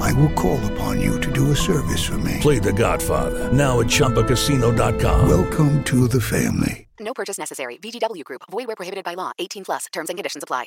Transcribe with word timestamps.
I 0.00 0.12
will 0.12 0.32
call 0.32 0.60
upon 0.72 1.00
you 1.00 1.20
to 1.20 1.32
do 1.32 1.50
a 1.50 1.56
service 1.56 2.04
for 2.04 2.18
me. 2.18 2.38
Play 2.40 2.58
The 2.58 2.72
Godfather 2.72 3.52
now 3.52 3.80
at 3.80 3.86
ChumbaCasino.com. 3.86 5.28
Welcome 5.28 5.84
to 5.84 6.08
the 6.08 6.20
family. 6.20 6.86
No 7.00 7.12
purchase 7.12 7.38
necessary. 7.38 7.76
VGW 7.78 8.24
Group. 8.24 8.42
Void 8.50 8.66
where 8.68 8.76
prohibited 8.76 9.04
by 9.04 9.14
law. 9.14 9.32
18 9.38 9.64
plus. 9.64 9.86
Terms 9.92 10.08
and 10.08 10.16
conditions 10.16 10.42
apply. 10.42 10.66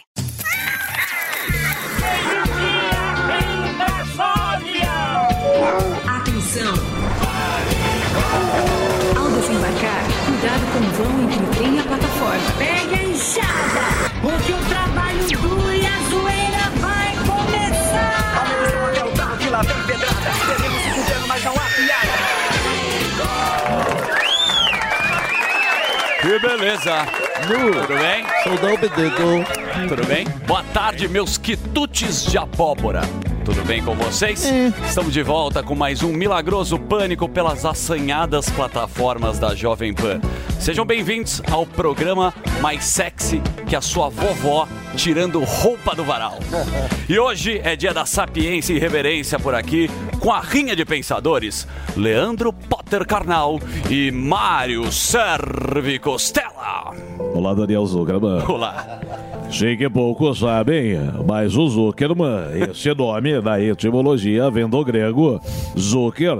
Atenção! 6.05 6.73
Ao 9.17 9.29
desembarcar, 9.31 10.03
cuidado 10.25 10.65
com 10.73 10.79
o 10.79 10.91
vão 10.91 11.23
entre 11.23 11.43
o 11.43 11.47
trem 11.55 11.75
e 11.75 11.79
a 11.79 11.83
plataforma. 11.83 12.51
Pegue 12.57 12.95
a 12.95 13.03
enxada, 13.03 14.11
porque 14.21 14.51
o 14.51 14.59
trabalho 14.69 15.27
duro 15.41 15.68
se 20.19 20.89
fudendo, 20.91 21.27
mas 21.27 21.43
não 21.43 21.53
há 21.53 21.67
piada. 21.75 22.13
Que 26.21 26.39
beleza! 26.39 27.05
Tudo 27.47 27.97
bem? 27.97 28.25
Bedugo. 28.77 29.45
Tudo 29.87 30.05
bem? 30.05 30.27
Boa 30.45 30.63
tarde, 30.73 31.07
meus 31.07 31.37
quitutes 31.37 32.25
de 32.25 32.37
abóbora. 32.37 33.01
Tudo 33.49 33.65
bem 33.65 33.83
com 33.83 33.95
vocês? 33.95 34.47
Estamos 34.87 35.11
de 35.11 35.23
volta 35.23 35.63
com 35.63 35.73
mais 35.73 36.03
um 36.03 36.13
milagroso 36.13 36.77
pânico 36.77 37.27
pelas 37.27 37.65
assanhadas 37.65 38.47
plataformas 38.47 39.39
da 39.39 39.55
Jovem 39.55 39.91
Pan. 39.91 40.21
Sejam 40.59 40.85
bem-vindos 40.85 41.41
ao 41.49 41.65
programa 41.65 42.31
mais 42.61 42.85
sexy 42.85 43.41
que 43.67 43.75
a 43.75 43.81
sua 43.81 44.07
vovó 44.07 44.67
tirando 44.95 45.43
roupa 45.43 45.95
do 45.95 46.03
varal. 46.03 46.37
E 47.09 47.17
hoje 47.17 47.59
é 47.63 47.75
dia 47.75 47.91
da 47.91 48.05
sapiência 48.05 48.73
e 48.73 48.77
reverência 48.77 49.39
por 49.39 49.55
aqui, 49.55 49.89
com 50.19 50.31
a 50.31 50.41
rinha 50.41 50.75
de 50.75 50.85
pensadores, 50.85 51.67
Leandro 51.97 52.53
Potter 52.53 53.03
Carnal 53.03 53.59
e 53.89 54.11
Mário 54.11 54.91
Servi 54.91 55.97
Costela. 55.97 56.93
Olá, 57.33 57.55
Daniel 57.55 57.85
Zuckerman. 57.87 58.43
Olá. 58.47 58.99
Sei 59.51 59.75
que 59.75 59.89
poucos 59.89 60.39
sabem, 60.39 60.95
mas 61.25 61.55
o 61.55 61.67
Zuckerman, 61.67 62.69
esse 62.69 62.93
nome 62.93 63.38
da 63.41 63.61
etimologia 63.61 64.49
vem 64.49 64.67
do 64.67 64.83
grego 64.83 65.39
Zucker, 65.77 66.39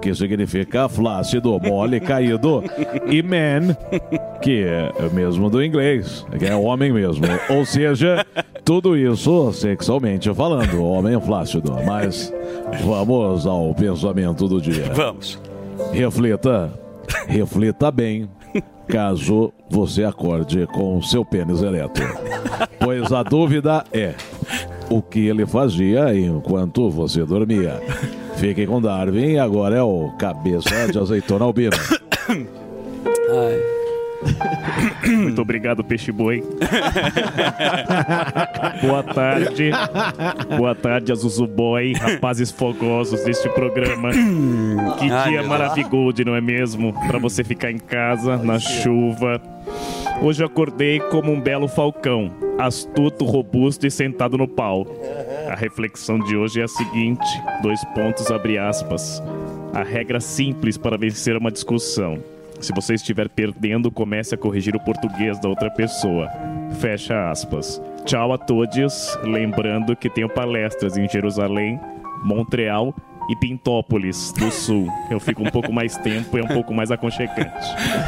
que 0.00 0.14
significa 0.14 0.88
flácido, 0.88 1.58
mole, 1.60 1.98
caído, 2.00 2.62
e 3.06 3.22
man, 3.22 3.74
que 4.42 4.62
é 4.64 4.92
mesmo 5.12 5.48
do 5.48 5.62
inglês, 5.62 6.26
que 6.38 6.44
é 6.44 6.54
homem 6.54 6.92
mesmo. 6.92 7.24
Ou 7.48 7.64
seja, 7.64 8.24
tudo 8.64 8.96
isso 8.96 9.52
sexualmente 9.52 10.32
falando, 10.34 10.84
homem 10.84 11.20
flácido. 11.20 11.74
Mas 11.86 12.32
vamos 12.82 13.46
ao 13.46 13.74
pensamento 13.74 14.46
do 14.46 14.60
dia. 14.60 14.92
Vamos. 14.94 15.40
Reflita, 15.92 16.72
reflita 17.26 17.90
bem, 17.90 18.28
caso 18.86 19.52
você 19.70 20.04
acorde 20.04 20.66
com 20.66 21.00
seu 21.02 21.24
pênis 21.24 21.62
ereto. 21.62 22.02
Pois 22.78 23.12
a 23.12 23.22
dúvida 23.22 23.84
é 23.92 24.14
o 24.94 25.02
que 25.02 25.26
ele 25.26 25.44
fazia 25.44 26.16
enquanto 26.16 26.88
você 26.88 27.24
dormia. 27.24 27.82
Fiquem 28.36 28.64
com 28.64 28.80
Darwin, 28.80 29.38
agora 29.38 29.76
é 29.76 29.82
o 29.82 30.10
cabeça 30.18 30.86
de 30.90 30.96
azeitona 30.96 31.44
albino. 31.44 31.76
Muito 35.04 35.42
obrigado, 35.42 35.82
Peixe 35.82 36.12
Boi. 36.12 36.44
Boa 38.80 39.02
tarde. 39.02 39.72
Boa 40.56 40.74
tarde, 40.76 41.10
Azuzu 41.10 41.46
Boy, 41.48 41.94
rapazes 41.94 42.52
fogosos 42.52 43.24
deste 43.24 43.48
programa. 43.48 44.10
Que 44.12 45.08
dia 45.28 45.42
maravilhoso, 45.42 46.24
não 46.24 46.36
é 46.36 46.40
mesmo? 46.40 46.92
Pra 47.08 47.18
você 47.18 47.42
ficar 47.42 47.72
em 47.72 47.78
casa, 47.78 48.36
na 48.36 48.60
chuva. 48.60 49.40
Hoje 50.22 50.42
eu 50.42 50.46
acordei 50.46 51.00
como 51.00 51.32
um 51.32 51.40
belo 51.40 51.68
falcão, 51.68 52.32
astuto, 52.58 53.24
robusto 53.24 53.86
e 53.86 53.90
sentado 53.90 54.38
no 54.38 54.48
pau. 54.48 54.86
A 55.50 55.54
reflexão 55.54 56.18
de 56.18 56.36
hoje 56.36 56.60
é 56.60 56.64
a 56.64 56.68
seguinte: 56.68 57.26
dois 57.62 57.84
pontos, 57.94 58.30
abre 58.30 58.56
aspas. 58.56 59.22
A 59.72 59.82
regra 59.82 60.20
simples 60.20 60.78
para 60.78 60.96
vencer 60.96 61.36
uma 61.36 61.50
discussão. 61.50 62.18
Se 62.60 62.72
você 62.72 62.94
estiver 62.94 63.28
perdendo, 63.28 63.90
comece 63.90 64.34
a 64.34 64.38
corrigir 64.38 64.74
o 64.74 64.84
português 64.84 65.38
da 65.40 65.48
outra 65.48 65.70
pessoa. 65.70 66.28
Fecha 66.80 67.30
aspas. 67.30 67.82
Tchau 68.04 68.32
a 68.32 68.38
todos. 68.38 69.18
Lembrando 69.24 69.96
que 69.96 70.08
tenho 70.08 70.28
palestras 70.28 70.96
em 70.96 71.08
Jerusalém, 71.08 71.78
Montreal 72.22 72.94
e 73.28 73.36
Pintópolis 73.36 74.32
do 74.32 74.50
Sul. 74.50 74.88
Eu 75.10 75.18
fico 75.20 75.42
um 75.42 75.50
pouco 75.50 75.72
mais 75.72 75.96
tempo 75.98 76.36
e 76.36 76.40
é 76.40 76.44
um 76.44 76.48
pouco 76.48 76.72
mais 76.74 76.90
aconchegante. 76.90 77.66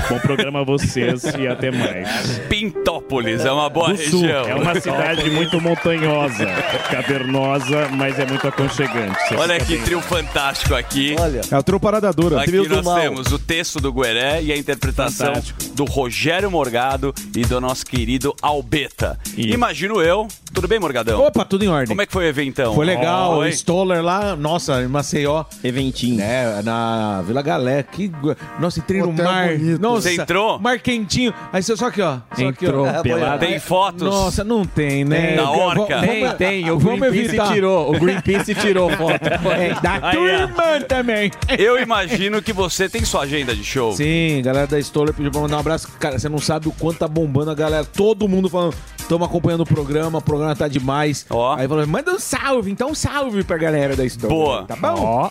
Bom 0.09 0.19
programa 0.19 0.61
a 0.61 0.65
vocês 0.65 1.25
e 1.39 1.47
até 1.49 1.71
mais. 1.71 2.39
Pintópolis 2.49 3.45
é 3.45 3.51
uma 3.53 3.69
boa 3.71 3.93
Do 3.93 3.97
Sul. 3.99 4.23
região. 4.23 4.45
É 4.47 4.55
uma 4.55 4.75
cidade 4.81 5.31
muito 5.31 5.61
montanhosa, 5.61 6.47
cavernosa, 6.91 7.89
mas 7.93 8.19
é 8.19 8.27
muito 8.27 8.47
aconchegante. 8.47 9.17
Você 9.29 9.37
Olha 9.37 9.59
que 9.59 9.75
bem- 9.77 9.83
trio 9.85 10.01
fantástico 10.01 10.75
aqui. 10.75 11.15
É 11.51 11.57
o 11.59 11.63
trio 11.63 11.79
Parada 11.81 12.13
Dura. 12.13 12.41
Aqui 12.41 12.51
Trio 12.51 12.69
nós 12.69 12.85
mal. 12.85 13.01
temos 13.01 13.33
o 13.33 13.39
texto 13.39 13.81
do 13.81 13.93
Gueré 13.93 14.43
e 14.43 14.53
a 14.53 14.57
interpretação 14.57 15.29
Fantástico. 15.29 15.75
do 15.75 15.85
Rogério 15.85 16.51
Morgado 16.51 17.15
e 17.35 17.43
do 17.43 17.61
nosso 17.61 17.87
querido 17.87 18.35
Albeta. 18.43 19.19
Isso. 19.37 19.49
Imagino 19.55 20.01
eu. 20.01 20.27
Tudo 20.53 20.67
bem, 20.67 20.79
Morgadão? 20.81 21.21
Opa, 21.23 21.45
tudo 21.45 21.65
em 21.65 21.69
ordem. 21.69 21.89
Como 21.89 22.01
é 22.03 22.07
que 22.07 22.13
foi 22.13 22.25
o 22.25 22.29
eventão? 22.29 22.75
Foi 22.75 22.85
legal, 22.87 23.33
Ó, 23.33 23.39
o. 23.41 23.47
Stoller 23.49 24.03
lá, 24.03 24.35
nossa, 24.35 24.83
em 24.83 24.89
Maceió. 25.07 25.45
Eventinho. 25.63 26.21
É, 26.21 26.61
na 26.65 27.23
Vila 27.23 27.41
Galé. 27.41 27.85
Que... 27.85 28.11
Nossa, 28.59 28.81
entrei 28.81 29.01
no 29.01 29.11
Hotel 29.11 29.25
mar. 29.25 29.49
bonito. 29.57 29.81
Nossa, 29.81 30.09
Você 30.11 30.21
entrou? 30.21 30.59
Mar 30.59 30.79
quentinho. 30.81 31.33
Aí 31.53 31.63
você 31.63 31.77
só 31.77 31.87
aqui, 31.87 32.03
ó. 32.03 32.19
Só 32.35 32.43
Entrou 32.43 32.85
aqui, 32.87 32.99
ó. 32.99 33.03
pelado. 33.03 33.47
Tem 33.47 33.59
fotos? 33.61 34.03
Nossa, 34.03 34.43
não 34.43 34.65
tem, 34.65 35.05
né? 35.05 35.37
Vamos- 35.37 35.59
orca? 35.59 36.01
Tem, 36.01 36.33
tem. 36.37 36.71
O 36.71 36.79
Vamos 36.79 36.99
Greenpeace 37.01 37.25
evitar. 37.29 37.53
tirou. 37.53 37.95
O 37.95 37.99
Greenpeace 38.01 38.55
tirou 38.57 38.91
foto. 38.91 39.17
É, 39.57 39.75
da 39.81 39.93
Aí, 40.09 40.17
tua 40.17 40.23
ó. 40.23 40.27
irmã 40.27 40.81
também. 40.87 41.31
Eu 41.57 41.81
imagino 41.81 42.43
que 42.43 42.53
você 42.53 42.89
tem 42.89 43.05
sua 43.05 43.23
agenda 43.23 43.55
de 43.55 43.63
show. 43.65 43.93
Sim, 43.93 44.43
galera 44.45 44.67
da 44.67 44.79
Stoller 44.81 45.15
pediu 45.15 45.31
pra 45.31 45.41
mandar 45.41 45.57
um 45.57 45.61
abraço. 45.61 45.89
Cara, 46.01 46.19
você 46.19 46.29
não 46.29 46.39
sabe 46.39 46.69
o 46.69 46.73
quanto 46.73 46.99
tá 46.99 47.09
bombando 47.09 47.51
a 47.51 47.55
galera. 47.55 47.85
Todo 47.85 48.29
mundo 48.29 48.49
falando, 48.51 48.75
estamos 48.99 49.27
acompanhando 49.27 49.61
o 49.61 49.67
programa, 49.67 50.19
o 50.19 50.23
programa 50.23 50.55
tá 50.55 50.69
demais. 50.69 51.25
Ó. 51.31 51.55
Aí 51.55 51.67
falou, 51.69 51.87
manda 51.87 52.11
um 52.13 52.19
salve, 52.19 52.71
então 52.71 52.91
um 52.91 52.95
salve 52.95 53.45
pra 53.45 53.57
galera 53.57 53.95
da 53.97 54.05
Stoller. 54.05 54.37
Boa. 54.37 54.65
Tá 54.65 54.77
bom? 54.77 54.96
Ó, 54.99 55.31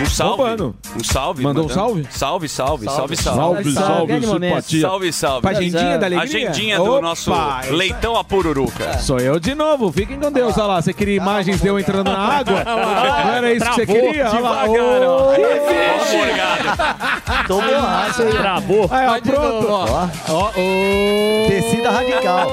Um 0.00 0.06
salve. 0.06 0.36
Bombando. 0.36 0.76
Um 0.98 1.04
salve. 1.04 1.42
Mandou 1.42 1.66
um 1.66 1.68
salve? 1.68 2.06
Salve, 2.10 2.48
salve, 2.48 2.86
salve, 2.86 3.16
salve. 3.16 3.16
Salve, 3.16 3.72
salve, 3.72 4.26
momento. 4.26 4.50
simpatia. 4.54 4.80
Salve, 4.80 5.12
salve. 5.12 5.40
Pra 5.42 5.50
agendinha 5.50 5.98
da 5.98 6.06
alegria? 6.06 6.22
Agendinha 6.48 6.76
do 6.78 6.92
Opa, 6.92 7.00
nosso 7.02 7.32
esse- 7.62 7.72
leitão 7.72 8.16
a 8.16 8.22
pururuca. 8.24 8.98
Sou 8.98 9.18
eu 9.18 9.40
de 9.40 9.54
novo, 9.54 9.90
fiquem 9.92 10.18
com 10.18 10.30
Deus. 10.30 10.56
Olha 10.56 10.66
lá, 10.66 10.80
você 10.82 10.92
queria 10.92 11.16
imagens 11.16 11.60
de 11.60 11.66
eu 11.66 11.78
entrando 11.78 12.04
na 12.10 12.18
água? 12.18 12.62
Não 12.64 13.32
era 13.34 13.52
isso 13.52 13.66
que 13.66 13.74
você 13.74 13.86
queria? 13.86 14.30
Olha 14.30 14.40
lá. 14.40 14.64
Tô 17.46 17.60
borracha 17.60 18.22
aí. 18.22 18.32
travou. 18.32 18.88
Aí, 18.90 19.06
ó, 19.08 19.20
pronto. 19.20 19.66
Ó, 19.70 20.08
ó. 20.28 20.50
Descida 21.48 21.90
radical. 21.90 22.48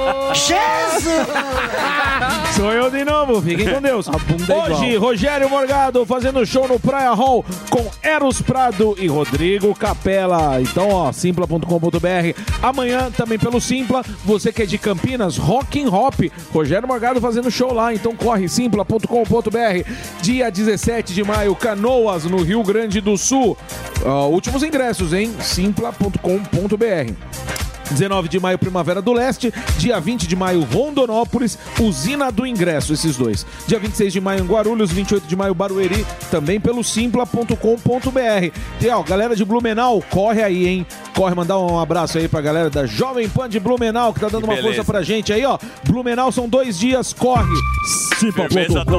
Sou 2.56 2.72
eu 2.72 2.90
de 2.90 3.04
novo, 3.04 3.42
fiquem 3.42 3.74
com 3.74 3.82
Deus. 3.82 4.08
é 4.08 4.54
Hoje. 4.54 4.98
Rogério 4.98 5.50
Morgado 5.50 6.06
fazendo 6.06 6.46
show 6.46 6.68
no 6.68 6.80
Praia 6.80 7.12
Hall 7.12 7.46
com 7.70 7.86
Eros 8.02 8.42
Prado 8.42 8.96
e 9.00 9.08
Rodrigo 9.08 9.74
Capela. 9.76 10.60
Então, 10.62 10.90
ó, 10.90 11.12
simpla.com.br. 11.12 12.42
Amanhã 12.62 13.12
também 13.12 13.38
pelo 13.38 13.62
Simpla, 13.62 14.04
você 14.24 14.52
que 14.52 14.64
é 14.64 14.66
de 14.66 14.78
Campinas, 14.78 15.38
Rock 15.38 15.84
and 15.84 15.90
Hop. 15.90 16.16
Rogério 16.54 16.88
Morgado 16.88 17.22
fazendo 17.22 17.52
show 17.52 17.74
lá, 17.74 17.94
então 17.94 18.16
corre 18.16 18.48
simpla.com.br. 18.48 19.92
Dia 20.22 20.50
17 20.50 21.14
de 21.14 21.24
maio, 21.24 21.56
Canoas, 21.56 22.26
no 22.26 22.42
Rio 22.44 22.64
Grande 22.64 23.02
do 23.02 23.18
Sul. 23.18 23.58
Ó, 24.06 24.28
últimos 24.30 24.64
ingressos, 24.64 25.14
hein? 25.14 25.34
simpla.com.br. 25.40 27.67
19 27.92 28.28
de 28.28 28.40
maio, 28.40 28.58
Primavera 28.58 29.02
do 29.02 29.14
Leste. 29.14 29.54
Dia 29.78 30.00
20 30.00 30.28
de 30.28 30.36
maio, 30.36 30.64
Rondonópolis, 30.64 31.58
Usina 31.80 32.32
do 32.32 32.46
Ingresso, 32.46 32.94
esses 32.94 33.16
dois. 33.18 33.46
Dia 33.68 33.80
26 33.80 34.14
de 34.14 34.22
maio, 34.22 34.44
em 34.44 34.48
Guarulhos. 34.48 34.92
28 34.92 35.28
de 35.28 35.36
maio, 35.36 35.54
Barueri, 35.54 36.06
também 36.32 36.60
pelo 36.60 36.84
simpla.com.br. 36.84 38.52
E 38.82 38.90
ó, 38.90 39.04
galera 39.04 39.36
de 39.36 39.44
Blumenau, 39.46 40.04
corre 40.10 40.44
aí, 40.44 40.68
hein? 40.68 40.86
Corre, 41.16 41.34
mandar 41.36 41.58
um 41.60 41.80
abraço 41.80 42.18
aí 42.18 42.28
pra 42.28 42.42
galera 42.42 42.70
da 42.70 42.86
Jovem 42.86 43.28
Pan 43.28 43.50
de 43.50 43.60
Blumenau, 43.60 44.14
que 44.14 44.20
tá 44.20 44.28
dando 44.28 44.44
Que 44.44 44.50
uma 44.50 44.56
beleza. 44.56 44.76
força 44.76 44.92
pra 44.92 45.02
gente 45.02 45.34
aí, 45.34 45.44
ó. 45.46 45.58
Blumenau 45.86 46.32
são 46.32 46.48
dois 46.48 46.78
dias, 46.78 47.14
corre. 47.14 47.48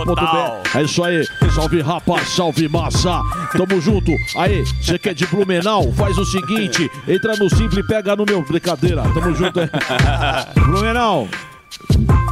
Total. 0.05 0.63
É 0.75 0.83
isso 0.83 1.03
aí. 1.05 1.25
Salve 1.55 1.81
rapaz, 1.81 2.29
salve 2.31 2.69
massa. 2.69 3.21
Tamo 3.57 3.81
junto. 3.81 4.13
Aí, 4.37 4.65
você 4.81 4.99
que 4.99 5.09
é 5.09 5.15
de 5.15 5.27
Blumenau, 5.27 5.93
faz 5.93 6.17
o 6.19 6.25
seguinte: 6.25 6.91
entra 7.07 7.37
no 7.37 7.49
Simples 7.51 7.79
e 7.85 7.87
pega 7.87 8.15
no 8.17 8.25
meu. 8.25 8.43
Tamo 9.15 9.35
junto 9.35 9.61
aí. 9.61 9.69
Blumenau. 10.55 11.29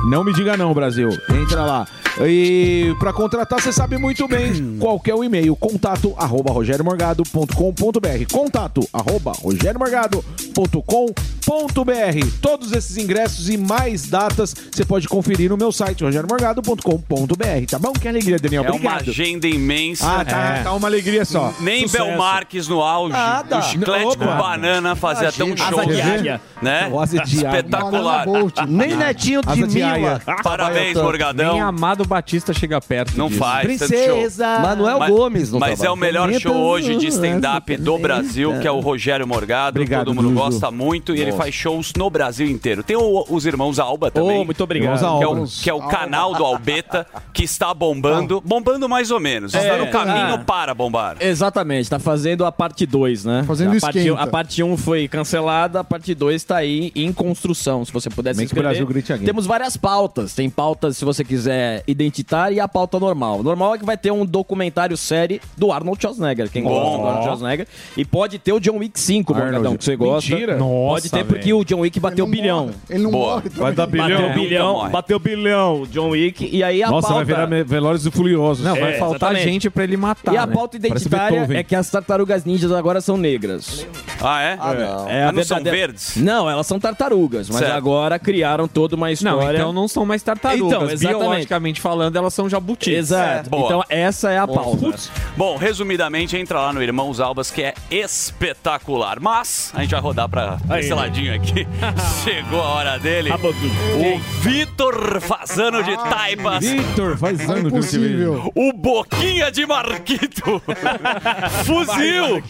Não 0.08 0.22
me 0.22 0.32
diga 0.32 0.56
não, 0.56 0.72
Brasil. 0.72 1.08
Entra 1.30 1.64
lá. 1.64 1.86
E 2.24 2.94
pra 2.98 3.12
contratar, 3.12 3.60
você 3.60 3.72
sabe 3.72 3.98
muito 3.98 4.26
bem 4.26 4.78
qual 4.78 4.98
que 4.98 5.10
é 5.10 5.14
o 5.14 5.22
e-mail. 5.22 5.54
Contato 5.56 6.14
arroba 6.16 6.50
rogeriomorgado.com.br 6.50 8.32
Contato 8.32 8.80
arroba 8.92 9.32
rogeriomorgado.com.br 9.32 12.26
Todos 12.40 12.72
esses 12.72 12.96
ingressos 12.96 13.50
e 13.50 13.58
mais 13.58 14.06
datas 14.06 14.54
você 14.72 14.84
pode 14.84 15.06
conferir 15.08 15.50
no 15.50 15.56
meu 15.56 15.70
site 15.70 16.04
rogeriomorgado.com.br 16.04 17.66
Tá 17.70 17.78
bom? 17.78 17.92
Que 17.92 18.08
alegria, 18.08 18.38
Daniel. 18.38 18.64
É 18.64 18.70
uma 18.70 18.94
agenda 18.94 19.46
imensa. 19.46 20.20
Ah, 20.20 20.24
tá, 20.24 20.60
tá 20.64 20.72
uma 20.72 20.88
alegria 20.88 21.24
só. 21.24 21.52
Nem 21.60 21.82
Sucesso. 21.86 22.04
Belmarques 22.04 22.68
no 22.68 22.80
auge. 22.80 23.12
Nada. 23.12 23.58
O 23.58 23.62
chiclete 23.62 24.16
com 24.16 24.24
Opa. 24.24 24.36
banana 24.36 24.96
fazia 24.96 25.28
até 25.28 25.44
um 25.44 25.48
Imagina. 25.48 25.70
show. 25.70 25.80
Asa 25.80 25.92
de 25.92 26.00
águia. 26.00 26.40
Né? 26.62 26.80
Águia. 26.84 27.22
Espetacular. 27.24 28.26
Nem 28.68 28.96
netinho 28.96 29.40
de 29.46 29.52
Asa 29.62 29.66
de 29.66 29.74
Mila. 29.76 29.92
águia. 29.92 30.22
Parabéns, 30.42 30.96
Morgadão. 30.96 31.52
Nem 31.52 31.60
Amado 31.62 32.04
Batista 32.04 32.52
chega 32.52 32.80
perto 32.80 33.16
Não 33.16 33.28
disso. 33.28 33.38
faz. 33.38 33.78
tanto 33.78 33.94
show. 33.94 34.46
Manuel 34.62 34.98
Mas- 34.98 35.10
Gomes 35.10 35.52
no 35.52 35.58
Mas 35.58 35.82
é 35.82 35.90
o 35.90 35.96
melhor 35.96 36.32
show 36.34 36.54
hoje 36.54 36.96
de 36.96 37.06
stand-up 37.08 37.76
do 37.76 37.98
Brasil, 37.98 38.58
que 38.60 38.66
é 38.66 38.70
o 38.70 38.80
Rogério 38.80 39.26
Morgado. 39.26 39.78
Obrigado, 39.80 40.06
Todo 40.06 40.14
mundo 40.14 40.28
Dudu. 40.28 40.40
gosta 40.40 40.70
muito 40.70 41.14
e 41.14 41.20
ele 41.20 41.32
faz 41.32 41.54
shows 41.54 41.92
no 41.96 42.08
Brasil 42.10 42.46
inteiro. 42.48 42.82
Tem 42.82 42.96
o- 42.96 43.24
os 43.28 43.46
irmãos 43.46 43.78
Alba 43.78 44.10
também. 44.10 44.40
Oh, 44.40 44.44
muito 44.44 44.62
obrigado. 44.62 44.98
Que 44.98 45.04
é, 45.04 45.08
o, 45.26 45.30
Irmãos 45.32 45.60
que 45.62 45.70
é 45.70 45.74
o 45.74 45.80
canal 45.82 46.34
do 46.34 46.44
Albeta, 46.44 47.06
que 47.32 47.44
está 47.44 47.72
bombando. 47.74 48.40
Bombando 48.44 48.88
mais 48.88 49.10
ou 49.10 49.20
menos. 49.20 49.54
Está 49.54 49.74
É. 49.74 49.78
no 49.78 49.90
caminho 49.90 50.34
Ah. 50.34 50.38
para 50.46 50.74
bombar. 50.74 51.16
Exatamente, 51.20 51.88
tá 51.90 51.98
fazendo 51.98 52.44
a 52.44 52.52
parte 52.52 52.86
2, 52.86 53.24
né? 53.24 53.44
Fazendo 53.46 53.76
a 53.76 53.80
parte, 53.80 53.98
esquenta. 53.98 54.20
a 54.22 54.26
parte 54.26 54.62
1 54.62 54.72
um 54.72 54.76
foi 54.76 55.08
cancelada, 55.08 55.80
a 55.80 55.84
parte 55.84 56.14
2 56.14 56.42
tá 56.44 56.56
aí 56.56 56.92
em 56.94 57.12
construção. 57.12 57.84
Se 57.84 57.92
você 57.92 58.08
puder 58.10 58.34
se 58.34 58.38
Bem 58.38 58.46
que 58.48 58.54
o. 58.54 58.56
Brasil 58.56 58.86
grite. 58.86 59.12
Temos 59.36 59.46
várias 59.46 59.76
pautas. 59.76 60.34
Tem 60.34 60.48
pautas, 60.48 60.96
se 60.96 61.04
você 61.04 61.22
quiser, 61.22 61.82
identitária 61.86 62.54
e 62.54 62.58
a 62.58 62.66
pauta 62.66 62.98
normal. 62.98 63.42
Normal 63.42 63.74
é 63.74 63.78
que 63.78 63.84
vai 63.84 63.94
ter 63.94 64.10
um 64.10 64.24
documentário 64.24 64.96
série 64.96 65.42
do 65.58 65.70
Arnold 65.70 66.00
Schwarzenegger. 66.00 66.50
Quem 66.50 66.62
gosta 66.62 66.96
do 66.96 67.06
Arnold 67.06 67.24
Schwarzenegger. 67.24 67.66
E 67.98 68.02
pode 68.02 68.38
ter 68.38 68.54
o 68.54 68.58
John 68.58 68.78
Wick 68.78 68.98
5, 68.98 69.34
Arnold. 69.34 69.52
Morgadão, 69.52 69.76
que 69.76 69.84
você 69.84 69.94
gosta. 69.94 70.30
Mentira. 70.30 70.56
Pode 70.56 71.10
ter, 71.10 71.22
porque 71.26 71.52
o 71.52 71.64
John 71.64 71.80
Wick 71.80 72.00
bateu 72.00 72.26
bilhão. 72.26 72.70
Ele 72.88 73.02
não 73.02 73.10
Boa. 73.10 73.34
morre. 73.34 73.50
Vai 73.50 73.74
dar 73.74 73.86
bilhão. 73.86 74.08
Bateu 74.08 74.32
bilhão, 74.42 74.88
bateu 74.88 75.18
bilhão, 75.18 75.86
John 75.90 76.08
Wick. 76.08 76.48
E 76.50 76.64
aí 76.64 76.82
a 76.82 76.88
Nossa, 76.88 77.08
pauta... 77.08 77.24
vai 77.26 77.46
virar 77.46 77.64
Velozes 77.64 78.06
e 78.06 78.10
Furiosos. 78.10 78.64
Não, 78.64 78.74
vai 78.74 78.94
É, 78.94 78.98
faltar 78.98 79.32
exatamente. 79.32 79.52
gente 79.52 79.68
pra 79.68 79.84
ele 79.84 79.98
matar. 79.98 80.32
E 80.32 80.38
a 80.38 80.46
né? 80.46 80.54
pauta 80.54 80.78
identitária 80.78 81.46
é 81.50 81.62
que 81.62 81.74
as 81.76 81.90
tartarugas 81.90 82.42
ninjas 82.46 82.72
agora 82.72 83.02
são 83.02 83.18
negras. 83.18 83.86
Ah, 84.18 84.40
é? 84.40 84.56
Ah, 84.58 84.72
não. 84.72 85.08
É 85.10 85.26
Mas 85.26 85.34
não 85.36 85.44
são 85.44 85.62
verdes? 85.62 86.16
Não, 86.16 86.48
elas 86.48 86.66
são 86.66 86.80
tartarugas, 86.80 87.50
mas 87.50 87.58
Certo. 87.58 87.74
agora 87.76 88.18
criaram 88.18 88.66
toda 88.66 88.96
uma 88.96 89.10
Não, 89.25 89.25
história. 89.34 89.58
então 89.58 89.72
não 89.72 89.88
são 89.88 90.04
mais 90.06 90.22
tartarugas. 90.22 90.66
Então, 90.66 90.90
exatamente. 90.90 91.18
Biologicamente 91.20 91.80
falando, 91.80 92.16
elas 92.16 92.34
são 92.34 92.48
jabutis. 92.48 92.94
Exato. 92.94 93.50
Boa. 93.50 93.64
Então 93.66 93.84
essa 93.88 94.30
é 94.30 94.38
a 94.38 94.46
pauta. 94.46 94.94
Bom, 95.36 95.56
resumidamente, 95.56 96.36
entra 96.36 96.60
lá 96.60 96.72
no 96.72 96.82
Irmãos 96.82 97.20
Albas, 97.20 97.50
que 97.50 97.62
é 97.62 97.74
espetacular. 97.90 99.18
Mas, 99.20 99.70
a 99.74 99.82
gente 99.82 99.90
vai 99.90 100.00
rodar 100.00 100.28
pra 100.28 100.58
esse 100.78 100.92
ladinho 100.92 101.34
aqui. 101.34 101.66
Chegou 102.24 102.60
a 102.60 102.68
hora 102.74 102.98
dele. 102.98 103.30
O 103.32 104.18
Vitor 104.40 105.20
Fazano 105.20 105.82
de 105.82 105.96
Taipas. 105.96 106.64
Vitor, 106.64 107.16
faz 107.16 107.40
É 107.40 107.44
ano 107.44 107.70
que 107.70 107.76
eu 107.76 107.80
te 107.82 107.98
vejo. 107.98 108.30
impossível. 108.32 108.52
O 108.54 108.72
Boquinha 108.72 109.50
de 109.50 109.66
Marquito. 109.66 110.62
Fuzil. 111.64 112.42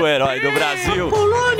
O 0.00 0.06
herói 0.06 0.40
do 0.40 0.52
Brasil. 0.52 1.10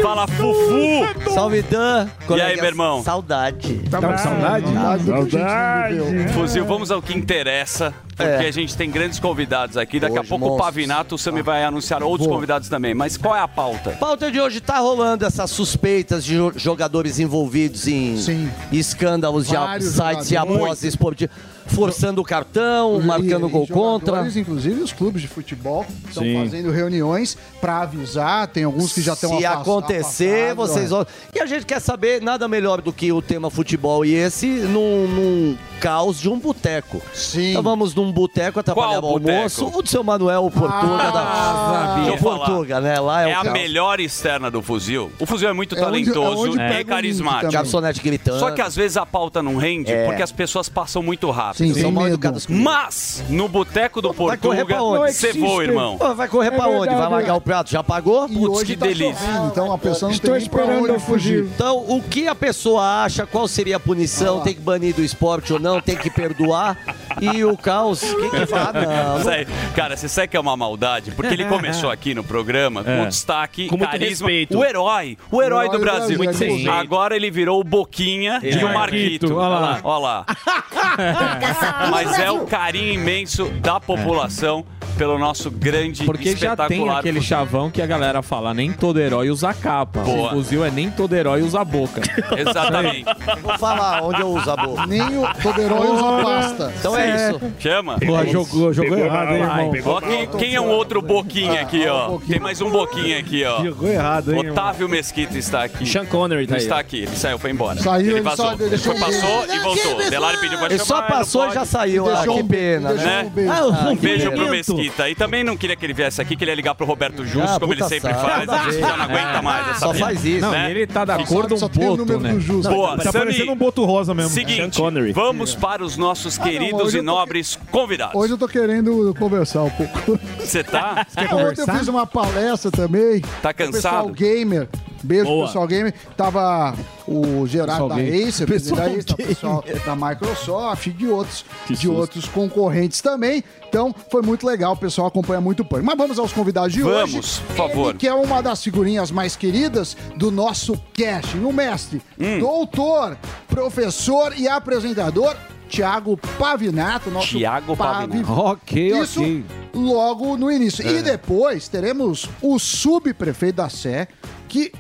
Fala, 0.03 0.27
Fufu. 0.27 1.31
Salve, 1.33 1.63
Dan. 1.63 2.09
aí, 2.43 2.57
meu 2.57 2.65
irmão? 2.67 3.03
Saudade. 3.03 3.75
Tá 3.91 4.01
com 4.01 4.17
saudade? 4.19 4.62
Saudade 4.63 5.05
do 5.05 5.27
que 5.27 5.37
a 5.37 5.91
gente 5.91 6.05
viveu. 6.13 6.29
Fuzil, 6.33 6.65
vamos 6.65 6.91
ao 6.91 7.03
que 7.03 7.17
interessa. 7.17 7.93
Porque 8.17 8.45
É. 8.45 8.49
a 8.49 8.53
gente 8.53 8.77
tem 8.77 8.91
grandes 8.91 9.19
convidados 9.19 9.77
aqui. 9.77 9.99
Daqui 9.99 10.17
a 10.17 10.21
Hoje, 10.21 10.29
pouco 10.29 10.45
o 10.45 10.49
monstros. 10.51 10.67
Pavinato, 10.67 11.15
o 11.15 11.19
Sami 11.19 11.41
vai 11.43 11.65
anunciar 11.65 12.03
outros 12.03 12.27
Boa. 12.27 12.37
convidados 12.37 12.69
também. 12.69 12.95
Mas 12.95 13.17
qual 13.17 13.35
é 13.35 13.41
a 13.41 13.49
pauta? 13.49 13.91
Pauta 13.93 14.31
de 14.31 14.39
hoje 14.41 14.61
tá 14.61 14.79
rolando 14.79 15.25
essas 15.25 15.51
suspeitas 15.51 16.23
de 16.23 16.35
jo- 16.37 16.53
jogadores 16.55 17.19
envolvidos 17.19 17.89
em 17.89 18.17
Sim. 18.19 18.51
escândalos 18.71 19.47
de 19.49 19.55
Vários 19.57 19.95
sites 19.95 20.31
e 20.31 20.37
apostas 20.37 20.85
esportivas, 20.85 21.35
forçando 21.75 22.21
o 22.21 22.25
cartão, 22.25 23.01
marcando 23.01 23.49
E- 23.49 23.51
gol 23.51 23.65
e 23.69 23.73
contra. 23.73 24.29
Inclusive 24.35 24.83
os 24.83 24.93
clubes 24.93 25.23
de 25.23 25.29
futebol 25.29 25.85
estão 26.09 26.25
fazendo 26.43 26.71
reuniões 26.71 27.37
para 27.61 27.81
avisar. 27.81 28.47
Tem 28.49 28.65
alguns 28.65 28.93
que 28.93 29.01
já 29.03 29.13
estão 29.15 29.39
Se 29.39 29.45
acontecer, 29.47 30.53
afastados, 30.53 30.71
vocês 30.71 30.87
é. 30.87 30.89
vão. 30.89 31.07
E 31.35 31.41
a 31.41 31.47
gente 31.47 31.67
quer 31.67 31.81
saber 31.81 32.21
nada 32.23 32.47
melhor 32.49 32.81
do 32.81 32.93
que 32.93 33.13
o 33.13 33.21
tema 33.23 33.51
futebol 33.51 34.05
e 34.05 34.15
esse 34.15 34.47
num, 34.47 35.07
num 35.09 35.59
caos 35.81 36.19
de 36.21 36.29
um 36.29 36.39
boteco. 36.39 37.01
Sim. 37.13 37.51
Então 37.51 37.63
vamos 37.63 37.95
num 37.95 38.13
boteco 38.13 38.61
atrapalhar 38.61 39.01
Qual 39.01 39.13
o 39.13 39.17
almoço. 39.17 39.61
boteco? 39.65 39.79
O 39.79 39.83
do 39.83 39.89
seu 39.89 40.05
Manuel, 40.05 40.45
o 40.47 40.51
Portuga 40.51 41.11
da. 41.11 41.95
Deixa 42.05 42.13
O. 42.15 42.19
Portuga, 42.19 42.81
né? 42.81 43.01
Lá 43.01 43.23
é, 43.29 43.33
É 43.33 43.37
o 43.37 43.41
a 43.41 43.43
caos. 43.45 43.53
melhor 43.53 44.01
externa 44.01 44.51
do 44.51 44.63
Fuzil. 44.63 45.11
O 45.19 45.27
Fuzil 45.27 45.49
é 45.49 45.53
muito 45.53 45.75
É 45.75 45.79
onde- 45.87 46.03
é 46.03 46.13
talentoso 46.13 46.43
onde 46.49 46.57
pega 46.57 46.81
e 46.81 46.85
carismático. 46.85 47.53
Garçonete 47.53 48.01
gritando. 48.01 48.39
Só 48.39 48.51
que 48.51 48.61
às 48.61 48.75
vezes 48.77 48.97
a 48.97 49.05
pauta 49.07 49.43
não 49.43 49.57
rende 49.57 49.93
É. 49.93 50.05
porque 50.07 50.23
as 50.23 50.33
pessoas 50.33 50.69
passam 50.69 51.03
muito 51.03 51.31
rápido. 51.31 51.62
Sim, 51.69 51.81
São 51.81 51.91
mal 51.93 52.05
comigo. 52.05 52.33
Mas, 52.49 53.23
no 53.29 53.49
boteco 53.49 54.01
do 54.03 54.13
Vai 54.13 54.37
correr 54.37 54.65
pra 54.65 54.83
onde? 54.83 55.13
você 55.13 55.33
voa, 55.33 55.63
irmão. 55.65 55.97
Pô, 55.99 56.15
vai 56.15 56.29
correr 56.29 56.51
pra 56.51 56.65
É 56.65 56.69
onde? 56.69 56.79
Vai 56.87 56.89
verdade. 56.89 57.13
largar 57.13 57.35
o 57.35 57.41
prato? 57.41 57.71
Já 57.71 57.83
pagou? 57.83 58.27
E 58.29 58.35
Putz, 58.35 58.49
hoje 58.59 58.65
que 58.67 58.77
tá 58.77 58.87
delícia. 58.87 59.15
chovendo, 59.15 59.47
então 59.49 59.73
a 59.73 59.79
pessoa 59.79 60.09
não 60.09 60.15
Estou 60.15 60.31
tem 60.33 60.41
nem 60.41 60.49
pra 60.51 60.63
esperando 60.63 60.83
onde 60.85 60.93
eu 60.93 61.01
fugir. 61.01 61.45
Então, 61.55 61.79
o 61.89 62.03
que 62.03 62.29
a 62.29 62.35
pessoa 62.35 63.05
acha? 63.05 63.27
Qual 63.27 63.47
seria 63.49 63.77
a 63.77 63.81
punição? 63.81 64.41
Tem 64.41 64.55
que 64.55 64.61
banir 64.61 64.95
do 64.95 65.03
esporte 65.03 65.53
ou 65.53 65.59
não? 65.59 65.81
Tem 65.81 65.97
que 65.97 66.11
perdoar? 66.11 66.77
E 67.21 67.45
o 67.45 67.57
caos? 67.57 68.01
Quem 68.01 68.31
que 68.31 68.47
fala? 68.47 68.73
Não, 68.73 69.21
Isso 69.21 69.31
aí, 69.31 69.47
Cara, 69.75 69.97
você 69.97 70.09
sabe 70.09 70.29
que 70.29 70.37
é 70.37 70.41
uma 70.41 70.57
maldade? 70.57 71.11
Porque 71.13 71.33
ele 71.33 71.45
começou 71.45 71.91
aqui 71.93 72.15
no 72.15 72.25
programa 72.25 72.83
com 72.85 73.09
destaque, 73.09 73.69
Com 73.69 73.77
muito 73.77 73.91
carisma. 73.91 74.29
respeito. 74.29 74.59
O 74.59 74.65
herói, 74.65 75.17
o 75.31 75.43
herói 75.43 75.65
herói 75.65 75.69
do 75.69 75.79
do 75.79 75.85
Brasil. 75.85 76.19
Brasil, 76.19 76.19
Muito 76.19 76.37
sim. 76.63 76.69
Agora 76.69 77.15
ele 77.17 77.31
virou 77.31 77.61
o 77.61 77.65
Boquinha 77.65 78.41
e 78.43 78.65
o 78.65 78.73
Marquito. 78.73 79.35
Olha 79.35 79.49
lá. 79.49 79.81
Olha 79.85 79.99
lá. 80.03 80.27
Mas 81.91 82.19
é 82.19 82.31
o 82.31 82.47
carinho 82.47 82.95
imenso 82.95 83.47
da 83.61 83.79
população 83.81 84.65
pelo 84.97 85.19
nosso 85.19 85.51
grande 85.51 86.05
Porque 86.05 86.31
já 86.31 86.53
espetacular 86.53 86.69
tem 86.69 86.89
aquele 86.91 87.21
chavão 87.21 87.71
que 87.71 87.81
a 87.81 87.87
galera 87.87 88.23
fala, 88.23 88.53
nem 88.53 88.73
todo 88.73 89.01
herói 89.01 89.31
usa 89.31 89.55
capa. 89.55 90.01
Boa. 90.01 90.29
O 90.29 90.31
fuzil 90.31 90.65
é 90.65 90.71
nem 90.71 90.91
todo 90.91 91.15
herói 91.15 91.43
usa 91.43 91.65
boca. 91.65 92.01
Exatamente. 92.37 93.05
Vou 93.43 93.59
falar 93.59 94.03
onde 94.03 94.21
eu 94.21 94.29
uso 94.29 94.51
a 94.51 94.57
boca. 94.57 94.87
Nem 94.87 95.03
o 95.19 95.27
todo 95.43 95.61
herói 95.61 95.89
usa 95.89 96.23
pasta. 96.23 96.73
Então 96.79 96.97
é 96.97 97.31
isso. 97.31 97.41
Chama. 97.59 97.99
Pô, 97.99 98.25
jogou, 98.27 98.73
jogou 98.73 98.93
Pegou 98.93 99.07
errado, 99.07 99.33
hein, 99.33 99.43
irmão? 99.43 99.71
pegou 99.71 99.95
Ó, 99.95 100.01
quem, 100.01 100.27
quem 100.27 100.55
é 100.55 100.61
um 100.61 100.69
outro 100.69 101.01
boquinha 101.01 101.63
aqui, 101.63 101.87
ó? 101.87 102.19
Tem 102.19 102.39
mais 102.41 102.61
um 102.61 102.71
boquinha 102.71 103.19
aqui, 103.19 103.45
ó. 103.45 103.65
Jogou 103.65 103.89
errado, 103.89 104.33
hein, 104.33 104.39
irmão? 104.39 104.53
Otávio 104.53 104.89
Mesquita 104.89 105.39
está 105.39 105.65
aqui. 105.65 105.87
Sean 105.87 106.05
Connery 106.05 106.47
tá 106.47 106.57
aí. 106.57 106.61
está 106.61 106.79
aqui, 106.79 106.99
ele 106.99 107.17
saiu, 107.17 107.39
foi 107.39 107.51
embora. 107.51 107.81
Saiu, 107.81 108.07
ele 108.07 108.13
ele 108.17 108.21
vazou. 108.23 108.47
só 108.47 108.53
Ele 108.53 108.77
um 108.77 109.01
passou 109.01 109.47
e 109.55 109.59
voltou. 109.61 110.11
Delari 110.11 110.39
pediu 110.39 110.59
pra 110.59 110.67
Ele 110.69 110.79
chamar. 110.79 110.85
só 110.87 111.01
não 111.03 111.09
passou 111.41 111.51
e 111.51 111.55
já 111.55 111.65
saiu. 111.65 112.09
Ah, 112.09 112.15
Deixou 112.17 112.37
que 112.37 112.45
pena, 112.45 112.89
deixou 112.91 113.07
né? 113.09 113.23
um 113.25 113.31
beijo. 113.31 113.53
Ah, 113.53 113.89
Um 113.91 113.97
beijo 113.97 114.33
pro. 114.33 114.51
Mesquita. 114.51 115.09
E 115.09 115.15
também 115.15 115.43
não 115.45 115.57
queria 115.57 115.75
que 115.77 115.85
ele 115.87 115.93
viesse 115.95 116.21
aqui, 116.21 116.37
que 116.37 116.45
ele 116.45 116.51
ia 116.51 116.55
ligar 116.55 116.75
pro 116.75 116.85
Roberto 116.87 117.25
Justo, 117.25 117.57
Ah, 117.57 117.61
como 117.61 117.73
ele 117.73 117.83
sempre 117.85 118.13
faz. 118.13 118.49
A 118.49 118.71
gente 118.71 118.81
já 118.81 118.97
não 118.97 119.05
aguenta 119.05 119.43
mais 119.43 119.69
essa 119.71 119.79
Só 119.81 119.93
vida. 119.93 120.05
faz 120.05 120.25
isso. 120.25 120.41
Não, 120.41 120.51
né? 120.53 120.69
e 120.69 120.71
ele 120.73 120.87
tá 120.87 121.05
da 121.05 121.19
cor 121.25 121.47
de 121.47 121.55
um 121.55 121.59
boto, 121.59 122.19
né? 122.19 122.33
do 122.33 122.41
justo. 122.41 122.71
Boa, 122.71 122.99
Tá 122.99 123.13
parecendo 123.13 123.53
um 123.53 123.57
boto 123.57 123.85
rosa 123.85 124.15
mesmo. 124.15 124.31
Seguinte, 124.31 124.79
vamos 125.15 125.55
para 125.55 125.83
os 125.85 125.97
nossos 125.97 126.39
Ah, 126.39 126.45
não, 126.45 126.51
queridos 126.51 126.95
e 126.95 127.01
nobres 127.03 127.59
convidados. 127.71 128.15
Hoje 128.15 128.33
eu 128.35 128.39
tô 128.39 128.49
querendo 128.49 129.15
conversar 129.19 129.63
um 129.63 129.71
pouco. 129.71 130.19
Você 130.39 130.63
tá? 130.63 131.07
É, 131.17 131.35
Ontem 131.35 131.63
eu 131.63 131.67
fiz 131.79 131.89
uma 131.89 132.07
palestra 132.07 132.71
também. 132.71 133.21
Tá 133.41 133.53
cansado? 133.53 133.73
Pessoal 133.83 134.09
gamer. 134.09 134.69
Beijo 135.03 135.25
pro 135.25 135.33
Boa. 135.35 135.47
pessoal 135.47 135.67
gamer. 135.67 135.95
Tava 136.17 136.75
o 137.07 137.47
Gerardo 137.47 137.73
Pessoal 137.73 137.89
da 137.89 137.95
gamer. 137.97 138.29
Acer, 138.29 138.47
Pessoal 138.47 138.77
da 138.81 138.87
Acer, 138.87 139.13
o 139.13 139.17
pessoal 139.17 139.65
da 139.85 139.97
Microsoft 139.97 140.87
e 140.87 140.91
de 140.91 141.07
outros, 141.09 141.45
de 141.71 141.89
outros 141.89 142.27
concorrentes 142.29 143.01
também. 143.01 143.43
Então, 143.69 143.95
foi 144.11 144.23
muito 144.23 144.47
legal, 144.47 144.75
o 144.75 144.77
pessoal 144.77 145.07
acompanha 145.09 145.41
muito 145.41 145.61
o 145.61 145.65
Pânico. 145.65 145.87
Mas 145.87 145.97
vamos 145.99 146.19
aos 146.19 146.33
convidados 146.33 146.73
de 146.73 146.83
hoje. 146.83 147.13
Vamos, 147.13 147.39
por 147.39 147.57
favor. 147.57 147.89
Ele 147.91 147.99
que 147.99 148.07
é 148.09 148.15
uma 148.15 148.43
das 148.43 148.63
figurinhas 148.63 149.11
mais 149.11 149.35
queridas 149.35 149.97
do 150.17 150.31
nosso 150.31 150.77
cast. 150.93 151.37
O 151.39 151.53
mestre, 151.53 152.03
Hum. 152.21 152.39
doutor, 152.39 153.17
professor 153.49 154.35
e 154.37 154.47
apresentador, 154.49 155.35
Tiago 155.69 156.19
Pavinato. 156.39 157.11
Nosso 157.11 157.39
Thiago 157.39 157.75
Pavi- 157.77 158.09
Pavinato. 158.09 158.33
Ok, 158.33 159.01
Isso 159.01 159.21
ok. 159.21 159.45
logo 159.75 160.37
no 160.37 160.51
início. 160.53 160.87
É. 160.87 160.93
E 160.99 161.03
depois 161.03 161.67
teremos 161.69 162.29
o 162.43 162.59
subprefeito 162.59 163.57
da 163.57 163.69
Sé, 163.71 164.07
que 164.49 164.71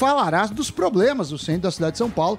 falará 0.00 0.46
dos 0.46 0.70
problemas 0.70 1.28
do 1.28 1.36
centro 1.36 1.62
da 1.62 1.70
cidade 1.70 1.92
de 1.92 1.98
São 1.98 2.10
Paulo. 2.10 2.38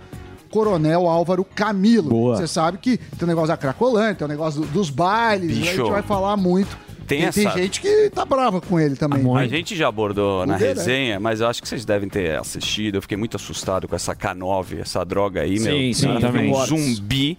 Coronel 0.50 1.08
Álvaro 1.08 1.46
Camilo. 1.46 2.10
Você 2.36 2.46
sabe 2.48 2.78
que 2.80 2.98
tem 2.98 3.24
o 3.24 3.26
negócio 3.28 3.48
da 3.50 3.56
Cracolândia, 3.56 4.16
tem 4.16 4.26
o 4.26 4.28
negócio 4.28 4.62
do- 4.62 4.68
dos 4.68 4.90
bailes, 4.90 5.56
e 5.58 5.62
a 5.62 5.66
gente 5.76 5.90
vai 5.90 6.02
falar 6.02 6.36
muito. 6.36 6.76
Tem 7.08 7.20
tem, 7.32 7.46
essa- 7.46 7.58
gente 7.58 7.80
que 7.80 8.10
tá 8.10 8.26
brava 8.26 8.60
com 8.60 8.78
ele 8.80 8.96
também. 8.98 9.24
A 9.38 9.48
gente 9.48 9.76
já 9.78 9.88
abordou 9.88 10.46
na 10.46 10.54
Poder, 10.54 10.76
resenha, 10.76 11.20
mas 11.22 11.40
eu 11.40 11.48
acho 11.48 11.62
que 11.62 11.68
vocês 11.70 11.86
devem 11.86 12.10
ter 12.10 12.38
assistido. 12.38 12.96
Eu 12.96 13.02
fiquei 13.02 13.16
muito 13.18 13.36
assustado 13.38 13.88
com 13.88 13.96
essa 13.96 14.14
K9, 14.16 14.80
essa 14.82 15.06
droga 15.06 15.42
aí, 15.42 15.58
meu. 15.60 15.74
Sim, 15.74 15.94
sim, 15.94 16.20
também. 16.20 16.52
um 16.54 16.66
zumbi. 16.66 17.38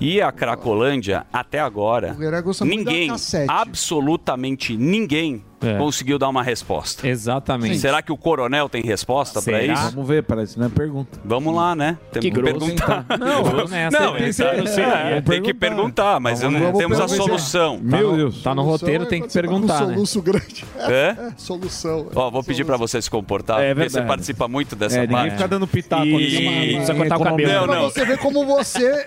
E 0.00 0.20
a 0.20 0.32
Cracolândia, 0.32 1.26
até 1.32 1.60
agora, 1.60 2.16
da 2.18 2.64
ninguém, 2.64 3.10
absolutamente 3.46 4.76
ninguém, 4.76 5.44
É. 5.62 5.76
conseguiu 5.76 6.18
dar 6.18 6.28
uma 6.28 6.42
resposta. 6.42 7.06
Exatamente. 7.06 7.78
Será 7.78 8.00
que 8.02 8.10
o 8.10 8.16
coronel 8.16 8.68
tem 8.68 8.82
resposta 8.82 9.42
pra 9.42 9.58
Será? 9.60 9.72
isso? 9.72 9.90
Vamos 9.90 10.08
ver, 10.08 10.22
parece, 10.22 10.58
né? 10.58 10.70
Pergunta. 10.74 11.18
Vamos 11.24 11.54
lá, 11.54 11.74
né? 11.74 11.98
Temos 12.12 12.24
Que 12.28 12.30
que, 12.34 12.42
perguntar. 12.42 13.04
tá? 13.08 13.16
Não, 13.18 13.76
é- 13.76 13.90
Não 13.90 14.66
sei, 14.66 14.84
é, 14.84 15.16
é 15.18 15.20
tem 15.20 15.42
que 15.42 15.52
perguntar, 15.52 16.18
mas 16.20 16.40
não 16.40 16.50
Vamos 16.52 16.78
temos 16.78 17.00
a 17.00 17.08
solução. 17.08 17.78
Meu 17.82 18.16
Deus. 18.16 18.42
Tá 18.42 18.54
no 18.54 18.62
roteiro, 18.62 19.06
tem 19.06 19.20
que 19.22 19.28
tá 19.28 19.34
perguntar, 19.34 19.82
um 19.82 19.86
né? 19.88 19.94
soluço 19.94 20.22
grande. 20.22 20.64
É? 20.78 21.16
solução. 21.36 22.08
Ó, 22.14 22.30
vou 22.30 22.42
pedir 22.42 22.64
pra 22.64 22.76
você 22.76 23.00
se 23.02 23.10
comportar, 23.10 23.60
É 23.60 23.74
porque 23.74 23.90
você 23.90 24.02
participa 24.02 24.48
muito 24.48 24.74
dessa 24.74 24.96
É, 24.96 25.00
ninguém 25.02 25.16
parte. 25.16 25.32
fica 25.32 25.48
dando 25.48 25.66
pitaco 25.66 26.04
E- 26.06 26.74
Precisa 26.76 26.94
cortar 26.94 27.16
o 27.18 27.24
cabelo. 27.24 27.52
Não, 27.52 27.64
Pra 27.66 27.74
não. 27.76 27.82
você 27.90 28.04
ver 28.04 28.18
como 28.18 28.46
você 28.46 29.06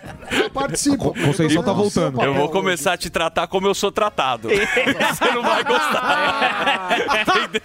participa. 0.54 0.98
Conceição 1.14 1.64
tá 1.64 1.74
voltando. 1.74 2.22
Eu 2.22 2.34
vou 2.34 2.50
começar 2.50 2.94
a 2.94 2.98
te 2.98 3.10
tratar 3.10 3.48
como 3.48 3.68
eu 3.68 3.74
sou 3.74 3.92
tratado. 3.92 4.50
Você 4.54 5.32
não 5.34 5.42
vai 5.44 5.64
gostar. 5.64 6.43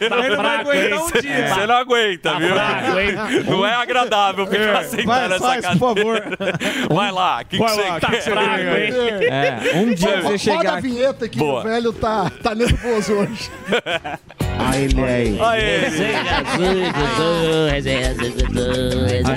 Ele 0.00 0.36
não 0.36 0.42
vai 0.42 0.56
aguentar 0.56 0.98
um 1.02 1.20
dia. 1.20 1.48
Você 1.54 1.66
não 1.66 1.74
aguenta, 1.76 2.38
viu? 2.38 2.48
fraco, 2.54 2.98
hein? 2.98 3.14
Não 3.48 3.66
é 3.66 3.74
agradável 3.74 4.46
ficar 4.46 4.84
sentado 4.84 5.28
nessa 5.28 5.38
faz, 5.46 5.60
cadeira. 5.62 5.78
por 5.78 5.96
favor. 5.96 6.22
Vai 6.94 7.12
lá, 7.12 7.40
o 7.42 7.44
que, 7.46 7.56
você 7.58 7.82
que 7.82 8.00
quer? 8.00 8.22
você? 8.22 8.30
É, 9.28 9.72
um 9.76 9.94
dia 9.94 10.08
Roda 10.16 10.22
você 10.22 10.34
a 10.34 10.38
chegar 10.38 10.78
aqui. 10.78 10.88
vinheta 10.88 11.28
que 11.28 11.42
o 11.42 11.62
velho 11.62 11.92
tá, 11.92 12.30
tá 12.42 12.54
nervoso 12.54 13.12
hoje. 13.14 13.50
Aí 14.68 14.84
ele 14.84 15.02
aí. 15.02 15.38
Olha, 15.38 15.64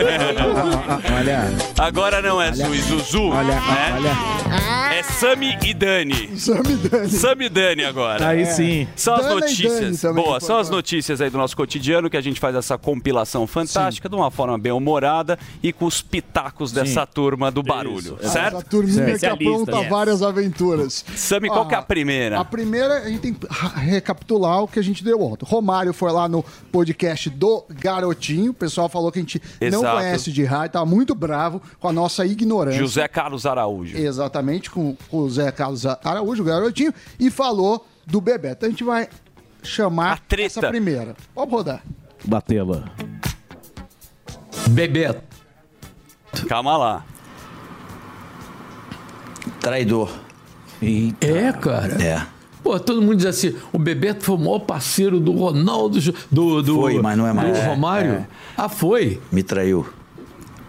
olha, 1.17 1.51
Agora 1.79 2.21
não 2.21 2.41
é 2.43 2.53
Zu 2.53 2.75
e 2.75 2.81
Zuzu, 2.81 3.29
olha, 3.29 3.55
né? 3.55 3.95
olha. 3.97 4.39
É 4.95 5.03
Sami 5.03 5.57
e 5.63 5.73
Dani. 5.75 6.37
Sammy 6.37 6.77
Dani. 6.77 7.09
Sami 7.11 7.45
e 7.45 7.49
Dani 7.49 7.85
agora. 7.85 8.29
Aí 8.29 8.45
sim. 8.47 8.89
São 8.97 9.15
as 9.15 9.27
e 9.27 9.29
notícias. 9.29 10.03
Boa, 10.15 10.41
são 10.41 10.59
as 10.59 10.69
notícias 10.69 11.21
aí 11.21 11.31
do 11.31 11.39
nosso 11.39 11.57
cotidiano 11.57 12.11
que 12.11 12.17
a 12.17 12.21
gente 12.21 12.41
faz 12.41 12.57
essa 12.57 12.77
compilação 12.77 13.47
fantástica 13.47 14.09
de 14.09 14.15
uma 14.17 14.31
forma 14.31 14.59
bem 14.59 14.73
humorada 14.73 15.39
e 15.63 15.73
com 15.73 15.85
os 15.85 16.03
pitacos 16.03 16.73
dessa 16.73 17.07
turma 17.07 17.51
do 17.51 17.63
barulho, 17.63 18.19
Essa 18.21 18.33
certo? 18.33 18.65
turminha 18.69 19.05
que 19.05 19.11
Especialista, 19.13 19.53
apronta 19.71 19.89
várias 19.89 20.23
aventuras. 20.23 21.05
Sami, 21.15 21.49
qual 21.49 21.68
que 21.69 21.75
é 21.75 21.79
a 21.79 21.83
primeira? 21.83 22.41
A 22.41 22.45
primeira, 22.45 22.99
a 23.03 23.09
gente 23.09 23.21
tem 23.21 23.35
que 23.35 23.47
recapitular 23.77 24.63
o 24.63 24.69
que 24.69 24.79
a 24.79 24.83
gente 24.83 25.05
deu 25.05 25.21
ontem. 25.21 25.45
Romário 25.47 25.93
foi 25.93 26.11
lá 26.11 26.29
no 26.29 26.43
podcast 26.73 27.31
do 27.31 27.65
Garotinho. 27.71 28.51
O 28.51 28.55
pessoal 28.55 28.89
falou 28.89 29.13
que 29.13 29.19
a 29.19 29.23
gente 29.23 29.41
não 29.61 29.81
Exato. 29.81 29.97
conhece 29.97 30.33
de 30.33 30.45
rádio, 30.45 30.73
tava 30.73 30.87
muito 30.87 31.15
bravo 31.15 31.61
com 31.79 31.89
a 31.89 31.93
nossa 31.93 32.25
ignorância. 32.27 32.79
José 32.79 33.07
Carlos 33.07 33.47
Araújo. 33.47 33.97
Exatamente, 33.97 34.71
com, 34.71 34.97
o 35.11 35.29
Zé 35.31 35.51
Carlos 35.53 35.85
Araújo, 35.87 36.43
o 36.43 36.47
garotinho, 36.47 36.93
e 37.21 37.31
falou 37.31 37.87
do 38.07 38.21
Bebeto. 38.21 38.67
A 38.67 38.69
gente 38.69 38.85
vai 38.85 39.09
chamar 39.63 40.13
A 40.13 40.17
treta. 40.17 40.61
essa 40.61 40.69
primeira. 40.69 41.15
Pode 41.35 41.51
rodar. 41.51 41.83
Batela. 42.25 42.91
Bebeto. 44.69 45.23
Calma 46.49 46.77
lá. 46.77 47.05
Traidor. 49.61 50.11
É, 51.21 51.53
cara. 51.53 52.03
É. 52.03 52.23
Pô, 52.63 52.79
todo 52.79 53.01
mundo 53.01 53.17
diz 53.17 53.27
assim, 53.27 53.55
o 53.73 53.79
Bebeto 53.79 54.25
foi 54.25 54.35
o 54.35 54.39
maior 54.39 54.59
parceiro 54.59 55.19
do 55.21 55.33
Ronaldo, 55.33 55.99
do, 56.31 56.63
do 56.63 56.75
Foi, 56.75 57.01
mas 57.01 57.17
não 57.17 57.27
é 57.27 57.33
mais. 57.33 57.53
do 57.53 57.57
É, 57.59 57.67
Romário. 57.67 58.11
é. 58.13 58.27
Ah, 58.57 58.69
foi? 58.69 59.21
Me 59.33 59.43
traiu. 59.43 59.87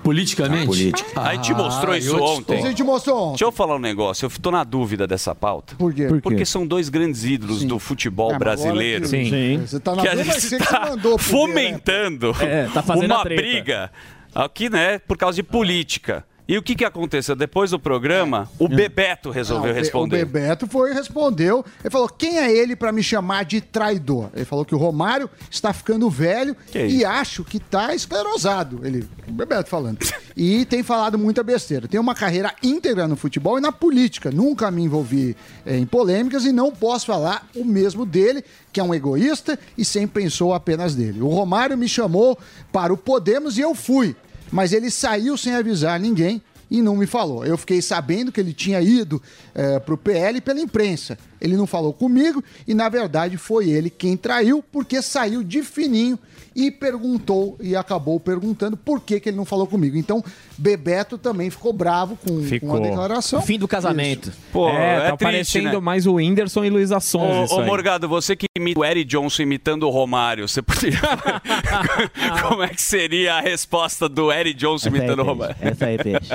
Politicamente? 0.04 0.66
Política. 0.66 1.22
a 1.22 1.34
gente 1.36 1.54
mostrou 1.54 1.94
Ah, 1.94 1.98
isso 1.98 2.10
eu 2.16 2.18
te 2.18 2.22
ontem. 2.24 2.58
A 2.63 2.68
gente 2.68 2.84
mostrou 2.84 3.18
ontem. 3.18 3.30
Deixa 3.32 3.46
eu 3.46 3.51
falar 3.51 3.75
um 3.75 3.80
negócio, 3.80 4.25
eu 4.25 4.30
tô 4.42 4.50
na 4.50 4.63
dúvida 4.63 5.06
dessa 5.06 5.36
pauta. 5.36 5.75
Por 5.75 5.94
quê? 5.94 6.06
Por 6.08 6.16
quê? 6.16 6.22
Porque 6.22 6.46
são 6.46 6.66
dois 6.66 6.88
grandes 6.89 7.25
ídolos 7.25 7.63
do 7.66 7.78
futebol 7.78 8.34
É, 8.34 8.38
brasileiro. 8.39 9.01
que- 9.01 9.08
Sim. 9.10 9.62
Você 9.66 9.80
tá 9.80 9.96
na 9.96 10.01
que 10.01 10.08
a 10.08 10.16
gente 10.16 10.39
você 10.42 10.58
que 10.58 10.66
tá 10.66 10.89
mandou 10.92 11.16
pro 11.18 11.24
fomentando 11.25 12.34
É, 12.39 12.68
tá 12.74 12.82
fazendo 12.82 13.12
uma 13.13 13.24
briga 13.24 13.92
aqui, 14.34 14.70
né, 14.70 15.00
por 15.00 15.18
causa 15.18 15.36
de 15.36 15.44
política. 15.44 16.24
E 16.50 16.58
o 16.58 16.63
que 16.63 16.74
que 16.74 16.84
aconteceu? 16.84 17.36
Depois 17.36 17.70
do 17.70 17.79
programa, 17.79 18.50
o 18.58 18.68
Bebeto 18.68 19.29
resolveu 19.29 19.70
Não, 19.72 19.79
responder. 19.79 20.24
O 20.24 20.25
Bebeto 20.25 20.65
foi 20.65 20.89
e 20.89 20.94
respondeu. 20.96 21.63
Ele 21.82 21.91
falou: 21.91 22.10
quem 22.10 22.39
é 22.39 22.51
ele 22.51 22.75
pra 22.75 22.91
me 22.91 23.03
chamar 23.03 23.46
de 23.46 23.62
traidor? 23.62 24.32
Ele 24.36 24.46
falou 24.46 24.65
que 24.65 24.74
o 24.74 24.77
Romário 24.79 25.29
está 25.51 25.72
ficando 25.72 26.10
velho 26.10 26.56
Que 26.72 26.79
e 26.79 26.98
isso? 26.98 27.08
acho 27.08 27.44
que 27.44 27.60
tá 27.60 27.94
esclerosado. 27.94 28.82
Ele, 28.84 29.08
o 29.27 29.32
Bebeto 29.32 29.70
falando. 29.70 30.00
e 30.36 30.65
tem 30.65 30.82
falado 30.82 31.20
muita 31.20 31.44
besteira. 31.44 31.88
Tem 31.88 32.00
uma 32.00 32.15
carreira 32.15 32.51
íntegra 32.63 33.08
no 33.08 33.15
futebol 33.15 33.60
e 33.60 33.62
na 33.62 33.72
política. 33.72 34.32
Nunca 34.32 34.72
me 34.72 34.82
envolvi 34.82 35.38
eh, 35.68 35.77
em 35.77 35.86
polêmicas 35.86 36.46
e 36.46 36.51
não 36.51 36.72
posso 36.72 37.06
falar 37.06 37.48
o 37.56 37.63
mesmo 37.63 38.08
dele, 38.08 38.44
que 38.74 38.79
é 38.79 38.84
um 38.84 38.96
egoísta 38.96 39.60
e 39.77 39.86
sempre 39.86 40.24
pensou 40.24 40.51
apenas 40.56 40.96
dele. 40.96 41.22
O 41.22 41.27
Romário 41.27 41.77
me 41.77 41.88
chamou 41.88 42.39
para 42.72 42.91
o 42.91 42.98
Podemos 42.98 43.60
e 43.60 43.62
eu 43.62 43.75
fui. 43.75 44.15
Mas 44.51 44.74
ele 44.74 44.89
saiu 44.89 45.38
sem 45.38 45.53
avisar 45.56 46.00
ninguém 46.00 46.41
e 46.70 46.82
não 46.82 46.96
me 46.96 47.08
falou. 47.08 47.46
Eu 47.46 47.58
fiquei 47.58 47.82
sabendo 47.82 48.32
que 48.32 48.39
ele 48.39 48.53
tinha 48.53 48.82
ido 48.82 49.22
para 49.86 49.94
o 49.94 49.98
PL 49.98 50.39
pela 50.41 50.60
imprensa. 50.60 51.18
Ele 51.41 51.56
não 51.58 51.65
falou 51.65 51.94
comigo 51.94 52.44
e, 52.68 52.74
na 52.74 52.89
verdade, 52.89 53.38
foi 53.38 53.70
ele 53.70 53.89
quem 53.89 54.15
traiu, 54.15 54.63
porque 54.72 55.01
saiu 55.01 55.44
de 55.44 55.63
fininho 55.63 56.20
e 56.56 56.72
perguntou 56.72 57.58
e 57.62 57.75
acabou 57.75 58.20
perguntando 58.20 58.75
por 58.75 59.01
que, 59.01 59.20
que 59.20 59.29
ele 59.29 59.38
não 59.38 59.46
falou 59.46 59.68
comigo. 59.68 59.98
Então, 59.98 60.24
Bebeto 60.58 61.18
também 61.18 61.50
ficou 61.50 61.72
bravo 61.72 62.18
com, 62.18 62.41
com 62.60 62.75
a 62.75 62.79
declaração. 62.79 63.41
Fim 63.41 63.58
do 63.58 63.68
casamento. 63.68 64.32
Pô, 64.51 64.70
é, 64.70 64.74
é 64.74 65.00
tá 65.00 65.18
triste, 65.18 65.24
parecendo 65.24 65.74
né? 65.74 65.79
mais 65.79 66.06
o 66.06 66.15
Whindersson 66.15 66.65
e 66.65 66.70
Luísa 66.70 67.00
Sons. 67.00 67.51
Ô, 67.51 67.60
ô. 67.60 67.65
Morgado, 67.65 68.08
você 68.08 68.36
que 68.36 68.46
imita 68.58 68.79
o 68.79 68.86
Eric 68.86 69.06
Johnson 69.06 69.44
imitando 69.44 69.84
o 69.84 69.89
Romário, 69.89 70.48
você 70.48 70.62
poderia. 70.62 71.00
Como 72.41 72.63
é 72.63 72.70
que 72.70 72.82
seria 72.82 73.36
a 73.36 73.41
resposta 73.41 74.10
do 74.10 74.32
Eric 74.32 74.58
Johnson 74.58 74.89
imitando 74.89 75.20
o 75.20 75.24
Romário? 75.24 75.56
Essa 75.62 75.86
aí, 75.86 75.98
peixe. 75.98 76.32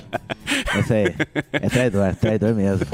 Essa 0.74 0.94
aí. 0.94 1.14
É 1.52 1.68
traidor, 1.68 2.14
traidor 2.16 2.54
mesmo. 2.54 2.86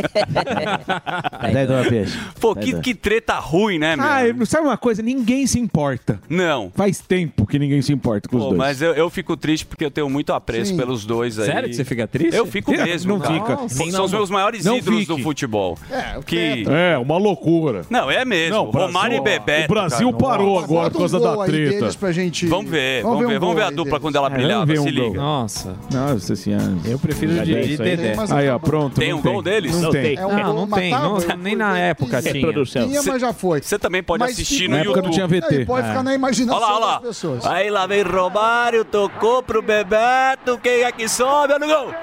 É 1.42 1.50
traidor, 1.50 1.88
peixe. 1.88 2.18
Pô, 2.40 2.54
que, 2.54 2.60
Traidor. 2.60 2.80
que 2.82 2.94
treta 2.94 3.38
ruim, 3.38 3.78
né, 3.78 3.96
meu? 3.96 4.04
Ah, 4.04 4.46
sabe 4.46 4.66
uma 4.66 4.78
coisa? 4.78 5.02
Ninguém 5.02 5.46
se 5.46 5.58
importa. 5.58 6.20
Não. 6.28 6.70
Faz 6.74 7.00
tempo 7.10 7.44
que 7.44 7.58
ninguém 7.58 7.82
se 7.82 7.92
importa 7.92 8.28
com 8.28 8.36
os 8.36 8.42
Pô, 8.44 8.48
dois. 8.50 8.58
mas 8.58 8.80
eu, 8.80 8.92
eu 8.94 9.10
fico 9.10 9.36
triste 9.36 9.66
porque 9.66 9.84
eu 9.84 9.90
tenho 9.90 10.08
muito 10.08 10.32
apreço 10.32 10.70
Sim. 10.70 10.76
pelos 10.76 11.04
dois 11.04 11.40
aí. 11.40 11.46
Sério 11.46 11.68
que 11.68 11.74
você 11.74 11.84
fica 11.84 12.06
triste? 12.06 12.36
Eu 12.36 12.46
fico 12.46 12.70
mesmo. 12.70 13.14
não 13.14 13.20
cara. 13.20 13.34
fica. 13.34 13.56
Pô, 13.56 13.90
São 13.90 14.04
os 14.04 14.12
meus 14.12 14.30
maiores 14.30 14.64
Não 14.64 14.76
ídolos 14.76 15.00
fique. 15.00 15.16
do 15.16 15.18
futebol. 15.22 15.76
É, 15.90 16.16
o 16.18 16.22
que... 16.22 16.64
É, 16.68 16.96
uma 16.98 17.18
loucura. 17.18 17.82
Não, 17.90 18.08
é 18.08 18.24
mesmo. 18.24 18.54
Não, 18.54 18.68
o 18.68 18.70
Brasil- 18.70 18.86
Romário 18.86 19.16
e 19.16 19.20
Bebeto. 19.20 19.64
o 19.64 19.74
Brasil 19.74 20.12
cara. 20.12 20.22
parou 20.24 20.54
Nossa. 20.54 20.64
agora 20.66 20.90
por 20.90 20.98
causa 20.98 21.18
um 21.18 21.20
da 21.22 21.44
treta. 21.44 21.90
pra 21.98 22.12
gente... 22.12 22.46
Vamos 22.46 22.70
ver, 22.70 23.02
vamos, 23.02 23.18
ver, 23.26 23.36
um 23.36 23.40
vamos 23.40 23.54
ver 23.56 23.60
gol 23.60 23.64
a 23.64 23.68
aí 23.68 23.74
dupla 23.74 23.84
deles. 23.90 24.02
quando 24.02 24.16
ela 24.16 24.26
É, 24.28 24.30
brilhava, 24.30 24.66
ver 24.66 24.74
se 24.74 24.80
um 24.80 24.84
gol. 24.84 24.92
liga. 24.92 25.20
Nossa. 25.20 25.76
Nossa 25.92 26.36
senhora. 26.36 26.72
Eu 26.84 26.98
prefiro 26.98 27.32
de 27.32 27.52
tem, 27.52 27.56
aí. 27.56 27.76
Dedé. 27.76 28.14
Aí, 28.30 28.48
ó, 28.48 28.58
pronto. 28.60 29.00
Tem 29.00 29.12
um 29.12 29.20
gol 29.20 29.42
deles? 29.42 29.80
Não, 29.80 29.90
tem. 29.90 30.02
tem. 30.02 30.16
É 30.16 30.26
um 30.26 30.36
Não, 30.36 30.54
não 30.54 30.68
tem, 30.68 30.92
nem 31.40 31.56
na 31.56 31.76
época 31.76 32.22
tinha. 32.22 32.64
tinha. 32.64 33.02
Mas 33.02 33.20
já 33.20 33.32
foi. 33.32 33.60
Você 33.62 33.78
também 33.78 34.00
pode 34.02 34.22
assistir 34.22 34.68
no 34.68 34.76
Na 34.76 34.82
época 34.82 34.98
YouTube. 35.00 35.04
não 35.18 35.28
tinha 35.28 35.40
VT. 35.40 35.64
Pode 35.64 35.88
ficar 35.88 36.02
na 36.02 36.14
imaginação 36.14 36.56
Olha 36.62 36.66
lá, 36.66 36.76
olha 36.76 36.84
lá. 36.86 36.99
Aí 37.44 37.70
lá 37.70 37.86
vem 37.86 38.02
Romário, 38.02 38.84
tocou 38.84 39.42
pro 39.42 39.62
Bebeto. 39.62 40.58
Quem 40.58 40.82
é 40.82 40.92
que 40.92 41.08
sobe? 41.08 41.54
Olha 41.54 41.64
o 41.64 41.68
gol. 41.68 41.94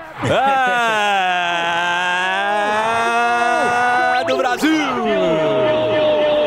É 4.19 4.23
do 4.25 4.37
Brasil. 4.37 4.71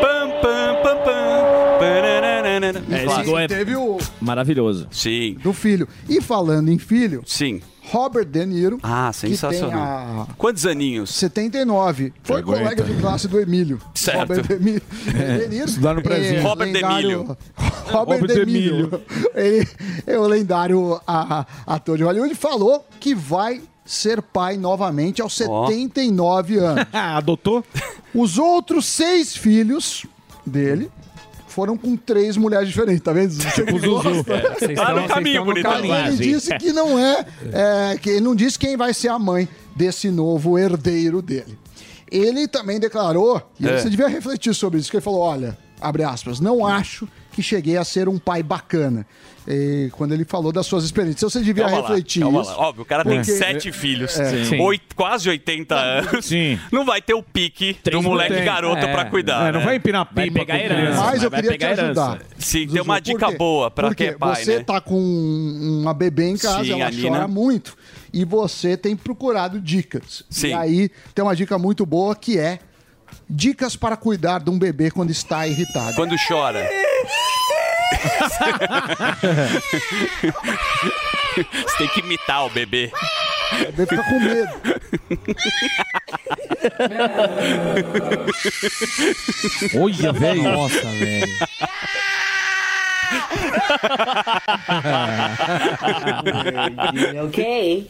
Pam, 0.01 0.31
pam, 0.43 0.83
pam, 0.83 0.97
pam. 1.05 1.79
Paranana. 1.79 2.83
É, 2.91 3.05
esse 3.05 3.23
gol 3.23 3.39
é 3.39 3.47
Teve 3.47 3.77
o 3.77 3.99
maravilhoso. 4.21 4.87
Sim, 4.91 5.37
do 5.43 5.53
filho. 5.53 5.89
E 6.09 6.21
falando 6.21 6.69
em 6.71 6.79
filho, 6.79 7.23
sim. 7.27 7.61
Robert 7.83 8.25
De 8.27 8.47
Niro, 8.47 8.79
Ah, 8.85 9.11
que 9.13 9.21
tem 9.23 9.31
sensacional. 9.31 10.29
a 10.31 10.35
Quantos 10.37 10.65
aninhos? 10.65 11.11
79, 11.11 12.13
foi 12.23 12.39
Aguenta. 12.41 12.63
colega 12.63 12.85
de 12.85 12.95
classe 13.01 13.27
do 13.27 13.41
Emílio. 13.41 13.81
Certo. 13.95 14.21
Robert 14.21 14.47
De, 14.47 14.59
Mi- 14.65 14.81
De 15.41 15.49
Niro. 15.49 15.65
Estudar 15.65 15.95
no 15.95 16.03
prezinho. 16.03 16.37
é, 16.39 16.43
Robert 16.43 16.73
De 16.73 16.85
Milho. 16.87 17.37
Robert 17.91 18.21
Robert 18.21 18.35
De 18.35 18.47
Milho. 18.47 19.03
Ele 19.35 19.67
é 20.07 20.17
o 20.19 20.27
lendário 20.27 21.01
a- 21.07 21.41
a- 21.67 21.75
ator 21.75 21.97
de 21.97 22.05
Hollywood. 22.05 22.35
Falou 22.37 22.87
que 23.01 23.13
vai 23.15 23.61
ser 23.85 24.23
pai 24.23 24.57
novamente 24.57 25.21
aos 25.21 25.41
Ó. 25.41 25.67
79 25.67 26.59
anos. 26.59 26.87
Adotou? 26.93 27.65
Os 28.15 28.39
outros 28.39 28.87
seis 28.87 29.35
filhos 29.37 30.07
dele 30.47 30.91
foram 31.61 31.77
com 31.77 31.95
três 31.95 32.39
mulheres 32.39 32.69
diferentes, 32.69 33.03
tá 33.03 33.13
vendo? 33.13 33.33
Você 33.37 33.63
que 33.65 33.79
gosta. 33.87 34.13
Vocês 34.59 34.79
Tá 34.79 34.95
no 34.95 35.07
caminho, 35.07 35.45
caminho. 35.63 35.95
Ele 36.07 36.17
disse 36.17 36.57
que 36.57 36.73
não 36.73 36.99
é, 36.99 37.27
é, 37.53 37.99
que 37.99 38.09
ele 38.09 38.21
não 38.23 38.35
disse 38.35 38.59
quem 38.59 38.79
vai 38.79 38.95
ser 38.95 39.09
a 39.09 39.19
mãe 39.19 39.47
desse 39.77 40.11
novo 40.11 40.59
herdeiro 40.59 41.21
dele. 41.21 41.59
Ele 42.11 42.49
também 42.49 42.81
declarou, 42.81 43.43
e 43.61 43.69
É. 43.69 43.79
você 43.79 43.91
devia 43.91 44.09
refletir 44.09 44.55
sobre 44.55 44.81
isso, 44.81 44.91
que 44.91 44.97
ele 44.97 45.05
falou, 45.05 45.21
olha, 45.21 45.57
abre 45.79 46.03
aspas, 46.03 46.41
não 46.41 46.67
acho 46.67 47.07
que 47.41 47.47
cheguei 47.49 47.77
a 47.77 47.85
ser 47.85 48.09
um 48.09 48.19
pai 48.19 48.43
bacana. 48.43 49.07
E 49.49 49.89
quando 49.93 50.13
ele 50.13 50.25
falou 50.25 50.53
das 50.53 50.67
suas 50.67 50.85
experiências, 50.85 51.33
você 51.33 51.41
devia 51.41 51.65
Calma 51.65 51.79
lá, 51.81 51.89
refletir 51.89 52.23
calma 52.23 52.43
isso. 52.43 52.51
lá. 52.51 52.59
Óbvio, 52.59 52.83
o 52.83 52.85
cara 52.85 53.03
tem 53.05 53.17
porque- 53.17 53.33
sete 53.33 53.73
filhos, 53.73 54.13
Sim. 54.13 54.61
oito- 54.61 54.95
quase 54.95 55.29
80 55.29 55.75
anos. 55.75 56.27
Sim. 56.27 56.59
Não 56.71 56.85
vai 56.85 57.01
ter 57.01 57.15
o 57.15 57.23
pique 57.23 57.73
do 57.73 57.79
Três 57.83 58.05
moleque 58.05 58.35
tem. 58.35 58.45
garoto 58.45 58.85
É. 58.85 58.93
pra 58.93 59.07
cuidar. 59.07 59.49
É, 59.49 59.53
não 59.53 59.61
né? 59.61 59.65
vai 59.67 59.77
empinar 59.77 60.07
Vai 60.13 60.25
pipa 60.27 60.39
pegar 60.41 60.59
com 60.59 60.65
herança. 60.65 60.81
criança. 60.83 61.01
Mas 61.05 61.23
eu 61.23 61.31
vai 61.31 61.41
queria 61.43 61.57
te 61.57 61.59
pegar 61.59 61.73
herança. 61.73 62.03
ajudar. 62.13 62.27
Sim, 62.39 62.59
tem 62.59 62.69
Zuzu, 62.69 62.83
uma 62.83 62.95
por 62.97 63.01
dica 63.01 63.31
boa 63.33 63.71
pra 63.71 63.89
Porque 63.89 64.05
quem 64.05 64.15
é 64.15 64.19
pai, 64.19 64.45
você 64.45 64.59
né? 64.59 64.65
tá 64.65 64.81
com 64.81 64.99
uma 65.01 65.95
bebê 65.95 66.29
em 66.29 66.37
casa, 66.37 66.63
Sim, 66.65 66.81
ela 66.83 66.91
chora 66.93 67.27
muito. 67.27 67.77
E 68.13 68.25
você 68.25 68.77
tem 68.77 68.95
procurado 68.95 69.59
dicas. 69.61 70.23
Sim. 70.29 70.49
E 70.49 70.53
aí 70.53 70.91
tem 71.15 71.25
uma 71.25 71.35
dica 71.35 71.59
muito 71.59 71.85
boa 71.87 72.15
que 72.15 72.39
é 72.39 72.59
dicas 73.29 73.75
para 73.75 73.97
cuidar 73.97 74.39
de 74.41 74.51
um 74.51 74.59
bebê 74.59 74.91
quando 74.91 75.11
está 75.11 75.47
irritado. 75.47 75.95
Quando 75.97 76.15
chora. 76.29 76.69
Você 81.53 81.79
tem 81.79 81.89
que 81.89 82.01
imitar 82.01 82.45
o 82.47 82.51
bebê. 82.51 82.91
O 83.53 83.57
bebê 83.73 83.87
fica 83.87 84.03
com 84.05 84.21
medo. 84.21 84.53
Olha, 89.77 90.13
velho. 90.13 90.43
Nossa, 90.43 90.87
velho. 90.87 91.27
Okay. 97.29 97.89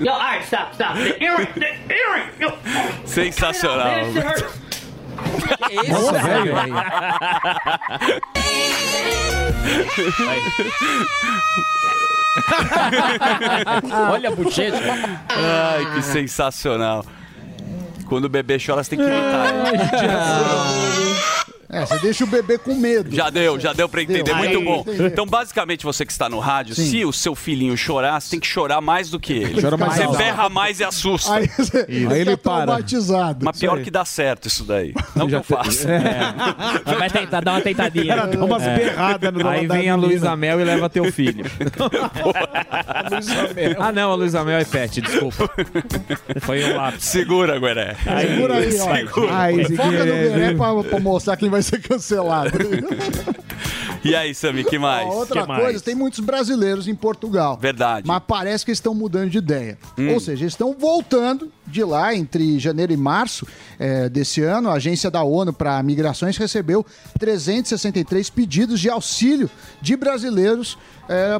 no, 0.00 0.10
all 0.10 0.18
right, 0.18 0.44
stop, 0.44 0.74
stop. 0.74 0.94
The 0.96 1.22
earring, 1.22 1.48
the 1.54 1.94
earring. 1.94 2.28
No. 2.38 2.52
Sensacional. 3.06 4.04
This 5.16 5.88
hurts. 5.88 5.88
Nossa, 5.88 6.12
velho. 6.22 6.54
Olha 14.12 14.28
a 14.28 14.32
bochecha. 14.34 14.78
Ai, 15.28 15.94
que 15.94 16.02
sensacional. 16.02 17.04
Quando 18.08 18.24
o 18.26 18.28
bebê 18.28 18.58
chora, 18.64 18.82
você 18.82 18.90
tem 18.90 18.98
que 18.98 19.04
imitar. 19.04 19.52
É, 21.72 21.86
você 21.86 21.98
deixa 22.00 22.24
o 22.24 22.26
bebê 22.26 22.58
com 22.58 22.74
medo. 22.74 23.14
Já 23.16 23.30
deu, 23.30 23.58
já 23.58 23.72
deu 23.72 23.88
pra 23.88 24.02
entender. 24.02 24.22
Deu. 24.24 24.36
Muito 24.36 24.58
Aí, 24.58 24.64
bom. 24.64 24.80
entendi. 24.86 25.04
Então, 25.04 25.24
basicamente, 25.26 25.84
você 25.84 26.04
que 26.04 26.12
está 26.12 26.28
no 26.28 26.38
rádio, 26.38 26.74
Sim. 26.74 26.84
se 26.90 27.04
o 27.06 27.12
seu 27.12 27.34
filhinho 27.34 27.74
chorar, 27.78 28.20
você 28.20 28.30
tem 28.32 28.40
que 28.40 28.46
chorar 28.46 28.80
mais 28.82 29.08
do 29.08 29.18
que 29.18 29.32
ele. 29.32 29.60
Chora 29.62 29.78
mais 29.78 29.94
você 29.94 30.02
alto. 30.02 30.18
berra 30.18 30.48
mais 30.50 30.80
e 30.80 30.84
assusta. 30.84 31.32
Aí 31.34 31.46
você 31.48 31.86
Aí 31.88 32.20
ele 32.20 32.36
para. 32.36 32.64
traumatizado. 32.66 33.44
Mas 33.44 33.58
pior 33.58 33.80
que 33.80 33.90
dá 33.90 34.04
certo 34.04 34.48
isso 34.48 34.64
daí. 34.64 34.92
Não 35.16 35.26
que 35.26 35.34
eu 35.34 35.42
faço. 35.42 35.86
Vai 36.98 37.08
tentar 37.08 37.40
dar 37.40 37.52
uma 37.52 37.60
tentadinha. 37.62 38.16
Cara, 38.16 38.26
dá 38.26 38.44
umas 38.44 38.62
berradas 38.62 39.32
no 39.32 39.48
Aí 39.48 39.66
vem 39.66 39.88
a. 39.88 39.96
Luísa 39.96 40.36
Mel 40.36 40.60
e 40.60 40.64
leva 40.64 40.90
teu 40.90 41.10
filho. 41.10 41.44
Luísa 43.10 43.54
Mel. 43.54 43.76
ah, 43.78 43.92
não, 43.92 44.12
a 44.12 44.14
Luísa 44.14 44.44
Mel 44.44 44.58
é 44.58 44.64
pet, 44.64 45.00
desculpa. 45.00 45.48
Foi 46.40 46.64
um 46.64 46.76
lápis. 46.76 47.04
Segura, 47.04 47.58
Gueré. 47.58 47.96
Segura 48.20 48.54
aí, 48.56 48.80
ó. 48.80 48.94
Segura. 48.94 49.32
Ai, 49.34 49.64
Foca 49.64 49.88
no 49.90 49.94
é- 49.94 50.28
Gueré 50.28 50.54
pra, 50.54 50.82
pra 50.84 51.00
mostrar 51.00 51.36
que 51.36 51.44
ele 51.44 51.50
vai 51.50 51.61
ser 51.62 51.80
cancelado. 51.80 52.52
E 54.04 54.16
aí, 54.16 54.34
Sami, 54.34 54.64
que 54.64 54.80
mais? 54.80 55.06
Ó, 55.06 55.18
outra 55.18 55.42
Que 55.42 55.48
mais? 55.48 55.62
coisa, 55.62 55.80
tem 55.80 55.94
muitos 55.94 56.18
brasileiros 56.18 56.88
em 56.88 56.94
Portugal. 56.94 57.56
Verdade. 57.56 58.04
Mas 58.04 58.20
parece 58.26 58.64
que 58.64 58.72
estão 58.72 58.92
mudando 58.94 59.30
de 59.30 59.38
ideia. 59.38 59.78
Hum. 59.96 60.12
Ou 60.14 60.18
seja, 60.18 60.42
eles 60.42 60.54
estão 60.54 60.74
voltando 60.76 61.52
de 61.64 61.84
lá 61.84 62.12
entre 62.12 62.58
janeiro 62.58 62.92
e 62.92 62.96
março 62.96 63.46
eh, 63.78 64.08
desse 64.08 64.42
ano. 64.42 64.68
A 64.68 64.72
agência 64.74 65.08
da 65.08 65.22
ONU 65.22 65.52
para 65.52 65.80
Migrações 65.84 66.36
recebeu 66.36 66.84
363 67.20 68.28
pedidos 68.28 68.80
de 68.80 68.90
auxílio 68.90 69.48
de 69.80 69.96
brasileiros 69.96 70.76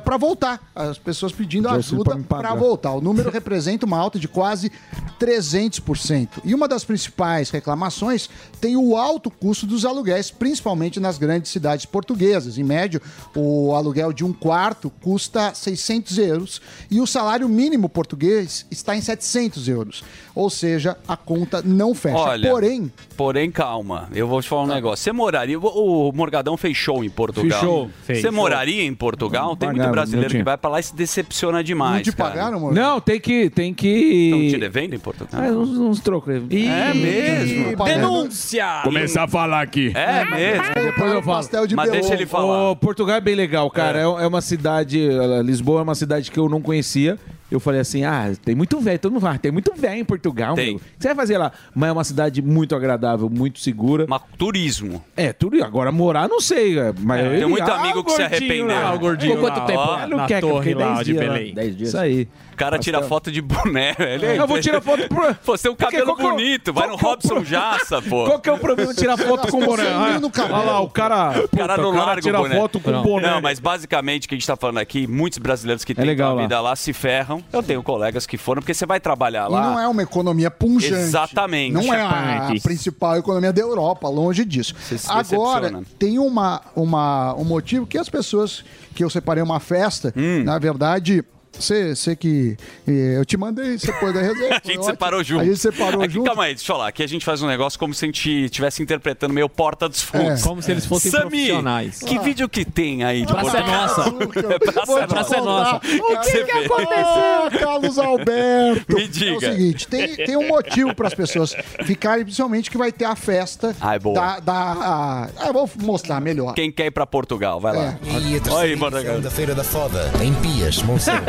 para 0.04 0.16
voltar. 0.16 0.60
As 0.74 0.98
pessoas 0.98 1.32
pedindo 1.32 1.68
auxílio 1.68 2.02
ajuda 2.02 2.24
para 2.28 2.54
voltar. 2.54 2.92
O 2.92 3.00
número 3.00 3.30
representa 3.32 3.86
uma 3.86 3.96
alta 3.96 4.18
de 4.18 4.28
quase 4.28 4.70
300%. 5.18 6.28
E 6.44 6.54
uma 6.54 6.68
das 6.68 6.84
principais 6.84 7.48
reclamações 7.50 8.28
tem 8.60 8.76
o 8.76 8.96
alto 8.96 9.30
custo 9.30 9.66
dos 9.66 9.84
aluguéis, 9.84 10.11
principalmente 10.30 11.00
nas 11.00 11.18
grandes 11.18 11.50
cidades 11.50 11.86
portuguesas. 11.86 12.58
Em 12.58 12.64
média, 12.64 13.00
o 13.34 13.74
aluguel 13.74 14.12
de 14.12 14.24
um 14.24 14.32
quarto 14.32 14.90
custa 15.00 15.54
600 15.54 16.18
euros 16.18 16.60
e 16.90 17.00
o 17.00 17.06
salário 17.06 17.48
mínimo 17.48 17.88
português 17.88 18.66
está 18.70 18.96
em 18.96 19.00
700 19.00 19.68
euros. 19.68 20.04
Ou 20.34 20.50
seja, 20.50 20.96
a 21.06 21.16
conta 21.16 21.62
não 21.62 21.94
fecha. 21.94 22.16
Olha, 22.16 22.50
Porém, 22.50 22.92
Porém, 23.22 23.50
calma. 23.50 24.08
Eu 24.14 24.26
vou 24.26 24.42
te 24.42 24.48
falar 24.48 24.62
um 24.64 24.66
negócio. 24.66 25.02
Você 25.02 25.12
moraria... 25.12 25.58
O 25.58 25.92
o 26.08 26.12
Morgadão 26.12 26.56
fez 26.56 26.76
show 26.76 27.04
em 27.04 27.10
Portugal. 27.10 27.60
Fechou. 27.60 27.90
Fez. 28.04 28.20
Você 28.20 28.30
moraria 28.30 28.82
em 28.82 28.94
Portugal? 28.94 29.54
Tem 29.56 29.68
muito 29.68 29.78
Pagaram, 29.78 29.92
brasileiro 29.92 30.24
não 30.24 30.30
tinha. 30.30 30.40
que 30.40 30.44
vai 30.44 30.56
pra 30.58 30.70
lá 30.70 30.80
e 30.80 30.82
se 30.82 30.94
decepciona 30.94 31.62
demais, 31.62 31.94
não 31.96 32.02
te 32.02 32.12
cara. 32.16 32.30
pagaram, 32.30 32.56
amor? 32.58 32.74
Não, 32.74 33.00
tem 33.00 33.20
que. 33.20 33.48
Tem 33.50 33.72
que. 33.72 33.88
Estão 33.88 34.48
te 34.48 34.58
devendo 34.58 34.94
em 34.94 34.98
Portugal? 34.98 35.40
Ah, 35.40 35.46
uns, 35.50 35.70
uns 35.78 36.00
trocos. 36.00 36.34
É 36.34 36.94
mesmo? 36.94 37.76
Denúncia! 37.84 38.80
Começar 38.82 39.24
a 39.24 39.28
falar 39.28 39.60
aqui. 39.62 39.92
É 39.94 40.24
mesmo? 40.24 40.74
Depois 40.74 41.12
eu 41.12 41.22
falo. 41.22 41.36
Pastel 41.36 41.66
de 41.66 41.76
Mas 41.76 41.90
Belô. 41.90 42.00
deixa 42.00 42.14
ele 42.14 42.26
falar. 42.26 42.70
Ô, 42.70 42.76
Portugal 42.76 43.16
é 43.16 43.20
bem 43.20 43.34
legal, 43.34 43.70
cara. 43.70 43.98
É, 44.00 44.02
é 44.02 44.26
uma 44.26 44.40
cidade. 44.40 45.00
eh, 45.00 45.42
Lisboa 45.42 45.80
é 45.80 45.82
uma 45.82 45.94
cidade 45.94 46.30
que 46.30 46.38
eu 46.38 46.48
não 46.48 46.60
conhecia. 46.60 47.18
Eu 47.52 47.60
falei 47.60 47.80
assim: 47.80 48.02
ah, 48.04 48.32
tem 48.44 48.54
muito 48.54 48.80
velho. 48.80 48.98
Todo 48.98 49.12
mundo 49.12 49.20
fala, 49.20 49.34
"Ah, 49.34 49.38
tem 49.38 49.52
muito 49.52 49.72
velho 49.76 50.00
em 50.00 50.04
Portugal, 50.04 50.54
Tem. 50.54 50.66
meu. 50.68 50.76
O 50.76 50.78
que 50.78 50.84
você 50.98 51.08
vai 51.08 51.16
fazer 51.16 51.36
lá? 51.38 51.52
Mas 51.74 51.90
é 51.90 51.92
uma 51.92 52.04
cidade 52.04 52.40
muito 52.40 52.74
agradável, 52.74 53.28
muito 53.28 53.60
segura. 53.60 54.06
Mas 54.08 54.22
turismo. 54.38 55.04
É, 55.16 55.32
tudo. 55.32 55.62
Agora 55.62 55.92
morar, 55.92 56.28
não 56.28 56.40
sei. 56.40 56.78
é, 56.78 56.92
Mas 57.00 57.24
eu 57.24 57.38
tem 57.40 57.46
muito 57.48 57.70
Ah, 57.70 57.78
amigo 57.80 57.98
o 58.00 58.04
que 58.04 58.12
se 58.12 58.22
arrependeu. 58.22 58.66
lá, 58.68 58.88
Ah, 58.88 58.94
o 58.94 58.98
gordinho 58.98 59.34
Ficou 59.36 59.50
quanto 59.50 59.66
tempo? 59.66 59.78
ó, 59.80 59.94
Ah, 59.96 60.06
não 60.06 60.16
na 60.16 60.26
quer, 60.26 60.40
que 60.40 60.46
eu 60.46 60.50
torre 60.50 60.74
lá 60.74 60.94
10 60.94 61.04
de 61.06 61.14
Belém. 61.14 61.54
10 61.54 61.76
dias. 61.76 61.88
Isso 61.90 61.98
aí. 61.98 62.26
O 62.52 62.56
cara 62.56 62.78
tira 62.78 63.02
foto 63.02 63.30
de 63.32 63.40
boné, 63.40 63.92
velho. 63.98 64.24
Eu 64.26 64.46
vou 64.46 64.60
tirar 64.60 64.80
foto 64.80 65.08
pro. 65.08 65.34
Pô, 65.36 65.56
você 65.56 65.64
tem 65.64 65.72
um 65.72 65.74
Porque 65.74 65.96
cabelo 65.96 66.14
qual 66.14 66.16
que 66.16 66.22
é 66.22 66.30
bonito. 66.30 66.72
Vai 66.72 66.86
no 66.88 66.94
é 66.94 66.96
Robson 66.98 67.34
pro- 67.36 67.44
Jassa, 67.44 68.00
pô. 68.02 68.24
Qual 68.26 68.38
que 68.40 68.48
é 68.48 68.52
o 68.52 68.58
problema 68.58 68.92
de 68.92 69.00
tirar 69.00 69.16
foto 69.16 69.48
com 69.50 69.60
boné? 69.64 69.84
Ah. 69.88 70.20
Olha 70.44 70.56
lá, 70.64 70.80
o 70.80 70.88
cara. 70.90 71.44
O 71.44 71.56
cara 71.56 71.76
não 71.76 71.90
larga 71.92 72.28
o 72.28 72.42
boné. 72.42 72.54
foto 72.56 72.80
com 72.80 72.90
não. 72.90 73.02
boné. 73.02 73.30
Não, 73.30 73.40
mas 73.40 73.58
basicamente 73.58 74.26
o 74.26 74.28
que 74.28 74.34
a 74.34 74.38
gente 74.38 74.46
tá 74.46 74.56
falando 74.56 74.78
aqui, 74.78 75.06
muitos 75.06 75.38
brasileiros 75.38 75.84
que 75.84 75.94
têm 75.94 76.20
a 76.20 76.32
lá. 76.32 76.42
vida 76.42 76.60
lá 76.60 76.76
se 76.76 76.92
ferram. 76.92 77.42
Eu 77.52 77.62
tenho 77.62 77.82
colegas 77.82 78.26
que 78.26 78.36
foram, 78.36 78.60
porque 78.62 78.74
você 78.74 78.86
vai 78.86 79.00
trabalhar 79.00 79.48
E 79.48 79.52
lá. 79.52 79.62
não 79.70 79.78
é 79.80 79.88
uma 79.88 80.02
economia 80.02 80.50
punjante. 80.50 80.94
Exatamente. 80.94 81.72
Não 81.72 81.92
é 81.92 82.00
a 82.02 82.10
Chapantes. 82.10 82.62
principal 82.62 83.16
economia 83.16 83.52
da 83.52 83.60
Europa, 83.60 84.08
longe 84.08 84.44
disso. 84.44 84.74
Você 84.78 84.98
se 84.98 85.10
Agora, 85.10 85.82
tem 85.98 86.18
uma, 86.18 86.60
uma, 86.76 87.34
um 87.34 87.44
motivo 87.44 87.86
que 87.86 87.96
as 87.98 88.08
pessoas 88.08 88.64
que 88.94 89.02
eu 89.02 89.10
separei 89.10 89.42
uma 89.42 89.58
festa, 89.60 90.12
Hum. 90.16 90.42
na 90.44 90.58
verdade, 90.58 91.24
Você, 91.58 91.94
você 91.94 92.16
que. 92.16 92.56
Eu 92.86 93.24
te 93.24 93.36
mandei, 93.36 93.78
você 93.78 93.92
pôs 93.92 94.12
da 94.14 94.20
resenha. 94.20 94.60
A 94.64 94.66
gente 94.66 94.84
separou 94.84 95.22
junto. 95.22 95.42
A 95.42 95.44
gente 95.44 95.58
separou 95.58 96.02
aqui, 96.02 96.14
junto. 96.14 96.26
Calma 96.26 96.44
aí, 96.44 96.54
deixa 96.54 96.64
eu 96.70 96.74
falar. 96.76 96.88
Aqui 96.88 97.02
a 97.02 97.06
gente 97.06 97.24
faz 97.24 97.42
um 97.42 97.46
negócio 97.46 97.78
como 97.78 97.92
se 97.94 98.04
a 98.04 98.08
gente 98.08 98.44
estivesse 98.46 98.82
interpretando 98.82 99.32
meio 99.34 99.48
Porta 99.48 99.88
dos 99.88 100.02
Fundos. 100.02 100.40
É. 100.40 100.42
Como 100.48 100.62
se 100.62 100.70
eles 100.70 100.86
fossem 100.86 101.10
Sami, 101.10 101.28
profissionais. 101.30 101.98
Que 102.00 102.18
vídeo 102.18 102.48
que 102.48 102.64
tem 102.64 103.04
aí 103.04 103.24
de 103.24 103.32
Praça 103.32 103.58
é 103.58 103.62
Portugal? 103.62 103.86
nossa. 103.86 104.72
Praça, 104.72 105.06
Praça 105.08 105.36
é 105.36 105.40
nossa. 105.40 105.76
O 105.76 106.20
que, 106.20 106.44
que 106.44 106.50
aconteceu, 106.52 107.60
Carlos 107.60 107.98
Alberto? 107.98 108.94
Me 108.96 109.08
diga. 109.08 109.46
É 109.46 109.50
o 109.50 109.52
seguinte, 109.52 109.88
tem, 109.88 110.16
tem 110.16 110.36
um 110.36 110.48
motivo 110.48 110.94
para 110.94 111.08
as 111.08 111.14
pessoas 111.14 111.54
ficarem, 111.84 112.24
principalmente 112.24 112.70
que 112.70 112.78
vai 112.78 112.90
ter 112.92 113.04
a 113.04 113.14
festa 113.16 113.74
Ai, 113.80 113.98
boa. 113.98 114.14
da... 114.14 114.40
da 114.40 114.52
a- 114.54 115.28
ah, 115.38 115.52
vou 115.52 115.68
mostrar 115.82 116.20
melhor. 116.20 116.54
Quem 116.54 116.70
quer 116.72 116.86
ir 116.86 116.90
pra 116.90 117.06
Portugal? 117.06 117.60
Vai 117.60 117.74
lá. 117.76 117.98
E 118.02 118.08
a 118.10 118.12
Olha 118.14 118.26
aí, 118.26 118.40
terceira 118.40 118.76
Portugal. 118.78 119.00
edição 119.00 119.20
da 119.20 119.30
Feira 119.30 119.54
da 119.54 119.64
Foda, 119.64 120.10
em 120.22 120.32
Pias, 120.34 120.82
Monsanto. 120.82 121.22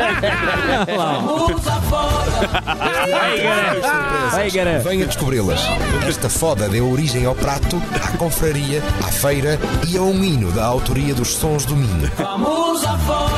Vai, 4.30 4.50
Gueré. 4.50 4.78
Venha 4.78 5.06
descobri-las. 5.06 5.60
Esta 6.08 6.28
foda 6.28 6.68
deu 6.68 6.90
origem 6.90 7.24
ao 7.24 7.34
prato, 7.34 7.80
à 8.02 8.16
confraria, 8.16 8.82
à 9.02 9.08
feira 9.08 9.58
e 9.88 9.96
a 9.96 10.02
um 10.02 10.22
hino 10.22 10.52
da 10.52 10.64
autoria 10.64 11.14
dos 11.14 11.34
Sons 11.34 11.64
do 11.64 11.76
Minho. 11.76 12.10
Vamos 12.16 12.84
a 12.84 12.98
foda. 12.98 13.34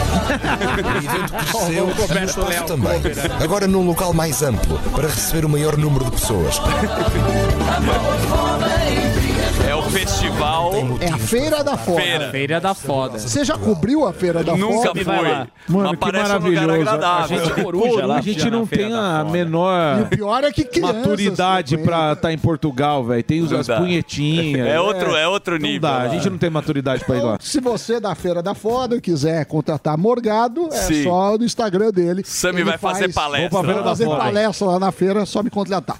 O 0.84 0.96
evento 1.04 1.32
cresceu 1.32 1.88
e 1.96 2.20
o 2.20 2.24
espaço 2.24 2.64
também. 2.64 3.00
Agora 3.42 3.66
num 3.66 3.86
local 3.86 4.12
mais 4.12 4.42
amplo, 4.42 4.78
para 4.94 5.08
receber 5.08 5.44
o 5.44 5.48
maior 5.48 5.76
número 5.76 6.04
de 6.06 6.12
pessoas. 6.12 6.58
É 6.58 6.62
o 8.62 8.65
festival. 10.00 10.72
É 11.00 11.08
a 11.08 11.16
Feira 11.16 11.64
da 11.64 11.74
Foda. 11.76 12.00
Feira. 12.02 12.30
Feira 12.30 12.60
da 12.60 12.74
foda. 12.74 13.18
Você 13.18 13.42
já 13.46 13.56
cobriu 13.56 14.06
a 14.06 14.12
Feira 14.12 14.44
da 14.44 14.54
Nunca 14.54 14.88
Foda? 14.88 15.04
fui. 15.04 15.74
Mano, 15.74 15.98
Mas 15.98 15.98
que 15.98 16.16
um 16.18 16.22
maravilhoso. 16.22 16.70
agradável. 16.70 17.40
A 17.40 17.44
gente, 17.44 17.62
coruja 17.62 18.06
lá, 18.06 18.16
a 18.18 18.20
gente 18.20 18.50
não 18.50 18.66
tem 18.66 18.92
a 18.92 19.24
menor 19.24 19.98
E 19.98 20.02
o 20.02 20.06
pior 20.06 20.44
é 20.44 20.52
que 20.52 20.64
crianças 20.64 20.96
maturidade 20.96 21.78
pra 21.78 22.12
estar 22.12 22.30
em 22.32 22.36
Portugal, 22.38 23.04
velho. 23.04 23.22
Tem 23.22 23.40
os, 23.42 23.50
as 23.52 23.66
punhetinhas. 23.66 24.68
É 24.68 24.78
outro- 24.78 25.16
é 25.16 25.26
outro 25.26 25.56
nível 25.56 25.80
dá. 25.80 25.98
A 26.02 26.08
gente 26.08 26.28
não 26.28 26.36
tem 26.38 26.50
maturidade 26.50 27.02
pra 27.04 27.16
ir 27.16 27.22
lá. 27.22 27.38
Se 27.40 27.58
você 27.60 27.98
da 27.98 28.14
Feira 28.14 28.42
da 28.42 28.54
Foda 28.54 29.00
quiser 29.00 29.46
contratar 29.46 29.96
Morgado, 29.96 30.68
é 30.72 30.76
Sim. 30.76 31.04
só 31.04 31.38
no 31.38 31.44
Instagram 31.44 31.90
dele. 31.90 32.22
Sami 32.24 32.58
Ele 32.60 32.64
vai 32.70 32.78
fazer 32.78 33.10
faz- 33.12 33.14
palestra. 33.14 33.48
Vou 33.50 33.64
pra 33.64 33.82
fazer 33.82 34.04
Foda. 34.04 34.18
palestra 34.18 34.66
lá 34.68 34.78
na 34.78 34.92
feira, 34.92 35.22
é 35.22 35.24
só 35.24 35.42
me 35.42 35.48
contratar. 35.50 35.96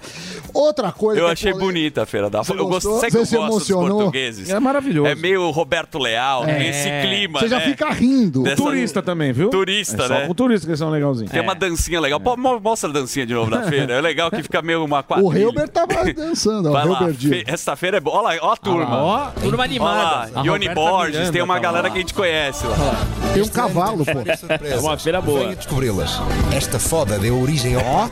Outra 0.53 0.91
coisa 0.91 1.19
Eu 1.21 1.27
é 1.27 1.31
achei 1.33 1.53
bonita 1.53 2.03
a 2.03 2.05
Feira 2.05 2.29
da 2.29 2.43
Foda. 2.43 2.59
Eu 2.59 2.67
gostei 2.67 3.09
que 3.09 3.17
eu 3.17 3.25
Você 3.25 3.25
se 3.25 3.35
emocionou? 3.35 3.86
Portugueses. 3.95 4.49
É 4.49 4.59
maravilhoso. 4.59 5.07
É 5.09 5.15
meio 5.15 5.49
Roberto 5.51 5.97
Leal, 5.99 6.45
tem 6.45 6.67
esse 6.69 6.89
clima, 7.01 7.39
Você 7.39 7.47
já 7.47 7.57
né? 7.59 7.65
fica 7.65 7.89
rindo. 7.91 8.43
Dessa- 8.43 8.55
Turista 8.57 9.01
também, 9.01 9.31
viu? 9.31 9.49
Turista, 9.49 10.03
é 10.03 10.07
só 10.07 10.13
né? 10.13 10.27
com 10.27 10.33
turista 10.33 10.67
que 10.67 10.75
são 10.77 10.89
legalzinhos. 10.89 11.31
Tem 11.31 11.41
uma 11.41 11.55
dancinha 11.55 11.99
legal. 11.99 12.19
Pô, 12.19 12.35
mostra 12.37 12.89
a 12.89 12.93
dancinha 12.93 13.25
de 13.25 13.33
novo 13.33 13.49
na 13.49 13.63
feira. 13.69 13.93
É 13.93 14.01
legal 14.01 14.29
que 14.31 14.41
fica 14.43 14.61
meio 14.61 14.83
uma 14.83 14.99
O 14.99 15.03
quadrilha. 15.03 15.39
Hilbert 15.43 15.69
tava 15.69 15.87
dançando, 16.13 16.69
ó, 16.69 16.73
Vai 16.73 16.85
o 16.85 16.89
lá, 16.91 16.99
Hilbert 17.01 17.17
fe- 17.17 17.43
essa 17.47 17.75
feira 17.75 17.97
é 17.97 17.99
boa. 17.99 18.17
Olha 18.17 18.39
lá, 18.41 18.47
ó 18.49 18.53
a 18.53 18.57
turma. 18.57 18.97
Ó, 19.03 19.25
turma 19.41 19.63
animada. 19.63 20.31
lá, 20.33 20.43
Ione 20.43 20.69
Borges, 20.69 21.29
tem 21.29 21.41
uma 21.41 21.59
galera 21.59 21.89
que 21.89 21.97
a 21.97 22.01
gente 22.01 22.13
conhece 22.13 22.65
lá. 22.65 22.75
Tem 23.33 23.43
um 23.43 23.47
cavalo, 23.47 24.03
pô. 24.05 24.11
É 24.65 24.77
uma 24.79 24.97
feira 24.97 25.21
boa. 25.21 25.39
Venha 25.41 25.55
descobri-las. 25.55 26.19
Esta 26.55 26.79
foda 26.79 27.17
deu 27.19 27.39
origem 27.39 27.75
ao 27.75 27.81
à 27.81 28.09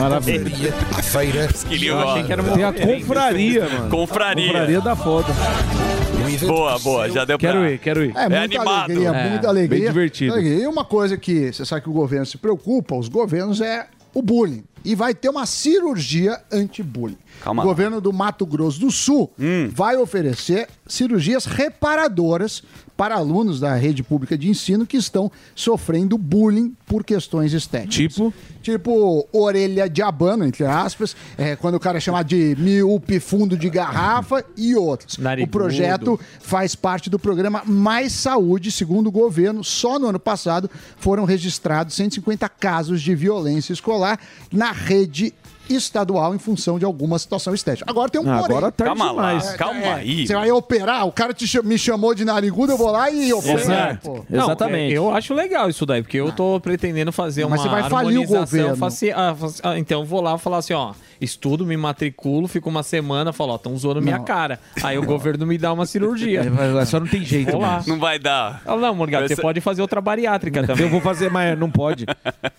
Maravilha. 0.00 0.40
confraria, 0.40 0.74
à 0.96 1.02
feira 1.02 1.44
Esquilinho 1.52 1.92
Eu 1.92 1.98
achei 1.98 2.08
agora. 2.10 2.24
que 2.24 2.32
era 2.32 2.42
uma 2.42 2.52
Tem 2.52 2.64
a 2.64 2.72
confraria, 2.72 3.68
mano. 3.68 3.90
Confraria. 3.90 4.46
Confraria 4.52 4.80
da 4.80 4.96
foda. 4.96 5.17
Evento 5.20 6.46
Boa, 6.46 6.78
boa, 6.78 7.08
já 7.10 7.24
deu 7.24 7.38
pra... 7.38 7.50
Quero 7.52 7.66
ir, 7.68 7.78
quero 7.78 8.04
ir. 8.04 8.16
É, 8.16 8.28
muita 8.28 8.38
animado. 8.44 8.68
alegria, 8.68 9.08
É, 9.08 9.30
muita 9.30 9.48
alegria. 9.48 9.78
bem 9.80 9.88
divertido. 9.88 10.32
Alegria. 10.34 10.62
E 10.62 10.66
uma 10.66 10.84
coisa 10.84 11.16
que 11.16 11.52
você 11.52 11.64
sabe 11.64 11.82
que 11.82 11.88
o 11.90 11.92
governo 11.92 12.26
se 12.26 12.38
preocupa, 12.38 12.94
os 12.96 13.08
governos, 13.08 13.60
é 13.60 13.86
o 14.14 14.22
bullying. 14.22 14.64
E 14.84 14.94
vai 14.94 15.14
ter 15.14 15.28
uma 15.28 15.44
cirurgia 15.44 16.40
anti-bullying. 16.52 17.18
Calma 17.42 17.62
O 17.62 17.66
governo 17.66 18.00
do 18.00 18.12
Mato 18.12 18.46
Grosso 18.46 18.78
do 18.80 18.90
Sul 18.90 19.32
vai 19.70 19.96
oferecer 19.96 20.68
cirurgias 20.86 21.44
reparadoras 21.46 22.62
para 22.98 23.14
alunos 23.14 23.60
da 23.60 23.76
rede 23.76 24.02
pública 24.02 24.36
de 24.36 24.48
ensino 24.48 24.84
que 24.84 24.96
estão 24.96 25.30
sofrendo 25.54 26.18
bullying 26.18 26.74
por 26.84 27.04
questões 27.04 27.52
estéticas. 27.52 27.94
Tipo? 27.94 28.34
Tipo, 28.60 29.24
orelha 29.32 29.88
de 29.88 30.02
abano, 30.02 30.44
entre 30.44 30.66
aspas, 30.66 31.14
é, 31.38 31.54
quando 31.54 31.76
o 31.76 31.80
cara 31.80 31.98
é 31.98 32.00
chamado 32.00 32.26
de 32.26 32.56
miúpe 32.58 33.20
fundo 33.20 33.56
de 33.56 33.70
garrafa 33.70 34.44
e 34.56 34.74
outros. 34.74 35.16
Narigudo. 35.16 35.48
O 35.48 35.52
projeto 35.52 36.20
faz 36.40 36.74
parte 36.74 37.08
do 37.08 37.20
programa 37.20 37.62
Mais 37.64 38.12
Saúde, 38.12 38.72
segundo 38.72 39.06
o 39.06 39.12
governo. 39.12 39.62
Só 39.62 39.96
no 39.96 40.08
ano 40.08 40.18
passado 40.18 40.68
foram 40.96 41.24
registrados 41.24 41.94
150 41.94 42.48
casos 42.48 43.00
de 43.00 43.14
violência 43.14 43.72
escolar 43.72 44.18
na 44.50 44.72
rede 44.72 45.32
estadual 45.70 46.34
em 46.34 46.38
função 46.38 46.78
de 46.78 46.84
alguma 46.84 47.18
situação 47.18 47.54
estética. 47.54 47.90
Agora 47.90 48.08
tem 48.10 48.20
um 48.20 48.30
Ah, 48.30 48.38
porém. 48.40 48.56
agora 48.56 48.72
tá 48.72 48.84
Calma 48.84 49.04
lá, 49.12 49.28
demais. 49.34 49.50
calma 49.56 49.80
É, 49.80 49.92
aí. 49.94 50.26
Você 50.26 50.34
vai 50.34 50.50
operar? 50.50 51.06
O 51.06 51.12
cara 51.12 51.32
te 51.34 51.48
me 51.62 51.78
chamou 51.78 52.14
de 52.14 52.24
narigudo, 52.24 52.72
eu 52.72 52.76
vou 52.78 52.90
lá 52.90 53.10
e 53.10 53.32
opero. 53.32 53.58
Exato. 53.58 54.26
Não, 54.28 54.44
Exatamente. 54.44 54.92
é, 54.94 54.98
eu 54.98 55.14
acho 55.14 55.34
legal 55.34 55.68
isso 55.68 55.84
daí, 55.86 56.02
porque 56.02 56.16
eu 56.18 56.32
tô 56.32 56.60
pretendendo 56.60 57.10
fazer 57.12 57.44
Mas 57.46 57.60
uma 57.60 57.62
você 57.62 57.68
vai 57.68 57.82
falir 57.90 58.18
o 58.18 58.22
harmonização 58.22 58.40
governo. 58.44 58.76
faci- 58.76 59.10
ah, 59.12 59.34
faci- 59.38 59.60
ah, 59.64 59.78
então 59.78 60.00
eu 60.00 60.06
vou 60.06 60.20
lá 60.20 60.34
e 60.34 60.38
falar 60.38 60.58
assim, 60.58 60.72
ó, 60.74 60.92
estudo, 61.20 61.66
me 61.66 61.76
matriculo, 61.76 62.46
fico 62.48 62.68
uma 62.68 62.82
semana, 62.82 63.32
falo, 63.32 63.52
ó, 63.52 63.56
estão 63.56 63.76
zoando 63.76 64.00
minha 64.02 64.18
Não. 64.18 64.24
cara. 64.24 64.58
Aí 64.82 64.96
o 64.98 65.02
governo 65.04 65.46
me 65.46 65.58
dá 65.58 65.72
uma 65.72 65.86
cirurgia. 65.86 66.42
É, 66.78 66.84
Só 66.84 66.98
não 67.00 67.06
tem 67.06 67.24
jeito, 67.24 67.52
Vou 67.52 67.60
lá. 67.60 67.72
mano. 67.72 67.84
Não 67.86 67.98
vai 67.98 68.18
dar. 68.18 68.62
Ah, 68.66 68.76
não, 68.76 68.94
Morgado, 68.94 69.26
você 69.28 69.36
ser- 69.36 69.42
pode 69.42 69.60
fazer 69.60 69.80
outra 69.82 70.00
bariátrica 70.00 70.64
também. 70.66 70.84
Eu 70.84 70.90
vou 70.90 71.00
fazer, 71.00 71.30
mas 71.30 71.58
não 71.58 71.70
pode. 71.70 72.04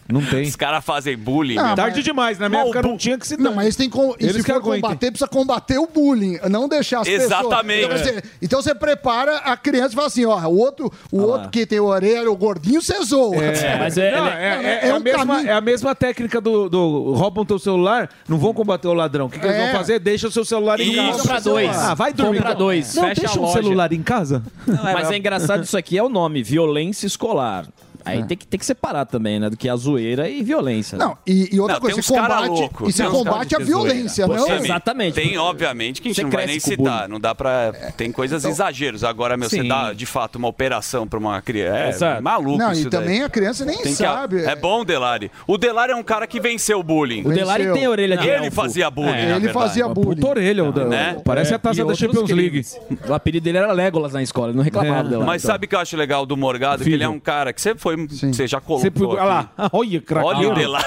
Não 0.07 0.21
tem. 0.25 0.43
Os 0.43 0.55
caras 0.55 0.83
fazem 0.83 1.17
bullying. 1.17 1.55
Não. 1.55 1.75
Tarde 1.75 2.01
demais. 2.01 2.39
Na 2.39 2.49
minha 2.49 2.61
época 2.61 2.81
não 2.81 2.97
tinha 2.99 3.17
que 3.17 3.25
se 3.27 3.37
Não, 3.37 3.55
mas 3.55 3.75
tem 3.75 3.89
com, 3.89 4.15
e 4.19 4.23
Eles 4.25 4.35
se 4.37 4.43
que 4.43 4.51
for 4.51 4.57
aguentem. 4.59 4.81
combater, 4.81 5.11
precisa 5.11 5.27
combater 5.27 5.77
o 5.79 5.87
bullying, 5.87 6.37
não 6.49 6.67
deixar 6.67 6.99
as 7.01 7.07
Exatamente. 7.07 7.87
pessoas. 7.87 8.01
Então 8.01 8.13
você, 8.13 8.23
então 8.41 8.61
você 8.61 8.75
prepara 8.75 9.37
a 9.37 9.55
criança 9.57 9.93
e 9.93 9.95
fala 9.95 10.07
assim: 10.07 10.25
ó, 10.25 10.37
o 10.47 10.57
outro, 10.57 10.91
o 11.11 11.21
outro 11.21 11.49
que 11.49 11.65
tem 11.65 11.79
orelha, 11.79 12.29
o 12.29 12.35
gordinho, 12.35 12.81
você 12.81 13.01
zoa. 13.03 13.35
Mas 13.79 13.97
é, 13.97 14.11
Não, 14.11 14.27
ele- 14.27 14.35
é, 14.35 14.43
é- 14.43 14.79
É 14.85 14.87
é 14.87 14.91
a 14.91 14.95
um 14.95 14.99
mesma, 14.99 15.25
caminho. 15.25 15.49
é 15.49 15.53
a 15.53 15.61
mesma 15.61 15.95
técnica 15.95 16.41
do, 16.41 16.69
do 16.69 17.13
roubam 17.13 17.45
teu 17.45 17.57
celular, 17.57 18.09
não 18.27 18.37
vão 18.37 18.53
combater 18.53 18.87
o 18.87 18.93
ladrão. 18.93 19.27
O 19.27 19.29
que, 19.29 19.39
que 19.39 19.45
eles 19.45 19.57
É. 19.57 19.65
vão 19.71 19.79
fazer? 19.79 19.99
Deixa 19.99 20.27
o 20.27 20.31
seu 20.31 20.43
celular 20.43 20.79
em 20.79 20.93
casa. 20.95 21.21
Compra 21.21 21.41
dois. 21.41 21.77
Ah, 21.77 21.93
vai 21.93 22.13
dormir. 22.13 22.37
Compra 22.39 22.53
dois. 22.55 22.95
Não, 22.95 23.03
Fecha 23.03 23.21
deixa 23.21 23.39
a 23.39 23.41
um 23.43 23.47
celular 23.53 23.93
em 23.93 24.03
casa. 24.03 24.43
Mas 24.83 25.09
é 25.11 25.17
engraçado 25.17 25.63
isso 25.63 25.77
aqui, 25.77 25.97
é 25.97 26.03
o 26.03 26.09
nome, 26.09 26.43
violência 26.43 27.07
escolar. 27.07 27.65
Aí 28.09 28.23
tem, 28.23 28.37
que, 28.37 28.47
tem 28.47 28.59
que 28.59 28.65
separar 28.65 29.05
também, 29.05 29.39
né? 29.39 29.49
Do 29.49 29.57
que 29.57 29.67
a 29.69 29.75
zoeira 29.75 30.29
e 30.29 30.43
violência. 30.43 30.97
né? 30.97 31.05
Não, 31.05 31.17
e, 31.25 31.55
e 31.55 31.59
outra 31.59 31.75
Não, 31.75 31.81
coisa, 31.81 31.95
tem 31.95 32.03
você 32.03 32.13
combate, 32.19 32.47
louco. 32.47 32.89
e 32.89 32.93
você 32.93 33.05
combate 33.05 33.55
a 33.55 33.59
violência, 33.59 34.27
Pô, 34.27 34.33
não? 34.35 34.47
Exatamente. 34.55 35.13
Tem, 35.15 35.37
obviamente, 35.37 36.01
que 36.01 36.07
a 36.07 36.11
gente 36.11 36.15
Você 36.17 36.23
não 36.23 36.31
vai 36.31 36.45
nem 36.45 36.59
citar. 36.59 36.77
bullying. 36.99 37.11
Não 37.11 37.19
dá 37.19 37.33
pra. 37.35 37.73
Tem 37.95 38.11
coisas 38.11 38.43
exageros. 38.45 39.03
Agora, 39.03 39.37
meu, 39.37 39.49
você 39.49 39.61
Sim. 39.61 39.67
dá 39.67 39.93
de 39.93 40.05
fato 40.05 40.35
uma 40.37 40.47
operação 40.47 41.07
pra 41.07 41.19
uma 41.19 41.41
criança. 41.41 41.79
É 41.79 41.89
Exato. 41.89 42.23
maluco 42.23 42.57
Não, 42.57 42.71
isso 42.71 42.87
e 42.87 42.89
também 42.89 43.17
daí. 43.19 43.23
a 43.25 43.29
criança 43.29 43.65
nem 43.65 43.77
Tem 43.77 43.93
sabe. 43.93 44.43
É 44.43 44.55
bom 44.55 44.81
o 44.81 44.85
Delari. 44.85 45.31
O 45.47 45.57
Delari 45.57 45.91
é 45.91 45.95
um 45.95 46.03
cara 46.03 46.25
que 46.27 46.39
venceu 46.39 46.79
o 46.79 46.83
bullying. 46.83 47.23
O 47.25 47.29
Delari 47.33 47.71
tem 47.73 47.87
orelha 47.87 48.17
de 48.17 48.27
Ele 48.27 48.51
fazia 48.51 48.89
bullying. 48.89 49.09
É, 49.11 49.21
Ele 49.23 49.31
verdade. 49.39 49.53
fazia 49.53 49.87
bullying. 49.87 50.15
Puta 50.15 50.27
orelha, 50.27 50.63
o 50.63 50.71
Né? 50.89 51.17
parece 51.23 51.51
É, 51.53 51.55
a 51.55 51.59
taça 51.59 51.83
da 51.85 51.93
Champions 51.95 52.29
League. 52.29 52.61
O 53.07 53.13
apelido 53.13 53.43
dele 53.43 53.57
era 53.57 53.71
Legolas 53.71 54.13
na 54.13 54.21
escola, 54.21 54.49
ele 54.49 54.57
não 54.57 54.63
reclamava 54.63 55.07
É. 55.07 55.11
dela. 55.11 55.25
Mas 55.25 55.41
sabe 55.41 55.65
o 55.65 55.69
que 55.69 55.75
eu 55.75 55.79
acho 55.79 55.95
legal 55.97 56.25
do 56.25 56.35
Morgado? 56.37 56.83
Que 56.83 56.91
ele 56.93 57.03
é 57.03 57.09
um 57.09 57.19
cara 57.19 57.51
que 57.53 57.61
você 57.61 57.75
foi. 57.75 57.98
Você 58.07 58.47
já 58.47 58.59
colocou. 58.61 58.89
Você 58.91 59.03
olha 59.05 59.23
lá, 59.23 59.49
olha, 59.71 60.01
craqueiro. 60.01 60.37
Olha 60.39 60.49
o 60.51 60.53
Delari. 60.55 60.85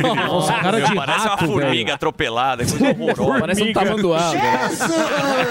Nossa, 0.00 0.54
cara 0.54 0.80
de 0.80 0.94
Parece 0.94 1.28
rato, 1.28 1.44
uma 1.44 1.52
formiga 1.52 1.68
velho. 1.84 1.92
atropelada. 1.94 2.64
Coisa 2.64 2.86
horrorosa. 2.88 3.40
Parece 3.40 3.62
um 3.64 3.72
tamanduá. 3.74 4.32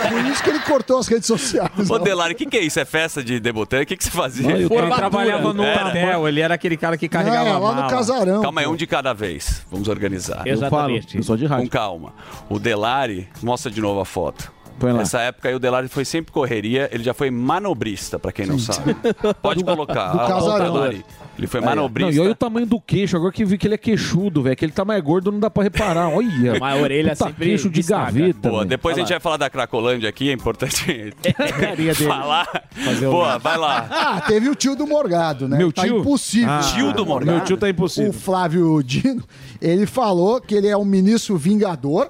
Por 0.09 0.25
isso 0.31 0.43
que 0.43 0.49
ele 0.49 0.59
cortou 0.61 0.97
as 0.97 1.07
redes 1.07 1.27
sociais. 1.27 1.69
Ô, 1.89 1.97
não. 1.97 2.03
Delari, 2.03 2.33
o 2.33 2.35
que, 2.35 2.47
que 2.47 2.57
é 2.57 2.61
isso? 2.61 2.79
É 2.79 2.85
festa 2.85 3.23
de 3.23 3.39
debutante? 3.39 3.83
O 3.83 3.85
que, 3.85 3.97
que 3.97 4.03
você 4.03 4.09
fazia? 4.09 4.51
Ele 4.51 4.67
Formatura. 4.67 4.95
trabalhava 4.97 5.53
no 5.53 5.63
Era. 5.63 5.89
hotel, 5.89 6.27
ele 6.27 6.41
era 6.41 6.55
aquele 6.55 6.77
cara 6.77 6.97
que 6.97 7.07
carregava 7.07 7.47
É, 7.47 7.51
a 7.51 7.53
lá 7.53 7.59
mala. 7.59 7.83
no 7.83 7.89
casarão. 7.89 8.41
Calma 8.41 8.61
aí, 8.61 8.67
um 8.67 8.75
de 8.75 8.87
cada 8.87 9.13
vez. 9.13 9.65
Vamos 9.69 9.87
organizar. 9.87 10.41
Eu 10.47 10.57
falo, 10.69 10.99
eu 11.13 11.21
sou 11.23 11.37
de 11.37 11.47
Com 11.47 11.53
rádio. 11.53 11.69
calma. 11.69 12.13
O 12.49 12.57
Delari, 12.57 13.27
mostra 13.43 13.71
de 13.71 13.79
novo 13.79 13.99
a 13.99 14.05
foto. 14.05 14.51
Põe 14.79 14.91
lá. 14.93 14.99
Nessa 14.99 15.19
época 15.21 15.49
aí 15.49 15.55
o 15.55 15.59
Delari 15.59 15.87
foi 15.87 16.05
sempre 16.05 16.31
correria, 16.31 16.89
ele 16.91 17.03
já 17.03 17.13
foi 17.13 17.29
manobrista, 17.29 18.17
pra 18.17 18.31
quem 18.31 18.45
não 18.45 18.57
sabe. 18.57 18.95
Pode 19.41 19.63
colocar. 19.65 20.11
do 20.13 20.19
Ah, 20.21 20.27
casarão. 20.27 20.69
o 20.69 20.73
Delari. 20.73 21.05
Ele 21.37 21.47
foi 21.47 21.61
Não, 21.61 21.67
manobrista. 21.69 22.11
e 22.13 22.19
olha 22.19 22.31
o 22.31 22.35
tamanho 22.35 22.65
do 22.65 22.81
queixo, 22.81 23.15
agora 23.15 23.31
que 23.31 23.45
vi 23.45 23.57
que 23.57 23.65
ele 23.65 23.75
é 23.75 23.77
queixudo, 23.77 24.43
velho. 24.43 24.55
Que 24.57 24.65
ele 24.65 24.73
tá 24.73 24.83
mais 24.83 25.01
gordo, 25.01 25.31
não 25.31 25.39
dá 25.39 25.49
pra 25.49 25.63
reparar. 25.63 26.09
Olha. 26.09 26.55
Mas 26.59 26.77
a 26.77 26.81
orelha 26.81 27.11
Puta 27.13 27.25
sempre 27.27 27.45
queixo 27.45 27.69
de 27.69 27.75
destaca. 27.79 28.11
gaveta. 28.11 28.49
Boa, 28.49 28.65
depois 28.65 28.93
a 28.93 28.95
Vai 28.95 29.01
gente 29.05 29.09
lá. 29.13 29.15
vai 29.19 29.19
falar 29.21 29.37
da 29.37 29.49
Cracolândia 29.49 30.09
aqui, 30.09 30.29
é 30.29 30.33
importante 30.33 30.85
Carinha 31.57 31.93
dele. 31.93 32.09
falar. 32.09 32.45
o- 32.77 33.09
Boa, 33.11 33.37
vai 33.37 33.57
lá. 33.57 33.87
Ah, 33.89 34.21
teve 34.27 34.49
o 34.49 34.55
tio 34.55 34.75
do 34.75 34.85
Morgado, 34.85 35.47
né? 35.47 35.57
Meu 35.57 35.71
tá 35.71 35.83
tio? 35.83 35.99
impossível. 35.99 36.49
Ah, 36.51 36.59
Tio 36.59 36.91
do 36.91 37.05
Morgado. 37.05 37.37
Meu 37.37 37.45
tio 37.45 37.55
tá 37.55 37.67
O 37.67 37.69
impossível. 37.69 38.11
Flávio 38.11 38.83
Dino, 38.83 39.23
ele 39.61 39.85
falou 39.85 40.41
que 40.41 40.53
ele 40.53 40.67
é 40.67 40.75
um 40.75 40.83
ministro 40.85 41.37
vingador. 41.37 42.09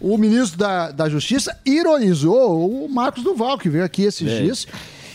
O 0.00 0.16
ministro 0.16 0.58
da, 0.58 0.90
da 0.90 1.08
Justiça 1.08 1.56
ironizou 1.66 2.84
o 2.84 2.88
Marcos 2.88 3.22
Duval, 3.22 3.58
que 3.58 3.68
veio 3.68 3.84
aqui 3.84 4.02
esses 4.02 4.26
É. 4.28 4.40
dias. 4.42 4.66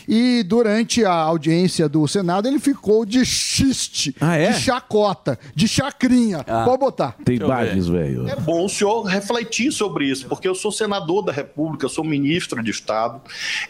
E 0.08 0.44
durante 0.44 1.04
a 1.04 1.12
audiência 1.12 1.90
do 1.90 2.08
Senado, 2.08 2.48
ele 2.48 2.60
ficou 2.60 3.06
de 3.06 3.26
xiste, 3.26 4.16
é? 4.22 4.52
de 4.52 4.60
chacota, 4.60 5.40
de 5.56 5.68
chacrinha. 5.68 6.44
Pode 6.44 6.78
botar. 6.78 7.16
Tem 7.26 7.38
imagens, 7.38 7.88
velho. 7.88 8.28
É 8.30 8.36
bom 8.36 8.66
o 8.66 8.70
senhor 8.70 9.02
refletir 9.04 9.72
sobre 9.72 10.06
isso, 10.06 10.28
porque 10.28 10.48
eu 10.48 10.54
sou 10.54 10.72
senador 10.72 11.24
da 11.24 11.32
República, 11.32 11.90
sou 11.90 12.04
ministro 12.04 12.62
de 12.62 12.70
Estado 12.70 13.20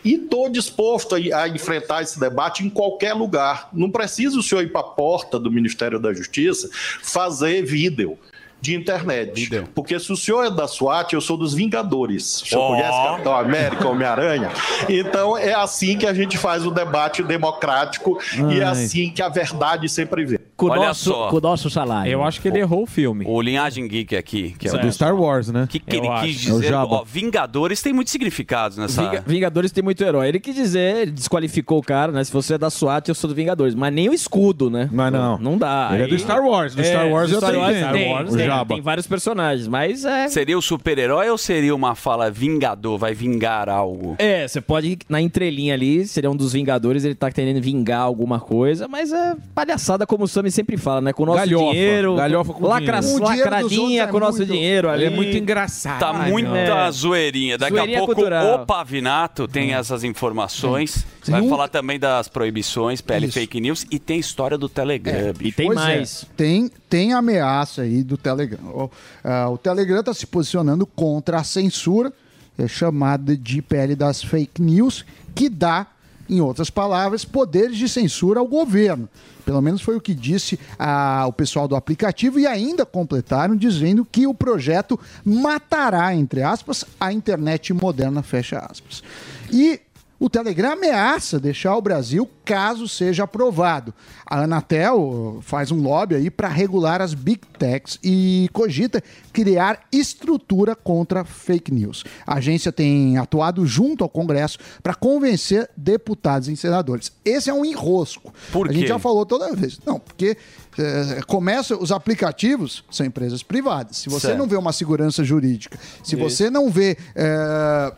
e 0.03 0.15
estou 0.15 0.49
disposto 0.49 1.15
a, 1.15 1.17
a 1.43 1.47
enfrentar 1.47 2.01
esse 2.01 2.19
debate 2.19 2.65
em 2.65 2.69
qualquer 2.69 3.13
lugar. 3.13 3.69
Não 3.71 3.89
precisa 3.89 4.37
o 4.37 4.43
senhor 4.43 4.61
ir 4.61 4.71
para 4.73 4.81
a 4.81 4.89
porta 4.89 5.39
do 5.39 5.49
Ministério 5.49 5.99
da 5.99 6.13
Justiça 6.13 6.69
fazer 7.01 7.63
vídeo 7.63 8.17
de 8.61 8.75
internet. 8.75 9.49
Porque 9.75 9.99
se 9.99 10.11
o 10.11 10.17
senhor 10.17 10.43
é 10.45 10.49
da 10.49 10.67
SWAT, 10.67 11.13
eu 11.13 11.21
sou 11.21 11.37
dos 11.37 11.53
Vingadores. 11.53 12.41
O 12.41 12.45
senhor 12.47 12.61
Ó. 12.61 12.67
conhece 12.69 12.89
Capitão 12.91 13.35
América, 13.35 13.87
Homem-Aranha? 13.87 14.49
Então 14.89 15.37
é 15.37 15.53
assim 15.53 15.97
que 15.97 16.05
a 16.07 16.13
gente 16.13 16.37
faz 16.37 16.65
o 16.65 16.71
debate 16.71 17.21
democrático 17.23 18.17
e 18.51 18.59
é 18.59 18.63
Ai. 18.63 18.71
assim 18.71 19.09
que 19.11 19.21
a 19.21 19.29
verdade 19.29 19.87
sempre 19.89 20.25
vem. 20.25 20.39
Olha 20.57 20.93
só. 20.93 21.29
nosso 21.41 21.69
salário. 21.69 22.09
Eu 22.11 22.23
acho 22.23 22.41
que 22.41 22.47
ele 22.47 22.59
errou 22.59 22.83
o 22.83 22.85
filme. 22.87 23.25
O 23.27 23.41
Linhagem 23.41 23.87
Geek 23.87 24.15
aqui, 24.15 24.55
que 24.57 24.67
é 24.69 24.71
É 24.73 24.77
do 24.77 24.91
Star 24.91 25.13
Wars, 25.15 25.49
né? 25.49 25.63
O 25.63 25.67
que, 25.67 25.79
que 25.79 25.97
ele 25.97 26.07
acho. 26.07 26.25
quis 26.25 26.47
É 26.47 26.51
o 26.53 26.55
dizer? 26.55 26.69
Jabba. 26.69 26.95
Ó, 26.95 27.03
Vingadores 27.03 27.81
tem 27.81 27.91
muitos 27.93 28.11
significados 28.11 28.77
nessa. 28.77 29.01
Vinga- 29.03 29.23
Vingadores 29.27 29.71
tem 29.71 29.83
muito 29.83 30.01
herói. 30.03 30.29
Ele 30.29 30.39
quis 30.39 30.55
dizer, 30.55 30.97
ele 31.01 31.11
desqualificou 31.11 31.79
o 31.79 31.83
cara, 31.83 32.11
né? 32.11 32.23
Se 32.23 32.31
você 32.31 32.53
é 32.55 32.57
da 32.57 32.69
SWAT, 32.69 33.09
eu 33.09 33.15
sou 33.15 33.27
do 33.29 33.35
Vingadores. 33.35 33.75
Mas 33.75 33.93
nem 33.93 34.09
o 34.09 34.13
escudo, 34.13 34.69
né? 34.69 34.89
Mas 34.91 35.11
não. 35.11 35.37
Não 35.37 35.57
dá. 35.57 35.89
Ele 35.93 36.03
é 36.03 36.07
do 36.07 36.17
Star 36.17 36.41
Wars. 36.41 36.73
Do 36.73 36.83
Star 36.83 37.07
Wars 37.09 37.29
do 37.29 37.35
eu 37.35 37.39
Star 37.39 37.51
tenho. 37.51 37.63
Wars 37.63 37.77
Star 37.77 37.93
Wars, 37.93 38.35
tem, 38.35 38.44
o 38.53 38.55
Jabba. 38.57 38.75
tem 38.75 38.81
vários 38.83 39.07
personagens, 39.07 39.67
mas 39.67 40.05
é... 40.05 40.27
Seria 40.27 40.57
o 40.57 40.61
super-herói 40.61 41.29
ou 41.29 41.37
seria 41.37 41.73
uma 41.75 41.95
fala 41.95 42.29
vingador, 42.31 42.97
vai 42.97 43.13
vingar 43.13 43.69
algo? 43.69 44.15
É, 44.19 44.47
você 44.47 44.59
pode, 44.61 44.97
na 45.09 45.21
entrelinha 45.21 45.73
ali, 45.73 46.05
seria 46.07 46.29
um 46.31 46.35
dos 46.35 46.53
Vingadores, 46.53 47.03
ele 47.03 47.15
tá 47.15 47.29
querendo 47.31 47.61
vingar 47.61 48.01
alguma 48.01 48.39
coisa, 48.39 48.87
mas 48.87 49.11
é 49.11 49.35
palhaçada, 49.53 50.05
como 50.07 50.23
o 50.23 50.27
Sammy 50.27 50.49
sempre 50.51 50.77
fala, 50.77 51.01
né? 51.01 51.13
Com 51.13 51.23
o 51.23 51.25
nosso 51.25 51.39
Galhofa. 51.39 51.71
dinheiro. 51.73 52.15
Galhofa 52.15 52.53
com 52.53 52.65
lacra, 52.67 52.99
dinheiro. 53.01 53.15
O 53.17 53.19
dinheiro 53.19 53.35
dos 53.35 53.51
lacradinha 53.51 54.03
é 54.03 54.07
com 54.07 54.17
o 54.17 54.19
nosso 54.19 54.37
muito- 54.39 54.51
dinheiro 54.53 54.89
ali. 54.89 55.05
É 55.05 55.09
muito 55.09 55.35
engraçado. 55.37 55.99
Tá 55.99 56.11
Ai, 56.13 56.31
muita 56.31 56.49
É. 56.57 56.91
zoeirinha. 56.91 57.57
Daqui 57.57 57.75
Zoeirinha 57.75 57.97
a 57.97 58.01
pouco 58.01 58.15
cultural. 58.15 58.61
o 58.61 58.65
Pavinato 58.65 59.47
tem 59.47 59.73
essas 59.73 60.03
informações. 60.03 61.05
Sim. 61.21 61.31
Vai 61.31 61.41
Nunca- 61.41 61.55
falar 61.55 61.67
também 61.69 61.99
das 61.99 62.27
proibições, 62.27 63.01
PL 63.01 63.29
Fake 63.31 63.59
News 63.59 63.85
e 63.91 63.97
tem 63.97 64.19
história 64.19 64.57
do 64.57 64.69
Telegram. 64.69 65.33
bicho. 65.33 65.55
Pois 65.65 66.23
é, 66.23 66.27
tem, 66.37 66.69
tem 66.89 67.13
ameaça 67.13 67.81
aí 67.81 68.03
do 68.03 68.15
Telegram. 68.15 68.34
O, 68.73 68.89
ah, 69.23 69.49
o 69.49 69.57
Telegram 69.57 69.99
está 69.99 70.13
se 70.13 70.25
posicionando 70.27 70.85
contra 70.85 71.37
a 71.39 71.43
censura, 71.43 72.11
é 72.57 72.67
chamada 72.67 73.35
de 73.35 73.61
PL 73.61 73.95
das 73.95 74.23
fake 74.23 74.61
news, 74.61 75.05
que 75.33 75.49
dá, 75.49 75.87
em 76.29 76.41
outras 76.41 76.69
palavras, 76.69 77.25
poderes 77.25 77.77
de 77.77 77.87
censura 77.87 78.39
ao 78.39 78.47
governo. 78.47 79.09
Pelo 79.45 79.61
menos 79.61 79.81
foi 79.81 79.95
o 79.95 80.01
que 80.01 80.15
disse 80.15 80.59
ah, 80.79 81.25
o 81.27 81.33
pessoal 81.33 81.67
do 81.67 81.75
aplicativo 81.75 82.39
e 82.39 82.47
ainda 82.47 82.85
completaram 82.85 83.55
dizendo 83.55 84.03
que 84.03 84.25
o 84.25 84.33
projeto 84.33 84.99
matará, 85.23 86.15
entre 86.15 86.41
aspas, 86.41 86.83
a 86.99 87.13
internet 87.13 87.71
moderna, 87.73 88.23
fecha 88.23 88.57
aspas. 88.57 89.03
E 89.51 89.79
o 90.19 90.29
Telegram 90.29 90.71
ameaça 90.73 91.39
deixar 91.39 91.75
o 91.75 91.81
Brasil 91.81 92.29
caso 92.45 92.87
seja 92.87 93.23
aprovado. 93.23 93.93
A 94.25 94.43
Anatel 94.43 95.39
faz 95.41 95.71
um 95.71 95.81
lobby 95.81 96.15
aí 96.15 96.29
para 96.29 96.47
regular 96.47 97.01
as 97.01 97.13
big 97.13 97.41
techs 97.59 97.99
e 98.03 98.49
cogita 98.53 99.03
criar 99.33 99.79
estrutura 99.91 100.75
contra 100.75 101.23
fake 101.25 101.73
news. 101.73 102.03
A 102.25 102.35
agência 102.35 102.71
tem 102.71 103.17
atuado 103.17 103.65
junto 103.65 104.03
ao 104.03 104.09
Congresso 104.09 104.57
para 104.81 104.93
convencer 104.93 105.69
deputados 105.75 106.47
e 106.47 106.55
senadores. 106.55 107.11
Esse 107.23 107.49
é 107.49 107.53
um 107.53 107.65
enrosco. 107.65 108.33
Por 108.51 108.69
A 108.69 108.71
gente 108.71 108.83
quê? 108.83 108.87
já 108.87 108.99
falou 108.99 109.25
toda 109.25 109.53
vez. 109.53 109.79
Não, 109.85 109.99
porque 109.99 110.37
eh, 110.77 111.19
começa 111.27 111.75
os 111.75 111.91
aplicativos 111.91 112.83
são 112.91 113.05
empresas 113.05 113.43
privadas. 113.43 113.97
Se 113.97 114.09
você 114.09 114.27
Certo. 114.27 114.37
não 114.39 114.47
vê 114.47 114.55
uma 114.55 114.71
segurança 114.71 115.23
jurídica, 115.23 115.77
se 116.03 116.15
Isso. 116.15 116.23
você 116.23 116.49
não 116.49 116.69
vê 116.69 116.97
eh, 117.15 117.93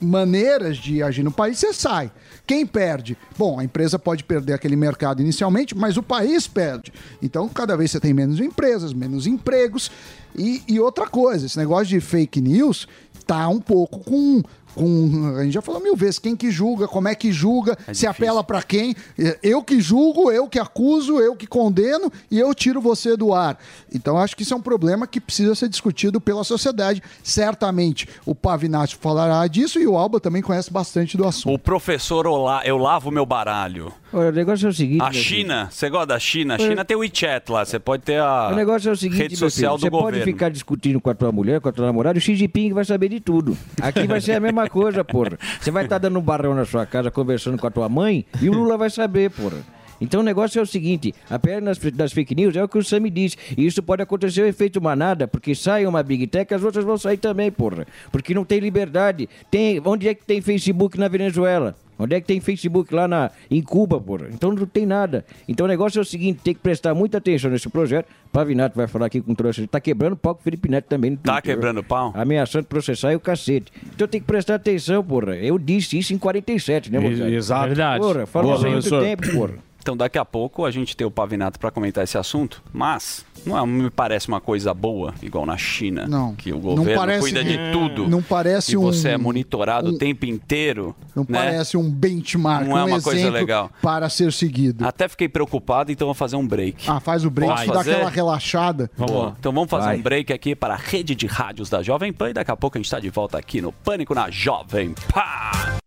maneiras 0.00 0.76
de 0.76 1.02
agir 1.02 1.22
no 1.22 1.30
país, 1.30 1.58
você 1.58 1.72
sai. 1.72 2.10
Quem 2.46 2.66
perde? 2.66 3.16
Bom, 3.36 3.58
a 3.58 3.64
empresa 3.64 3.98
pode 3.98 4.24
perder 4.24 4.54
aquele 4.54 4.76
mercado 4.76 5.20
inicialmente, 5.20 5.76
mas 5.76 5.96
o 5.96 6.02
país 6.02 6.46
perde. 6.46 6.92
Então, 7.22 7.48
cada 7.48 7.76
vez 7.76 7.90
você 7.90 8.00
tem 8.00 8.14
menos 8.14 8.40
empresas, 8.40 8.92
menos 8.92 9.26
empregos. 9.26 9.90
E, 10.36 10.62
e 10.68 10.80
outra 10.80 11.06
coisa, 11.06 11.46
esse 11.46 11.58
negócio 11.58 11.86
de 11.86 12.00
fake 12.00 12.40
news 12.40 12.86
tá 13.26 13.46
um 13.48 13.60
pouco 13.60 14.00
com. 14.00 14.42
Com, 14.74 15.34
a 15.36 15.42
gente 15.44 15.54
já 15.54 15.62
falou 15.62 15.82
mil 15.82 15.96
vezes, 15.96 16.18
quem 16.18 16.36
que 16.36 16.50
julga, 16.50 16.86
como 16.86 17.08
é 17.08 17.14
que 17.14 17.32
julga, 17.32 17.76
se 17.92 18.06
apela 18.06 18.44
pra 18.44 18.62
quem. 18.62 18.94
Eu 19.42 19.62
que 19.62 19.80
julgo, 19.80 20.30
eu 20.30 20.46
que 20.48 20.58
acuso, 20.58 21.18
eu 21.18 21.34
que 21.34 21.46
condeno 21.46 22.12
e 22.30 22.38
eu 22.38 22.54
tiro 22.54 22.80
você 22.80 23.16
do 23.16 23.34
ar. 23.34 23.58
Então 23.92 24.16
acho 24.18 24.36
que 24.36 24.42
isso 24.42 24.54
é 24.54 24.56
um 24.56 24.62
problema 24.62 25.06
que 25.06 25.20
precisa 25.20 25.54
ser 25.54 25.68
discutido 25.68 26.20
pela 26.20 26.44
sociedade. 26.44 27.02
Certamente 27.22 28.08
o 28.24 28.34
Pavinato 28.34 28.96
falará 28.96 29.46
disso 29.46 29.78
e 29.78 29.86
o 29.86 29.96
Alba 29.96 30.20
também 30.20 30.42
conhece 30.42 30.72
bastante 30.72 31.16
do 31.16 31.26
assunto. 31.26 31.54
O 31.54 31.58
professor 31.58 32.26
Olá, 32.26 32.62
eu 32.64 32.76
lavo 32.76 33.10
meu 33.10 33.26
baralho. 33.26 33.92
Olha, 34.12 34.30
o 34.30 34.32
negócio 34.32 34.66
é 34.66 34.70
o 34.70 34.72
seguinte. 34.72 35.02
A. 35.02 35.12
China, 35.12 35.68
você 35.70 35.90
gosta 35.90 36.06
da 36.06 36.18
China? 36.18 36.54
A 36.54 36.58
China 36.58 36.84
tem 36.84 36.96
o 36.96 37.00
WeChat 37.00 37.50
lá, 37.50 37.64
você 37.64 37.78
pode 37.78 38.02
ter 38.04 38.18
a 38.20 38.48
O 38.50 38.56
negócio 38.56 38.88
é 38.88 38.92
o 38.92 38.96
seguinte, 38.96 39.18
rede 39.18 39.36
social 39.36 39.76
filho, 39.76 39.78
do 39.78 39.80
você 39.80 39.90
governo. 39.90 40.18
pode 40.20 40.32
ficar 40.32 40.48
discutindo 40.50 41.00
com 41.00 41.10
a 41.10 41.14
tua 41.14 41.30
mulher, 41.30 41.60
com 41.60 41.68
a 41.68 41.72
tua 41.72 41.84
namorada, 41.84 42.18
o 42.18 42.20
Xi 42.20 42.34
Jinping 42.34 42.72
vai 42.72 42.84
saber 42.84 43.08
de 43.10 43.20
tudo. 43.20 43.56
Aqui 43.82 44.06
vai 44.06 44.20
ser 44.20 44.32
a 44.32 44.40
mesma 44.40 44.57
coisa, 44.66 45.04
porra. 45.04 45.38
Você 45.60 45.70
vai 45.70 45.84
estar 45.84 45.98
dando 45.98 46.18
um 46.18 46.22
barrão 46.22 46.54
na 46.54 46.64
sua 46.64 46.86
casa, 46.86 47.10
conversando 47.10 47.58
com 47.58 47.66
a 47.66 47.70
tua 47.70 47.88
mãe, 47.88 48.24
e 48.40 48.48
o 48.48 48.54
Lula 48.54 48.78
vai 48.78 48.88
saber, 48.88 49.30
porra. 49.30 49.58
Então 50.00 50.20
o 50.20 50.24
negócio 50.24 50.58
é 50.58 50.62
o 50.62 50.66
seguinte, 50.66 51.14
a 51.28 51.38
perna 51.38 51.72
das, 51.92 52.12
fake 52.12 52.34
news 52.34 52.56
é 52.56 52.62
o 52.62 52.68
que 52.68 52.78
o 52.78 52.84
Sammy 52.84 53.10
disse. 53.10 53.36
E 53.56 53.66
isso 53.66 53.82
pode 53.82 54.02
acontecer 54.02 54.42
o 54.42 54.46
efeito 54.46 54.80
manada, 54.80 55.26
porque 55.26 55.54
sai 55.54 55.86
uma 55.86 56.02
Big 56.02 56.26
Tech, 56.26 56.52
as 56.54 56.62
outras 56.62 56.84
vão 56.84 56.96
sair 56.96 57.18
também, 57.18 57.50
porra. 57.50 57.86
Porque 58.10 58.32
não 58.32 58.44
tem 58.44 58.60
liberdade. 58.60 59.28
Tem, 59.50 59.80
onde 59.84 60.08
é 60.08 60.14
que 60.14 60.24
tem 60.24 60.40
Facebook 60.40 60.98
na 60.98 61.08
Venezuela? 61.08 61.76
Onde 61.98 62.14
é 62.14 62.20
que 62.20 62.26
tem 62.26 62.40
Facebook 62.40 62.94
lá 62.94 63.08
na, 63.08 63.30
em 63.50 63.62
Cuba, 63.62 64.00
porra? 64.00 64.28
Então 64.32 64.52
não 64.52 64.66
tem 64.66 64.86
nada. 64.86 65.24
Então 65.48 65.66
o 65.66 65.68
negócio 65.68 65.98
é 65.98 66.02
o 66.02 66.04
seguinte, 66.04 66.40
tem 66.42 66.54
que 66.54 66.60
prestar 66.60 66.94
muita 66.94 67.18
atenção 67.18 67.50
nesse 67.50 67.68
projeto. 67.68 68.06
Pavinato 68.32 68.76
vai 68.76 68.86
falar 68.86 69.06
aqui 69.06 69.20
com 69.20 69.32
o 69.32 69.34
trouxa. 69.34 69.60
Ele 69.60 69.68
tá 69.68 69.80
quebrando 69.80 70.16
pau 70.16 70.34
com 70.34 70.40
o 70.40 70.44
Felipe 70.44 70.68
Neto 70.68 70.86
também. 70.86 71.16
Tá 71.16 71.42
quebrando 71.42 71.82
pau? 71.82 72.12
Ameaçando 72.14 72.66
processar 72.66 73.12
e 73.12 73.16
o 73.16 73.20
cacete. 73.20 73.72
Então 73.94 74.06
tem 74.06 74.20
que 74.20 74.26
prestar 74.26 74.54
atenção, 74.56 75.02
porra. 75.02 75.36
Eu 75.36 75.58
disse 75.58 75.98
isso 75.98 76.12
em 76.14 76.18
47, 76.18 76.92
né, 76.92 77.00
moçada? 77.00 77.30
Exato. 77.30 77.66
Verdade. 77.66 78.00
Porra, 78.00 78.22
isso 78.22 78.66
há 78.66 78.70
muito 78.70 79.00
tempo, 79.00 79.32
porra. 79.32 79.67
Então 79.88 79.96
daqui 79.96 80.18
a 80.18 80.24
pouco 80.24 80.66
a 80.66 80.70
gente 80.70 80.94
tem 80.94 81.06
o 81.06 81.10
Pavinato 81.10 81.58
para 81.58 81.70
comentar 81.70 82.04
esse 82.04 82.18
assunto, 82.18 82.62
mas 82.74 83.24
não 83.46 83.56
é- 83.58 83.66
me 83.66 83.88
parece 83.88 84.28
uma 84.28 84.38
coisa 84.38 84.74
boa, 84.74 85.14
igual 85.22 85.46
na 85.46 85.56
China, 85.56 86.06
Não. 86.06 86.34
que 86.34 86.52
o 86.52 86.56
Não 86.56 86.60
governo 86.60 87.00
parece- 87.00 87.20
cuida 87.20 87.42
de 87.42 87.56
tudo. 87.72 88.06
Não 88.06 88.20
parece 88.22 88.72
e 88.72 88.76
um- 88.76 88.82
você 88.82 89.08
é 89.08 89.16
monitorado 89.16 89.88
um- 89.88 89.94
o 89.94 89.96
tempo 89.98 90.26
inteiro. 90.26 90.94
Não 91.16 91.24
né? 91.26 91.38
parece 91.38 91.78
um 91.78 91.90
benchmark, 91.90 92.68
Não 92.68 92.76
é 92.76 92.84
um 92.84 92.88
uma 92.88 93.00
coisa 93.00 93.30
legal. 93.30 93.70
para 93.80 94.10
ser 94.10 94.30
seguido. 94.30 94.86
Até 94.86 95.08
fiquei 95.08 95.26
preocupado, 95.26 95.90
então 95.90 96.06
vou 96.06 96.12
fazer 96.14 96.36
um 96.36 96.46
break. 96.46 96.84
Ah, 96.86 97.00
faz 97.00 97.24
o 97.24 97.30
break, 97.30 97.50
Posso 97.50 97.72
dá 97.72 97.80
aquela 97.80 98.10
relaxada. 98.10 98.90
Boa. 98.94 99.34
Então 99.38 99.52
vamos 99.52 99.70
fazer 99.70 99.86
Vai. 99.86 99.96
um 99.96 100.02
break 100.02 100.34
aqui 100.34 100.54
para 100.54 100.74
a 100.74 100.76
rede 100.76 101.14
de 101.14 101.26
rádios 101.26 101.70
da 101.70 101.82
Jovem 101.82 102.12
Pan 102.12 102.28
e 102.28 102.32
daqui 102.34 102.50
a 102.50 102.56
pouco 102.58 102.76
a 102.76 102.78
gente 102.78 102.84
está 102.84 103.00
de 103.00 103.08
volta 103.08 103.38
aqui 103.38 103.62
no 103.62 103.72
Pânico 103.72 104.14
na 104.14 104.30
Jovem 104.30 104.92
Pan. 105.14 105.78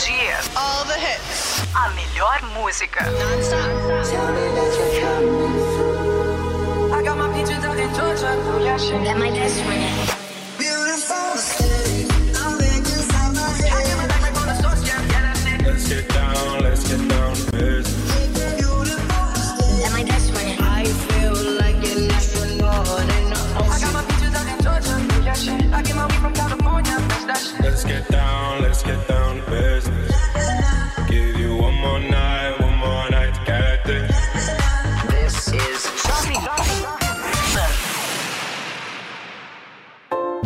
Todo 0.00 0.06
dia. 0.06 0.40
All 0.56 0.84
the 0.84 0.94
hits. 0.94 1.60
A 1.74 1.90
melhor 1.94 2.40
música. 2.54 3.04
I 6.92 7.02
got 7.02 7.18
my 7.18 7.28
peaches 7.34 7.64
out 7.64 7.78
in 7.78 7.94
Georgia. 7.94 8.32
Oh, 8.32 8.60
yeah, 8.64 8.78
shit. 8.78 9.04
That 9.04 9.18
my 9.18 9.30
best 9.30 9.60
friend. 9.62 10.19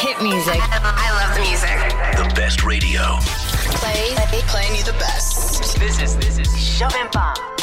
Hit 0.00 0.22
music. 0.22 0.56
I 0.58 1.12
love 1.12 1.34
the 1.36 1.42
music. 1.42 1.76
The 2.16 2.34
best 2.34 2.64
radio. 2.64 3.18
Play, 3.76 4.14
play, 4.14 4.40
playing 4.48 4.74
you 4.74 4.82
the 4.82 4.94
best. 4.94 5.78
This 5.78 6.00
is 6.00 6.16
this 6.16 6.38
is 6.38 6.48
Jovem 6.48 7.12
Pan. 7.12 7.34
Sometimes 7.34 7.59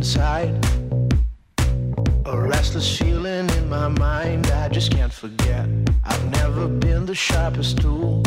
inside. 0.00 0.54
A 2.24 2.34
restless 2.34 2.96
feeling 2.96 3.46
in 3.58 3.68
my 3.68 3.88
mind 3.88 4.46
I 4.46 4.66
just 4.70 4.90
can't 4.92 5.12
forget. 5.12 5.66
I've 6.06 6.26
never 6.40 6.68
been 6.68 7.04
the 7.04 7.14
sharpest 7.14 7.82
tool. 7.82 8.22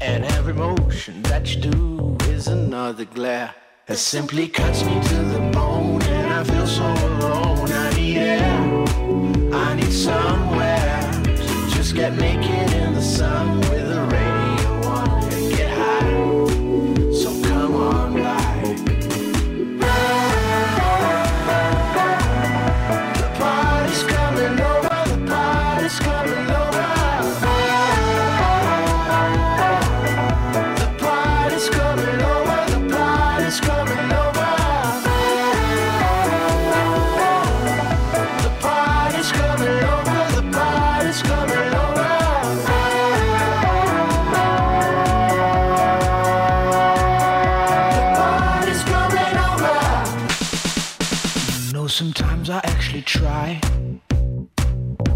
And 0.00 0.24
every 0.36 0.52
motion 0.52 1.20
that 1.22 1.42
you 1.52 1.62
do 1.62 2.16
is 2.28 2.46
another 2.46 3.06
glare. 3.06 3.52
It 3.88 3.96
simply 3.96 4.46
cuts 4.46 4.84
me 4.84 4.94
to 5.10 5.18
the 5.34 5.42
bone 5.52 6.02
and 6.02 6.32
I 6.38 6.44
feel 6.44 6.68
so 6.68 6.88
alone. 7.08 7.72
I 7.72 7.90
need 7.96 8.18
air. 8.18 8.54
I 9.66 9.74
need 9.74 9.94
somewhere 10.10 11.10
to 11.24 11.54
just 11.76 11.96
get 11.96 12.12
naked 12.14 12.70
in 12.82 12.94
the 12.94 13.02
sun 13.02 13.64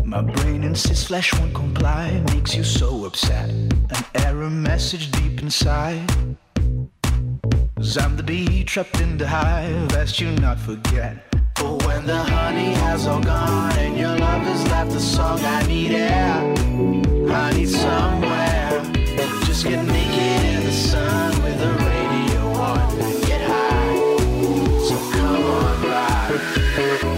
My 0.05 0.22
brain 0.22 0.64
insists 0.64 1.07
flesh 1.07 1.33
won't 1.35 1.55
comply, 1.55 2.22
makes 2.35 2.55
you 2.55 2.64
so 2.64 3.05
upset. 3.05 3.51
An 3.51 4.05
error 4.14 4.51
message 4.51 5.11
deep 5.11 5.42
inside. 5.42 6.01
Cause 7.77 7.96
I'm 7.96 8.16
the 8.16 8.22
bee 8.22 8.64
trapped 8.64 9.01
in 9.01 9.18
the 9.18 9.29
hive, 9.29 9.92
lest 9.92 10.20
you 10.20 10.31
not 10.33 10.59
forget. 10.59 11.24
But 11.55 11.85
when 11.87 12.07
the 12.07 12.16
honey 12.16 12.72
has 12.72 13.07
all 13.07 13.20
gone 13.20 13.72
and 13.79 13.96
your 13.96 14.16
love 14.16 14.42
has 14.42 14.64
left 14.70 14.92
the 14.92 15.01
song, 15.01 15.40
I 15.40 15.66
need 15.66 15.92
air. 15.92 16.35
I 17.31 17.53
need 17.53 17.68
somewhere. 17.68 18.83
Just 19.44 19.64
get 19.64 19.85
naked 19.87 20.44
in 20.55 20.64
the 20.64 20.72
sun 20.72 21.42
with 21.42 21.59
the 21.61 21.70
radio 21.85 22.42
on. 22.53 22.98
Get 23.27 23.42
high. 23.42 23.96
So 24.88 24.96
come 25.12 25.42
on, 25.44 25.83
ride. 25.83 27.17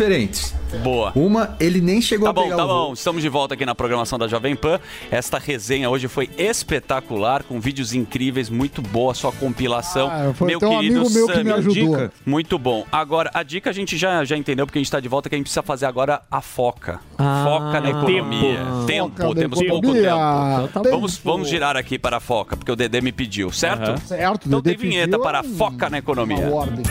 Diferentes. 0.00 0.54
Boa. 0.82 1.12
Uma, 1.14 1.56
ele 1.60 1.78
nem 1.80 2.00
chegou 2.00 2.24
Tá 2.24 2.30
a 2.30 2.32
bom, 2.32 2.42
pegar 2.44 2.56
tá 2.56 2.64
o 2.64 2.68
voo. 2.68 2.86
bom. 2.86 2.92
Estamos 2.94 3.20
de 3.22 3.28
volta 3.28 3.52
aqui 3.52 3.66
na 3.66 3.74
programação 3.74 4.18
da 4.18 4.26
Jovem 4.28 4.56
Pan. 4.56 4.80
Esta 5.10 5.36
resenha 5.38 5.90
hoje 5.90 6.08
foi 6.08 6.30
espetacular, 6.38 7.42
com 7.42 7.60
vídeos 7.60 7.92
incríveis, 7.92 8.48
muito 8.48 8.80
boa 8.80 9.12
a 9.12 9.14
sua 9.14 9.30
compilação. 9.32 10.08
Ah, 10.10 10.32
foi 10.32 10.54
até 10.54 10.66
um 10.66 10.78
amigo 10.78 11.10
meu 11.10 11.26
que 11.26 11.34
me 11.38 11.50
Sammy. 11.50 11.52
ajudou. 11.52 11.74
Dica. 11.96 12.12
Muito 12.24 12.58
bom. 12.58 12.86
Agora, 12.90 13.30
a 13.34 13.42
dica 13.42 13.68
a 13.68 13.72
gente 13.74 13.98
já, 13.98 14.24
já 14.24 14.38
entendeu, 14.38 14.64
porque 14.64 14.78
a 14.78 14.82
gente 14.82 14.90
tá 14.90 15.00
de 15.00 15.08
volta, 15.08 15.28
que 15.28 15.34
a 15.34 15.38
gente 15.38 15.46
precisa 15.46 15.62
fazer 15.62 15.84
agora 15.84 16.22
a 16.30 16.40
foca. 16.40 17.00
Ah, 17.18 17.44
foca 17.44 17.80
na 17.82 17.90
economia. 17.90 18.58
tempo. 18.86 19.10
Foca 19.20 19.34
temos 19.34 19.58
pouco 19.58 19.76
economia. 19.86 20.02
tempo. 20.02 20.68
Então 20.70 20.82
tá 20.82 20.90
vamos, 20.90 21.18
bom. 21.18 21.32
vamos 21.32 21.48
girar 21.50 21.76
aqui 21.76 21.98
para 21.98 22.16
a 22.16 22.20
foca, 22.20 22.56
porque 22.56 22.72
o 22.72 22.76
Dedê 22.76 23.02
me 23.02 23.12
pediu, 23.12 23.52
certo? 23.52 23.88
Aham. 23.90 23.96
Certo, 23.98 24.46
Então 24.48 24.60
Dedê 24.62 24.78
tem 24.78 24.88
vinheta 24.88 25.08
pediu, 25.10 25.20
para 25.22 25.40
a 25.40 25.44
foca 25.44 25.90
na 25.90 25.98
economia. 25.98 26.48
Ordem. 26.48 26.84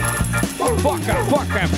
Foca, 0.80 1.14
foca, 1.28 1.68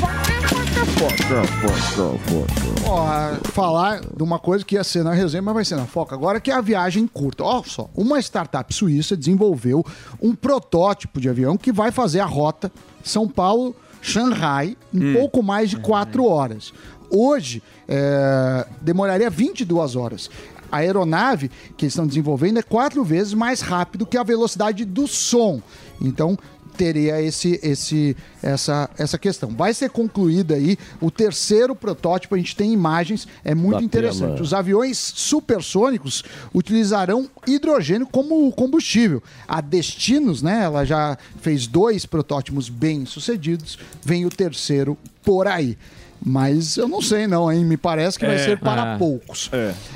Foca, 0.86 1.44
foca, 1.60 2.18
foca. 2.18 2.88
Ó, 2.88 3.50
falar 3.52 4.00
de 4.00 4.22
uma 4.22 4.38
coisa 4.40 4.64
que 4.64 4.74
ia 4.74 4.82
ser 4.82 5.04
na 5.04 5.12
resenha, 5.12 5.40
mas 5.40 5.54
vai 5.54 5.64
ser 5.64 5.76
na 5.76 5.86
foca 5.86 6.14
agora, 6.14 6.40
que 6.40 6.50
é 6.50 6.54
a 6.54 6.60
viagem 6.60 7.06
curta. 7.06 7.44
Olha 7.44 7.62
só, 7.64 7.88
uma 7.94 8.18
startup 8.18 8.74
suíça 8.74 9.16
desenvolveu 9.16 9.86
um 10.20 10.34
protótipo 10.34 11.20
de 11.20 11.28
avião 11.28 11.56
que 11.56 11.70
vai 11.70 11.92
fazer 11.92 12.18
a 12.18 12.24
rota 12.24 12.70
São 13.04 13.28
Paulo-Shanghai 13.28 14.76
em 14.92 15.12
pouco 15.14 15.40
mais 15.40 15.70
de 15.70 15.76
quatro 15.76 16.24
horas. 16.26 16.72
Hoje, 17.08 17.62
é, 17.86 18.66
demoraria 18.80 19.30
22 19.30 19.94
horas. 19.94 20.28
A 20.70 20.78
aeronave 20.78 21.50
que 21.76 21.84
eles 21.84 21.92
estão 21.92 22.06
desenvolvendo 22.06 22.58
é 22.58 22.62
quatro 22.62 23.04
vezes 23.04 23.34
mais 23.34 23.60
rápido 23.60 24.06
que 24.06 24.16
a 24.16 24.22
velocidade 24.22 24.84
do 24.84 25.06
som. 25.06 25.60
Então, 26.00 26.36
teria 26.76 27.20
esse, 27.22 27.58
esse, 27.62 28.16
essa, 28.42 28.88
essa 28.98 29.18
questão. 29.18 29.50
Vai 29.50 29.72
ser 29.74 29.90
concluída 29.90 30.54
aí 30.54 30.76
o 31.00 31.10
terceiro 31.10 31.74
protótipo, 31.74 32.34
a 32.34 32.38
gente 32.38 32.56
tem 32.56 32.72
imagens, 32.72 33.26
é 33.44 33.54
muito 33.54 33.78
Da 33.78 33.84
interessante. 33.84 34.30
tela. 34.32 34.42
Os 34.42 34.54
aviões 34.54 34.98
supersônicos 34.98 36.22
utilizarão 36.54 37.28
hidrogênio 37.46 38.06
como 38.06 38.50
combustível. 38.52 39.22
A 39.46 39.60
Destinos, 39.60 40.42
né, 40.42 40.62
ela 40.64 40.84
já 40.84 41.16
fez 41.40 41.66
dois 41.66 42.06
protótipos 42.06 42.68
bem 42.68 43.04
sucedidos, 43.06 43.78
vem 44.04 44.24
o 44.26 44.30
terceiro 44.30 44.96
por 45.22 45.46
aí. 45.46 45.76
Mas 46.24 46.76
eu 46.76 46.86
não 46.86 47.02
sei 47.02 47.26
não, 47.26 47.50
hein? 47.50 47.64
Me 47.64 47.76
parece 47.76 48.16
que 48.16 48.24
vai 48.24 48.36
É. 48.36 48.44
ser 48.44 48.60
para 48.60 48.94
Ah. 48.94 48.98
poucos. 48.98 49.50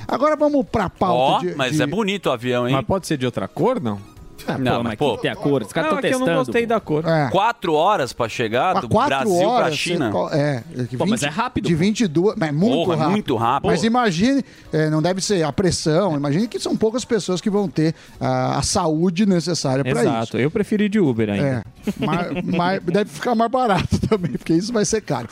Agora 0.08 0.34
vamos 0.34 0.66
para 0.66 0.86
a 0.86 0.90
pauta 0.90 1.46
Ó, 1.46 1.48
de, 1.50 1.54
mas 1.54 1.76
de- 1.76 1.82
é 1.82 1.86
bonito 1.86 2.26
o 2.26 2.32
avião, 2.32 2.66
hein? 2.66 2.74
Mas 2.74 2.84
pode 2.84 3.06
ser 3.06 3.16
de 3.16 3.24
outra 3.24 3.46
cor, 3.46 3.80
não? 3.80 4.00
Ah, 4.48 4.58
não, 4.58 4.82
mas 4.82 4.94
pô. 4.96 5.16
tem 5.18 5.30
a 5.30 5.36
cor. 5.36 5.62
Os 5.62 5.72
caras 5.72 5.90
Não, 5.90 5.98
estão 5.98 5.98
é 5.98 6.00
que 6.00 6.06
eu 6.14 6.18
testando. 6.18 6.30
não 6.38 6.44
gostei 6.44 6.66
da 6.66 6.80
cor. 6.80 7.04
É. 7.06 7.28
Quatro 7.30 7.72
horas 7.74 8.12
pra 8.12 8.28
chegar 8.28 8.72
Pra 8.72 8.80
do 8.82 8.88
quatro 8.88 9.16
Brasil 9.18 9.38
pra 9.38 9.48
horas, 9.48 9.76
China. 9.76 10.10
você- 10.10 10.36
É, 10.36 10.62
de 10.88 10.96
Pô, 10.96 11.06
mas 11.06 11.20
20 11.20 11.28
é 11.28 11.32
rápido, 11.32 11.66
De 11.66 11.74
pô. 11.74 11.78
22, 11.80 12.34
mas 12.38 12.48
é 12.48 12.52
muito 12.52 12.74
Porra, 12.84 12.96
rápido. 12.96 13.10
muito 13.10 13.36
rápido. 13.36 13.70
Mas 13.70 13.84
imagine, 13.84 14.44
é, 14.72 14.88
não 14.90 15.02
deve 15.02 15.20
ser 15.20 15.42
a 15.44 15.52
pressão, 15.52 16.16
imagine 16.16 16.46
que 16.48 16.58
são 16.60 16.76
poucas 16.76 17.04
pessoas 17.04 17.40
que 17.40 17.50
vão 17.50 17.68
ter 17.68 17.94
a, 18.20 18.58
a 18.58 18.62
saúde 18.62 19.26
necessária 19.26 19.82
para 19.84 19.92
isso. 20.02 20.10
Exato, 20.10 20.38
eu 20.38 20.50
prefiro 20.50 20.82
ir 20.84 20.88
de 20.88 21.00
Uber 21.00 21.28
ainda. 21.30 21.46
É, 21.46 21.62
mas, 21.98 22.44
mas 22.44 22.82
deve 22.84 23.10
ficar 23.10 23.34
mais 23.34 23.50
barato 23.50 23.98
também, 24.08 24.32
porque 24.32 24.52
isso 24.52 24.72
vai 24.72 24.84
ser 24.84 25.00
caro. 25.00 25.28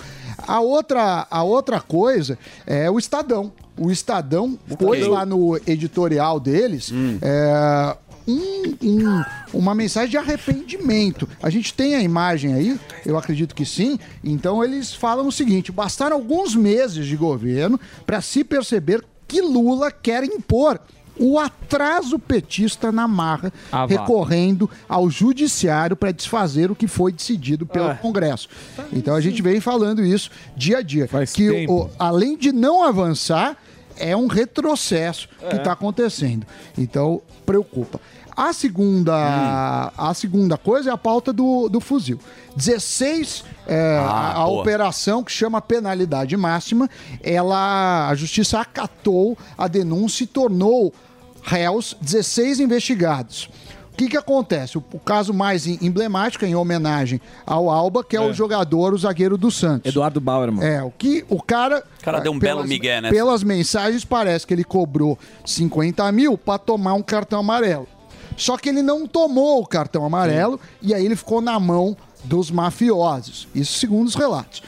A 0.47 0.61
outra, 0.61 1.27
a 1.31 1.43
outra 1.43 1.81
coisa 1.81 2.39
é 2.67 2.91
o 2.91 2.99
Estadão. 2.99 3.53
O 3.77 3.91
Estadão 3.91 4.57
pôs 4.79 5.05
lá 5.07 5.25
no 5.27 5.57
editorial 5.67 6.39
deles 6.39 6.93
é, 7.21 7.97
um- 8.27 8.77
um- 8.83 9.25
uma 9.53 9.75
mensagem 9.75 10.11
de 10.11 10.16
arrependimento. 10.16 11.29
A 11.43 11.51
gente 11.51 11.72
tem 11.75 11.95
a 11.95 12.03
imagem 12.03 12.55
aí, 12.55 12.79
eu 13.05 13.16
acredito 13.18 13.55
que 13.55 13.64
sim. 13.66 13.99
Então 14.22 14.62
eles 14.64 14.95
falam 14.95 15.27
o 15.29 15.33
seguinte: 15.33 15.70
bastaram 15.72 16.16
alguns 16.16 16.55
meses 16.55 17.07
de 17.07 17.16
governo 17.16 17.79
para 18.07 18.20
se 18.20 18.43
perceber 18.45 19.05
que 19.29 19.41
Lula 19.41 19.91
quer 19.91 20.25
impor 20.25 20.81
o 21.16 21.39
atraso 21.39 22.18
petista 22.18 22.91
na 22.91 23.07
marra, 23.07 23.53
Ah, 23.70 23.87
recorrendo 23.87 24.68
ao 24.89 25.09
judiciário 25.09 25.95
para 25.95 26.11
desfazer 26.11 26.72
o 26.72 26.75
que 26.75 26.89
foi 26.89 27.12
decidido 27.12 27.64
pelo 27.64 27.91
Ah. 27.91 27.95
Congresso. 27.95 28.49
Então 28.93 29.14
a 29.14 29.20
gente 29.20 29.41
vem 29.41 29.61
falando 29.61 30.05
isso 30.05 30.29
dia 30.57 30.79
a 30.79 30.83
dia. 30.83 31.09
que 31.33 31.49
tempo. 31.51 31.72
o- 31.85 31.91
além 32.01 32.37
de 32.37 32.51
não 32.51 32.83
avançar, 32.83 33.57
é 33.99 34.16
um 34.16 34.26
retrocesso 34.26 35.28
que 35.49 35.57
está 35.57 35.72
acontecendo. 35.72 36.47
Então 36.76 37.20
preocupa. 37.45 38.01
A 38.36 38.53
segunda, 38.53 39.92
a 39.97 40.12
segunda 40.12 40.59
coisa 40.59 40.90
é 40.90 40.92
a 40.92 40.99
pauta 40.99 41.32
do, 41.32 41.68
do 41.68 41.80
fuzil. 41.80 42.18
16, 42.57 43.45
é, 43.66 43.97
Ah, 44.01 44.11
a, 44.11 44.32
a 44.38 44.47
operação 44.49 45.22
que 45.22 45.30
chama 45.30 45.61
penalidade 45.61 46.36
máxima, 46.36 46.90
ela, 47.22 48.09
a 48.09 48.14
justiça 48.16 48.59
acatou 48.59 49.38
a 49.57 49.68
denúncia 49.68 50.24
e 50.24 50.26
tornou 50.26 50.92
réus 51.42 51.97
16 52.01 52.59
investigados. 52.59 53.49
O 53.95 53.97
que, 53.97 54.09
que 54.09 54.16
acontece? 54.16 54.76
O, 54.76 54.82
o 54.92 54.99
caso 54.99 55.32
mais 55.32 55.68
em- 55.68 55.78
emblemático 55.80 56.45
é 56.45 56.49
em 56.49 56.55
homenagem 56.57 57.20
ao 57.47 57.70
Alba, 57.70 58.03
que 58.03 58.16
é, 58.16 58.20
o 58.20 58.32
jogador, 58.32 58.92
o 58.92 58.99
zagueiro 58.99 59.38
do 59.38 59.53
Santos. 59.53 59.88
Eduardo 59.88 60.20
Bauer, 60.20 60.51
mano. 60.51 60.66
É, 60.66 60.82
o 60.82 60.90
que 60.90 61.24
o 61.28 61.40
cara. 61.40 61.84
O 62.01 62.05
cara 62.05 62.18
deu 62.18 62.32
um 62.32 62.38
belo 62.38 62.64
migué 62.64 63.01
nessa. 63.01 63.14
Pelas 63.14 63.45
mensagens, 63.45 64.05
parece 64.05 64.45
que 64.45 64.53
ele 64.53 64.64
cobrou 64.64 65.16
50 65.47 66.11
mil 66.11 66.36
para 66.36 66.59
tomar 66.59 66.95
um 66.95 67.03
cartão 67.03 67.38
amarelo. 67.38 67.86
Só 68.36 68.57
que 68.57 68.68
ele 68.68 68.82
não 68.82 69.07
tomou 69.07 69.62
o 69.62 69.66
cartão 69.66 70.05
amarelo 70.05 70.59
e 70.82 70.92
aí 70.92 71.05
ele 71.07 71.14
ficou 71.14 71.40
na 71.40 71.61
mão 71.61 71.97
dos 72.24 72.51
mafiosos. 72.51 73.47
Isso 73.55 73.78
segundo 73.78 74.09
os 74.09 74.16
relatos. 74.16 74.61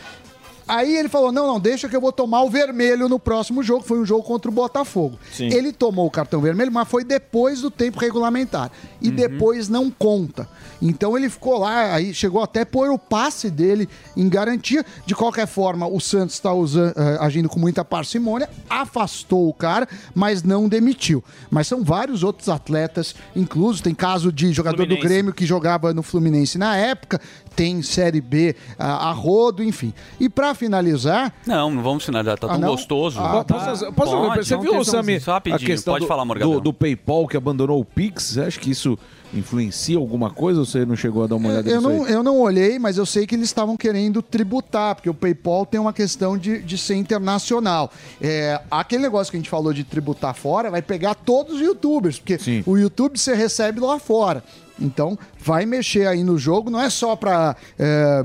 Aí 0.69 0.97
ele 0.97 1.09
falou: 1.09 1.31
não, 1.31 1.47
não, 1.47 1.61
deixa 1.61 1.89
que 1.89 1.95
eu 1.95 2.01
vou 2.01 2.12
tomar 2.12 2.43
o 2.43 2.51
vermelho 2.51 3.09
no 3.09 3.19
próximo 3.19 3.62
jogo. 3.62 3.85
Foi 3.85 3.99
um 3.99 4.05
jogo 4.05 4.23
contra 4.23 4.51
o 4.51 4.55
Botafogo. 4.55 5.19
Sim. 5.33 5.49
Ele 5.53 5.73
tomou 5.73 6.07
o 6.07 6.11
cartão 6.11 6.41
vermelho, 6.41 6.73
mas 6.73 6.89
foi 6.89 7.05
depois 7.05 7.61
do 7.61 7.71
tempo 7.71 7.99
regulamentar. 7.99 8.71
E 9.01 9.11
depois 9.11 9.69
não 9.69 9.91
conta. 9.91 10.49
Então 10.81 11.16
ele 11.16 11.29
ficou 11.31 11.59
lá, 11.59 11.95
aí 11.95 12.12
chegou 12.12 12.43
até 12.43 12.64
pôr 12.64 12.91
o 12.91 12.99
passe 12.99 13.51
dele 13.51 13.89
em 14.16 14.29
garantia. 14.29 14.85
De 15.07 15.14
qualquer 15.14 15.47
forma, 15.47 15.87
o 15.87 16.01
Santos 16.01 16.35
está 16.35 16.51
agindo 17.20 17.49
com 17.49 17.59
muita 17.59 17.85
parcimônia, 17.85 18.49
afastou 18.68 19.49
o 19.49 19.55
cara, 19.55 19.89
mas 20.14 20.43
não 20.43 20.68
demitiu. 20.68 21.22
Mas 21.51 21.66
são 21.66 21.83
vários 21.83 22.22
outros 22.22 22.49
atletas, 22.49 23.14
incluso 23.35 23.83
tem 23.83 23.95
caso 23.95 24.31
de 24.33 24.53
jogador 24.53 24.77
do 24.79 24.83
Fluminense. 24.89 25.07
Grêmio 25.09 25.33
que 25.33 25.47
jogava 25.47 25.95
no 25.95 26.03
Fluminense 26.03 26.59
na 26.59 26.77
época, 26.77 27.20
tem 27.55 27.81
Série 27.83 28.20
B 28.20 28.55
a, 28.79 29.09
a 29.09 29.12
rodo, 29.12 29.62
enfim. 29.62 29.93
E 30.20 30.29
pra 30.29 30.55
finalizar, 30.55 31.33
Não, 31.47 31.70
não 31.70 31.83
vamos 31.83 32.05
finalizar, 32.05 32.39
tá 32.39 32.47
Ah, 32.49 32.51
tão 32.51 32.61
não? 32.61 32.68
gostoso. 32.70 33.18
Ah, 33.20 33.45
Posso, 33.45 33.64
fazer- 33.64 33.93
posso 33.93 34.16
uma 34.16 34.27
Pode? 34.35 34.47
Você 34.47 34.55
não, 34.57 34.62
viu, 34.62 34.85
Sami, 34.85 35.20
só 35.20 35.33
rapidinho, 35.33 35.57
a 35.57 35.66
questão 35.66 35.95
pode 35.95 36.05
do, 36.05 36.09
falar, 36.09 36.24
do, 36.39 36.61
do 36.61 36.72
PayPal 36.72 37.27
que 37.27 37.37
abandonou 37.37 37.81
o 37.81 37.85
Pix? 37.85 38.37
Acha 38.39 38.59
que 38.59 38.70
isso 38.70 38.99
influencia 39.35 39.97
alguma 39.97 40.31
coisa 40.31 40.61
ou 40.61 40.66
você 40.66 40.85
não 40.85 40.97
chegou 40.97 41.24
a 41.24 41.27
dar 41.27 41.37
uma 41.37 41.49
olhada 41.49 41.68
eu 41.68 41.77
nisso 41.77 41.89
não, 41.89 42.05
aí? 42.05 42.12
eu 42.12 42.22
não 42.22 42.41
olhei, 42.41 42.79
mas 42.79 42.97
eu 42.97 43.07
sei 43.07 43.27
que 43.27 43.35
eles 43.35 43.49
estavam 43.49 43.77
querendo 43.77 44.22
tributar, 44.22 44.95
porque 44.95 45.11
o 45.11 45.14
PayPal 45.14 45.66
tem 45.66 45.81
uma 45.81 45.93
questão 45.93 46.39
de, 46.39 46.62
de 46.62 46.79
ser 46.79 46.95
internacional. 46.95 47.91
É, 48.20 48.61
aquele 48.70 49.03
negócio 49.03 49.31
que 49.31 49.37
a 49.37 49.41
gente 49.41 49.51
falou 49.51 49.72
de 49.72 49.85
tributar 49.85 50.35
fora 50.35 50.70
vai 50.70 50.83
pegar 50.83 51.14
todos 51.14 51.57
os 51.57 51.61
youtubers, 51.61 52.18
porque 52.18 52.39
o 52.66 52.77
YouTube 52.77 53.18
você 53.18 53.35
recebe 53.35 53.81
lá 53.81 53.99
fora. 53.99 54.43
Então, 54.79 55.18
vai 55.41 55.64
mexer 55.64 56.07
aí 56.07 56.22
no 56.22 56.37
jogo, 56.37 56.68
não 56.68 56.81
é 56.81 56.91
só 56.91 57.16
para 57.16 57.57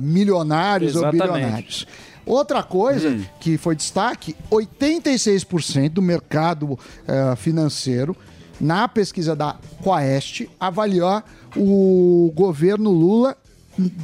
milionários 0.01 0.91
Exatamente. 0.91 1.23
ou 1.23 1.33
bilionários. 1.33 1.87
Outra 2.25 2.61
coisa 2.61 3.19
que 3.39 3.57
foi 3.57 3.75
destaque: 3.75 4.35
86% 4.51 5.89
do 5.89 6.01
mercado 6.01 6.77
eh, 7.07 7.35
financeiro, 7.35 8.15
na 8.61 8.87
pesquisa 8.87 9.35
da 9.35 9.57
Quaest, 9.83 10.47
avaliar 10.59 11.25
o 11.57 12.31
governo 12.35 12.91
Lula 12.91 13.35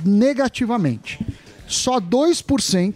negativamente. 0.03 1.23
Só 1.67 2.01
2% 2.01 2.93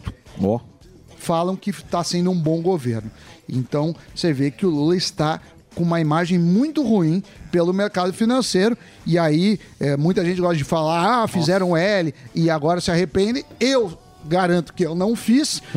falam 1.17 1.55
que 1.55 1.69
está 1.69 2.03
sendo 2.03 2.31
um 2.31 2.37
bom 2.37 2.61
governo. 2.61 3.11
Então, 3.47 3.95
você 4.15 4.33
vê 4.33 4.49
que 4.49 4.65
o 4.65 4.69
Lula 4.69 4.95
está 4.95 5.39
com 5.75 5.83
uma 5.83 6.01
imagem 6.01 6.39
muito 6.39 6.81
ruim 6.83 7.23
pelo 7.51 7.73
mercado 7.73 8.11
financeiro. 8.11 8.77
E 9.05 9.19
aí, 9.19 9.59
eh, 9.79 9.95
muita 9.95 10.25
gente 10.25 10.41
gosta 10.41 10.57
de 10.57 10.63
falar, 10.63 11.23
ah, 11.23 11.27
fizeram 11.27 11.77
L 11.77 12.13
e 12.33 12.49
agora 12.49 12.81
se 12.81 12.89
arrependem. 12.89 13.45
Eu 13.59 13.97
garanto 14.25 14.73
que 14.73 14.83
eu 14.85 14.95
não 14.95 15.15
fiz. 15.15 15.61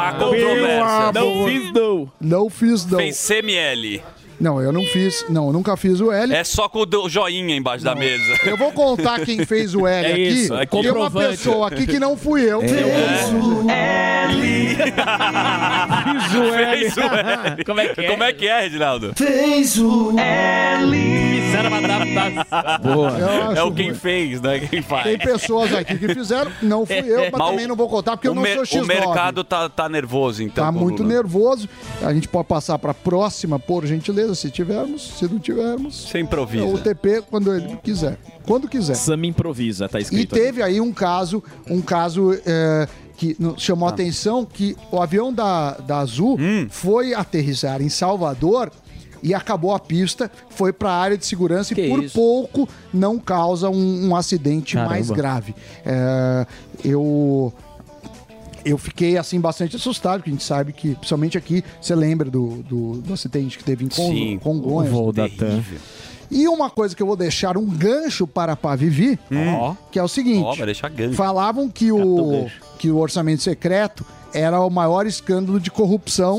Ah, 0.00 0.14
controvérsia. 0.18 1.12
Não 1.14 1.46
fiz, 1.46 1.72
não. 1.72 2.12
Não 2.20 2.50
fiz, 2.50 2.86
não. 2.86 2.98
Fez 2.98 3.26
CML. 3.26 4.02
Não, 4.40 4.60
eu 4.60 4.72
não 4.72 4.84
fiz. 4.84 5.24
Não, 5.28 5.48
eu 5.48 5.52
nunca 5.52 5.76
fiz 5.76 6.00
o 6.00 6.12
L. 6.12 6.32
É 6.34 6.44
só 6.44 6.68
com 6.68 6.80
o 6.84 7.08
joinha 7.08 7.56
embaixo 7.56 7.84
da 7.84 7.94
mesa. 7.94 8.38
Eu 8.44 8.56
vou 8.56 8.70
contar 8.72 9.20
quem 9.24 9.44
fez 9.44 9.74
o 9.74 9.86
L 9.86 10.06
É 10.06 10.12
aqui. 10.12 10.22
isso, 10.28 10.54
aqui. 10.54 10.80
Tem 10.82 10.90
uma 10.92 11.10
pessoa 11.10 11.68
aqui 11.68 11.86
que 11.86 11.98
não 11.98 12.16
fui 12.16 12.42
eu. 12.42 12.62
É. 12.62 12.66
eu 12.66 12.88
L. 13.68 14.78
Fiz 16.04 16.34
o 16.34 16.54
L. 16.54 16.90
Fez 16.90 16.96
o 16.96 17.00
L. 17.00 17.64
Como 17.64 17.80
é 17.80 17.88
que 17.88 18.00
é? 18.00 18.10
Como 18.10 18.22
é 18.22 18.32
que 18.32 18.46
é, 18.48 18.60
Reginaldo? 18.60 19.12
Fez 19.16 19.78
o 19.78 20.12
L. 20.18 21.38
Fizeram 21.48 21.68
uma 21.68 21.78
adaptação. 21.78 22.78
Boa. 22.94 23.54
É 23.56 23.62
o 23.62 23.72
quem 23.72 23.94
fez, 23.94 24.40
não 24.40 24.50
é 24.50 24.60
quem 24.60 24.82
faz. 24.82 25.04
Tem 25.04 25.18
pessoas 25.18 25.74
aqui 25.74 25.96
que 25.98 26.14
fizeram, 26.14 26.50
não 26.62 26.84
fui 26.84 26.96
eu, 26.98 27.20
mas, 27.22 27.30
Mas 27.32 27.40
o- 27.40 27.50
também 27.50 27.66
não 27.66 27.74
vou 27.76 27.88
contar 27.88 28.16
porque 28.16 28.28
eu 28.28 28.32
o 28.32 28.34
não 28.34 28.44
sou 28.44 28.62
X9. 28.64 28.82
O 28.82 28.86
mercado 28.86 29.42
tá, 29.44 29.68
tá 29.68 29.88
nervoso, 29.88 30.42
então. 30.42 30.64
Tá 30.64 30.70
o 30.70 30.72
muito 30.72 31.02
Lula. 31.02 31.14
nervoso. 31.14 31.68
A 32.02 32.12
gente 32.12 32.28
pode 32.28 32.46
passar 32.48 32.78
para 32.78 32.90
a 32.90 32.94
próxima, 32.94 33.58
por 33.58 33.86
gentileza, 33.86 34.27
se 34.34 34.50
tivermos. 34.50 35.18
Se 35.18 35.26
não 35.28 35.38
tivermos, 35.38 36.08
Você 36.08 36.18
improvisa. 36.20 36.64
o 36.64 36.78
TP 36.78 37.22
quando 37.28 37.54
ele 37.54 37.76
quiser. 37.82 38.18
Quando 38.46 38.68
quiser. 38.68 38.94
Sam 38.94 39.24
improvisa, 39.26 39.88
tá 39.88 39.98
E 39.98 40.02
escrito. 40.02 40.34
teve 40.34 40.62
aí 40.62 40.80
um 40.80 40.92
caso, 40.92 41.42
um 41.68 41.80
caso 41.80 42.32
é, 42.46 42.88
que 43.16 43.36
chamou 43.56 43.88
a 43.88 43.92
atenção 43.92 44.44
que 44.44 44.76
o 44.90 45.00
avião 45.00 45.32
da, 45.32 45.72
da 45.72 45.98
Azul 45.98 46.38
foi 46.70 47.14
aterrissar 47.14 47.82
em 47.82 47.88
Salvador 47.88 48.70
e 49.22 49.34
acabou 49.34 49.74
a 49.74 49.80
pista, 49.80 50.30
foi 50.48 50.72
para 50.72 50.90
a 50.90 50.96
área 50.96 51.18
de 51.18 51.26
segurança 51.26 51.74
e 51.78 51.88
por 51.88 52.02
pouco 52.12 52.68
não 52.94 53.18
causa 53.18 53.68
um, 53.68 54.08
um 54.08 54.14
acidente 54.16 54.74
Caramba. 54.74 54.90
mais 54.94 55.10
grave. 55.10 55.54
É, 55.84 56.46
eu 56.84 57.52
eu 58.70 58.78
fiquei 58.78 59.16
assim 59.16 59.40
bastante 59.40 59.76
assustado, 59.76 60.18
porque 60.20 60.30
a 60.30 60.32
gente 60.32 60.44
sabe 60.44 60.72
que, 60.72 60.94
principalmente 60.94 61.38
aqui, 61.38 61.64
você 61.80 61.94
lembra 61.94 62.30
do, 62.30 62.62
do, 62.62 62.92
do 63.00 63.12
acidente 63.14 63.56
que 63.56 63.64
teve 63.64 63.84
em 63.84 63.88
Con 63.88 64.10
Sim, 64.10 64.38
Congonhas. 64.42 64.92
o 64.92 64.96
voo 64.96 65.12
da 65.12 65.28
TAM. 65.28 65.62
E 66.30 66.46
uma 66.46 66.68
coisa 66.68 66.94
que 66.94 67.02
eu 67.02 67.06
vou 67.06 67.16
deixar 67.16 67.56
um 67.56 67.64
gancho 67.64 68.26
para 68.26 68.52
a 68.52 68.56
Pavivi, 68.56 69.18
que 69.90 69.98
é 69.98 70.02
o 70.02 70.08
seguinte: 70.08 70.44
Ó, 70.44 70.54
vai 70.54 70.66
deixar 70.66 70.90
gancho. 70.90 71.14
falavam 71.14 71.68
que 71.70 71.90
o, 71.90 72.46
que 72.78 72.90
o 72.90 72.98
orçamento 72.98 73.42
secreto 73.42 74.04
era 74.34 74.60
o 74.60 74.68
maior 74.68 75.06
escândalo 75.06 75.58
de 75.58 75.70
corrupção. 75.70 76.38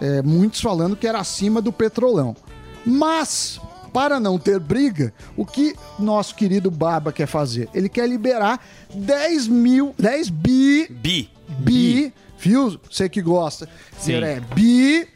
É, 0.00 0.22
muitos 0.22 0.60
falando 0.60 0.96
que 0.96 1.06
era 1.06 1.18
acima 1.18 1.60
do 1.62 1.72
petrolão. 1.72 2.36
Mas 2.84 3.60
para 3.92 4.18
não 4.18 4.38
ter 4.38 4.58
briga, 4.58 5.14
o 5.36 5.46
que 5.46 5.74
nosso 5.98 6.34
querido 6.34 6.68
Barba 6.70 7.12
quer 7.12 7.26
fazer? 7.26 7.68
Ele 7.72 7.88
quer 7.88 8.08
liberar 8.08 8.60
10 8.92 9.46
mil, 9.46 9.94
10 9.96 10.30
bi, 10.30 10.88
Bi. 10.90 11.30
Bi, 11.58 12.12
viu? 12.38 12.78
Você 12.90 13.08
que 13.08 13.22
gosta. 13.22 13.68
Sim. 13.98 14.14
É 14.14 14.40
bi, 14.54 15.08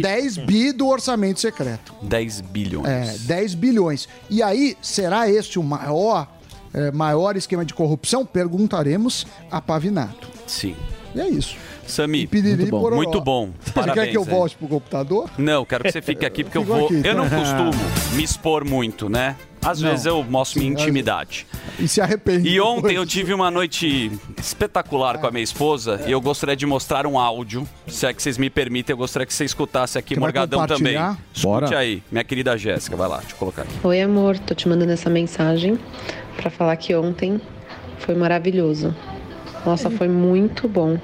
10 0.00 0.38
bi 0.38 0.72
do 0.72 0.86
orçamento 0.86 1.40
secreto. 1.40 1.94
10 2.02 2.40
bilhões. 2.42 2.86
É, 2.86 3.18
10 3.26 3.54
bilhões. 3.54 4.08
E 4.30 4.42
aí, 4.42 4.76
será 4.80 5.28
este 5.28 5.58
o 5.58 5.62
maior, 5.62 6.28
é, 6.72 6.90
maior 6.92 7.36
esquema 7.36 7.64
de 7.64 7.74
corrupção? 7.74 8.24
Perguntaremos 8.24 9.26
a 9.50 9.60
Pavinato. 9.60 10.28
Sim. 10.46 10.76
E 11.14 11.20
é 11.20 11.28
isso. 11.28 11.56
Sami, 11.86 12.28
muito 12.32 12.66
bom. 12.70 12.80
pororó. 12.80 12.96
Muito 12.96 13.20
bom. 13.20 13.50
Você 13.60 13.72
Parabéns, 13.72 14.06
quer 14.06 14.10
que 14.10 14.16
eu 14.16 14.24
volte 14.24 14.56
pro 14.56 14.66
computador? 14.68 15.30
Não, 15.38 15.64
quero 15.64 15.84
que 15.84 15.92
você 15.92 16.02
fique 16.02 16.26
aqui 16.26 16.42
porque 16.44 16.58
eu 16.58 16.64
vou. 16.64 16.86
aqui, 16.86 17.00
Eu 17.04 17.14
não 17.14 17.28
tá? 17.28 17.38
costumo 17.38 17.70
me 18.14 18.24
expor 18.24 18.64
muito, 18.64 19.08
né? 19.08 19.36
Às 19.66 19.80
Não. 19.80 19.90
vezes 19.90 20.06
eu 20.06 20.22
mostro 20.22 20.60
minha 20.60 20.70
Sim, 20.72 20.76
às 20.76 20.82
intimidade. 20.82 21.46
E 21.78 21.86
se 21.88 22.00
arrepende. 22.00 22.48
E 22.48 22.60
ontem 22.60 22.76
depois. 22.76 22.96
eu 22.96 23.06
tive 23.06 23.34
uma 23.34 23.50
noite 23.50 24.10
espetacular 24.38 25.18
com 25.18 25.26
a 25.26 25.30
minha 25.30 25.42
esposa 25.42 26.00
e 26.06 26.12
eu 26.12 26.20
gostaria 26.20 26.56
de 26.56 26.64
mostrar 26.64 27.06
um 27.06 27.18
áudio. 27.18 27.66
Se 27.86 28.06
é 28.06 28.12
que 28.14 28.22
vocês 28.22 28.38
me 28.38 28.48
permitem, 28.48 28.94
eu 28.94 28.96
gostaria 28.98 29.26
que 29.26 29.34
você 29.34 29.44
escutasse 29.44 29.98
aqui, 29.98 30.14
Você 30.14 30.20
Morgadão 30.20 30.66
também. 30.66 30.94
Escute 31.32 31.42
Bora. 31.42 31.78
aí, 31.78 32.02
minha 32.10 32.24
querida 32.24 32.56
Jéssica, 32.56 32.96
vai 32.96 33.08
lá, 33.08 33.18
deixa 33.18 33.34
eu 33.34 33.38
colocar 33.38 33.62
aqui. 33.62 33.72
Oi, 33.82 34.00
amor, 34.00 34.38
tô 34.38 34.54
te 34.54 34.68
mandando 34.68 34.92
essa 34.92 35.10
mensagem 35.10 35.78
pra 36.36 36.48
falar 36.50 36.76
que 36.76 36.94
ontem 36.94 37.40
foi 37.98 38.14
maravilhoso. 38.14 38.94
Nossa, 39.64 39.90
foi 39.90 40.06
muito 40.08 40.68
bom. 40.68 40.96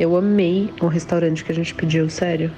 Eu 0.00 0.16
amei 0.16 0.72
o 0.80 0.86
restaurante 0.86 1.44
que 1.44 1.52
a 1.52 1.54
gente 1.54 1.74
pediu, 1.74 2.08
sério. 2.08 2.50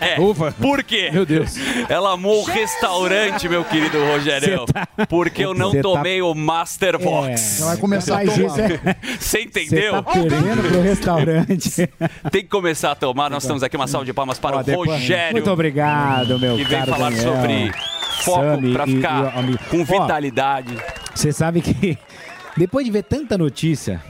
É, 0.00 0.18
Ufa. 0.22 0.52
Por 0.52 0.84
quê? 0.84 1.10
Meu 1.12 1.26
Deus. 1.26 1.56
Ela 1.88 2.12
amou 2.12 2.42
o 2.42 2.44
restaurante, 2.44 3.48
meu 3.48 3.64
querido 3.64 3.98
Rogério. 4.12 4.64
Porque 5.08 5.44
eu 5.44 5.52
não 5.52 5.72
Cê 5.72 5.78
tá- 5.78 5.82
tomei 5.82 6.22
o 6.22 6.32
Master 6.32 6.96
Vox. 6.96 7.60
É. 7.60 7.64
Vai 7.64 7.76
começar 7.78 8.22
a 8.22 8.24
tomar. 8.24 8.60
é- 8.60 8.96
Você 9.18 9.40
entendeu? 9.42 9.94
Você 9.96 10.02
tá 10.02 10.12
perdendo 10.12 10.68
pro 10.68 10.80
restaurante. 10.80 11.88
Tem 12.30 12.42
que 12.42 12.48
começar 12.48 12.92
a 12.92 12.94
tomar. 12.94 13.28
Nós 13.28 13.44
temos 13.44 13.64
aqui 13.64 13.74
uma 13.76 13.88
salva 13.88 14.04
de 14.06 14.12
palmas 14.12 14.38
para 14.38 14.58
Ó, 14.58 14.60
o 14.60 14.62
depois- 14.62 14.88
Rogério. 14.88 15.32
Muito 15.32 15.50
obrigado, 15.50 16.38
meu 16.38 16.56
Que 16.56 16.62
vem 16.64 16.78
caro 16.78 16.92
falar 16.92 17.10
Daniel. 17.10 17.32
sobre 17.34 17.72
foco 18.22 18.72
para 18.72 18.86
e- 18.86 18.94
ficar 18.94 19.34
e- 19.34 19.38
amigo. 19.40 19.58
com 19.68 19.84
vitalidade. 19.84 20.76
Você 21.12 21.32
sabe 21.32 21.62
que 21.62 21.98
depois 22.56 22.84
de 22.86 22.90
ver 22.90 23.02
tanta 23.04 23.36
notícia 23.36 24.02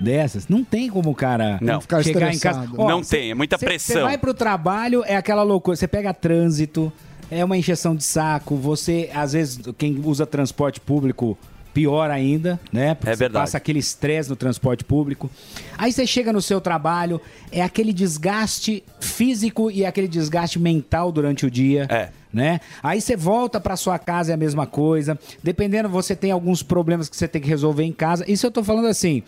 dessas, 0.00 0.48
não 0.48 0.62
tem 0.62 0.88
como 0.90 1.10
o 1.10 1.14
cara 1.14 1.58
Não. 1.60 1.80
Ficar 1.80 2.02
chegar 2.02 2.32
em 2.32 2.38
casa. 2.38 2.60
estressado. 2.64 2.88
Não 2.88 3.02
tem, 3.02 3.30
é 3.30 3.34
muita 3.34 3.56
Você 3.58 3.64
pressão. 3.66 4.02
vai 4.02 4.18
pro 4.18 4.34
trabalho, 4.34 5.02
é 5.06 5.16
aquela 5.16 5.42
loucura. 5.42 5.76
Você 5.76 5.88
pega 5.88 6.12
trânsito, 6.12 6.92
é 7.30 7.44
uma 7.44 7.56
encheção 7.56 7.94
de 7.96 8.04
saco. 8.04 8.56
Você, 8.56 9.10
às 9.14 9.32
vezes, 9.32 9.58
quem 9.78 10.00
usa 10.04 10.26
transporte 10.26 10.80
público. 10.80 11.36
Pior 11.72 12.08
ainda, 12.08 12.60
né? 12.72 12.94
Porque 12.94 13.10
É 13.10 13.14
você 13.14 13.18
verdade. 13.18 13.42
passa 13.42 13.56
aquele 13.56 13.80
estresse 13.80 14.30
no 14.30 14.36
transporte 14.36 14.84
público. 14.84 15.28
Aí 15.76 15.92
você 15.92 16.06
chega 16.06 16.32
no 16.32 16.40
seu 16.40 16.60
trabalho, 16.60 17.20
é 17.50 17.62
aquele 17.62 17.92
desgaste 17.92 18.84
físico 19.00 19.72
e 19.72 19.84
aquele 19.84 20.06
desgaste 20.06 20.56
mental 20.60 21.10
durante 21.10 21.44
o 21.44 21.50
dia. 21.50 21.88
É. 21.90 22.10
Né? 22.34 22.60
Aí 22.82 23.00
você 23.00 23.16
volta 23.16 23.60
pra 23.60 23.76
sua 23.76 23.98
casa, 23.98 24.32
é 24.32 24.34
a 24.34 24.36
mesma 24.36 24.66
coisa. 24.66 25.18
Dependendo, 25.42 25.88
você 25.88 26.16
tem 26.16 26.32
alguns 26.32 26.62
problemas 26.62 27.08
que 27.08 27.16
você 27.16 27.28
tem 27.28 27.40
que 27.40 27.48
resolver 27.48 27.84
em 27.84 27.92
casa. 27.92 28.30
Isso 28.30 28.44
eu 28.44 28.50
tô 28.50 28.64
falando 28.64 28.88
assim. 28.88 29.22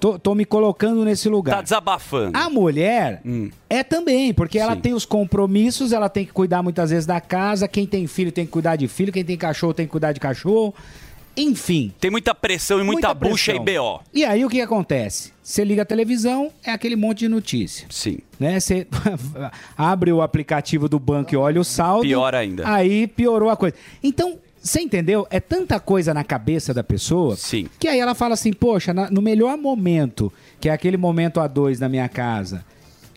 Tô, 0.00 0.16
tô 0.18 0.34
me 0.34 0.44
colocando 0.44 1.04
nesse 1.04 1.28
lugar. 1.28 1.56
Tá 1.56 1.62
desabafando. 1.62 2.38
A 2.38 2.48
mulher 2.48 3.20
é 3.68 3.82
também, 3.82 4.32
porque 4.32 4.58
ela 4.58 4.76
tem 4.76 4.94
os 4.94 5.04
compromissos, 5.04 5.92
ela 5.92 6.08
tem 6.08 6.24
que 6.24 6.32
cuidar 6.32 6.62
muitas 6.62 6.90
vezes 6.90 7.04
da 7.04 7.20
casa. 7.20 7.66
Quem 7.66 7.84
tem 7.84 8.06
filho 8.06 8.30
tem 8.30 8.46
que 8.46 8.52
cuidar 8.52 8.76
de 8.76 8.86
filho, 8.86 9.12
quem 9.12 9.24
tem 9.24 9.36
cachorro 9.36 9.74
tem 9.74 9.86
que 9.86 9.92
cuidar 9.92 10.12
de 10.12 10.20
cachorro. 10.20 10.72
Enfim. 11.40 11.92
Tem 12.00 12.10
muita 12.10 12.34
pressão 12.34 12.80
e 12.80 12.84
muita, 12.84 13.14
bucha 13.14 13.52
e 13.54 13.60
pressão. 13.60 13.94
BO. 13.98 14.00
E 14.12 14.24
aí 14.24 14.44
o 14.44 14.48
que 14.48 14.60
acontece? 14.60 15.32
Você 15.42 15.64
liga 15.64 15.82
a 15.82 15.84
televisão, 15.84 16.50
é 16.62 16.70
aquele 16.72 16.96
monte 16.96 17.20
de 17.20 17.28
notícia. 17.28 17.86
Sim. 17.90 18.18
Né? 18.38 18.60
Você 18.60 18.86
abre 19.76 20.12
o 20.12 20.20
aplicativo 20.22 20.88
do 20.88 20.98
banco 20.98 21.32
e 21.34 21.36
olha 21.36 21.60
o 21.60 21.64
saldo. 21.64 22.02
Pior 22.02 22.34
ainda. 22.34 22.68
Aí 22.68 23.06
piorou 23.06 23.48
a 23.50 23.56
coisa. 23.56 23.74
Então, 24.02 24.38
você 24.60 24.80
entendeu? 24.80 25.26
É 25.30 25.40
tanta 25.40 25.78
coisa 25.80 26.12
na 26.12 26.24
cabeça 26.24 26.74
da 26.74 26.82
pessoa 26.84 27.36
Sim. 27.36 27.68
que 27.78 27.88
aí 27.88 27.98
ela 27.98 28.14
fala 28.14 28.34
assim: 28.34 28.52
Poxa, 28.52 28.92
na- 28.92 29.10
no 29.10 29.22
melhor 29.22 29.56
momento, 29.56 30.32
que 30.60 30.68
é 30.68 30.72
aquele 30.72 30.96
momento 30.96 31.40
a 31.40 31.46
dois 31.46 31.78
na 31.80 31.88
minha 31.88 32.08
casa, 32.08 32.64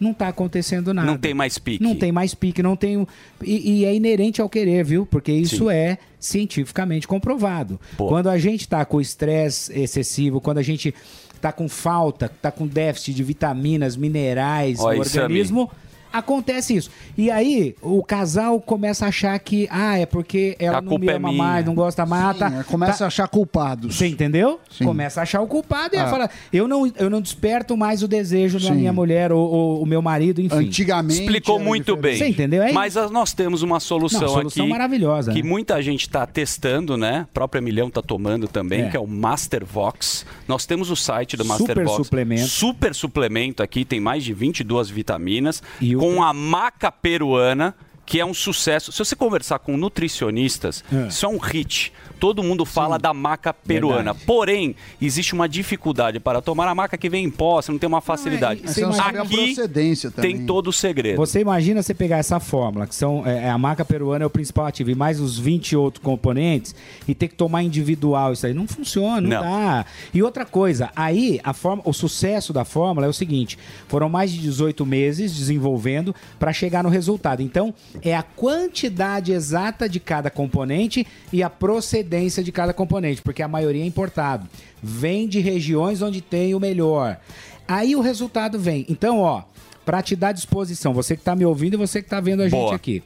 não 0.02 0.16
tá 0.16 0.30
acontecendo 0.30 0.94
nada. 0.94 1.06
Não 1.06 1.18
tem 1.18 1.34
mais 1.34 1.60
pique. 1.60 1.84
Não 1.84 1.96
tem 1.96 2.12
mais 2.12 2.34
pique, 2.34 2.64
não 2.64 2.76
tem. 2.76 3.08
E, 3.44 3.82
e 3.82 3.86
é 3.86 3.94
inerente 3.94 4.42
ao 4.42 4.50
querer, 4.50 4.84
viu? 4.84 5.06
Porque 5.06 5.32
isso 5.32 5.68
Sim. 5.68 5.72
é 5.72 5.98
cientificamente 6.20 7.08
comprovado. 7.08 7.80
Pô. 7.96 8.08
Quando 8.08 8.28
a 8.28 8.38
gente 8.40 8.68
tá 8.68 8.84
com 8.84 9.00
estresse 9.00 9.72
excessivo, 9.80 10.42
quando 10.42 10.58
a 10.58 10.64
gente 10.64 10.94
tá 11.40 11.52
com 11.52 11.70
falta, 11.70 12.32
tá 12.42 12.52
com 12.52 12.66
déficit 12.66 13.14
de 13.14 13.24
vitaminas, 13.24 13.96
minerais 13.96 14.80
Ó, 14.80 14.92
no 14.92 15.04
isso, 15.04 15.20
organismo. 15.20 15.70
Acontece 16.14 16.76
isso. 16.76 16.90
E 17.18 17.30
aí, 17.32 17.76
o 17.82 18.04
casal 18.04 18.60
começa 18.60 19.06
a 19.06 19.10
achar 19.10 19.38
que, 19.40 19.68
ah, 19.72 19.98
é 19.98 20.06
porque 20.06 20.56
ela 20.60 20.78
A 20.78 20.82
não 20.82 20.90
culpa 20.90 21.06
me 21.06 21.12
é 21.12 21.16
ama 21.16 21.30
minha. 21.32 21.44
mais, 21.44 21.66
não 21.66 21.74
gosta 21.76 22.06
mais. 22.06 22.34
Sim, 22.34 22.40
tá, 22.40 22.60
é, 22.60 22.64
começa 22.64 22.98
tá- 23.00 23.04
a 23.06 23.08
achar 23.08 23.28
culpados. 23.28 23.96
Você 23.96 24.08
entendeu? 24.08 24.60
Sim. 24.70 24.86
Começa 24.86 25.20
a 25.20 25.24
achar 25.24 25.42
o 25.42 25.48
culpado 25.48 25.96
e 25.96 25.98
ela 25.98 26.08
Ah. 26.08 26.12
fala: 26.12 26.30
eu 26.52 26.68
não, 26.68 26.92
eu 26.98 27.10
não 27.10 27.22
desperto 27.22 27.76
mais 27.78 28.04
o 28.04 28.08
desejo 28.08 28.60
da 28.60 28.68
Sim. 28.68 28.74
minha 28.76 28.94
mulher 28.94 29.32
ou, 29.32 29.42
ou 29.50 29.84
o 29.84 29.86
meu 29.86 30.02
marido, 30.02 30.42
enfim. 30.42 30.70
Explicou 31.10 31.60
muito 31.60 31.96
bem. 31.96 32.18
Você 32.18 32.28
entendeu? 32.28 32.62
É 32.64 32.72
Mas 32.72 32.98
ah, 32.98 33.10
nós 33.10 33.34
temos 33.34 33.62
uma 33.62 33.80
solução, 33.80 34.22
Não, 34.22 34.28
solução 34.30 34.64
aqui. 34.66 34.72
maravilhosa, 34.72 35.32
Que 35.34 35.42
né? 35.42 35.50
muita 35.50 35.82
gente 35.82 36.02
está 36.02 36.26
testando, 36.26 36.98
né? 36.98 37.26
O 37.30 37.34
próprio 37.34 37.60
Emilhão 37.60 37.88
está 37.88 38.02
tomando 38.02 38.48
também, 38.48 38.84
É. 38.84 38.90
que 38.90 38.98
é 38.98 39.00
o 39.00 39.08
Master 39.08 39.66
Vox. 39.66 40.26
Nós 40.48 40.66
temos 40.66 40.90
o 40.90 40.96
site 40.96 41.36
do 41.38 41.44
Super 41.44 41.78
Master 41.78 41.90
suplemento. 41.90 42.48
Super 42.48 42.96
suplemento 42.96 43.64
aqui, 43.64 43.86
tem 43.86 44.00
mais 44.00 44.24
de 44.24 44.34
22 44.34 44.90
vitaminas. 44.90 45.62
Com 46.02 46.24
a 46.24 46.34
maca 46.34 46.92
peruana. 46.92 47.76
Que 48.12 48.20
é 48.20 48.26
um 48.26 48.34
sucesso. 48.34 48.92
Se 48.92 49.00
você 49.00 49.16
conversar 49.16 49.60
com 49.60 49.78
nutricionistas, 49.78 50.84
É. 50.92 51.08
isso 51.08 51.26
é 51.26 51.30
um 51.30 51.38
hit. 51.38 51.94
Todo 52.20 52.44
mundo 52.44 52.66
fala 52.66 53.00
da 53.00 53.14
maca 53.14 53.52
peruana. 53.52 54.12
Verdade. 54.14 54.26
Porém, 54.26 54.76
existe 55.02 55.34
uma 55.34 55.50
dificuldade 55.50 56.20
para 56.20 56.40
tomar 56.42 56.68
a 56.68 56.76
maca 56.76 56.96
que 56.98 57.10
vem 57.10 57.24
em 57.26 57.32
pó, 57.32 57.60
você 57.62 57.72
não 57.72 57.80
tem 57.80 57.88
uma 57.88 58.02
facilidade. 58.02 58.62
você 58.62 58.82
não 58.82 58.92
a 58.92 59.08
Aqui 59.08 59.36
procedência 59.56 60.12
tem 60.12 60.46
todo 60.46 60.68
o 60.68 60.74
segredo. 60.74 61.16
Você 61.18 61.40
imagina 61.40 61.82
você 61.82 61.94
pegar 61.96 62.18
essa 62.18 62.40
fórmula, 62.40 62.86
que 62.86 62.94
são 62.94 63.26
é, 63.26 63.50
a 63.50 63.58
maca 63.58 63.84
peruana 63.84 64.24
é 64.24 64.28
o 64.28 64.30
principal 64.30 64.68
ativo, 64.68 64.92
e 64.92 64.96
mais 64.96 65.20
os 65.20 65.40
20 65.40 65.76
outros 65.76 66.04
componentes, 66.04 66.76
e 67.08 67.16
ter 67.16 67.28
que 67.30 67.36
tomar 67.36 67.64
individual 67.64 68.34
isso 68.34 68.46
aí. 68.46 68.54
Não 68.54 68.68
funciona, 68.68 69.22
não, 69.22 69.30
Não. 69.30 69.42
dá. 69.42 69.86
E 70.14 70.22
outra 70.22 70.46
coisa, 70.46 70.92
aí 70.96 71.40
a 71.44 71.54
forma, 71.54 71.82
o 71.86 71.94
sucesso 71.94 72.54
da 72.54 72.64
fórmula 72.66 73.08
é 73.08 73.10
o 73.10 73.14
seguinte: 73.14 73.58
foram 73.88 74.10
mais 74.10 74.32
de 74.32 74.38
18 74.40 74.86
meses 74.86 75.34
desenvolvendo 75.36 76.14
para 76.38 76.54
chegar 76.54 76.84
no 76.84 76.90
resultado. 76.90 77.42
Então, 77.42 77.74
é 78.02 78.16
a 78.16 78.24
quantidade 78.24 79.32
exata 79.32 79.88
de 79.88 80.00
cada 80.00 80.30
componente 80.30 81.06
e 81.32 81.44
a 81.44 81.50
procedência 81.50 82.44
de 82.44 82.52
cada 82.52 82.74
componente, 82.74 83.22
porque 83.22 83.44
a 83.44 83.48
maioria 83.48 83.84
é 83.84 83.86
importado. 83.86 84.48
Vem 84.82 85.28
de 85.28 85.40
regiões 85.40 86.02
onde 86.02 86.22
tem 86.22 86.56
o 86.56 86.60
melhor. 86.60 87.20
Aí 87.68 87.96
o 87.96 88.02
resultado 88.02 88.60
vem. 88.60 88.86
Então, 88.90 89.20
ó, 89.20 89.44
para 89.86 90.02
te 90.02 90.16
dar 90.16 90.32
disposição, 90.32 90.94
você 90.94 91.16
que 91.16 91.24
tá 91.24 91.36
me 91.36 91.46
ouvindo 91.46 91.76
e 91.76 91.78
você 91.78 92.02
que 92.02 92.10
tá 92.10 92.20
vendo 92.20 92.42
a 92.42 92.50
gente 92.50 92.60
Boa. 92.60 92.76
aqui. 92.76 93.04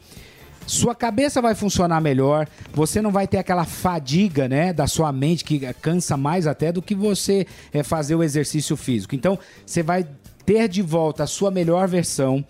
Sua 0.65 0.95
cabeça 0.95 1.41
vai 1.41 1.53
funcionar 1.53 2.01
melhor, 2.01 2.47
você 2.73 2.99
não 2.99 3.11
vai 3.11 3.27
ter 3.27 3.37
aquela 3.37 3.65
fadiga, 3.65 4.47
né, 4.47 4.73
da 4.73 4.87
sua 4.87 5.11
mente 5.11 5.43
que 5.43 5.59
cansa 5.75 6.17
mais 6.17 6.47
até 6.47 6.71
do 6.71 6.81
que 6.81 6.95
você 6.95 7.45
é, 7.71 7.83
fazer 7.83 8.15
o 8.15 8.23
exercício 8.23 8.75
físico. 8.75 9.13
Então, 9.13 9.37
você 9.63 9.83
vai 9.83 10.07
ter 10.43 10.67
de 10.67 10.81
volta 10.81 11.23
a 11.23 11.27
sua 11.27 11.51
melhor 11.51 11.87
versão, 11.87 12.43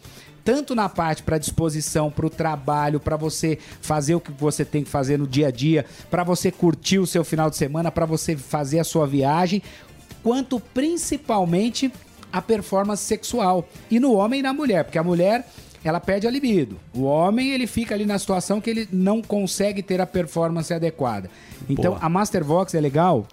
tanto 0.46 0.76
na 0.76 0.88
parte 0.88 1.24
para 1.24 1.40
disposição, 1.40 2.12
para 2.12 2.28
o 2.28 2.30
trabalho, 2.30 3.00
para 3.00 3.18
você 3.18 3.58
fazer 3.82 4.14
o 4.14 4.22
que 4.22 4.32
você 4.32 4.64
tem 4.64 4.84
que 4.84 4.90
fazer 4.90 5.18
no 5.18 5.26
dia 5.26 5.48
a 5.48 5.52
dia, 5.52 5.86
para 6.12 6.24
você 6.24 6.52
curtir 6.52 7.00
o 7.00 7.08
seu 7.08 7.24
final 7.24 7.50
de 7.50 7.58
semana, 7.58 7.92
para 7.92 8.06
você 8.06 8.38
fazer 8.38 8.78
a 8.78 8.84
sua 8.84 9.08
viagem, 9.08 9.64
quanto 10.24 10.60
principalmente 10.60 11.92
a 12.32 12.42
performance 12.44 13.04
sexual. 13.04 13.68
E 13.90 14.00
no 14.00 14.14
homem 14.14 14.40
e 14.42 14.44
na 14.44 14.54
mulher, 14.54 14.84
porque 14.84 15.00
a 15.00 15.04
mulher 15.04 15.48
ela 15.84 16.00
perde 16.00 16.28
a 16.28 16.32
libido. 16.32 16.80
O 16.94 17.04
homem 17.04 17.52
ele 17.52 17.66
fica 17.66 17.96
ali 17.96 18.06
na 18.06 18.20
situação 18.20 18.62
que 18.62 18.70
ele 18.70 18.88
não 18.92 19.22
consegue 19.22 19.82
ter 19.82 20.00
a 20.00 20.06
performance 20.06 20.72
adequada. 20.72 21.30
Então 21.68 21.94
Boa. 21.94 22.06
a 22.06 22.10
Master 22.10 22.44
Vox 22.44 22.76
é 22.76 22.82
legal 22.82 23.28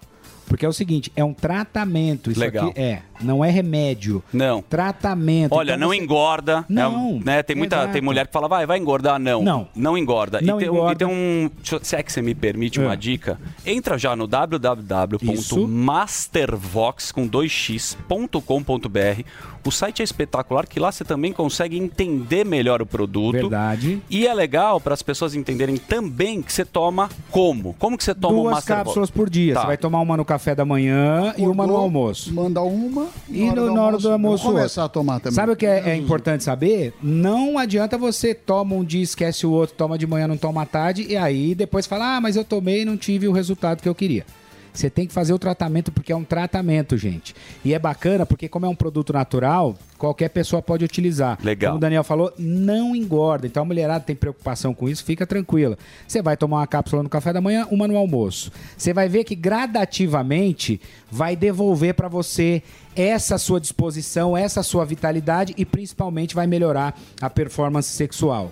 porque 0.47 0.65
é 0.65 0.69
o 0.69 0.73
seguinte, 0.73 1.11
é 1.15 1.23
um 1.23 1.33
tratamento. 1.33 2.29
Isso 2.29 2.39
Legal. 2.39 2.69
aqui 2.69 2.79
é 2.79 3.01
não 3.23 3.43
é 3.43 3.49
remédio. 3.49 4.23
Não. 4.31 4.61
Tratamento. 4.61 5.53
Olha, 5.53 5.71
Então 5.73 5.79
não 5.79 5.87
você- 5.89 5.97
engorda. 6.03 6.65
Não, 6.69 7.19
É, 7.21 7.25
né? 7.25 7.43
Tem 7.43 7.55
muita 7.55 7.75
exato. 7.77 7.93
tem 7.93 8.01
mulher 8.01 8.27
que 8.27 8.33
fala, 8.33 8.47
vai, 8.47 8.65
vai 8.65 8.77
engordar. 8.77 9.19
Não. 9.19 9.41
Não. 9.41 9.67
Não 9.75 9.97
engorda. 9.97 10.39
Não 10.41 10.57
e, 10.57 10.59
tem, 10.63 10.69
um- 10.69 10.73
engorda. 10.75 10.93
e 10.93 10.95
tem 10.95 11.07
um. 11.07 11.49
Se 11.81 11.95
é 11.95 12.03
que 12.03 12.11
você 12.11 12.21
me 12.21 12.35
permite 12.35 12.79
uma 12.79 12.93
É. 12.93 12.97
dica, 12.97 13.39
entra 13.65 13.97
já 13.97 14.15
no 14.15 14.27
www.mastervox 14.27 17.11
com 17.11 17.27
2x.com.br. 17.27 19.23
O 19.65 19.71
site 19.71 20.01
é 20.01 20.03
espetacular, 20.03 20.67
que 20.67 20.77
lá 20.77 20.91
você 20.91 21.05
também 21.05 21.31
consegue 21.31 21.77
entender 21.77 22.45
melhor 22.45 22.81
o 22.81 22.85
produto. 22.85 23.31
Verdade. 23.33 24.01
E 24.09 24.27
é 24.27 24.33
legal 24.33 24.81
para 24.81 24.93
as 24.93 25.01
pessoas 25.01 25.35
entenderem 25.35 25.77
também 25.77 26.41
que 26.41 26.51
você 26.51 26.65
toma 26.65 27.09
como. 27.31 27.73
Como 27.79 27.97
que 27.97 28.03
você 28.03 28.13
toma 28.13 28.39
o 28.39 28.41
Duas 28.41 28.55
Mastervox? 28.55 28.85
cápsulas 28.87 29.09
por 29.09 29.29
dia. 29.29 29.53
Tá. 29.53 29.61
Você 29.61 29.67
vai 29.67 29.77
tomar 29.77 30.01
uma 30.01 30.17
no 30.17 30.25
café 30.25 30.53
da 30.53 30.65
manhã 30.65 31.33
e 31.37 31.47
uma 31.47 31.65
no 31.65 31.77
almoço. 31.77 32.33
Manda 32.33 32.61
uma. 32.61 33.07
E 33.29 33.45
no, 33.51 33.73
na 33.73 33.81
hora 33.81 33.97
do 33.97 34.11
almoço. 34.11 34.43
Vou 34.43 34.51
outra. 34.51 34.63
começar 34.63 34.85
a 34.85 34.89
tomar 34.89 35.19
também. 35.19 35.35
Sabe 35.35 35.53
o 35.53 35.55
que 35.55 35.65
é, 35.65 35.91
é 35.91 35.95
importante 35.95 36.43
saber? 36.43 36.93
Não 37.01 37.57
adianta 37.57 37.97
você 37.97 38.33
toma 38.33 38.75
um 38.75 38.83
dia, 38.83 39.03
esquece 39.03 39.45
o 39.45 39.51
outro, 39.51 39.75
toma 39.75 39.97
de 39.97 40.05
manhã, 40.05 40.27
não 40.27 40.37
toma 40.37 40.63
à 40.63 40.65
tarde, 40.65 41.05
e 41.07 41.15
aí 41.15 41.55
depois 41.55 41.85
fala, 41.87 42.17
ah, 42.17 42.21
mas 42.21 42.35
eu 42.35 42.43
tomei 42.43 42.81
e 42.81 42.85
não 42.85 42.97
tive 42.97 43.27
o 43.27 43.31
resultado 43.31 43.81
que 43.81 43.89
eu 43.89 43.95
queria. 43.95 44.25
Você 44.73 44.89
tem 44.89 45.05
que 45.05 45.13
fazer 45.13 45.33
o 45.33 45.39
tratamento 45.39 45.91
porque 45.91 46.11
é 46.11 46.15
um 46.15 46.23
tratamento, 46.23 46.97
gente. 46.97 47.35
E 47.63 47.73
é 47.73 47.79
bacana 47.79 48.25
porque 48.25 48.49
como 48.49 48.65
é 48.65 48.69
um 48.69 48.75
produto 48.75 49.13
natural, 49.13 49.75
qualquer 49.97 50.29
pessoa 50.29 50.61
pode 50.61 50.83
utilizar. 50.83 51.37
Legal. 51.43 51.71
Como 51.71 51.77
o 51.77 51.81
Daniel 51.81 52.03
falou, 52.03 52.33
não 52.37 52.95
engorda. 52.95 53.45
Então 53.45 53.63
a 53.63 53.65
mulherada 53.65 54.03
tem 54.03 54.15
preocupação 54.15 54.73
com 54.73 54.89
isso, 54.89 55.03
fica 55.03 55.27
tranquila. 55.27 55.77
Você 56.07 56.21
vai 56.21 56.35
tomar 56.35 56.57
uma 56.57 56.67
cápsula 56.67 57.03
no 57.03 57.09
café 57.09 57.31
da 57.31 57.39
manhã, 57.39 57.67
uma 57.69 57.87
no 57.87 57.95
almoço. 57.95 58.51
Você 58.75 58.93
vai 58.93 59.07
ver 59.07 59.23
que 59.23 59.35
gradativamente 59.35 60.81
vai 61.11 61.35
devolver 61.35 61.93
para 61.93 62.07
você 62.07 62.63
essa 62.95 63.37
sua 63.37 63.59
disposição, 63.59 64.35
essa 64.35 64.63
sua 64.63 64.85
vitalidade 64.85 65.53
e 65.57 65.65
principalmente 65.65 66.35
vai 66.35 66.47
melhorar 66.47 66.99
a 67.21 67.29
performance 67.29 67.89
sexual. 67.89 68.51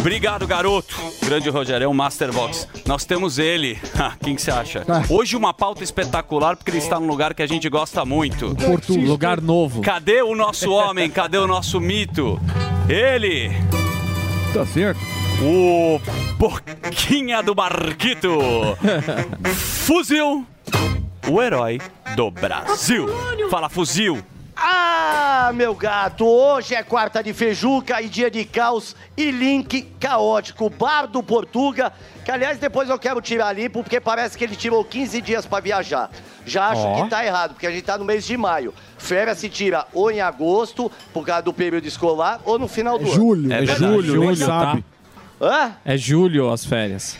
Obrigado, 0.00 0.46
garoto. 0.46 0.94
Grande 1.24 1.48
Rogerão, 1.50 1.92
Masterbox. 1.94 2.68
Nós 2.86 3.04
temos 3.04 3.38
ele. 3.38 3.78
Ah, 3.96 4.12
Quem 4.20 4.34
que 4.34 4.42
você 4.42 4.50
acha? 4.50 4.84
Hoje 5.08 5.36
uma 5.36 5.54
pauta 5.54 5.82
espetacular, 5.82 6.56
porque 6.56 6.70
ele 6.70 6.78
está 6.78 6.98
num 7.00 7.06
lugar 7.06 7.32
que 7.32 7.42
a 7.42 7.46
gente 7.46 7.68
gosta 7.68 8.04
muito. 8.04 8.54
Porto, 8.56 8.94
lugar 8.98 9.40
novo. 9.40 9.80
Cadê 9.80 10.20
o 10.20 10.34
nosso 10.34 10.70
homem? 10.72 11.08
Cadê 11.08 11.38
o 11.38 11.46
nosso 11.46 11.80
mito? 11.80 12.38
Ele! 12.88 13.50
Tá 14.52 14.66
certo. 14.66 15.00
O 15.42 16.00
Boquinha 16.38 17.42
do 17.42 17.54
Barquito. 17.54 18.38
Fuzil, 19.54 20.46
o 21.28 21.42
herói 21.42 21.80
do 22.14 22.30
Brasil. 22.30 23.06
Fala, 23.50 23.68
Fuzil. 23.68 24.22
Ah, 24.56 25.50
meu 25.52 25.74
gato, 25.74 26.24
hoje 26.24 26.74
é 26.76 26.82
quarta 26.82 27.22
de 27.22 27.32
feijuca 27.32 28.00
e 28.00 28.08
dia 28.08 28.30
de 28.30 28.44
caos 28.44 28.94
e 29.16 29.30
link 29.30 29.82
caótico. 29.98 30.70
Bar 30.70 31.06
do 31.08 31.22
Portuga, 31.22 31.92
que 32.24 32.30
aliás 32.30 32.56
depois 32.58 32.88
eu 32.88 32.98
quero 32.98 33.20
tirar 33.20 33.52
limpo, 33.52 33.82
porque 33.82 34.00
parece 34.00 34.38
que 34.38 34.44
ele 34.44 34.54
tirou 34.54 34.84
15 34.84 35.20
dias 35.20 35.44
pra 35.44 35.58
viajar. 35.58 36.08
Já 36.46 36.68
acho 36.68 36.82
Ó. 36.82 37.02
que 37.02 37.10
tá 37.10 37.24
errado, 37.24 37.54
porque 37.54 37.66
a 37.66 37.70
gente 37.70 37.82
tá 37.82 37.98
no 37.98 38.04
mês 38.04 38.24
de 38.24 38.36
maio. 38.36 38.72
Férias 38.96 39.38
se 39.38 39.48
tira 39.48 39.86
ou 39.92 40.10
em 40.10 40.20
agosto, 40.20 40.90
por 41.12 41.26
causa 41.26 41.42
do 41.42 41.52
período 41.52 41.86
escolar, 41.86 42.40
ou 42.44 42.58
no 42.58 42.68
final 42.68 42.96
do 42.96 43.04
ano. 43.06 43.12
julho, 43.14 43.52
é 43.52 43.58
verdade. 43.58 43.80
julho, 43.80 44.20
nem 44.20 44.36
sabe. 44.36 44.84
Hã? 45.44 45.76
É 45.84 45.96
julho 45.96 46.50
as 46.50 46.64
férias. 46.64 47.16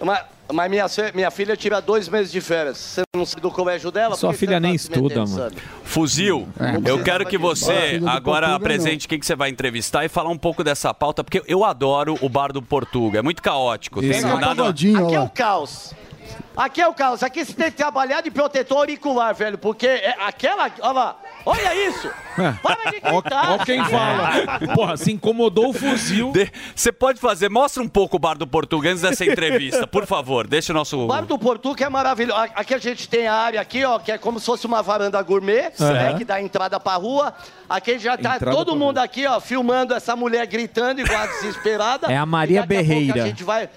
Mas, 0.00 0.20
mas 0.52 0.70
minha, 0.70 0.86
minha 1.14 1.30
filha 1.30 1.56
tira 1.56 1.80
dois 1.80 2.08
meses 2.08 2.32
de 2.32 2.40
férias. 2.40 2.78
Você 2.78 3.02
não 3.14 3.26
sabe 3.26 3.42
do 3.42 3.50
colégio 3.50 3.90
dela? 3.90 4.16
Sua 4.16 4.32
filha 4.32 4.58
nem 4.58 4.76
tá 4.76 4.82
metendo 4.84 5.06
estuda, 5.06 5.26
mano. 5.26 5.36
sabe? 5.36 5.56
Fuzil, 5.84 6.48
eu 6.84 7.02
quero 7.02 7.26
que 7.26 7.36
você 7.36 8.00
agora 8.06 8.54
apresente 8.54 9.06
quem 9.06 9.18
que 9.18 9.26
você 9.26 9.36
vai 9.36 9.50
entrevistar 9.50 10.04
e 10.04 10.08
falar 10.08 10.30
um 10.30 10.38
pouco 10.38 10.64
dessa 10.64 10.92
pauta, 10.94 11.22
porque 11.22 11.42
eu 11.46 11.64
adoro 11.64 12.16
o 12.20 12.28
Bar 12.28 12.52
do 12.52 12.62
Portuga. 12.62 13.18
É 13.18 13.22
muito 13.22 13.42
caótico. 13.42 14.00
Tem 14.00 14.20
nada... 14.22 14.68
Aqui 14.68 14.94
é 15.14 15.20
o 15.20 15.28
caos. 15.28 15.94
Aqui 16.56 16.80
é 16.80 16.88
o 16.88 16.94
caos. 16.94 17.22
Aqui 17.22 17.44
você 17.44 17.52
tem 17.52 17.70
que 17.70 17.76
trabalhar 17.76 18.20
de 18.20 18.30
protetor 18.30 18.78
auricular, 18.78 19.34
velho. 19.34 19.56
Porque 19.56 19.86
é 19.86 20.14
aquela. 20.20 20.70
Olha 20.80 20.92
lá. 20.92 21.16
Olha 21.44 21.88
isso! 21.88 22.10
Para 22.62 22.90
de 22.90 23.00
gritar! 23.00 23.50
ó 23.52 23.64
quem 23.64 23.84
fala. 23.84 24.58
Porra, 24.74 24.96
se 24.96 25.12
incomodou 25.12 25.70
o 25.70 25.72
fuzil. 25.72 26.32
Você 26.74 26.92
pode 26.92 27.18
fazer, 27.18 27.48
mostra 27.48 27.82
um 27.82 27.88
pouco 27.88 28.16
o 28.16 28.18
bar 28.18 28.36
do 28.36 28.46
Portugal 28.46 28.90
antes 28.92 29.02
dessa 29.02 29.24
entrevista, 29.26 29.86
por 29.86 30.06
favor. 30.06 30.46
Deixa 30.46 30.72
o 30.72 30.76
nosso. 30.76 30.98
O 30.98 31.06
bar 31.06 31.24
do 31.24 31.38
Porto 31.38 31.74
que 31.74 31.84
é 31.84 31.88
maravilhoso. 31.88 32.38
Aqui 32.54 32.74
a 32.74 32.78
gente 32.78 33.08
tem 33.08 33.26
a 33.26 33.34
área 33.34 33.60
aqui, 33.60 33.84
ó, 33.84 33.98
que 33.98 34.12
é 34.12 34.18
como 34.18 34.38
se 34.38 34.46
fosse 34.46 34.66
uma 34.66 34.82
varanda 34.82 35.20
gourmet, 35.22 35.72
Aham. 35.80 35.92
né, 35.92 36.14
que 36.14 36.24
dá 36.24 36.40
entrada 36.40 36.78
pra 36.78 36.94
rua. 36.94 37.34
Aqui 37.68 37.98
já 37.98 38.16
tá 38.16 38.36
Entrada 38.36 38.56
todo 38.56 38.76
mundo 38.76 38.98
aqui, 38.98 39.26
ó, 39.26 39.40
filmando 39.40 39.94
essa 39.94 40.14
mulher 40.14 40.46
gritando 40.46 41.00
igual 41.00 41.22
a 41.22 41.26
desesperada. 41.26 42.12
É 42.12 42.16
a 42.16 42.26
Maria 42.26 42.60
E 42.60 42.66
daqui 42.66 42.74
a 42.74 42.76
pouco 42.76 42.88
Berreira. 42.88 43.22
A 43.22 43.26
gente 43.26 43.44
vai 43.44 43.68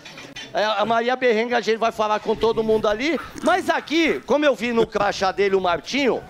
é, 0.53 0.64
a 0.64 0.86
Maria 0.86 1.16
Berrenga, 1.16 1.57
a 1.57 1.62
gente 1.62 1.78
vai 1.78 1.91
falar 1.91 2.20
com 2.20 2.36
todo 2.36 2.64
mundo 2.64 2.88
ali. 2.88 3.20
Mas 3.43 3.70
aqui, 3.70 4.22
como 4.26 4.45
eu 4.45 4.55
vi 4.55 4.74
no 4.74 4.86
crachá 4.86 5.32
dele 5.32 5.55
o 5.55 5.62
Martinho, 5.62 6.22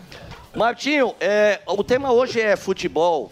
Martinho, 0.56 1.16
é, 1.20 1.60
o 1.66 1.84
tema 1.84 2.12
hoje 2.12 2.42
é 2.42 2.56
futebol. 2.56 3.32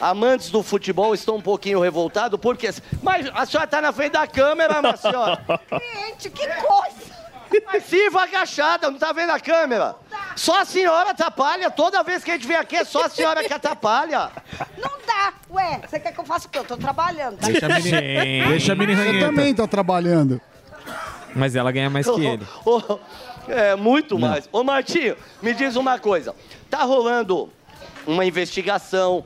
Amantes 0.00 0.50
do 0.50 0.62
futebol 0.62 1.12
estão 1.14 1.36
um 1.36 1.40
pouquinho 1.40 1.80
revoltados, 1.80 2.38
porque. 2.40 2.70
Mas 3.02 3.28
a 3.34 3.44
senhora 3.46 3.66
tá 3.66 3.80
na 3.80 3.92
frente 3.92 4.12
da 4.12 4.26
câmera, 4.26 4.80
minha 4.80 4.96
senhora. 4.96 5.42
Gente, 5.72 6.30
que 6.30 6.46
coisa! 6.46 7.18
Mas 7.66 7.84
viva 7.84 8.22
agachada, 8.22 8.90
não 8.90 8.98
tá 8.98 9.10
vendo 9.12 9.30
a 9.30 9.40
câmera? 9.40 9.96
Só 10.36 10.60
a 10.60 10.64
senhora 10.64 11.10
atrapalha. 11.10 11.70
Toda 11.70 12.02
vez 12.04 12.22
que 12.22 12.30
a 12.30 12.34
gente 12.34 12.46
vem 12.46 12.56
aqui 12.56 12.76
é 12.76 12.84
só 12.84 13.06
a 13.06 13.08
senhora 13.08 13.42
que 13.42 13.52
atrapalha. 13.52 14.30
Não 14.76 14.90
dá! 15.06 15.32
Ué, 15.50 15.80
você 15.84 15.98
quer 15.98 16.12
que 16.12 16.20
eu 16.20 16.24
faça 16.24 16.46
o 16.46 16.50
quê? 16.50 16.58
Eu 16.58 16.64
tô 16.64 16.76
trabalhando. 16.76 17.38
tá? 17.38 17.46
Deixa 17.48 17.66
a 17.66 17.68
mini, 17.70 18.48
deixa 18.48 18.72
a 18.72 18.76
mini 18.76 18.92
ranheta. 18.94 19.26
também 19.26 19.54
tá 19.54 19.66
trabalhando. 19.66 20.40
Mas 21.34 21.56
ela 21.56 21.72
ganha 21.72 21.90
mais 21.90 22.06
que 22.08 22.24
ele. 22.24 22.46
Ô, 22.64 22.98
é, 23.48 23.76
muito 23.76 24.18
mais. 24.18 24.48
Ô, 24.52 24.62
Martinho, 24.62 25.16
me 25.42 25.54
diz 25.54 25.76
uma 25.76 25.98
coisa. 25.98 26.34
Tá 26.70 26.82
rolando 26.82 27.50
uma 28.06 28.24
investigação. 28.24 29.24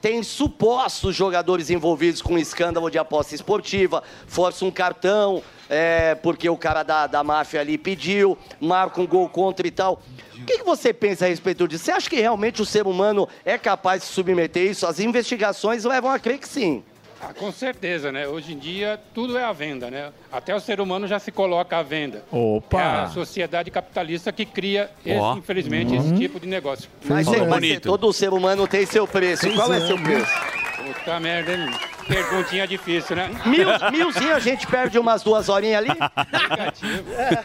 Tem 0.00 0.22
supostos 0.22 1.14
jogadores 1.14 1.68
envolvidos 1.68 2.22
com 2.22 2.38
escândalo 2.38 2.90
de 2.90 2.98
aposta 2.98 3.34
esportiva, 3.34 4.02
força 4.26 4.64
um 4.64 4.70
cartão, 4.70 5.42
é, 5.68 6.14
porque 6.14 6.48
o 6.48 6.56
cara 6.56 6.82
da, 6.82 7.06
da 7.06 7.22
máfia 7.22 7.60
ali 7.60 7.76
pediu, 7.76 8.38
marca 8.60 9.00
um 9.00 9.06
gol 9.06 9.28
contra 9.28 9.66
e 9.66 9.70
tal. 9.70 10.00
O 10.34 10.44
que, 10.44 10.58
que 10.58 10.64
você 10.64 10.92
pensa 10.92 11.26
a 11.26 11.28
respeito 11.28 11.68
disso? 11.68 11.84
Você 11.84 11.92
acha 11.92 12.08
que 12.08 12.20
realmente 12.20 12.62
o 12.62 12.66
ser 12.66 12.86
humano 12.86 13.28
é 13.44 13.58
capaz 13.58 14.02
de 14.02 14.08
submeter 14.08 14.70
isso? 14.70 14.86
As 14.86 14.98
investigações 14.98 15.84
levam 15.84 16.10
a 16.10 16.18
crer 16.18 16.38
que 16.38 16.48
sim. 16.48 16.82
Ah, 17.26 17.32
com 17.32 17.50
certeza, 17.50 18.12
né? 18.12 18.26
Hoje 18.28 18.52
em 18.52 18.58
dia 18.58 19.00
tudo 19.14 19.38
é 19.38 19.44
à 19.44 19.52
venda, 19.52 19.90
né? 19.90 20.10
Até 20.30 20.54
o 20.54 20.60
ser 20.60 20.80
humano 20.80 21.06
já 21.06 21.18
se 21.18 21.32
coloca 21.32 21.76
à 21.78 21.82
venda. 21.82 22.22
Opa! 22.30 22.80
É 22.80 22.84
a 22.84 23.08
sociedade 23.08 23.70
capitalista 23.70 24.30
que 24.32 24.44
cria, 24.44 24.90
esse, 25.04 25.18
Ó. 25.18 25.36
infelizmente, 25.36 25.94
esse 25.94 26.08
Uhum. 26.08 26.18
tipo 26.18 26.38
de 26.38 26.46
negócio. 26.46 26.88
Mas, 27.04 27.26
é, 27.28 27.46
mas 27.46 27.80
todo 27.80 28.12
ser 28.12 28.32
humano 28.32 28.66
tem 28.68 28.84
seu 28.84 29.06
preço. 29.06 29.50
Qual 29.54 29.72
é 29.72 29.80
seu 29.80 29.98
preço? 29.98 30.30
Puta 30.76 31.20
merda, 31.20 31.52
hein? 31.52 31.70
Perguntinha 32.06 32.66
difícil, 32.66 33.16
né? 33.16 33.30
Mil, 33.46 33.66
milzinho 33.90 34.34
a 34.34 34.38
gente 34.38 34.66
perde 34.66 34.98
umas 34.98 35.22
duas 35.22 35.48
horinhas 35.48 35.78
ali? 35.78 35.98
Negativo. 36.50 37.04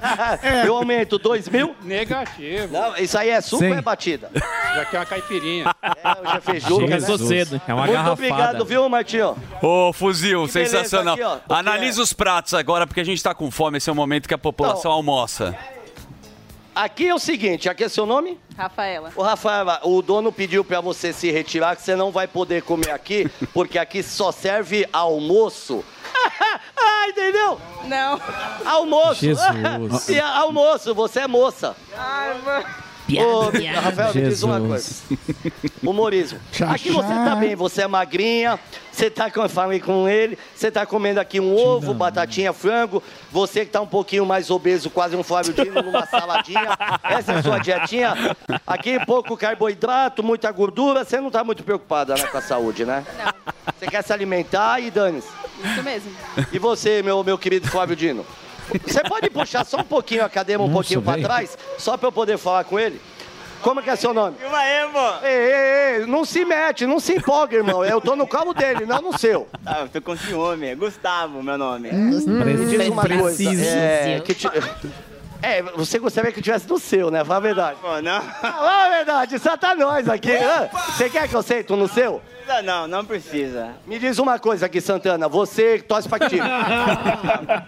Eu 0.66 0.76
aumento 0.76 1.18
dois 1.18 1.48
mil? 1.48 1.76
Negativo. 1.82 2.74
Não, 2.74 2.98
isso 2.98 3.18
aí 3.18 3.30
é 3.30 3.40
suco 3.40 3.64
Sim. 3.64 3.72
ou 3.72 3.78
é 3.78 3.82
batida? 3.82 4.30
Já 4.34 4.86
quer 4.86 4.98
uma 5.00 5.06
caipirinha. 5.06 5.74
É, 5.82 5.90
hoje 6.22 6.38
é 6.38 6.42
feijuca, 6.42 6.82
né? 6.88 6.88
Começou 6.88 7.18
cedo. 7.18 7.62
É 7.68 7.74
uma 7.74 7.82
Muito 7.84 7.94
garrafada. 7.94 8.14
obrigado, 8.14 8.66
viu, 8.66 8.90
Martinho? 8.90 9.38
Ô, 9.62 9.94
fuzil, 9.94 10.46
Que 10.48 10.54
beleza 10.54 10.78
sensacional. 10.78 11.14
aqui, 11.14 11.24
ó, 11.24 11.38
Analisa 11.56 12.02
os 12.02 12.12
pratos 12.14 12.54
agora, 12.54 12.86
porque 12.86 13.00
a 13.00 13.06
gente 13.06 13.22
tá 13.24 13.34
com 13.34 13.50
fome. 13.50 13.78
Esse 13.78 13.90
é 13.90 13.94
o 13.94 13.96
momento 13.96 14.28
que 14.28 14.34
a 14.34 14.38
população 14.38 14.92
almoça. 14.92 15.56
Aqui 16.80 17.10
é 17.10 17.14
o 17.14 17.20
seguinte, 17.20 17.68
aqui 17.68 17.84
é 17.84 17.90
seu 17.90 18.06
nome? 18.06 18.40
Rafaela. 18.58 19.12
Ô, 19.14 19.22
Rafaela, 19.22 19.82
o 19.84 20.02
dono 20.02 20.32
pediu 20.32 20.64
pra 20.64 20.80
você 20.80 21.12
se 21.12 21.30
retirar, 21.30 21.76
que 21.76 21.82
você 21.82 21.94
não 21.94 22.10
vai 22.10 22.26
poder 22.26 22.62
comer 22.62 22.92
aqui, 22.92 23.30
porque 23.54 23.78
aqui 23.78 24.02
só 24.02 24.32
serve 24.32 24.88
almoço. 24.94 25.84
ah, 26.78 27.10
entendeu? 27.10 27.60
Não. 27.84 28.22
Almoço. 28.64 29.20
Jesus. 29.20 30.08
e 30.08 30.22
almoço, 30.22 30.96
você 30.96 31.20
é 31.20 31.28
moça. 31.28 31.76
Ai, 31.98 32.42
mano. 32.46 32.66
Ô, 33.18 33.50
Rafael, 33.82 34.14
me 34.14 34.22
diz 34.22 34.44
uma 34.44 34.60
coisa. 34.60 34.96
Humorismo. 35.82 36.40
Aqui 36.70 36.92
você 36.92 37.08
tá 37.08 37.36
bem, 37.36 37.56
você 37.56 37.82
é 37.84 37.88
magrinha, 37.88 38.60
você 38.92 39.10
tá 39.10 39.32
com, 39.32 39.48
falei 39.48 39.80
com 39.80 40.08
ele, 40.08 40.38
você 40.54 40.70
tá 40.70 40.86
comendo 40.86 41.20
aqui 41.20 41.40
um 41.40 41.56
ovo, 41.56 41.94
batatinha, 41.94 42.52
frango, 42.54 43.02
você 43.32 43.66
que 43.66 43.72
tá 43.72 43.82
um 43.82 43.88
pouquinho 43.88 44.26
mais 44.26 44.50
obeso, 44.50 44.90
quase 44.90 45.16
um 45.16 45.24
Flávio 45.24 45.54
Dino 45.54 45.82
numa 45.82 46.06
saladinha, 46.06 46.78
essa 47.04 47.34
é 47.34 47.36
a 47.38 47.44
sua 47.44 47.60
dietinha. 47.60 48.36
Aqui 48.68 49.00
pouco 49.06 49.38
carboidrato, 49.38 50.22
muita 50.22 50.52
gordura, 50.52 51.04
você 51.04 51.20
não 51.20 51.32
tá 51.32 51.44
muito 51.44 51.64
preocupada 51.64 52.16
né, 52.16 52.24
com 52.24 52.38
a 52.38 52.42
saúde, 52.42 52.86
né? 52.86 53.06
Não. 53.18 53.34
Você 53.80 53.88
quer 53.88 54.04
se 54.04 54.12
alimentar 54.12 54.80
e 54.82 54.92
dane-se. 54.92 55.30
Isso 55.64 55.84
mesmo. 55.84 56.12
E 56.52 56.60
você, 56.60 57.02
meu, 57.02 57.24
meu 57.24 57.38
querido 57.38 57.68
Flávio 57.68 57.96
Dino? 57.96 58.26
Você 58.86 59.02
pode 59.04 59.30
puxar 59.30 59.66
só 59.66 59.78
um 59.78 59.84
pouquinho 59.84 60.24
a 60.24 60.30
cadeira, 60.30 60.62
um 60.62 60.66
Nossa, 60.68 60.74
pouquinho 60.74 61.02
pra 61.02 61.14
velho. 61.14 61.24
trás, 61.26 61.58
só 61.78 61.98
pra 61.98 62.08
eu 62.08 62.12
poder 62.12 62.38
falar 62.38 62.64
com 62.64 62.80
ele? 62.80 63.02
Como 63.62 63.82
que 63.84 63.90
é 63.90 63.96
seu 63.98 64.14
nome? 64.14 64.38
Filma 64.40 64.58
aí, 64.58 64.88
pô. 64.90 65.26
Ei, 65.26 65.34
ei, 65.34 66.00
ei, 66.02 66.06
não 66.06 66.24
se 66.24 66.46
mete, 66.46 66.86
não 66.86 66.98
se 66.98 67.14
empolga, 67.18 67.58
irmão. 67.58 67.84
Eu 67.84 68.00
tô 68.00 68.16
no 68.16 68.26
colo 68.26 68.54
dele, 68.54 68.86
não 68.86 69.02
no 69.02 69.18
seu. 69.18 69.50
Ah, 69.66 69.82
eu 69.82 69.90
tô 69.90 70.02
com 70.02 70.16
ciúme. 70.16 70.68
é 70.68 70.76
Gustavo, 70.76 71.44
meu 71.44 71.58
nome. 71.58 71.92
Me 71.92 72.12
diz 72.68 72.88
uma 72.88 73.02
coisa. 73.06 73.24
Preciso. 73.26 73.62
É, 73.66 74.22
que 74.24 74.34
ti- 74.34 74.48
é, 75.42 75.62
você 75.62 76.00
gostaria 76.00 76.32
que 76.32 76.40
eu 76.40 76.44
tivesse 76.44 76.68
no 76.68 76.80
seu, 76.80 77.10
né? 77.10 77.24
Fala 77.24 77.38
a 77.38 77.40
verdade. 77.40 77.80
Pô, 77.82 78.02
não. 78.02 78.22
Fala 78.22 78.86
a 78.86 78.90
verdade, 78.90 79.40
só 79.40 79.56
tá 79.58 79.76
nós 79.76 80.08
aqui. 80.08 80.32
Hã? 80.32 80.70
Você 80.90 81.10
quer 81.10 81.28
que 81.28 81.36
eu 81.36 81.42
sente 81.42 81.72
no 81.72 81.88
seu? 81.88 82.22
Não, 82.50 82.64
não, 82.64 82.88
não 82.88 83.06
precisa. 83.06 83.76
Me 83.86 84.00
diz 84.00 84.18
uma 84.18 84.40
coisa 84.40 84.66
aqui, 84.66 84.82
Santana. 84.82 85.28
Você 85.28 85.78
que 85.78 85.84
torce 85.84 86.10
pra 86.10 86.18
que 86.18 86.30
time? 86.30 86.48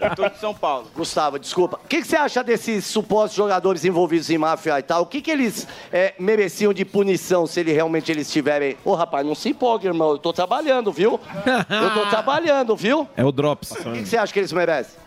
Eu 0.00 0.10
tô 0.16 0.28
de 0.28 0.38
São 0.38 0.52
Paulo. 0.52 0.90
Gustavo, 0.92 1.38
desculpa. 1.38 1.78
O 1.84 1.86
que, 1.86 2.02
que 2.02 2.06
você 2.06 2.16
acha 2.16 2.42
desses 2.42 2.84
supostos 2.84 3.36
jogadores 3.36 3.84
envolvidos 3.84 4.28
em 4.28 4.36
máfia 4.38 4.80
e 4.80 4.82
tal? 4.82 5.02
O 5.02 5.06
que, 5.06 5.22
que 5.22 5.30
eles 5.30 5.68
é, 5.92 6.14
mereciam 6.18 6.72
de 6.72 6.84
punição 6.84 7.46
se 7.46 7.60
ele, 7.60 7.72
realmente 7.72 8.10
eles 8.10 8.30
tiverem... 8.30 8.76
Ô, 8.84 8.94
rapaz, 8.94 9.24
não 9.24 9.36
se 9.36 9.50
empolgue, 9.50 9.86
irmão. 9.86 10.10
Eu 10.10 10.18
tô 10.18 10.32
trabalhando, 10.32 10.90
viu? 10.90 11.20
Eu 11.70 11.90
tô 11.94 12.06
trabalhando, 12.10 12.74
viu? 12.74 13.08
É 13.16 13.24
o 13.24 13.30
Drops. 13.30 13.70
O 13.70 13.92
que, 13.92 14.02
que 14.02 14.08
você 14.08 14.16
acha 14.16 14.32
que 14.32 14.40
eles 14.40 14.52
merecem? 14.52 15.00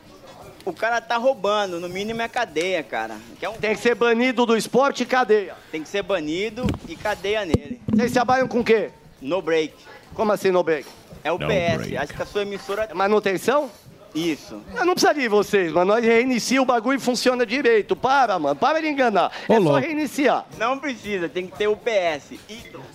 O 0.66 0.74
cara 0.74 1.00
tá 1.00 1.16
roubando, 1.18 1.80
no 1.80 1.88
mínimo 1.88 2.22
é 2.22 2.28
cadeia, 2.28 2.82
cara. 2.82 3.16
Que 3.40 3.46
é 3.46 3.50
um- 3.50 3.54
Tem 3.54 3.76
que 3.76 3.82
ser 3.82 3.94
banido 3.96 4.46
do 4.46 4.58
esporte 4.58 5.04
e 5.04 5.06
cadeia. 5.06 5.54
Tem 5.72 5.84
que 5.84 5.88
ser 5.90 6.02
banido 6.02 6.66
e 6.90 6.96
cadeia 6.96 7.46
nele. 7.46 7.80
Vocês 7.94 8.12
trabalham 8.12 8.48
com 8.48 8.62
o 8.62 8.64
quê? 8.64 8.90
No 9.22 9.42
break. 9.42 9.74
Como 10.16 10.32
assim 10.32 10.50
no 10.50 10.64
break? 10.64 10.88
É 11.24 11.32
o 11.32 11.38
No 11.38 11.48
PS. 11.48 11.78
break. 11.78 11.98
Acho 11.98 12.14
que 12.14 12.22
a 12.22 12.26
sua 12.26 12.42
emissora. 12.42 12.90
Manutenção? 12.94 13.70
Isso. 14.16 14.62
Eu 14.74 14.86
não 14.86 14.94
precisa 14.94 15.14
de 15.14 15.28
vocês, 15.28 15.74
mas 15.74 15.86
nós 15.86 16.04
reinicia 16.04 16.62
o 16.62 16.66
bagulho 16.66 16.96
e 16.98 17.02
funciona 17.02 17.46
direito. 17.46 17.96
Para, 17.98 18.40
mano. 18.40 18.56
Para 18.56 18.80
de 18.82 18.88
enganar. 18.88 19.30
Ô, 19.48 19.54
é 19.54 19.58
só 19.58 19.62
louco. 19.62 19.80
reiniciar. 19.80 20.46
Não 20.58 20.80
precisa, 20.80 21.28
tem 21.28 21.46
que 21.48 21.58
ter 21.58 21.68
o 21.68 21.76
PS. 21.76 22.40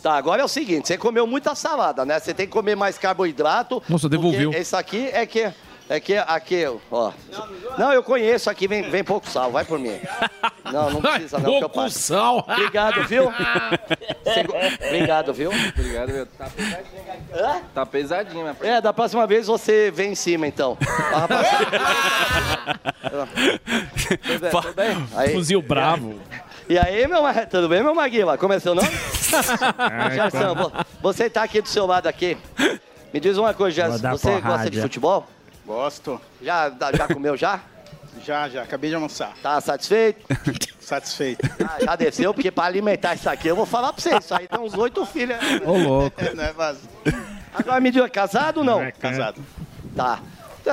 Tá, 0.02 0.14
agora 0.14 0.40
é 0.40 0.44
o 0.44 0.48
seguinte, 0.48 0.88
você 0.88 0.96
comeu 0.96 1.26
muita 1.26 1.54
salada, 1.54 2.06
né? 2.06 2.18
Você 2.18 2.32
tem 2.32 2.46
que 2.46 2.52
comer 2.52 2.74
mais 2.74 2.96
carboidrato. 2.96 3.82
Nossa, 3.88 4.08
devolveu. 4.08 4.50
Esse 4.54 4.74
aqui 4.74 5.08
é 5.12 5.26
que... 5.26 5.52
É 5.90 5.98
que 5.98 6.16
aqui, 6.16 6.64
ó. 6.88 7.10
Não, 7.76 7.92
eu 7.92 8.00
conheço 8.00 8.48
aqui, 8.48 8.68
vem, 8.68 8.88
vem 8.88 9.02
pouco 9.02 9.28
sal, 9.28 9.50
vai 9.50 9.64
por 9.64 9.76
mim. 9.76 9.98
Não, 10.72 10.88
não 10.88 11.00
precisa 11.02 11.36
não, 11.38 11.44
que 11.50 11.56
eu 11.56 11.60
Pouco 11.62 11.74
pago. 11.74 11.90
sal. 11.90 12.46
Obrigado, 12.48 13.02
viu? 13.08 13.24
Obrigado, 14.86 15.32
viu? 15.34 15.50
Obrigado, 15.50 16.12
meu. 16.12 16.26
Tá 16.26 16.46
pesadinho 16.46 17.02
aqui. 17.10 17.64
Tá 17.74 17.86
pesadinho, 17.86 18.42
minha 18.44 18.56
É, 18.76 18.80
da 18.80 18.92
próxima 18.92 19.26
vez 19.26 19.48
você 19.48 19.90
vem 19.90 20.12
em 20.12 20.14
cima, 20.14 20.46
então. 20.46 20.78
Ah, 21.12 21.26
Tudo 23.10 24.40
bem, 24.40 24.50
tudo 24.50 24.74
bem? 24.74 25.08
Aí- 25.16 25.32
Fuzil 25.32 25.60
bravo. 25.60 26.20
E 26.68 26.78
aí, 26.78 27.04
meu 27.08 27.20
tudo 27.50 27.68
bem, 27.68 27.82
meu 27.82 27.94
Maguila? 27.96 28.38
Como 28.38 28.52
é 28.52 28.60
seu 28.60 28.76
nome? 28.76 28.88
Gerson, 30.14 30.54
vo- 30.54 30.72
você 31.02 31.28
tá 31.28 31.42
aqui 31.42 31.60
do 31.60 31.68
seu 31.68 31.84
lado 31.84 32.06
aqui. 32.06 32.38
Me 33.12 33.18
diz 33.18 33.36
uma 33.36 33.52
coisa, 33.52 33.74
Gerson. 33.74 34.08
Você 34.12 34.40
gosta 34.40 34.70
de 34.70 34.80
futebol? 34.80 35.26
Gosto. 35.66 36.20
Já, 36.40 36.70
já 36.96 37.06
comeu 37.08 37.36
já? 37.36 37.60
Já, 38.24 38.48
já. 38.48 38.62
Acabei 38.62 38.90
de 38.90 38.96
almoçar. 38.96 39.32
Tá 39.42 39.60
satisfeito? 39.60 40.26
Satisfeito. 40.80 41.48
Ah, 41.64 41.84
já 41.84 41.94
desceu, 41.94 42.34
porque 42.34 42.50
pra 42.50 42.64
alimentar 42.64 43.14
isso 43.14 43.30
aqui, 43.30 43.46
eu 43.46 43.54
vou 43.54 43.64
falar 43.64 43.92
pra 43.92 44.02
você, 44.02 44.16
isso 44.16 44.34
aí 44.34 44.48
tem 44.48 44.58
uns 44.58 44.74
oito 44.74 45.06
filhos. 45.06 45.36
né? 45.36 45.60
Ô, 45.64 45.76
louco. 45.78 46.20
Não 46.34 46.42
é 46.42 46.52
fácil. 46.52 46.82
Agora 47.54 47.80
me 47.80 47.92
diga, 47.92 48.08
casado 48.08 48.58
ou 48.58 48.64
não? 48.64 48.90
Casado. 48.98 49.40
Tá. 49.94 50.18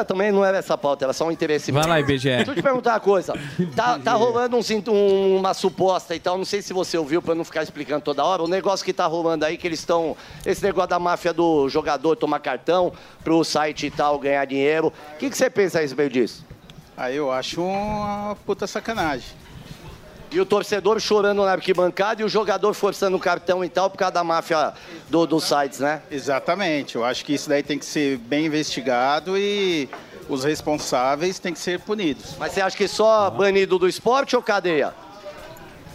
Também 0.06 0.32
não 0.32 0.44
era 0.44 0.58
essa 0.58 0.78
pauta, 0.78 1.06
era 1.06 1.14
só 1.14 1.26
um 1.28 1.32
interesse 1.32 1.72
Vai 1.72 1.86
lá, 1.88 2.00
IBGE. 2.00 2.30
Deixa 2.30 2.52
eu 2.52 2.56
te 2.56 2.62
perguntar 2.62 2.94
uma 2.94 3.00
coisa. 3.00 3.34
Tá, 3.76 3.98
tá 4.00 4.14
rolando 4.14 4.56
um 4.58 4.62
um- 4.92 5.38
uma 5.38 5.54
suposta 5.54 6.16
e 6.16 6.20
tal, 6.20 6.38
não 6.38 6.46
sei 6.46 6.62
se 6.62 6.74
você 6.74 6.98
ouviu 6.98 7.22
pra 7.22 7.32
eu 7.32 7.36
não 7.36 7.44
ficar 7.46 7.64
explicando 7.64 8.02
toda 8.02 8.24
hora, 8.24 8.44
o 8.44 8.48
negócio 8.48 8.86
que 8.86 8.94
tá 8.94 9.06
rolando 9.06 9.46
aí, 9.46 9.58
que 9.58 9.68
eles 9.68 9.80
estão. 9.80 10.16
Esse 10.46 10.64
negócio 10.64 10.90
da 10.90 11.00
máfia 11.00 11.34
do 11.34 11.68
jogador 11.70 12.16
tomar 12.16 12.40
cartão 12.40 12.92
pro 13.24 13.44
site 13.44 13.88
e 13.88 13.92
tal 13.92 14.18
ganhar 14.20 14.46
dinheiro. 14.46 14.88
O 15.14 15.18
que, 15.18 15.30
que 15.30 15.38
você 15.38 15.50
pensa 15.50 15.80
a 15.80 15.82
respeito 15.82 16.14
disso? 16.14 16.46
Aí 16.96 17.16
eu 17.16 17.32
acho 17.32 17.62
uma 17.64 18.36
puta 18.46 18.66
sacanagem. 18.66 19.28
E 20.32 20.40
o 20.42 20.46
torcedor 20.46 21.00
chorando 21.00 21.44
na 21.46 21.52
arquibancada 21.54 22.22
e 22.22 22.26
o 22.26 22.30
jogador 22.30 22.74
forçando 22.74 23.16
o 23.16 23.20
cartão 23.20 23.64
e 23.64 23.70
tal 23.70 23.90
por 23.90 23.98
causa 23.98 24.14
da 24.14 24.24
máfia 24.24 24.74
do- 25.10 25.26
dos 25.26 25.46
sites, 25.46 25.80
né? 25.80 26.02
Exatamente. 26.12 26.96
Eu 26.96 27.06
acho 27.06 27.24
que 27.24 27.34
isso 27.34 27.48
daí 27.48 27.64
tem 27.64 27.80
que 27.80 27.86
ser 27.86 28.18
bem 28.18 28.46
investigado 28.46 29.38
e 29.38 29.90
os 30.28 30.44
responsáveis 30.44 31.40
têm 31.40 31.54
que 31.54 31.60
ser 31.60 31.80
punidos. 31.80 32.36
Mas 32.38 32.52
você 32.52 32.60
acha 32.62 32.76
que 32.76 32.88
só 32.90 33.30
banido 33.30 33.80
do 33.80 33.88
esporte 33.88 34.36
ou 34.36 34.42
cadeia? 34.44 34.94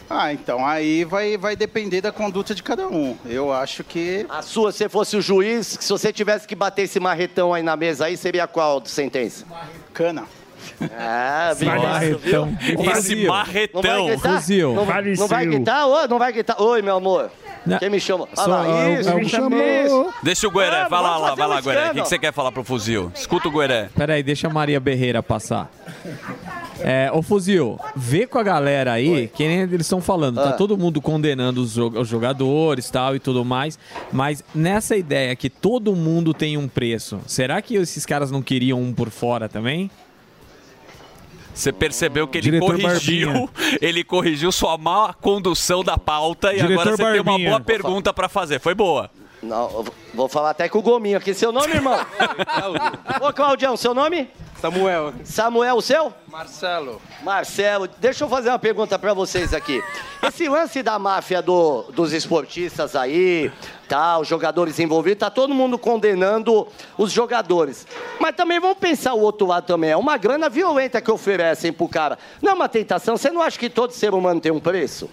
Ah, 0.08 0.32
então 0.32 0.66
aí 0.66 1.04
vai, 1.04 1.36
vai 1.38 1.54
depender 1.56 2.00
da 2.00 2.12
conduta 2.12 2.54
de 2.54 2.62
cada 2.62 2.86
um. 2.88 3.16
Eu 3.26 3.52
acho 3.52 3.82
que. 3.84 4.26
A 4.28 4.42
sua, 4.42 4.70
se 4.72 4.86
fosse 4.88 5.16
o 5.16 5.22
juiz, 5.22 5.78
se 5.80 5.88
você 5.90 6.12
tivesse 6.12 6.46
que 6.46 6.54
bater 6.54 6.82
esse 6.82 6.98
marretão 7.00 7.52
aí 7.54 7.62
na 7.62 7.76
mesa 7.76 8.06
aí, 8.06 8.16
seria 8.16 8.46
qual 8.46 8.82
sentença? 8.84 9.44
Cana. 9.94 10.24
Ah, 10.98 11.54
beleza, 11.58 11.88
marretão. 11.88 12.58
viu? 12.60 12.90
Esse 12.92 13.26
marretão. 13.26 13.82
Não 13.82 13.90
vai 13.90 14.06
gritar? 14.12 14.34
Fuzil. 14.40 14.68
Não, 14.68 14.74
não 15.16 15.28
vai 15.28 15.46
gritar? 15.46 15.86
Ô, 15.86 16.08
não 16.08 16.18
vai 16.18 16.32
gritar? 16.32 16.62
Oi, 16.62 16.82
meu 16.82 16.96
amor. 16.96 17.30
Quem 17.78 17.88
me 17.90 18.00
chama? 18.00 18.26
Olha 18.36 18.46
lá, 18.48 18.64
Só- 18.64 18.88
isso, 18.88 19.08
é 19.10 19.14
me 19.14 19.28
chamou. 19.28 20.12
Deixa 20.22 20.48
o 20.48 20.50
Gueré, 20.50 20.82
Ah, 20.82 20.88
vai 20.88 21.00
lá, 21.00 21.16
lá, 21.16 21.34
vai 21.36 21.46
lá, 21.46 21.58
um 21.58 21.62
Gueré. 21.62 21.90
O 21.90 21.94
que, 21.94 22.00
você 22.00 22.18
quer 22.18 22.32
falar 22.32 22.50
pro 22.50 22.64
fuzil? 22.64 23.12
Escuta 23.14 23.46
o 23.46 23.52
Gueré. 23.52 23.88
Peraí, 23.94 24.20
deixa 24.22 24.48
a 24.48 24.50
Maria 24.50 24.80
Berreira 24.80 25.22
passar. 25.22 25.70
É, 26.80 27.08
ô 27.12 27.22
Fuzil, 27.22 27.78
vê 27.94 28.26
com 28.26 28.38
a 28.38 28.42
galera 28.42 28.92
aí, 28.92 29.28
que 29.28 29.46
nem 29.46 29.60
eles 29.60 29.82
estão 29.82 30.00
falando, 30.00 30.42
tá 30.42 30.48
Ah. 30.48 30.52
todo 30.54 30.76
mundo 30.76 31.00
condenando 31.00 31.60
os, 31.62 31.74
jo- 31.74 31.92
os 31.96 32.08
jogadores 32.08 32.90
tal 32.90 33.14
e 33.14 33.20
tudo 33.20 33.44
mais, 33.44 33.78
mas 34.10 34.42
nessa 34.52 34.96
ideia 34.96 35.36
que 35.36 35.48
todo 35.48 35.94
mundo 35.94 36.34
tem 36.34 36.56
um 36.56 36.66
preço, 36.66 37.20
será 37.26 37.62
que 37.62 37.76
esses 37.76 38.04
caras 38.04 38.32
não 38.32 38.42
queriam 38.42 38.80
um 38.82 38.92
por 38.92 39.10
fora 39.10 39.48
também? 39.48 39.88
Você 41.54 41.72
percebeu 41.72 42.26
que 42.26 42.38
ele 42.38 42.50
Diretor 42.50 42.80
corrigiu, 42.80 43.50
ele 43.80 44.02
corrigiu 44.02 44.50
sua 44.50 44.78
má 44.78 45.12
condução 45.12 45.84
da 45.84 45.98
pauta 45.98 46.52
e 46.52 46.56
Diretor 46.56 46.72
agora 46.72 46.96
você 46.96 47.02
tem 47.02 47.20
uma 47.20 47.24
Barbinha. 47.24 47.50
boa 47.50 47.60
pergunta 47.60 48.12
pra 48.12 48.28
fazer. 48.28 48.58
Foi 48.58 48.74
boa. 48.74 49.10
Não, 49.42 49.84
vou 50.14 50.28
falar 50.28 50.50
até 50.50 50.68
com 50.68 50.78
o 50.78 50.82
Gominho 50.82 51.18
aqui. 51.18 51.34
Seu 51.34 51.50
nome, 51.50 51.74
irmão? 51.74 51.98
Ô, 53.20 53.32
Claudião, 53.32 53.76
seu 53.76 53.92
nome? 53.92 54.30
Samuel. 54.62 55.12
Samuel, 55.24 55.74
o 55.76 55.82
seu? 55.82 56.14
Marcelo. 56.28 57.02
Marcelo, 57.24 57.88
deixa 57.98 58.22
eu 58.22 58.28
fazer 58.28 58.48
uma 58.48 58.60
pergunta 58.60 58.96
pra 58.96 59.12
vocês 59.12 59.52
aqui. 59.52 59.82
Esse 60.22 60.48
lance 60.48 60.84
da 60.84 61.00
máfia 61.00 61.42
do- 61.42 61.82
dos 61.92 62.12
esportistas 62.12 62.94
aí, 62.94 63.50
tá, 63.88 64.16
os 64.20 64.28
jogadores 64.28 64.78
envolvidos, 64.78 65.18
tá 65.18 65.28
todo 65.30 65.52
mundo 65.52 65.76
condenando 65.76 66.68
os 66.96 67.10
jogadores. 67.10 67.88
Mas 68.20 68.36
também 68.36 68.60
vamos 68.60 68.78
pensar 68.78 69.14
o 69.14 69.20
outro 69.20 69.48
lado 69.48 69.66
também. 69.66 69.90
É 69.90 69.96
uma 69.96 70.16
grana 70.16 70.48
violenta 70.48 71.00
que 71.00 71.10
oferecem 71.10 71.72
pro 71.72 71.88
cara. 71.88 72.16
Não 72.40 72.52
é 72.52 72.54
uma 72.54 72.68
tentação? 72.68 73.16
Você 73.16 73.32
não 73.32 73.42
acha 73.42 73.58
que 73.58 73.68
todo 73.68 73.90
ser 73.90 74.14
humano 74.14 74.40
tem 74.40 74.52
um 74.52 74.60
preço? 74.60 75.10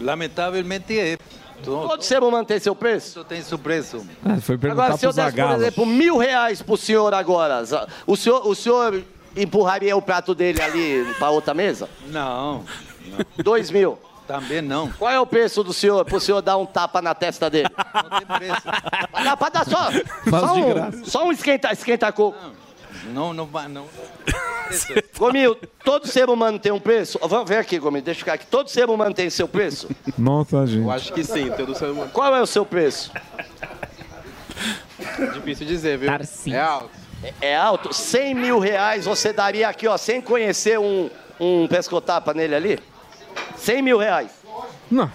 Lamentavelmente 0.00 0.98
é. 0.98 1.16
Todo 1.64 2.02
ser 2.02 2.22
humano 2.22 2.44
tem 2.44 2.58
seu 2.58 2.74
preço? 2.74 3.24
Tem 3.24 3.42
seu 3.42 3.58
preço. 3.58 4.06
Ah, 4.24 4.40
foi 4.40 4.56
perguntar 4.56 4.84
Agora, 4.84 4.98
se 4.98 5.06
eu 5.06 5.12
desse, 5.12 5.36
por 5.36 5.50
exemplo, 5.52 5.86
mil 5.86 6.16
reais 6.16 6.62
pro 6.62 6.76
senhor 6.76 7.12
agora, 7.12 7.62
o 8.06 8.16
senhor, 8.16 8.46
o 8.46 8.54
senhor 8.54 9.02
empurraria 9.36 9.96
o 9.96 10.02
prato 10.02 10.34
dele 10.34 10.60
ali 10.62 11.04
pra 11.18 11.30
outra 11.30 11.54
mesa? 11.54 11.88
Não. 12.06 12.64
Dois 13.42 13.70
mil. 13.70 13.98
Também 14.26 14.60
não. 14.60 14.92
Qual 14.92 15.10
é 15.10 15.18
o 15.18 15.24
preço 15.24 15.64
do 15.64 15.72
senhor, 15.72 16.04
pro 16.04 16.20
senhor 16.20 16.42
dar 16.42 16.58
um 16.58 16.66
tapa 16.66 17.00
na 17.00 17.14
testa 17.14 17.48
dele? 17.48 17.70
Não 17.94 18.18
tem 18.18 18.26
preço. 18.26 18.62
Dá 19.24 19.36
pra 19.36 19.48
dar 19.48 19.64
só, 19.64 19.88
só 20.28 20.54
um, 20.54 21.04
só 21.04 21.24
um 21.24 21.32
esquenta, 21.32 21.72
esquenta 21.72 22.12
coco. 22.12 22.36
Não, 22.38 22.52
não 23.32 23.46
vai, 23.46 23.68
não. 23.68 23.86
Gominho, 25.16 25.56
todo 25.84 26.06
ser 26.06 26.28
humano 26.28 26.58
tem 26.58 26.70
um 26.70 26.80
preço? 26.80 27.18
Vamos 27.22 27.48
ver 27.48 27.56
aqui, 27.56 27.78
Gominho, 27.78 28.04
deixa 28.04 28.18
eu 28.18 28.24
ficar 28.24 28.34
aqui. 28.34 28.46
Todo 28.46 28.68
ser 28.68 28.88
humano 28.88 29.14
tem 29.14 29.30
seu 29.30 29.48
preço? 29.48 29.88
Nossa, 30.16 30.66
gente. 30.66 30.82
Eu 30.82 30.90
acho 30.90 31.12
que 31.12 31.24
sim, 31.24 31.50
todo 31.50 31.74
ser 31.74 31.86
humano. 31.86 32.10
Qual 32.12 32.34
é 32.34 32.40
o 32.40 32.46
seu 32.46 32.64
preço? 32.66 33.10
Difícil 35.34 35.66
dizer, 35.66 35.98
viu? 35.98 36.10
É 36.52 36.60
alto. 36.60 36.90
É, 37.22 37.34
é 37.40 37.56
alto? 37.56 37.92
100 37.92 38.34
mil 38.34 38.58
reais 38.58 39.04
você 39.04 39.32
daria 39.32 39.68
aqui, 39.68 39.88
ó, 39.88 39.96
sem 39.96 40.20
conhecer 40.20 40.78
um, 40.78 41.10
um 41.40 41.66
pescotapa 41.66 42.32
nele 42.34 42.54
ali? 42.54 42.78
100 43.56 43.82
mil 43.82 43.98
reais. 43.98 44.30
Não. 44.90 45.10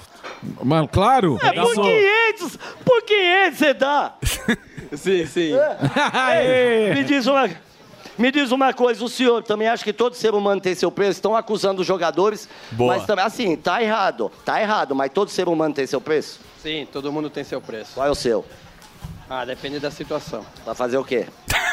Mas 0.64 0.89
claro. 0.91 1.38
É 1.41 1.54
por 1.54 1.74
500, 1.74 2.58
por 2.84 3.02
500 3.04 3.58
você 3.58 3.74
dá. 3.74 4.14
sim, 4.96 5.26
sim. 5.26 5.52
Ei, 6.44 6.94
me 6.94 7.04
diz 7.04 7.26
uma... 7.28 7.50
Me 8.18 8.32
diz 8.32 8.51
uma 8.51 8.74
coisa, 8.74 9.03
o 9.03 9.09
senhor 9.09 9.41
também 9.43 9.68
acha 9.68 9.84
que 9.84 9.93
todo 9.93 10.16
ser 10.16 10.34
humano 10.36 10.61
tem 10.61 10.76
seu 10.76 10.91
preço? 10.91 11.14
Estão 11.14 11.36
acusando 11.36 11.82
os 11.82 11.88
jogadores, 11.88 12.47
Boa. 12.72 12.95
mas 12.95 13.05
também, 13.05 13.26
assim, 13.26 13.55
tá 13.55 13.82
errado, 13.82 14.32
tá 14.45 14.61
errado, 14.61 14.93
mas 14.93 15.11
todo 15.11 15.30
ser 15.30 15.47
humano 15.47 15.74
tem 15.74 15.88
seu 15.88 15.99
preço? 15.99 16.39
Sim, 16.61 16.88
todo 16.91 17.11
mundo 17.11 17.30
tem 17.30 17.43
seu 17.43 17.59
preço. 17.59 17.91
Qual 17.95 18.05
é 18.05 18.11
o 18.11 18.16
seu? 18.16 18.45
Ah, 19.30 19.43
depende 19.45 19.80
da 19.80 19.89
situação. 19.89 20.45
Pra 20.64 20.76
fazer 20.76 20.97
o 20.97 21.03
quê? 21.03 21.26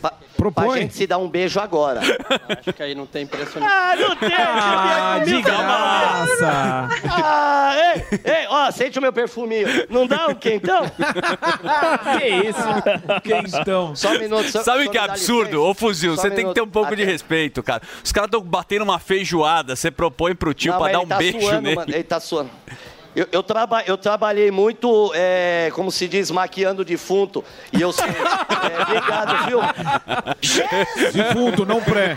Pra, 0.00 0.12
Propõe. 0.36 0.66
pra 0.68 0.76
gente 0.80 0.94
se 0.94 1.06
dar 1.06 1.18
um 1.18 1.28
beijo 1.28 1.58
agora. 1.58 2.00
Acho 2.60 2.72
que 2.72 2.82
aí 2.82 2.94
não 2.94 3.06
tem 3.06 3.26
preço 3.26 3.58
nenhum. 3.58 3.70
Ah, 3.72 3.94
não 3.98 4.14
tem! 4.16 4.30
Ah, 4.32 5.18
de 5.24 5.32
de 5.32 5.42
graça. 5.42 6.88
Ah, 7.10 7.72
ei, 7.96 8.20
ei, 8.24 8.46
ó, 8.48 8.70
sente 8.70 8.98
o 8.98 9.02
meu 9.02 9.12
perfuminho. 9.12 9.66
Não 9.90 10.06
dá 10.06 10.28
um 10.28 10.34
quentão? 10.34 10.82
Que 10.88 12.28
isso? 12.48 12.58
Quentão. 13.24 13.96
Só 13.96 14.10
um 14.10 14.18
minuto. 14.20 14.48
só- 14.50 14.62
Sabe 14.62 14.84
só 14.84 14.88
o 14.88 14.92
que 14.92 14.98
é 14.98 15.00
absurdo? 15.00 15.62
Ô, 15.64 15.74
Fuzil, 15.74 16.14
Só 16.14 16.22
você 16.22 16.28
um 16.28 16.34
tem 16.34 16.46
que 16.46 16.54
ter 16.54 16.62
um 16.62 16.68
pouco 16.68 16.94
de 16.94 17.02
respeito, 17.04 17.60
cara. 17.62 17.82
Os 18.04 18.12
caras 18.12 18.28
estão 18.28 18.40
batendo 18.40 18.82
uma 18.82 19.00
feijoada, 19.00 19.74
você 19.74 19.90
propõe 19.90 20.36
pro 20.36 20.54
tio 20.54 20.70
Não, 20.72 20.78
pra 20.78 20.92
dar 20.92 20.98
ele 20.98 21.04
um 21.04 21.08
tá 21.08 21.16
beijo 21.16 21.40
suando, 21.40 21.62
nele. 21.62 21.76
mano, 21.76 21.92
ele 21.92 22.04
tá 22.04 22.20
suando. 22.20 22.50
Eu, 23.16 23.26
eu, 23.32 23.42
traba, 23.42 23.82
eu 23.86 23.96
trabalhei 23.96 24.50
muito, 24.50 25.12
é, 25.14 25.70
como 25.74 25.90
se 25.90 26.06
diz, 26.06 26.30
maquiando 26.30 26.84
defunto. 26.84 27.44
E 27.72 27.80
eu 27.80 27.92
sei. 27.92 28.06
é, 28.08 28.82
obrigado, 28.82 29.46
viu? 29.46 29.60
Defunto, 31.12 31.66
não 31.66 31.80
pré. 31.80 32.16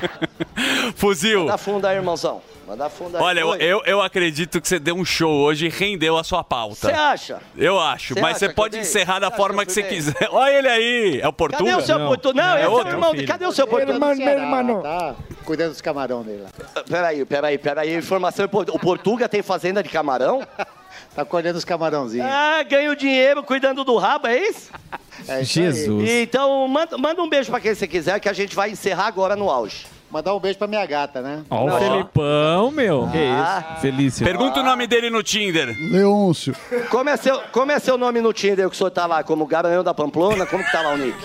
Fuzil. 0.95 1.41
Manda 1.41 1.57
fundo 1.57 1.87
aí, 1.87 1.95
irmãozão. 1.95 2.41
Manda 2.67 2.89
fundo 2.89 3.17
aí. 3.17 3.23
Olha, 3.23 3.39
eu, 3.39 3.55
eu, 3.55 3.81
eu 3.85 4.01
acredito 4.01 4.61
que 4.61 4.67
você 4.67 4.79
deu 4.79 4.95
um 4.95 5.03
show 5.03 5.41
hoje 5.41 5.65
e 5.65 5.69
rendeu 5.69 6.17
a 6.17 6.23
sua 6.23 6.43
pauta. 6.43 6.87
Você 6.87 6.91
acha? 6.91 7.39
Eu 7.57 7.79
acho, 7.79 8.13
Você 8.13 8.21
mas 8.21 8.37
você 8.37 8.49
pode 8.49 8.77
encerrar 8.77 9.19
da 9.19 9.29
Você 9.29 9.35
forma 9.35 9.65
que 9.65 9.71
você 9.71 9.83
quiser. 9.83 10.15
Olha 10.31 10.57
ele 10.57 10.67
aí, 10.69 11.19
é 11.21 11.27
o 11.27 11.33
Portuga? 11.33 11.63
Cadê 11.63 11.81
o 11.81 11.85
seu 11.85 11.99
Portuga? 11.99 12.41
Não, 12.41 12.53
é 12.53 12.55
esse 12.55 12.65
é 12.65 12.69
outro 12.69 12.85
meu 12.85 12.93
irmão. 12.93 13.11
filho. 13.11 13.27
Cadê 13.27 13.45
o 13.45 13.51
seu 13.51 13.67
Portuga? 13.67 13.99
Tá 13.99 15.15
cuidando 15.51 15.71
dos 15.71 15.81
camarão 15.81 16.23
dele 16.23 16.43
lá. 16.43 16.83
Peraí, 16.87 17.25
peraí, 17.25 17.57
peraí. 17.57 17.93
Informação 17.93 18.45
importante. 18.45 18.73
O 18.73 18.79
Portuga 18.79 19.27
tem 19.27 19.41
fazenda 19.41 19.83
de 19.83 19.89
camarão? 19.89 20.41
Tá 21.15 21.25
colhendo 21.25 21.57
os 21.57 21.65
camarãozinhos. 21.65 22.25
Ah, 22.29 22.63
ganha 22.63 22.89
o 22.89 22.95
dinheiro 22.95 23.43
cuidando 23.43 23.83
do 23.83 23.97
rabo, 23.97 24.27
é 24.27 24.37
isso? 24.37 24.71
É 25.27 25.41
isso 25.41 25.59
aí. 25.59 25.65
Jesus. 25.73 26.09
Então, 26.09 26.67
manda, 26.69 26.97
manda 26.97 27.21
um 27.21 27.29
beijo 27.29 27.51
pra 27.51 27.59
quem 27.59 27.75
você 27.75 27.85
quiser, 27.85 28.19
que 28.19 28.29
a 28.29 28.33
gente 28.33 28.55
vai 28.55 28.71
encerrar 28.71 29.07
agora 29.07 29.35
no 29.35 29.49
auge. 29.49 29.85
Mandar 30.09 30.33
um 30.33 30.39
beijo 30.39 30.57
pra 30.57 30.67
minha 30.67 30.85
gata, 30.85 31.21
né? 31.21 31.43
Ó 31.49 31.65
o 31.65 31.79
Felipão, 31.79 32.71
meu. 32.71 33.09
Que 33.11 33.17
isso? 33.17 33.81
Felício. 33.81 34.25
Pergunta 34.25 34.61
o 34.61 34.63
nome 34.63 34.87
dele 34.87 35.09
no 35.09 35.21
Tinder. 35.21 35.75
Leôncio. 35.91 36.55
Como 36.89 37.09
é, 37.09 37.17
seu, 37.17 37.41
como 37.51 37.71
é 37.71 37.79
seu 37.79 37.97
nome 37.97 38.19
no 38.21 38.31
Tinder 38.33 38.69
que 38.69 38.75
o 38.75 38.77
senhor 38.77 38.91
tá 38.91 39.05
lá? 39.05 39.23
Como 39.23 39.45
Garanhão 39.45 39.83
da 39.83 39.93
Pamplona? 39.93 40.45
Como 40.45 40.63
que 40.63 40.71
tá 40.71 40.81
lá 40.81 40.93
o 40.93 40.97
nick? 40.97 41.17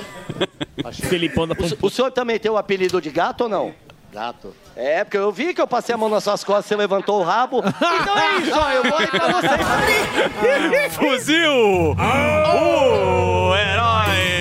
Felipão 1.08 1.46
da 1.46 1.54
O, 1.54 1.86
o 1.86 1.90
senhor 1.90 2.10
também 2.10 2.38
tem 2.38 2.50
o 2.50 2.56
apelido 2.56 3.00
de 3.00 3.10
gato 3.10 3.42
ou 3.42 3.48
não? 3.48 3.74
Gato. 4.16 4.56
É, 4.74 5.04
porque 5.04 5.18
eu 5.18 5.30
vi 5.30 5.52
que 5.52 5.60
eu 5.60 5.66
passei 5.66 5.94
a 5.94 5.98
mão 5.98 6.08
nas 6.08 6.24
suas 6.24 6.42
costas, 6.42 6.64
você 6.64 6.74
levantou 6.74 7.20
o 7.20 7.22
rabo. 7.22 7.58
Então 7.58 8.18
é 8.18 8.36
isso, 8.38 8.58
ó, 8.58 8.70
eu 8.70 8.82
vou 8.82 8.96
aí 8.96 9.08
pra 9.08 9.28
vocês. 9.28 10.96
Fuzil! 10.96 11.90
O 11.92 13.54
herói. 13.54 14.35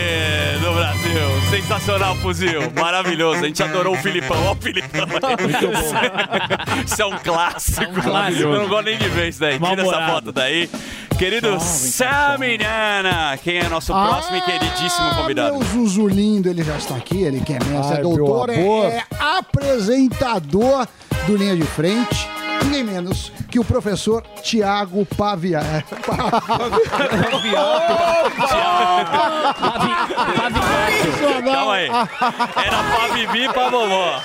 Sensacional, 1.55 2.17
Fuzil. 2.17 2.69
Maravilhoso. 2.77 3.39
A 3.39 3.47
gente 3.47 3.63
adorou 3.63 3.93
o 3.93 3.97
Filipão. 3.97 4.35
Ó 4.45 4.51
o 4.51 4.55
Filipão. 4.57 5.07
Muito 5.07 5.67
bom. 5.67 6.83
Isso 6.85 7.01
é 7.01 7.05
um 7.05 7.17
clássico. 7.17 8.01
clássico. 8.01 8.41
Eu 8.41 8.59
não 8.59 8.67
gosto 8.67 8.83
nem 8.83 8.97
de 8.97 9.07
ver 9.07 9.29
isso 9.29 9.39
daí. 9.39 9.57
Tira 9.57 9.81
essa 9.81 10.07
foto 10.07 10.33
daí. 10.33 10.69
Querido 11.17 11.57
Saminiana, 11.61 13.39
quem 13.41 13.59
é 13.59 13.69
nosso 13.69 13.93
próximo 13.93 14.35
e 14.35 14.41
queridíssimo 14.41 15.15
convidado? 15.15 15.57
Meu 15.57 15.63
Zuzu 15.63 16.09
lindo, 16.09 16.49
ele 16.49 16.61
já 16.61 16.75
está 16.75 16.97
aqui, 16.97 17.23
ele 17.23 17.39
que 17.39 17.53
é 17.53 17.59
mestre, 17.63 17.93
Ai, 17.93 17.99
é 17.99 18.01
doutor, 18.01 18.49
é, 18.49 18.59
é 18.59 19.03
apresentador 19.17 20.85
do 21.25 21.37
Linha 21.37 21.55
de 21.55 21.63
Frente, 21.63 22.27
ninguém 22.65 22.83
menos 22.83 23.31
que 23.49 23.57
o 23.59 23.63
professor 23.63 24.21
Tiago 24.43 25.05
Pavia. 25.05 25.61
é, 25.63 25.83
Calma 31.51 31.73
aí. 31.73 31.87
Era 31.87 32.83
pra 32.83 33.13
Bibi 33.13 33.43
e 33.45 33.53
pra 33.53 33.69
vovó. 33.69 34.21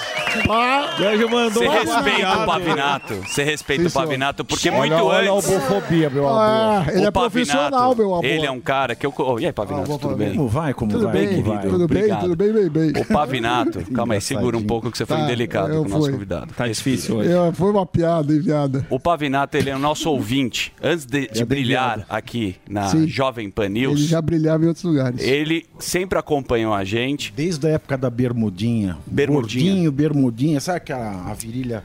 Sérgio 0.96 1.30
mandou 1.30 1.62
Você 1.62 1.68
respeita 1.68 2.38
o 2.38 2.46
Pavinato. 2.46 3.14
Você 3.26 3.42
respeita 3.44 3.82
Sim, 3.84 3.88
o 3.88 3.92
Pavinato, 3.92 4.44
porque 4.44 4.68
Olha, 4.70 4.78
muito 4.78 4.94
olha 4.94 5.30
a 5.30 5.34
antes. 5.34 5.48
homofobia, 5.48 6.10
meu 6.10 6.28
amor. 6.28 6.40
Ah, 6.40 6.84
ele 6.92 7.04
O 7.04 7.08
é 7.08 7.10
profissional, 7.10 7.70
Pavinato, 7.70 7.96
meu 7.96 8.10
amor. 8.14 8.24
Ele 8.24 8.46
é 8.46 8.50
um 8.50 8.60
cara 8.60 8.94
que 8.94 9.04
eu. 9.06 9.12
Oh, 9.18 9.38
e 9.40 9.46
aí, 9.46 9.52
Pavinato, 9.52 9.98
tudo 9.98 10.16
bem? 10.16 10.34
Como 10.34 10.48
vai, 10.48 10.74
como 10.74 10.90
Tudo 10.92 11.04
vai? 11.04 11.12
bem, 11.12 11.28
querido? 11.28 11.48
vai? 11.50 11.62
Tudo 11.66 11.88
bem, 11.88 12.16
tudo 12.18 12.36
bem, 12.36 12.52
bem, 12.52 12.68
bem. 12.68 13.02
O 13.02 13.04
Pavinato, 13.06 13.80
calma 13.92 14.14
aí, 14.14 14.20
segura 14.20 14.56
um 14.56 14.62
pouco 14.62 14.90
que 14.90 14.96
você 14.98 15.04
foi 15.06 15.16
Tá, 15.16 15.24
indelicado 15.24 15.72
eu 15.72 15.82
com 15.82 15.88
o 15.88 15.90
nosso 15.90 16.02
fui. 16.04 16.12
convidado. 16.12 16.54
Tá 16.54 16.66
difícil 16.68 17.20
É, 17.22 17.52
foi 17.52 17.70
uma 17.70 17.84
piada, 17.84 18.32
hein, 18.32 18.42
piada. 18.42 18.86
O 18.88 19.00
Pavinato, 19.00 19.56
ele 19.56 19.70
é 19.70 19.74
o 19.76 19.78
nosso 19.78 20.08
ouvinte. 20.10 20.72
Antes 20.82 21.04
de, 21.06 21.26
de 21.28 21.44
brilhar 21.44 22.06
aqui 22.08 22.56
na 22.68 22.86
Sim. 22.88 23.06
Jovem 23.08 23.50
Pan 23.50 23.64
Ele 23.66 23.80
News, 23.80 24.00
já 24.00 24.22
brilhava 24.22 24.64
em 24.64 24.68
outros 24.68 24.84
lugares. 24.84 25.20
ele 25.20 25.66
sempre 25.78 26.18
acompanhou 26.18 26.72
a 26.72 26.84
gente. 26.84 27.09
Desde 27.34 27.66
a 27.68 27.70
época 27.70 27.96
da 27.96 28.10
bermudinha. 28.10 28.98
Bermudinha. 29.06 29.64
Gordinho, 29.64 29.92
bermudinha. 29.92 30.60
Sabe 30.60 30.78
aquela 30.78 31.30
a 31.30 31.34
virilha 31.34 31.82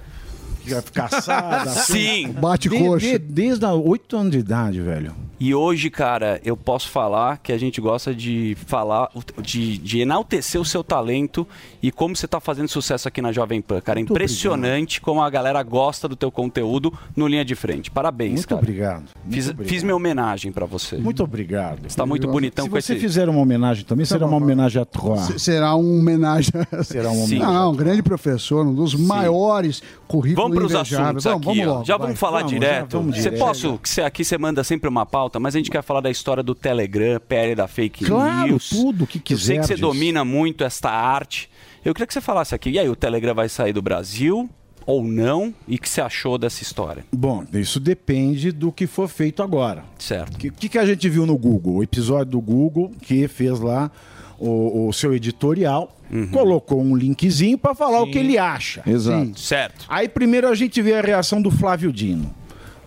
ficar 0.82 1.06
assada? 1.12 1.62
assim? 1.72 1.94
Sim. 1.94 2.32
Bate 2.34 2.70
De- 2.70 2.78
coxa. 2.80 3.06
de- 3.08 3.18
desde 3.20 3.66
os 3.66 3.82
8 3.86 4.18
anos 4.18 4.32
de 4.32 4.40
idade, 4.40 4.82
velho. 4.82 5.14
E 5.38 5.54
hoje, 5.54 5.90
cara, 5.90 6.40
eu 6.46 6.56
posso 6.56 6.88
falar 6.90 7.40
que 7.40 7.52
a 7.52 7.58
gente 7.58 7.82
gosta 7.82 8.16
de 8.16 8.56
falar, 8.68 9.10
de, 9.42 9.78
de 9.78 10.00
enaltecer 10.00 10.60
o 10.60 10.64
seu 10.64 10.82
talento 10.82 11.46
e 11.84 11.92
como 11.92 12.16
você 12.16 12.26
tá 12.26 12.40
fazendo 12.40 12.70
sucesso 12.70 13.06
aqui 13.10 13.22
na 13.22 13.34
Jovem 13.34 13.62
Pan, 13.62 13.82
cara. 13.82 14.00
É 14.00 14.02
Muito 14.02 14.12
impressionante 14.14 15.02
como 15.02 15.22
a 15.22 15.30
galera 15.30 15.62
gosta 15.62 16.08
do 16.08 16.16
teu 16.16 16.32
conteúdo 16.32 16.94
no 17.18 17.28
Linha 17.28 17.44
de 17.44 17.54
Frente. 17.54 17.92
Parabéns, 17.92 18.32
Muito 18.32 18.48
cara. 18.48 18.62
obrigado. 18.62 19.04
Muito 19.22 19.34
Fiz, 19.34 19.50
obrigado. 19.50 19.70
fiz 19.74 19.84
minha 19.84 19.96
homenagem 19.98 20.54
pra 20.54 20.66
você. 20.66 20.96
Muito 20.96 21.22
obrigado. 21.22 21.82
Você 21.90 21.98
tá 21.98 22.06
muito 22.06 22.30
bonitão 22.30 22.64
Se 22.64 22.70
com 22.72 22.80
você 22.82 22.94
esse... 22.94 23.02
fizer 23.02 23.28
uma 23.28 23.42
homenagem 23.42 23.84
também, 23.84 24.06
será 24.06 24.26
uma 24.26 24.38
homenagem 24.38 24.82
a 24.82 24.86
Troa. 24.86 25.18
Se- 25.18 25.38
Será 25.38 25.76
uma 25.76 26.00
homenagem. 26.00 26.52
Será 26.86 27.10
uma 27.10 27.26
Sim. 27.26 27.40
homenagem. 27.40 27.54
Não, 27.56 27.72
um 27.74 27.76
grande 27.76 28.02
professor, 28.02 28.66
um 28.66 28.74
dos 28.74 28.96
maiores 28.96 29.84
currículos 30.08 30.44
Vamos 30.50 30.55
para 30.56 30.66
os 30.66 30.76
assuntos 30.76 31.28
aqui, 31.28 31.46
vamos, 31.46 31.66
logo, 31.66 31.86
Já 31.86 31.98
vai. 31.98 32.08
vamos 32.08 32.20
falar 32.20 32.38
Vamos, 32.40 32.52
direto. 32.54 32.98
vamos 32.98 33.16
Você 33.16 33.22
direto. 33.24 33.40
posso, 33.40 33.80
que 33.80 34.02
aqui 34.02 34.24
você 34.26 34.38
manda 34.38 34.64
sempre 34.64 34.90
uma 34.90 35.06
pauta, 35.06 35.40
mas 35.40 35.56
a 35.56 35.60
gente 35.60 35.70
quer 35.70 35.84
falar 35.84 36.02
da 36.02 36.10
história 36.10 36.42
do 36.42 36.56
Telegram, 36.56 37.20
PL 37.20 37.56
da 37.56 37.68
fake 37.68 38.06
Claro, 38.06 38.48
news. 38.48 38.70
tudo 38.70 39.06
que 39.06 39.34
Eu 39.34 39.38
sei 39.38 39.60
que 39.60 39.68
você 39.68 39.76
domina 39.76 40.26
muito 40.26 40.64
esta 40.64 40.90
arte. 40.90 41.50
Eu 41.84 41.94
queria 41.94 42.08
que 42.08 42.14
você 42.14 42.22
falasse 42.22 42.56
aqui. 42.56 42.72
E 42.72 42.80
aí, 42.80 42.90
o 42.90 42.96
Telegram 42.96 43.36
vai 43.36 43.48
sair 43.48 43.72
do 43.74 43.82
Brasil 43.82 44.50
ou 44.88 45.04
não? 45.04 45.54
E 45.68 45.76
o 45.76 45.80
que 45.80 45.88
você 45.90 46.02
achou 46.02 46.38
dessa 46.38 46.62
história? 46.64 47.06
Bom, 47.12 47.44
isso 47.54 47.80
depende 47.80 48.52
do 48.52 48.72
que 48.72 48.88
for 48.88 49.08
feito 49.08 49.44
agora. 49.44 49.84
Certo. 49.98 50.36
O 50.36 50.38
que, 50.38 50.50
que, 50.52 50.70
que 50.70 50.78
a 50.80 50.86
gente 50.86 51.08
viu 51.10 51.26
no 51.26 51.38
Google? 51.38 51.76
O 51.76 51.84
episódio 51.84 52.32
do 52.34 52.42
Google 52.42 52.92
que 53.02 53.28
fez 53.28 53.60
lá 53.60 53.92
o, 54.40 54.88
o 54.88 54.94
seu 54.94 55.14
editorial, 55.14 55.92
Uhum. 56.12 56.28
colocou 56.28 56.80
um 56.84 56.96
linkzinho 56.96 57.58
para 57.58 57.74
falar 57.74 58.00
o 58.04 58.12
que 58.12 58.20
ele 58.20 58.38
acha. 58.38 58.84
Exato. 58.86 59.26
Sim. 59.26 59.34
Certo. 59.36 59.86
Aí 59.90 60.08
primeiro 60.08 60.48
a 60.48 60.54
gente 60.54 60.80
vê 60.80 60.94
a 60.94 61.02
reação 61.02 61.42
do 61.42 61.50
Flávio 61.50 61.92
Dino, 61.92 62.32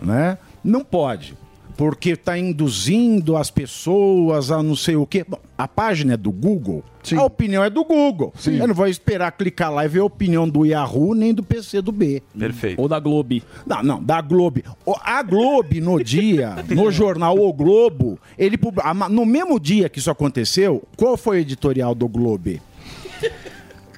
né? 0.01 0.37
Não 0.63 0.85
pode, 0.85 1.35
porque 1.79 2.09
está 2.09 2.37
induzindo 2.37 3.37
as 3.37 3.49
pessoas 3.49 4.51
a 4.51 4.61
não 4.61 4.75
sei 4.75 4.97
o 4.97 5.05
quê. 5.05 5.23
Bom, 5.25 5.39
a 5.57 5.65
página 5.65 6.15
é 6.15 6.17
do 6.17 6.29
Google, 6.29 6.83
a 7.17 7.23
opinião 7.23 7.63
é 7.63 7.69
do 7.69 7.85
Google. 7.85 8.33
Eu 8.45 8.67
não 8.67 8.75
vou 8.75 8.85
esperar 8.85 9.31
clicar 9.31 9.71
lá 9.71 9.85
e 9.85 9.87
ver 9.87 9.99
a 9.99 10.03
opinião 10.03 10.49
do 10.49 10.65
Yahoo 10.65 11.15
nem 11.15 11.33
do 11.33 11.41
PC 11.41 11.81
do 11.81 11.93
B. 11.93 12.21
Perfeito. 12.37 12.81
Ou 12.81 12.89
da 12.89 12.99
Globo. 12.99 13.41
Não, 13.65 13.81
não, 13.81 14.03
da 14.03 14.19
Globo. 14.19 14.61
A 15.01 15.23
Globo, 15.23 15.79
no 15.79 16.03
dia, 16.03 16.57
no 16.67 16.91
jornal 16.91 17.39
O 17.39 17.53
Globo, 17.53 18.19
ele 18.37 18.59
no 19.09 19.25
mesmo 19.25 19.57
dia 19.57 19.87
que 19.87 19.99
isso 19.99 20.11
aconteceu, 20.11 20.83
qual 20.97 21.15
foi 21.15 21.37
o 21.37 21.39
editorial 21.39 21.95
do 21.95 22.09
Globo? 22.09 22.59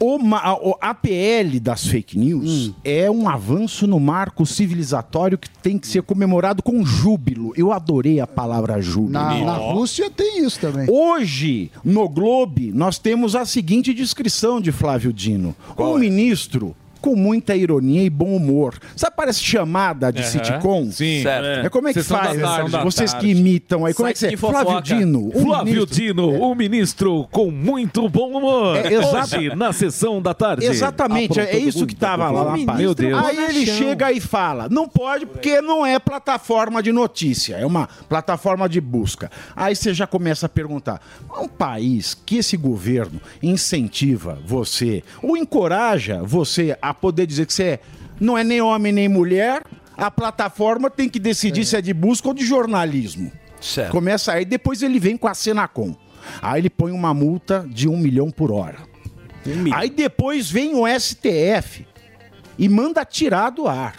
O, 0.04 0.18
o 0.18 0.76
APL 0.82 1.60
das 1.62 1.86
fake 1.86 2.18
news 2.18 2.72
é 2.84 3.10
um 3.12 3.30
avanço 3.30 3.86
no 3.86 3.99
marco 3.99 4.47
civilizatório 4.47 5.38
que 5.38 5.47
tem 5.47 5.78
que 5.78 5.86
ser 5.86 6.02
comemorado 6.02 6.64
com 6.64 6.84
júbilo. 6.84 7.54
Eu 7.56 7.72
adorei 7.72 8.20
a 8.20 8.26
palavra 8.26 8.82
júbilo. 8.82 9.12
Na, 9.12 9.36
na 9.36 9.54
Rússia 9.54 10.10
tem 10.10 10.43
isso 10.43 10.60
também. 10.60 10.88
Hoje, 10.89 11.70
no 11.86 12.10
Globe, 12.10 12.72
nós 12.72 12.97
temos 12.97 13.36
a 13.36 13.45
seguinte 13.45 13.93
descrição 13.93 14.60
de 14.60 14.72
Flávio 14.72 15.14
Dino. 15.14 15.56
um 15.78 15.99
ministro 15.99 16.76
com 17.02 17.16
muita 17.16 17.56
ironia 17.56 18.04
e 18.04 18.10
bom 18.10 18.36
humor. 18.36 18.78
Sabe, 18.95 19.16
parece 19.16 19.41
chamada 19.43 20.12
de 20.12 20.22
Aham. 20.22 20.30
sitcom? 20.30 20.91
Sim. 20.91 21.26
É. 21.28 21.64
É. 21.66 21.70
como 21.70 21.88
é 21.88 21.93
que 21.93 22.02
Sessão 22.02 22.18
faz? 22.18 22.39
tarde. 22.39 22.72
Vocês 22.84 23.14
que 23.14 23.28
imitam 23.28 23.86
aí. 23.86 23.93
Como 23.93 24.08
é 24.08 24.14
que 24.14 24.20
você... 24.20 24.38
Flávio 24.38 24.82
Dino. 24.82 25.28
um 25.36 25.45
Flávio 25.45 25.74
ministro- 25.74 25.95
Dino, 25.95 26.30
o 26.41 26.56
ministro 26.56 27.28
com 27.32 27.49
muito 27.52 28.08
bom 28.08 28.38
humor. 28.38 28.78
É, 28.78 28.99
Hoje, 28.99 29.56
na 29.56 29.74
sessão 29.74 30.22
da 30.22 30.34
tarde. 30.34 30.66
Exatamente, 30.66 31.39
é, 31.39 31.56
é 31.56 31.58
isso 31.58 31.86
que 31.88 31.93
estava 31.93 32.30
lá. 32.30 32.52
mundo. 32.56 32.66
página. 32.66 32.74
Meu 32.84 32.93
Deus. 32.95 33.26
Aí 33.26 33.38
ele 33.45 33.66
chega 33.66 34.12
e 34.12 34.20
fala: 34.20 34.68
não 34.70 34.88
pode 34.88 35.26
porque 35.26 35.62
não 35.62 35.86
é 35.86 35.97
plataforma 35.99 36.82
de 36.84 36.91
notícia, 36.91 37.56
é 37.56 37.66
uma 37.66 37.88
plataforma 38.08 38.68
de 38.70 38.80
busca. 38.80 39.32
Aí 39.56 39.76
você 39.76 39.93
já 39.93 40.06
começa 40.06 40.45
a 40.45 40.49
perguntar: 40.49 41.02
um 41.39 41.47
país 41.47 42.14
que 42.26 42.38
esse 42.38 42.56
governo 42.58 43.20
incentiva 43.41 44.38
você 44.45 45.04
ou 45.22 45.36
encoraja 45.38 46.22
você 46.24 46.78
a 46.82 46.91
poder 46.94 47.26
dizer 47.26 47.46
que 47.46 47.54
você 47.54 47.64
é- 47.64 47.80
não 48.20 48.38
é 48.38 48.44
nem 48.44 48.62
homem 48.62 48.92
nem 48.92 49.08
mulher, 49.10 49.64
a 49.98 50.10
plataforma 50.12 50.89
tem 50.89 51.10
que 51.10 51.20
decidir 51.20 51.66
se 51.66 51.76
é 51.76 51.82
de 51.82 51.94
busca 51.94 52.28
ou 52.28 52.34
de 52.34 52.46
jornalismo. 52.46 53.32
Certo. 53.60 53.92
Começa 53.92 54.32
aí, 54.34 54.46
depois 54.46 54.82
ele 54.82 55.00
vem 55.00 55.16
com 55.18 55.28
a 55.28 55.34
Senacom. 55.34 55.96
Aí 56.42 56.62
ele 56.62 56.70
põe 56.70 56.92
uma 56.92 57.14
multa 57.14 57.66
de 57.70 57.88
um 57.88 57.98
milhão 57.98 58.30
por 58.32 58.52
hora. 58.52 58.78
Aí 59.74 59.89
depois 59.89 60.50
vem 60.52 60.76
o 60.76 60.86
STF 60.88 61.86
e 62.58 62.70
manda 62.70 63.04
tirar 63.04 63.50
do 63.50 63.68
ar. 63.68 63.96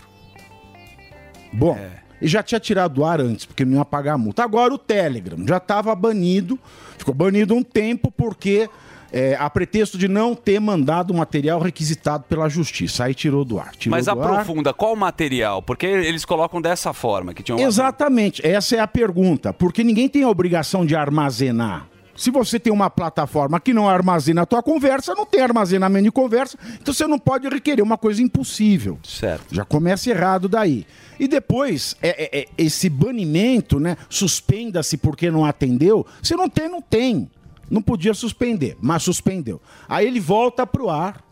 Bom, 1.53 1.77
ele 2.21 2.31
já 2.31 2.43
tinha 2.43 2.61
tirado 2.61 2.95
do 2.95 3.05
ar 3.05 3.21
antes, 3.21 3.45
porque 3.45 3.65
não 3.65 3.79
ia 3.79 3.85
pagar 3.85 4.15
a 4.15 4.19
multa. 4.19 4.43
Agora 4.45 4.73
o 4.73 4.79
Telegram 4.79 5.45
já 5.47 5.57
estava 5.57 5.95
banido, 5.95 6.59
ficou 6.97 7.15
banido 7.15 7.55
um 7.55 7.63
tempo 7.63 8.11
porque 8.11 8.69
é, 9.13 9.37
a 9.39 9.49
pretexto 9.51 9.99
de 9.99 10.09
não 10.09 10.35
ter 10.35 10.59
mandado 10.61 11.13
o 11.13 11.17
material 11.17 11.61
requisitado 11.61 12.25
pela 12.29 12.49
justiça. 12.49 13.05
Aí 13.05 13.15
tirou 13.15 13.45
do 13.45 13.59
ar. 13.59 13.73
Tirou 13.77 13.97
Mas 13.97 14.07
do 14.07 14.13
ar. 14.13 14.19
aprofunda, 14.19 14.73
qual 14.73 14.95
o 14.95 14.97
material? 14.97 15.63
Porque 15.63 15.87
eles 15.87 16.25
colocam 16.25 16.61
dessa 16.61 16.93
forma, 16.93 17.35
que 17.35 17.43
tinha. 17.43 17.61
Exatamente, 17.63 18.45
essa 18.47 18.77
é 18.77 18.81
a 18.81 18.87
pergunta. 18.89 19.53
Porque 19.53 19.85
ninguém 19.85 20.09
tem 20.09 20.23
a 20.23 20.29
obrigação 20.29 20.85
de 20.87 20.97
armazenar. 20.97 21.87
Se 22.15 22.31
você 22.31 22.61
tem 22.61 22.71
uma 22.71 22.91
plataforma 22.91 23.59
que 23.59 23.73
não 23.73 23.89
armazena 23.89 24.43
a 24.43 24.47
tua 24.47 24.63
conversa, 24.63 25.15
não 25.15 25.25
tem 25.25 25.41
armazenamento 25.41 26.05
de 26.05 26.11
conversa, 26.13 26.59
então 26.81 26.93
você 26.93 27.07
não 27.07 27.19
pode 27.19 27.49
requerer 27.49 27.83
uma 27.83 27.97
coisa 27.97 28.23
impossível. 28.23 28.99
Certo. 29.03 29.55
Já 29.55 29.65
começa 29.65 30.11
errado 30.11 30.47
daí. 30.47 30.87
E 31.19 31.27
depois, 31.27 31.97
é- 32.03 32.39
é- 32.39 32.41
é 32.43 32.47
esse 32.59 32.91
banimento, 32.91 33.81
né? 33.81 33.97
Suspenda-se 34.11 34.99
porque 34.99 35.31
não 35.31 35.45
atendeu. 35.45 36.07
Se 36.23 36.37
não 36.37 36.49
tem, 36.51 36.69
não 36.69 36.83
tem. 36.83 37.31
Não 37.71 37.81
podia 37.83 38.13
suspender, 38.15 38.77
mas 38.81 39.03
suspendeu. 39.03 39.61
Aí 39.89 40.07
ele 40.07 40.21
volta 40.21 40.67
pro 40.67 40.91
ar 40.91 41.23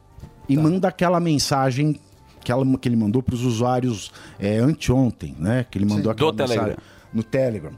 e 0.48 0.56
manda 0.56 0.88
aquela 0.88 1.20
mensagem 1.20 2.00
que, 2.42 2.50
ela- 2.50 2.64
que 2.78 2.88
ele 2.88 2.96
mandou 2.96 3.22
para 3.22 3.34
os 3.34 3.44
usuários 3.44 4.10
é, 4.38 4.58
anteontem, 4.58 5.34
né? 5.38 5.66
Que 5.70 5.76
ele 5.78 5.84
mandou 5.86 6.10
aquela 6.10 6.32
Do 6.32 6.38
mensagem 6.38 6.62
Telegram. 6.62 6.82
no 7.12 7.22
Telegram. 7.22 7.72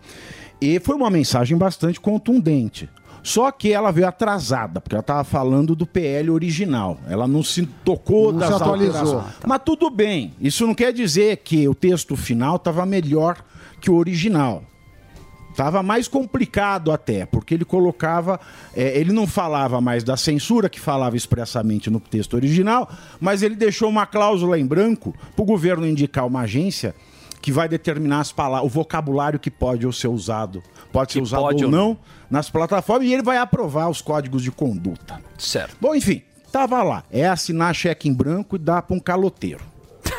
E 0.60 0.78
foi 0.80 0.94
uma 0.94 1.10
mensagem 1.10 1.56
bastante 1.58 2.00
contundente. 2.00 2.88
Só 3.24 3.50
que 3.52 3.72
ela 3.72 3.92
veio 3.92 4.06
atrasada, 4.08 4.80
porque 4.80 4.94
ela 4.96 5.00
estava 5.00 5.22
falando 5.22 5.76
do 5.76 5.86
PL 5.86 6.28
original. 6.30 6.98
Ela 7.08 7.28
não 7.28 7.40
se 7.42 7.64
tocou 7.84 8.32
Não 8.32 8.38
das 8.40 8.48
se 8.48 8.54
atualizou. 8.54 8.96
alterações. 9.00 9.34
Mas 9.46 9.60
tudo 9.64 9.90
bem. 9.90 10.34
Isso 10.40 10.66
não 10.66 10.74
quer 10.74 10.92
dizer 10.92 11.36
que 11.38 11.68
o 11.68 11.74
texto 11.74 12.16
final 12.16 12.56
estava 12.56 12.84
melhor 12.84 13.36
que 13.80 13.90
o 13.90 13.94
original. 13.94 14.64
Tava 15.54 15.82
mais 15.82 16.08
complicado 16.08 16.90
até, 16.90 17.26
porque 17.26 17.54
ele 17.54 17.64
colocava, 17.64 18.40
é, 18.74 18.98
ele 18.98 19.12
não 19.12 19.26
falava 19.26 19.80
mais 19.80 20.02
da 20.02 20.16
censura 20.16 20.68
que 20.68 20.80
falava 20.80 21.16
expressamente 21.16 21.90
no 21.90 22.00
texto 22.00 22.34
original, 22.34 22.90
mas 23.20 23.42
ele 23.42 23.54
deixou 23.54 23.88
uma 23.88 24.06
cláusula 24.06 24.58
em 24.58 24.66
branco 24.66 25.14
para 25.36 25.42
o 25.42 25.46
governo 25.46 25.86
indicar 25.86 26.26
uma 26.26 26.40
agência 26.40 26.94
que 27.42 27.50
vai 27.50 27.68
determinar 27.68 28.20
as 28.20 28.32
palavras, 28.32 28.70
o 28.70 28.72
vocabulário 28.72 29.38
que 29.38 29.50
pode 29.50 29.84
ou 29.84 29.92
ser 29.92 30.08
usado, 30.08 30.62
pode 30.92 31.12
ser 31.12 31.20
usado 31.20 31.42
pode 31.42 31.64
ou 31.64 31.70
ou 31.70 31.76
não 31.76 31.98
nas 32.30 32.48
plataformas 32.48 33.08
e 33.08 33.12
ele 33.12 33.22
vai 33.22 33.36
aprovar 33.36 33.90
os 33.90 34.00
códigos 34.00 34.42
de 34.42 34.52
conduta. 34.52 35.20
Certo. 35.36 35.76
Bom, 35.80 35.94
enfim, 35.94 36.22
tava 36.52 36.82
lá. 36.82 37.02
É 37.10 37.26
assinar 37.26 37.74
cheque 37.74 38.08
em 38.08 38.14
branco 38.14 38.56
e 38.56 38.58
dar 38.58 38.82
para 38.82 38.96
um 38.96 39.00
caloteiro. 39.00 39.71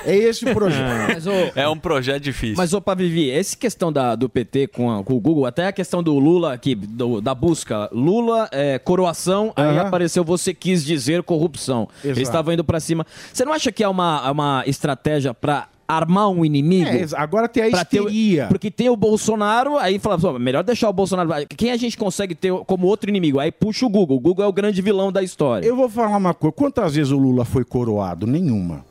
É 0.06 0.16
esse 0.16 0.46
o 0.46 0.54
projeto. 0.54 0.84
Mas, 1.14 1.28
ô, 1.28 1.32
É 1.56 1.68
um 1.68 1.78
projeto 1.78 2.22
difícil. 2.24 2.56
Mas, 2.58 2.74
opa, 2.74 2.94
Vivi, 2.96 3.30
essa 3.32 3.56
questão 3.56 3.92
da, 3.92 4.16
do 4.16 4.28
PT 4.30 4.68
com, 4.68 4.92
a- 4.92 5.04
com 5.04 5.14
o 5.14 5.20
Google, 5.20 5.46
até 5.46 5.68
a 5.68 5.72
questão 5.72 6.02
do 6.04 6.18
Lula 6.18 6.54
aqui, 6.54 6.76
do- 6.76 7.22
da 7.22 7.34
busca. 7.36 7.90
Lula, 7.92 8.48
é, 8.52 8.80
coroação, 8.80 9.54
aí 9.56 9.78
apareceu 9.78 10.24
você 10.24 10.54
quis 10.54 10.84
dizer 10.84 11.24
corrupção. 11.24 11.88
Eles 12.04 12.18
Exato. 12.18 12.22
estavam 12.30 12.54
indo 12.54 12.64
pra 12.64 12.80
cima. 12.80 13.06
Você 13.32 13.46
não 13.46 13.54
acha 13.54 13.72
que 13.72 13.84
é 13.84 13.88
uma, 13.88 14.30
uma 14.32 14.64
estratégia 14.68 15.34
pra 15.34 15.68
armar 15.86 16.30
um 16.30 16.44
inimigo. 16.46 16.90
É, 16.90 17.06
agora 17.16 17.48
tem 17.48 17.64
a 17.66 17.70
Pra 17.70 17.86
ter 17.86 17.98
histeria. 18.00 18.48
porque 18.48 18.72
tem 18.72 18.90
o 18.90 18.96
Bolsonaro, 18.96 19.78
aí 19.78 20.00
fala, 20.00 20.18
"Pô, 20.18 20.40
melhor 20.40 20.64
deixar 20.64 20.90
o 20.90 20.94
Bolsonaro. 20.94 21.30
Quem 21.56 21.72
a 21.72 21.78
gente 21.78 21.98
consegue 21.98 22.34
ter 22.34 22.52
como 22.66 22.88
outro 22.88 23.10
inimigo? 23.10 23.38
Aí 23.40 23.52
puxa 23.52 23.86
o 23.86 23.90
Google. 23.90 24.18
O 24.18 24.20
Google 24.20 24.46
é 24.46 24.48
o 24.48 24.54
grande 24.54 24.82
vilão 24.82 25.12
da 25.12 25.22
história. 25.22 25.68
Eu 25.68 25.76
vou 25.76 25.90
falar 25.90 26.18
uma 26.18 26.34
coisa. 26.34 26.54
Quantas 26.56 26.96
vezes 26.96 27.12
o 27.12 27.18
Lula 27.18 27.44
foi 27.46 27.64
coroado? 27.66 28.26
Nenhuma. 28.26 28.86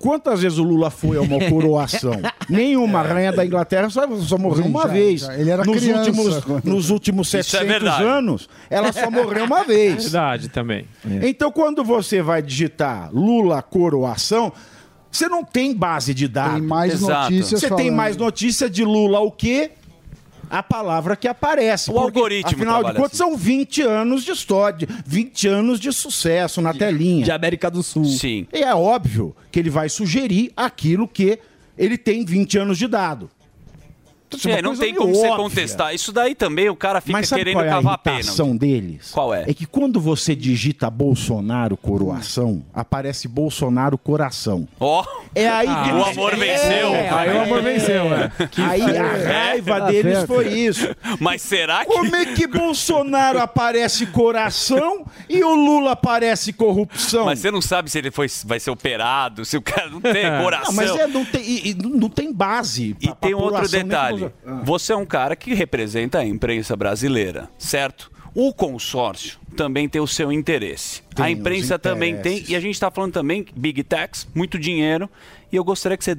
Quantas 0.00 0.40
vezes 0.40 0.56
o 0.58 0.62
Lula 0.62 0.90
foi 0.90 1.18
a 1.18 1.20
uma 1.20 1.38
coroação? 1.50 2.12
Nenhuma. 2.48 3.00
A 3.00 3.02
rainha 3.02 3.32
da 3.32 3.44
Inglaterra 3.44 3.90
só, 3.90 4.06
só 4.16 4.38
morreu 4.38 4.64
Sim, 4.64 4.70
uma 4.70 4.82
já- 4.82 4.88
vez. 4.88 5.20
já. 5.20 5.36
Ele 5.38 5.50
era 5.50 5.62
nos, 5.64 5.76
criança 5.78 6.10
últimos, 6.10 6.64
nos 6.64 6.90
últimos 6.90 7.26
Isso 7.28 7.36
é 7.36 7.42
700 7.42 7.68
verdade. 7.68 8.02
anos, 8.04 8.48
ela 8.70 8.92
só 8.92 9.10
morreu 9.10 9.44
uma 9.44 9.62
vez. 9.64 10.04
Verdade 10.04 10.48
também. 10.48 10.86
Então, 11.22 11.52
quando 11.52 11.84
você 11.84 12.22
vai 12.22 12.40
digitar 12.42 13.10
Lula 13.12 13.60
coroação, 13.60 14.52
você 15.12 15.28
não 15.28 15.44
tem 15.44 15.74
base 15.74 16.14
de 16.14 16.26
dados. 16.26 16.54
Tem 16.54 16.62
mais 16.62 16.94
Exato. 16.94 17.32
notícias 17.32 17.60
Você 17.60 17.68
tem 17.68 17.76
falando. 17.78 17.92
mais 17.96 18.16
notícia 18.16 18.70
de 18.70 18.84
Lula 18.84 19.20
o 19.20 19.30
quê? 19.30 19.72
A 20.50 20.62
palavra 20.62 21.14
que 21.14 21.28
aparece. 21.28 21.90
O 21.90 21.94
Porque, 21.94 22.18
algoritmo 22.18 22.50
Afinal 22.50 22.82
de 22.82 22.92
contas, 22.94 23.04
assim. 23.12 23.16
são 23.18 23.36
20 23.36 23.82
anos 23.82 24.24
de 24.24 24.32
história, 24.32 24.88
20 25.06 25.46
anos 25.48 25.78
de 25.78 25.92
sucesso 25.92 26.60
na 26.60 26.74
telinha. 26.74 27.24
De 27.24 27.30
América 27.30 27.70
do 27.70 27.82
Sul. 27.82 28.04
Sim. 28.04 28.46
E 28.52 28.58
é 28.58 28.74
óbvio 28.74 29.34
que 29.52 29.60
ele 29.60 29.70
vai 29.70 29.88
sugerir 29.88 30.52
aquilo 30.56 31.06
que 31.06 31.38
ele 31.78 31.96
tem 31.96 32.24
20 32.24 32.58
anos 32.58 32.76
de 32.78 32.88
dado. 32.88 33.30
É 34.48 34.50
É, 34.52 34.62
não 34.62 34.76
tem 34.76 34.94
como 34.94 35.14
você 35.14 35.26
óbvia. 35.26 35.36
contestar. 35.36 35.94
Isso 35.94 36.12
daí 36.12 36.34
também 36.34 36.68
o 36.68 36.76
cara 36.76 37.00
fica 37.00 37.12
Mas 37.18 37.28
sabe 37.28 37.40
querendo 37.40 37.54
qual 37.56 37.64
é 37.64 37.68
a 37.68 37.72
cavar 37.72 37.98
pena. 37.98 38.16
irritação 38.18 38.56
deles? 38.56 39.10
Qual 39.12 39.34
é? 39.34 39.44
É 39.48 39.54
que 39.54 39.66
quando 39.66 40.00
você 40.00 40.34
digita 40.36 40.88
Bolsonaro 40.90 41.76
coroação, 41.76 42.62
aparece 42.74 43.26
Bolsonaro 43.28 43.96
coração. 43.98 44.66
Ó, 44.78 45.04
É 45.34 45.48
aí 45.48 45.68
Ah, 45.68 45.82
que 45.84 45.92
o 45.92 46.04
amor 46.04 46.36
venceu. 46.36 46.94
É, 46.94 47.08
Aí 47.10 47.36
o 47.36 47.40
amor 47.42 47.62
venceu, 47.62 48.04
é. 48.14 48.30
Que 48.50 48.60
Aí 48.62 48.80
foi? 48.82 48.98
a 48.98 49.02
raiva 49.48 49.80
deles 49.82 50.14
certo. 50.18 50.26
foi 50.26 50.48
isso. 50.48 50.88
Mas 51.20 51.42
será 51.42 51.84
que. 51.84 51.92
Como 51.92 52.14
é 52.16 52.26
que 52.26 52.46
Bolsonaro 52.46 53.38
aparece 53.40 54.06
coração 54.06 55.04
e 55.28 55.42
o 55.44 55.54
Lula 55.54 55.92
aparece 55.92 56.52
corrupção? 56.52 57.26
Mas 57.26 57.38
você 57.38 57.50
não 57.50 57.60
sabe 57.60 57.90
se 57.90 57.98
ele 57.98 58.10
foi, 58.10 58.26
vai 58.44 58.58
ser 58.58 58.70
operado, 58.70 59.44
se 59.44 59.56
o 59.56 59.62
cara 59.62 59.88
não 59.88 60.00
tem 60.00 60.24
coração. 60.42 60.70
Não, 60.70 60.74
mas 60.74 60.90
é, 60.96 61.06
não, 61.06 61.24
tem, 61.24 61.42
e- 61.42 61.70
e 61.70 61.74
não 61.74 62.08
tem 62.08 62.32
base. 62.32 62.96
E 63.00 63.12
tem 63.14 63.34
outro 63.34 63.68
detalhe. 63.68 64.19
Você 64.64 64.92
é 64.92 64.96
um 64.96 65.06
cara 65.06 65.34
que 65.36 65.54
representa 65.54 66.18
a 66.18 66.24
imprensa 66.24 66.74
brasileira, 66.76 67.48
certo? 67.58 68.10
O 68.34 68.54
consórcio 68.54 69.40
também 69.56 69.88
tem 69.88 70.00
o 70.00 70.06
seu 70.06 70.30
interesse. 70.30 71.02
Tem 71.14 71.24
a 71.24 71.30
imprensa 71.30 71.78
também 71.78 72.16
tem. 72.18 72.44
E 72.48 72.54
a 72.54 72.60
gente 72.60 72.74
está 72.74 72.88
falando 72.90 73.12
também 73.12 73.44
Big 73.56 73.82
Techs, 73.82 74.28
muito 74.34 74.56
dinheiro. 74.58 75.10
E 75.50 75.56
eu 75.56 75.64
gostaria 75.64 75.98
que 75.98 76.04
você 76.04 76.16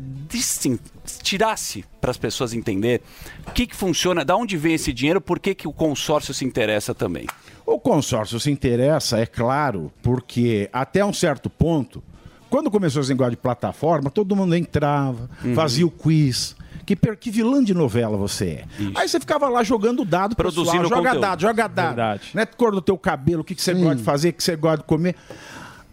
tirasse 1.23 1.85
para 1.99 2.11
as 2.11 2.17
pessoas 2.17 2.53
entender 2.53 3.01
o 3.47 3.51
que, 3.51 3.65
que 3.67 3.75
funciona, 3.75 4.25
da 4.25 4.35
onde 4.35 4.57
vem 4.57 4.73
esse 4.73 4.91
dinheiro, 4.91 5.21
por 5.21 5.39
que, 5.39 5.55
que 5.55 5.67
o 5.67 5.73
consórcio 5.73 6.33
se 6.33 6.43
interessa 6.45 6.93
também. 6.93 7.25
O 7.65 7.79
consórcio 7.79 8.39
se 8.39 8.51
interessa, 8.51 9.19
é 9.19 9.25
claro, 9.25 9.91
porque 10.01 10.69
até 10.73 11.03
um 11.05 11.13
certo 11.13 11.49
ponto, 11.49 12.03
quando 12.49 12.69
começou 12.69 13.01
esse 13.01 13.11
negócio 13.11 13.31
de 13.31 13.37
plataforma, 13.37 14.09
todo 14.09 14.35
mundo 14.35 14.55
entrava, 14.55 15.29
Uhum. 15.43 15.55
fazia 15.55 15.85
o 15.87 15.91
quiz. 15.91 16.55
Que, 16.86 16.95
per- 16.95 17.17
que 17.17 17.29
vilã 17.29 17.63
de 17.63 17.73
novela 17.73 18.17
você 18.17 18.45
é. 18.45 18.65
Aí 18.95 19.07
você 19.07 19.19
ficava 19.19 19.47
lá 19.47 19.63
jogando 19.63 20.03
dado, 20.03 20.36
Produzindo 20.36 20.65
pessoal, 20.82 20.89
joga 20.89 20.95
conteúdo. 21.09 21.21
dado, 21.21 21.41
joga 21.41 21.67
dado. 21.67 21.88
Verdade. 21.95 22.29
Né, 22.34 22.45
cor 22.45 22.71
do 22.73 22.82
teu 22.82 22.97
cabelo, 22.97 23.41
o 23.41 23.43
que, 23.43 23.53
que 23.55 23.61
você 23.61 23.73
gosta 23.73 23.95
de 23.97 24.03
fazer, 24.03 24.29
o 24.29 24.34
que 24.34 24.43
você 24.43 24.55
gosta 24.55 24.77
de 24.77 24.84
comer. 24.84 25.15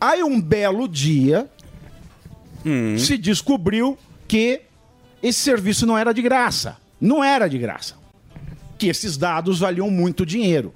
Aí 0.01 0.23
um 0.23 0.41
belo 0.41 0.89
dia 0.89 1.49
Hum. 2.67 2.99
se 2.99 3.17
descobriu 3.17 3.97
que 4.27 4.63
esse 5.23 5.39
serviço 5.41 5.87
não 5.87 5.97
era 5.97 6.13
de 6.13 6.21
graça. 6.23 6.77
Não 7.01 7.23
era 7.23 7.49
de 7.49 7.57
graça. 7.59 7.95
Que 8.77 8.89
esses 8.89 9.17
dados 9.17 9.59
valiam 9.61 9.91
muito 9.91 10.27
dinheiro. 10.27 10.75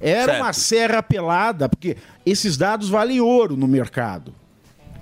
Era 0.00 0.32
Certo. 0.32 0.42
uma 0.42 0.52
serra 0.52 1.02
pelada, 1.02 1.68
porque 1.68 1.96
esses 2.26 2.56
dados 2.56 2.88
valem 2.88 3.20
ouro 3.20 3.56
no 3.56 3.66
mercado. 3.68 4.34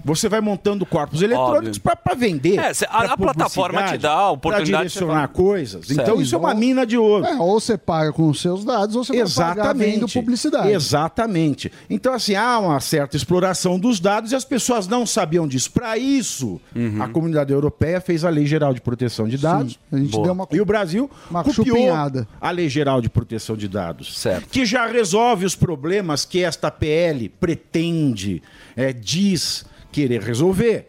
Você 0.04 0.28
vai 0.28 0.40
montando 0.40 0.84
corpos 0.86 1.22
eletrônicos 1.22 1.78
para 1.78 2.14
vender. 2.16 2.58
É, 2.58 2.72
cê- 2.74 2.86
a- 2.90 3.12
a 3.12 3.16
plataforma 3.16 3.82
te 3.84 3.98
dá 3.98 4.12
a 4.12 4.30
oportunidade 4.30 4.88
de 4.88 4.94
direcionar 4.94 5.28
coisas. 5.28 5.86
Certo. 5.86 6.00
Então 6.00 6.20
isso 6.20 6.34
é 6.34 6.38
uma 6.38 6.54
mina 6.54 6.86
de 6.86 6.96
ouro. 6.96 7.24
É, 7.26 7.36
ou 7.36 7.60
você 7.60 7.76
paga 7.78 8.12
com 8.12 8.28
os 8.28 8.40
seus 8.40 8.64
dados, 8.64 8.96
ou 8.96 9.04
você 9.04 9.24
vai 9.24 9.54
pagar 9.54 9.74
vendo 9.74 10.08
publicidade. 10.08 10.70
Exatamente. 10.70 11.70
Então, 11.88 12.12
assim, 12.14 12.34
há 12.34 12.58
uma 12.58 12.80
certa 12.80 13.16
exploração 13.16 13.78
dos 13.78 14.00
dados 14.00 14.32
e 14.32 14.34
as 14.36 14.44
pessoas 14.44 14.86
não 14.86 15.04
sabiam 15.06 15.46
disso. 15.46 15.70
Para 15.72 15.96
isso, 15.98 16.60
Uhum. 16.74 17.02
a 17.02 17.08
comunidade 17.08 17.52
europeia 17.52 18.00
fez 18.00 18.24
a 18.24 18.28
Lei 18.30 18.46
Geral 18.46 18.72
de 18.74 18.80
Proteção 18.80 19.28
de 19.28 19.36
Dados. 19.38 19.78
a 19.92 19.96
gente 19.96 20.10
Boa. 20.10 20.24
deu 20.24 20.32
uma- 20.32 20.48
E 20.50 20.60
o 20.60 20.64
Brasil 20.64 21.10
uma 21.30 21.42
copiou 21.44 21.66
chupinhada. 21.66 22.26
a 22.40 22.50
Lei 22.50 22.68
Geral 22.68 23.00
de 23.00 23.08
Proteção 23.10 23.56
de 23.56 23.68
Dados. 23.68 24.18
Certo. 24.18 24.48
Que 24.48 24.64
já 24.64 24.86
resolve 24.86 25.44
os 25.44 25.54
problemas 25.56 26.24
que 26.24 26.42
esta 26.42 26.70
PL 26.70 27.28
pretende, 27.28 28.42
é, 28.76 28.92
diz 28.92 29.64
querer 29.92 30.22
resolver. 30.22 30.88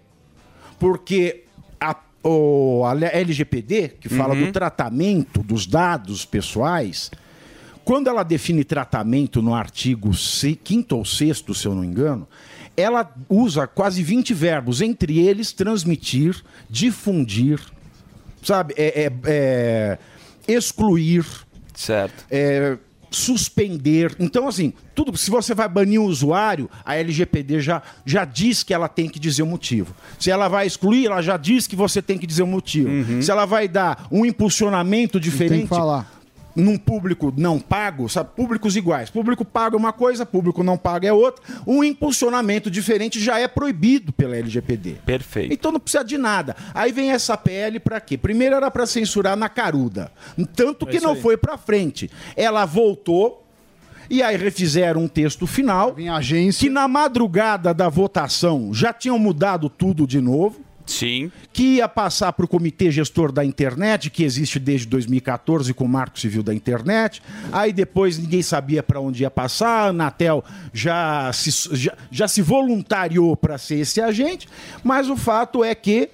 Porque 0.79 1.43
a, 1.79 1.95
o, 2.23 2.83
a 2.85 2.93
LGPD, 2.95 3.89
que 3.99 4.09
fala 4.09 4.33
Uhum. 4.33 4.45
do 4.47 4.51
tratamento 4.51 5.41
dos 5.43 5.65
dados 5.67 6.25
pessoais, 6.25 7.11
quando 7.83 8.07
ela 8.07 8.23
define 8.23 8.63
tratamento 8.63 9.41
no 9.41 9.53
artigo 9.53 10.13
5 10.13 10.95
ou 10.95 11.03
6, 11.05 11.43
se 11.53 11.65
eu 11.67 11.75
não 11.75 11.83
engano, 11.83 12.27
ela 12.77 13.11
usa 13.27 13.67
quase 13.67 14.01
20 14.01 14.33
verbos, 14.33 14.81
entre 14.81 15.19
eles 15.19 15.51
transmitir, 15.51 16.41
difundir, 16.69 17.59
sabe, 18.41 18.73
é, 18.77 19.03
é- 19.05 19.11
é, 19.25 19.97
excluir, 20.47 21.25
certo. 21.73 22.25
é, 22.31 22.77
suspender. 23.11 24.15
Então, 24.17 24.47
assim, 24.47 24.73
tudo. 24.95 25.15
Se 25.17 25.29
você 25.29 25.53
vai 25.53 25.67
banir 25.67 25.99
um 25.99 26.05
usuário, 26.05 26.69
a 26.85 26.95
LGPD 26.95 27.59
já, 27.59 27.83
já 28.05 28.23
diz 28.23 28.63
que 28.63 28.73
ela 28.73 28.87
tem 28.87 29.09
que 29.09 29.19
dizer 29.19 29.43
o 29.43 29.45
motivo. 29.45 29.93
Se 30.17 30.31
ela 30.31 30.47
vai 30.47 30.65
excluir, 30.65 31.07
ela 31.07 31.21
já 31.21 31.35
diz 31.35 31.67
que 31.67 31.75
você 31.75 32.01
tem 32.01 32.17
que 32.17 32.25
dizer 32.25 32.43
o 32.43 32.47
motivo. 32.47 32.89
Uhum. 32.89 33.21
Se 33.21 33.29
ela 33.29 33.45
vai 33.45 33.67
dar 33.67 34.07
um 34.09 34.25
impulsionamento 34.25 35.19
diferente. 35.19 35.67
falar. 35.67 36.20
Num 36.55 36.77
público 36.77 37.33
não 37.35 37.59
pago, 37.59 38.09
sabe? 38.09 38.31
Públicos 38.35 38.75
iguais. 38.75 39.09
Público 39.09 39.45
pago 39.45 39.75
é 39.75 39.79
uma 39.79 39.93
coisa, 39.93 40.25
público 40.25 40.63
não 40.63 40.77
pago 40.77 41.05
é 41.05 41.13
outra. 41.13 41.41
Um 41.65 41.83
impulsionamento 41.83 42.69
diferente 42.69 43.19
já 43.19 43.39
é 43.39 43.47
proibido 43.47 44.11
pela 44.11 44.35
LGPD. 44.35 44.97
Perfeito. 45.05 45.53
Então 45.53 45.71
não 45.71 45.79
precisa 45.79 46.03
de 46.03 46.17
nada. 46.17 46.55
Aí 46.73 46.91
vem 46.91 47.11
essa 47.11 47.37
PL 47.37 47.79
pra 47.79 48.01
quê? 48.01 48.17
Primeiro 48.17 48.55
era 48.55 48.69
pra 48.69 48.85
censurar 48.85 49.35
na 49.35 49.47
caruda. 49.49 50.11
Tanto 50.55 50.85
É 50.87 50.91
que 50.91 50.97
isso 50.97 51.05
não 51.05 51.13
aí. 51.13 51.21
foi 51.21 51.37
pra 51.37 51.57
frente. 51.57 52.09
Ela 52.35 52.65
voltou 52.65 53.45
e 54.09 54.21
aí 54.21 54.35
refizeram 54.35 55.03
um 55.03 55.07
texto 55.07 55.47
final 55.47 55.95
que 56.59 56.69
na 56.69 56.87
madrugada 56.87 57.73
da 57.73 57.87
votação 57.87 58.73
já 58.73 58.91
tinham 58.91 59.17
mudado 59.17 59.69
tudo 59.69 60.05
de 60.05 60.19
novo. 60.19 60.59
Sim. 60.85 61.31
Que 61.53 61.77
ia 61.77 61.87
passar 61.87 62.33
para 62.33 62.45
o 62.45 62.47
Comitê 62.47 62.91
Gestor 62.91 63.31
da 63.31 63.43
Internet, 63.43 64.09
que 64.09 64.23
existe 64.23 64.59
desde 64.59 64.87
2014 64.87 65.73
com 65.73 65.85
o 65.85 65.89
Marco 65.89 66.19
Civil 66.19 66.43
da 66.43 66.53
Internet. 66.53 67.21
Aí 67.51 67.71
depois 67.73 68.17
ninguém 68.17 68.41
sabia 68.41 68.81
para 68.81 68.99
onde 68.99 69.23
ia 69.23 69.31
passar, 69.31 69.85
a 69.85 69.87
Anatel 69.87 70.43
já 70.73 71.31
se, 71.33 71.51
já, 71.75 71.93
já 72.09 72.27
se 72.27 72.41
voluntariou 72.41 73.35
para 73.35 73.57
ser 73.57 73.79
esse 73.79 74.01
agente, 74.01 74.47
mas 74.83 75.09
o 75.09 75.17
fato 75.17 75.63
é 75.63 75.73
que 75.75 76.09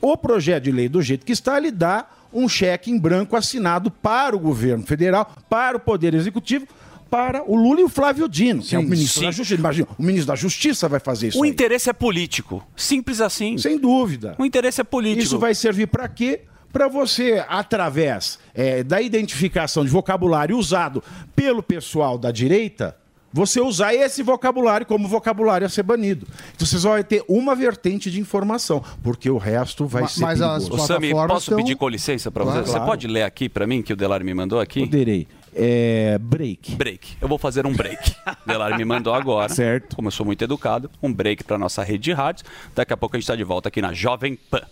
o 0.00 0.16
projeto 0.16 0.64
de 0.64 0.72
lei, 0.72 0.88
do 0.88 1.02
jeito 1.02 1.26
que 1.26 1.32
está, 1.32 1.58
ele 1.58 1.70
dá 1.70 2.06
um 2.32 2.48
cheque 2.48 2.90
em 2.90 2.98
branco 2.98 3.36
assinado 3.36 3.90
para 3.90 4.36
o 4.36 4.38
governo 4.38 4.84
federal, 4.86 5.34
para 5.48 5.76
o 5.76 5.80
Poder 5.80 6.14
Executivo, 6.14 6.66
para 7.10 7.42
o 7.50 7.56
Lula 7.56 7.80
e 7.80 7.84
o 7.84 7.88
Flávio 7.88 8.28
Dino, 8.28 8.62
que 8.62 8.74
é 8.74 8.78
o 8.78 8.82
ministro 8.82 9.20
sim. 9.20 9.26
da 9.26 9.30
Justiça. 9.32 9.58
Imagina, 9.60 9.88
o 9.98 10.02
ministro 10.02 10.26
da 10.28 10.36
Justiça 10.36 10.88
vai 10.88 11.00
fazer 11.00 11.28
isso. 11.28 11.38
O 11.38 11.44
aí. 11.44 11.50
interesse 11.50 11.88
é 11.88 11.92
político. 11.92 12.62
Simples 12.76 13.20
assim. 13.20 13.56
Sem 13.58 13.78
dúvida. 13.78 14.34
O 14.38 14.44
interesse 14.44 14.80
é 14.80 14.84
político. 14.84 15.22
Isso 15.22 15.38
vai 15.38 15.54
servir 15.54 15.86
para 15.86 16.08
quê? 16.08 16.42
Para 16.72 16.86
você, 16.86 17.42
através 17.48 18.38
é, 18.54 18.82
da 18.82 19.00
identificação 19.00 19.84
de 19.84 19.90
vocabulário 19.90 20.56
usado 20.58 21.02
pelo 21.34 21.62
pessoal 21.62 22.18
da 22.18 22.30
direita, 22.30 22.94
você 23.32 23.60
usar 23.60 23.94
esse 23.94 24.22
vocabulário 24.22 24.86
como 24.86 25.08
vocabulário 25.08 25.66
a 25.66 25.70
ser 25.70 25.82
banido. 25.82 26.26
Então 26.54 26.66
vocês 26.66 26.82
vão 26.82 27.02
ter 27.02 27.24
uma 27.28 27.54
vertente 27.54 28.10
de 28.10 28.20
informação, 28.20 28.82
porque 29.02 29.30
o 29.30 29.38
resto 29.38 29.86
vai 29.86 30.02
Ma- 30.02 30.08
ser 30.08 30.20
mas 30.20 30.40
as 30.42 30.64
perigoso. 30.64 30.82
Ô, 30.82 30.86
Sami, 30.86 31.10
posso 31.12 31.56
pedir 31.56 31.74
com 31.76 31.88
licença 31.88 32.30
para 32.30 32.42
Claro. 32.44 32.58
você? 32.60 32.66
Você 32.66 32.72
Claro. 32.76 32.86
pode 32.86 33.06
ler 33.06 33.22
aqui 33.22 33.48
para 33.48 33.66
mim, 33.66 33.82
que 33.82 33.92
o 33.92 33.96
Delari 33.96 34.24
me 34.24 34.34
mandou 34.34 34.60
aqui? 34.60 34.80
Poderei. 34.80 35.26
É, 35.54 36.18
break. 36.18 36.74
Break. 36.76 37.16
Eu 37.20 37.28
vou 37.28 37.38
fazer 37.38 37.66
um 37.66 37.72
break. 37.72 38.14
o 38.44 38.48
Delari 38.48 38.76
me 38.76 38.84
mandou 38.84 39.14
agora. 39.14 39.48
Certo. 39.48 39.96
Como 39.96 40.08
eu 40.08 40.12
sou 40.12 40.24
muito 40.24 40.42
educado, 40.42 40.90
um 41.02 41.12
break 41.12 41.44
para 41.44 41.58
nossa 41.58 41.82
rede 41.82 42.04
de 42.04 42.12
rádios. 42.12 42.44
Daqui 42.74 42.92
a 42.92 42.96
pouco 42.96 43.16
a 43.16 43.18
gente 43.18 43.24
está 43.24 43.36
de 43.36 43.44
volta 43.44 43.68
aqui 43.68 43.80
na 43.82 43.92
Jovem 43.92 44.36
Pan. 44.50 44.62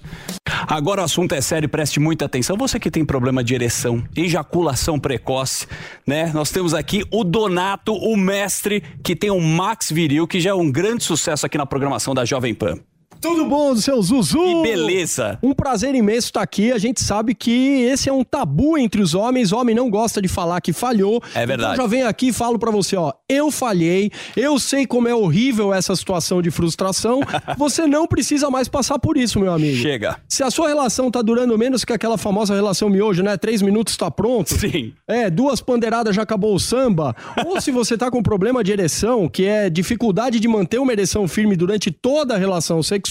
Agora 0.67 1.03
o 1.03 1.05
assunto 1.05 1.35
é 1.35 1.41
sério, 1.41 1.69
preste 1.69 2.01
muita 2.01 2.25
atenção. 2.25 2.57
Você 2.57 2.81
que 2.81 2.91
tem 2.91 3.05
problema 3.05 3.45
de 3.45 3.55
ereção, 3.55 4.03
ejaculação 4.17 4.99
precoce, 4.99 5.67
né? 6.07 6.31
Nós 6.33 6.51
temos 6.51 6.75
aqui 6.75 7.05
o 7.11 7.23
Donato, 7.23 7.93
o 7.95 8.17
mestre, 8.17 8.83
que 9.03 9.15
tem 9.15 9.31
o 9.31 9.41
Max 9.41 9.91
Viril, 9.91 10.27
que 10.27 10.41
já 10.41 10.51
é 10.51 10.55
um 10.55 10.71
grande 10.71 11.05
sucesso 11.05 11.47
aqui 11.47 11.59
na 11.59 11.67
programação 11.67 12.15
da 12.15 12.25
Jovem 12.25 12.55
Pan. 12.55 12.79
Tudo 13.21 13.47
bom, 13.47 13.75
seu 13.77 14.01
Zuzu? 14.03 14.39
Que 14.39 14.63
beleza. 14.63 15.39
Um 15.43 15.53
prazer 15.53 15.95
imenso 15.95 16.29
estar 16.29 16.43
aqui. 16.43 16.73
A 16.73 16.79
gente 16.79 17.03
sabe 17.03 17.35
que 17.35 17.83
esse 17.83 18.09
é 18.09 18.13
um 18.13 18.23
tabu 18.23 18.77
entre 18.79 19.01
os 19.01 19.15
homens. 19.15 19.53
O 19.53 19.57
homem 19.57 19.75
não 19.75 19.91
gosta 19.91 20.21
de 20.21 20.29
falar 20.29 20.61
que 20.61 20.73
falhou. 20.73 21.23
É 21.35 21.47
verdade. 21.47 21.75
Então 21.75 21.85
já 21.85 21.89
venho 21.89 22.09
aqui 22.09 22.29
e 22.29 22.33
falo 22.33 22.59
pra 22.59 22.71
você, 22.71 22.97
ó. 22.97 23.13
Eu 23.29 23.51
falhei. 23.51 24.11
Eu 24.37 24.59
sei 24.59 24.87
como 24.87 25.09
é 25.09 25.15
horrível 25.15 25.73
essa 25.73 25.95
situação 25.97 26.41
de 26.41 26.51
frustração. 26.51 27.21
Você 27.57 27.87
não 27.87 28.07
precisa 28.07 28.51
mais 28.51 28.69
passar 28.69 28.99
por 28.99 29.17
isso, 29.17 29.41
meu 29.41 29.53
amigo. 29.53 29.77
Chega. 29.77 30.17
Se 30.29 30.43
a 30.43 30.51
sua 30.51 30.69
relação 30.69 31.11
tá 31.11 31.23
durando 31.23 31.57
menos 31.59 31.85
que 31.85 31.93
aquela 31.93 32.19
famosa 32.19 32.55
relação 32.55 32.89
miojo, 32.89 33.23
né? 33.23 33.37
Três 33.37 33.63
minutos 33.63 33.97
tá 33.97 34.11
pronto. 34.11 34.55
Sim. 34.55 34.93
É, 35.09 35.31
duas 35.31 35.61
pandeiradas 35.61 36.15
já 36.15 36.23
acabou 36.23 36.55
o 36.55 36.61
samba. 36.61 37.15
Ou 37.45 37.61
se 37.61 37.71
você 37.71 37.97
tá 37.97 38.11
com 38.11 38.23
problema 38.23 38.63
de 38.63 38.73
ereção, 38.73 39.29
que 39.29 39.45
é 39.45 39.69
dificuldade 39.71 40.39
de 40.39 40.49
manter 40.49 40.79
uma 40.79 40.93
ereção 40.93 41.27
firme 41.27 41.57
durante 41.57 41.91
toda 41.91 42.35
a 42.35 42.39
relação 42.39 42.83
sexual, 42.83 43.06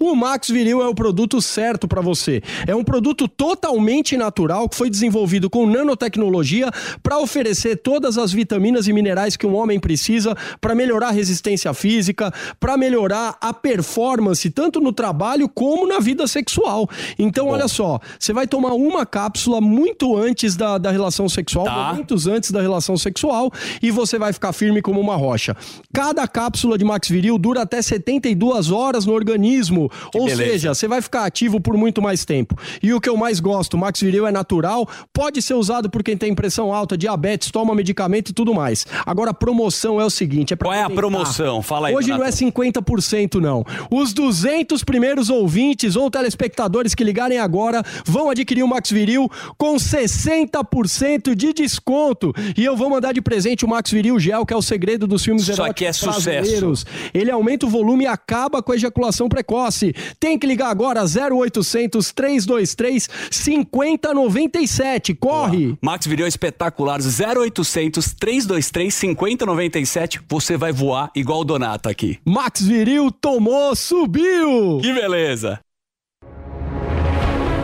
o 0.00 0.14
Max 0.14 0.48
Viril 0.48 0.82
é 0.82 0.88
o 0.88 0.94
produto 0.94 1.40
certo 1.42 1.86
pra 1.86 2.00
você. 2.00 2.42
É 2.66 2.74
um 2.74 2.82
produto 2.84 3.28
totalmente 3.28 4.16
natural 4.16 4.68
que 4.68 4.76
foi 4.76 4.88
desenvolvido 4.90 5.50
com 5.50 5.66
nanotecnologia 5.66 6.70
pra 7.02 7.18
oferecer 7.18 7.76
todas 7.76 8.16
as 8.18 8.32
vitaminas 8.32 8.88
e 8.88 8.92
minerais 8.92 9.36
que 9.36 9.46
um 9.46 9.54
homem 9.54 9.78
precisa 9.78 10.36
pra 10.60 10.74
melhorar 10.74 11.08
a 11.08 11.12
resistência 11.12 11.72
física, 11.74 12.32
pra 12.58 12.76
melhorar 12.76 13.36
a 13.40 13.52
performance 13.52 14.48
tanto 14.50 14.80
no 14.80 14.92
trabalho 14.92 15.48
como 15.48 15.86
na 15.86 15.98
vida 15.98 16.26
sexual. 16.26 16.88
Então, 17.18 17.48
olha 17.48 17.68
só, 17.68 18.00
você 18.18 18.32
vai 18.32 18.46
tomar 18.46 18.74
uma 18.74 19.04
cápsula 19.04 19.60
muito 19.60 20.16
antes 20.16 20.56
da, 20.56 20.78
da 20.78 20.90
relação 20.90 21.28
sexual, 21.28 21.64
Tá. 21.66 21.90
momentos 21.92 22.26
antes 22.26 22.50
da 22.50 22.60
relação 22.60 22.96
sexual, 22.96 23.52
e 23.82 23.90
você 23.90 24.18
vai 24.18 24.32
ficar 24.32 24.52
firme 24.52 24.80
como 24.80 25.00
uma 25.00 25.16
rocha. 25.16 25.56
Cada 25.92 26.26
cápsula 26.26 26.78
de 26.78 26.84
Max 26.84 27.08
Viril 27.08 27.38
dura 27.38 27.62
até 27.62 27.80
72 27.82 28.70
horas 28.70 29.04
no 29.06 29.12
organismo, 29.18 29.90
ou 30.14 30.26
beleza. 30.26 30.44
seja, 30.44 30.74
você 30.74 30.88
vai 30.88 31.02
ficar 31.02 31.24
ativo 31.24 31.60
por 31.60 31.76
muito 31.76 32.00
mais 32.00 32.24
tempo. 32.24 32.54
E 32.82 32.92
o 32.94 33.00
que 33.00 33.08
eu 33.08 33.16
mais 33.16 33.40
gosto, 33.40 33.74
o 33.74 33.78
Max 33.78 34.00
Viril 34.00 34.26
é 34.26 34.32
natural, 34.32 34.88
pode 35.12 35.42
ser 35.42 35.54
usado 35.54 35.90
por 35.90 36.02
quem 36.02 36.16
tem 36.16 36.34
pressão 36.34 36.72
alta, 36.72 36.96
diabetes, 36.96 37.50
toma 37.50 37.74
medicamento 37.74 38.30
e 38.30 38.32
tudo 38.32 38.54
mais. 38.54 38.86
Agora 39.04 39.30
a 39.30 39.34
promoção 39.34 40.00
é 40.00 40.04
o 40.04 40.10
seguinte, 40.10 40.52
é 40.52 40.56
pra 40.56 40.68
Qual 40.68 40.74
é 40.74 40.82
a 40.82 40.90
promoção? 40.90 41.62
Fala 41.62 41.88
aí, 41.88 41.94
Hoje 41.96 42.08
não 42.08 42.16
é 42.24 42.30
Donato. 42.30 42.38
50% 42.82 43.34
não. 43.40 43.64
Os 43.90 44.12
200 44.12 44.82
primeiros 44.84 45.30
ouvintes 45.30 45.96
ou 45.96 46.10
telespectadores 46.10 46.94
que 46.94 47.04
ligarem 47.04 47.38
agora 47.38 47.82
vão 48.04 48.30
adquirir 48.30 48.62
o 48.62 48.68
Max 48.68 48.90
Viril 48.90 49.28
com 49.56 49.76
60% 49.76 51.34
de 51.34 51.52
desconto. 51.52 52.32
E 52.56 52.64
eu 52.64 52.76
vou 52.76 52.90
mandar 52.90 53.12
de 53.12 53.20
presente 53.20 53.64
o 53.64 53.68
Max 53.68 53.90
Viril 53.90 54.18
Gel, 54.18 54.44
que 54.46 54.52
é 54.52 54.56
o 54.56 54.62
segredo 54.62 55.06
dos 55.06 55.24
filmes 55.24 55.42
Isso 55.48 55.62
aqui 55.62 55.84
é 55.84 55.88
eróticos 55.88 56.14
sucesso. 56.14 56.30
brasileiros. 56.30 56.86
Ele 57.12 57.30
aumenta 57.30 57.66
o 57.66 57.68
volume 57.68 58.04
e 58.04 58.06
acaba 58.06 58.62
com 58.62 58.72
a 58.72 58.76
ejaculação 58.76 59.07
precoce. 59.28 59.94
Tem 60.20 60.38
que 60.38 60.46
ligar 60.46 60.70
agora 60.70 61.02
0800 61.04 62.12
323 62.12 63.08
5097. 63.30 65.14
Corre! 65.14 65.76
Max 65.80 66.06
Viril 66.06 66.26
espetacular. 66.26 67.00
0800 67.00 68.14
323 68.14 68.94
5097. 68.94 70.20
Você 70.28 70.56
vai 70.56 70.72
voar 70.72 71.10
igual 71.14 71.40
o 71.40 71.44
Donato 71.44 71.88
aqui. 71.88 72.18
Max 72.24 72.60
Viril 72.60 73.10
tomou, 73.10 73.74
subiu! 73.74 74.78
Que 74.82 74.92
beleza. 74.92 75.60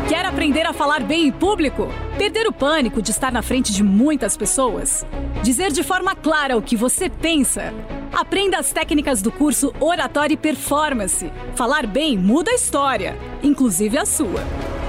Quer 0.08 0.26
aprender 0.26 0.66
a 0.66 0.72
falar 0.74 1.02
bem 1.02 1.28
em 1.28 1.32
público? 1.32 1.88
Perder 2.18 2.46
o 2.46 2.52
pânico 2.52 3.00
de 3.00 3.10
estar 3.10 3.32
na 3.32 3.40
frente 3.40 3.72
de 3.72 3.82
muitas 3.82 4.36
pessoas? 4.36 5.04
Dizer 5.42 5.72
de 5.72 5.82
forma 5.82 6.14
clara 6.14 6.56
o 6.56 6.62
que 6.62 6.76
você 6.76 7.08
pensa? 7.08 7.72
Aprenda 8.14 8.58
as 8.58 8.72
técnicas 8.72 9.20
do 9.20 9.32
curso 9.32 9.74
Oratória 9.80 10.34
e 10.34 10.36
Performance. 10.36 11.32
Falar 11.56 11.84
bem 11.84 12.16
muda 12.16 12.52
a 12.52 12.54
história, 12.54 13.18
inclusive 13.42 13.98
a 13.98 14.06
sua. 14.06 14.40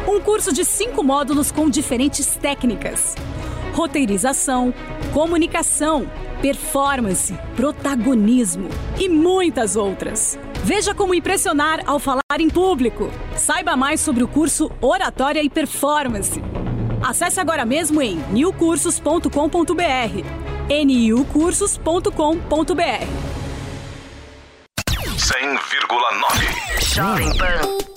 Um 0.08 0.22
curso 0.22 0.54
de 0.54 0.64
cinco 0.64 1.04
módulos 1.04 1.52
com 1.52 1.68
diferentes 1.68 2.36
técnicas: 2.36 3.16
roteirização, 3.74 4.72
comunicação, 5.12 6.08
performance, 6.40 7.34
protagonismo 7.56 8.70
e 9.00 9.10
muitas 9.10 9.76
outras. 9.76 10.38
Veja 10.64 10.94
como 10.94 11.16
impressionar 11.16 11.82
ao 11.88 11.98
falar 11.98 12.22
em 12.40 12.50
público. 12.50 13.10
Saiba 13.36 13.76
mais 13.76 14.02
sobre 14.02 14.24
o 14.24 14.28
curso 14.28 14.72
Oratória 14.80 15.42
e 15.42 15.50
Performance. 15.50 16.40
Acesse 17.02 17.40
agora 17.40 17.66
mesmo 17.66 18.04
em 18.04 18.18
newcursos.com.br. 18.32 20.45
niucursos.com.br. 20.70 23.08
100,9. 25.18 26.82
Jovem 26.82 27.38
Pan. 27.38 27.95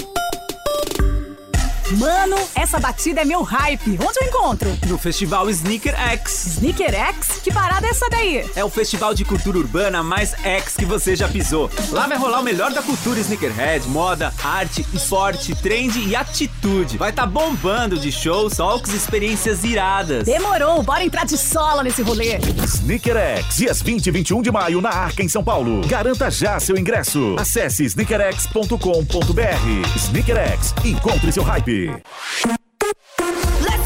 Mano, 1.97 2.37
essa 2.55 2.79
batida 2.79 3.23
é 3.23 3.25
meu 3.25 3.43
hype. 3.43 3.93
Onde 3.93 4.21
eu 4.21 4.29
encontro? 4.29 4.69
No 4.87 4.99
Festival 4.99 5.49
Sneaker 5.49 5.99
X. 5.99 6.59
Sneaker 6.59 6.95
X? 6.95 7.41
Que 7.43 7.51
parada 7.51 7.87
é 7.87 7.91
essa 7.91 8.11
daí? 8.11 8.45
É 8.55 8.63
o 8.63 8.69
festival 8.69 9.15
de 9.15 9.25
cultura 9.25 9.57
urbana 9.57 10.03
mais 10.03 10.35
X 10.45 10.77
que 10.77 10.85
você 10.85 11.17
já 11.17 11.27
pisou. 11.29 11.71
Lá 11.91 12.07
vai 12.07 12.19
rolar 12.19 12.41
o 12.41 12.43
melhor 12.43 12.73
da 12.73 12.83
cultura 12.83 13.19
sneakerhead, 13.21 13.89
moda, 13.89 14.35
arte, 14.45 14.85
esporte, 14.93 15.55
trend 15.55 15.99
e 15.99 16.15
atitude. 16.15 16.99
Vai 16.99 17.11
tá 17.11 17.25
bombando 17.25 17.99
de 17.99 18.13
shows, 18.13 18.59
talks 18.59 18.93
e 18.93 18.97
experiências 18.97 19.65
iradas. 19.65 20.27
Demorou, 20.27 20.83
bora 20.83 21.03
entrar 21.03 21.25
de 21.25 21.39
sola 21.39 21.83
nesse 21.83 22.03
rolê. 22.03 22.39
Sneaker 22.65 23.17
X, 23.17 23.57
dias 23.57 23.81
20 23.81 24.07
e 24.07 24.11
21 24.11 24.43
de 24.43 24.51
maio 24.51 24.83
na 24.83 24.91
Arca 24.91 25.23
em 25.23 25.29
São 25.29 25.43
Paulo. 25.43 25.81
Garanta 25.87 26.31
já 26.31 26.61
seu 26.61 26.77
ingresso. 26.77 27.35
Acesse 27.39 27.85
sneakerx.com.br. 27.85 29.97
Sneaker 29.97 30.37
X, 30.37 30.75
encontre 30.85 31.33
seu 31.33 31.43
hype. 31.43 31.78
Let's 31.87 32.01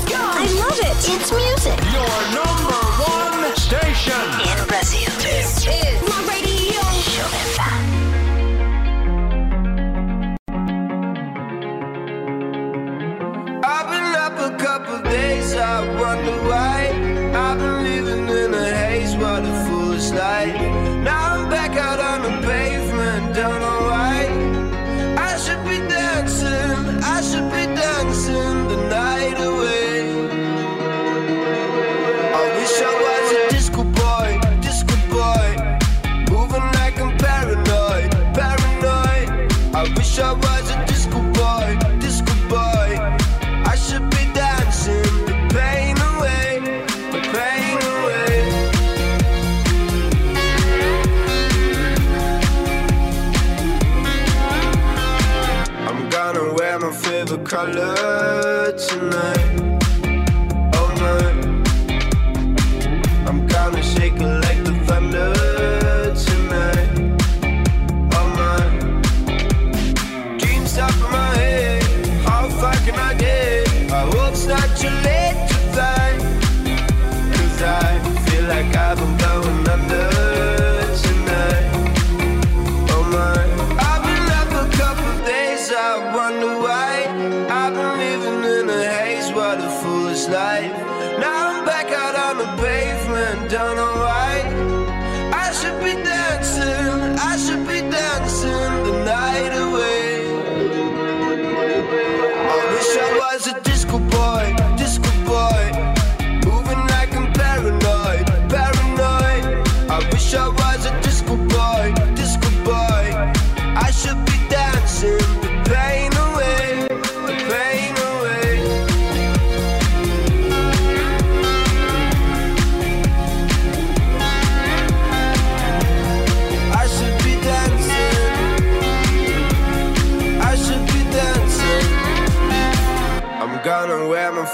go! 0.09 0.17
I 0.17 0.47
love 0.57 0.81
it! 0.81 0.97
It's 1.13 1.31
music! 1.31 1.79
Your 1.93 2.17
number 2.33 2.81
one 3.05 3.55
station. 3.57 4.17
In 4.49 4.67
Brazil. 4.67 5.13
This 5.21 5.67
is 5.67 6.01
my 6.09 6.21
radio! 6.25 6.81
I've 13.63 13.89
been 13.91 14.15
up 14.17 14.39
a 14.39 14.57
couple 14.57 15.03
days, 15.11 15.55
I 15.55 15.85
wonder 16.01 16.37
why. 16.49 16.89
I've 17.35 17.59
been 17.59 17.83
living 17.83 18.27
in 18.29 18.55
a 18.55 18.75
haze, 18.75 19.15
what 19.17 19.45
a 19.45 19.67
foolish 19.67 20.11
life. 20.13 20.72
Love 57.63 58.12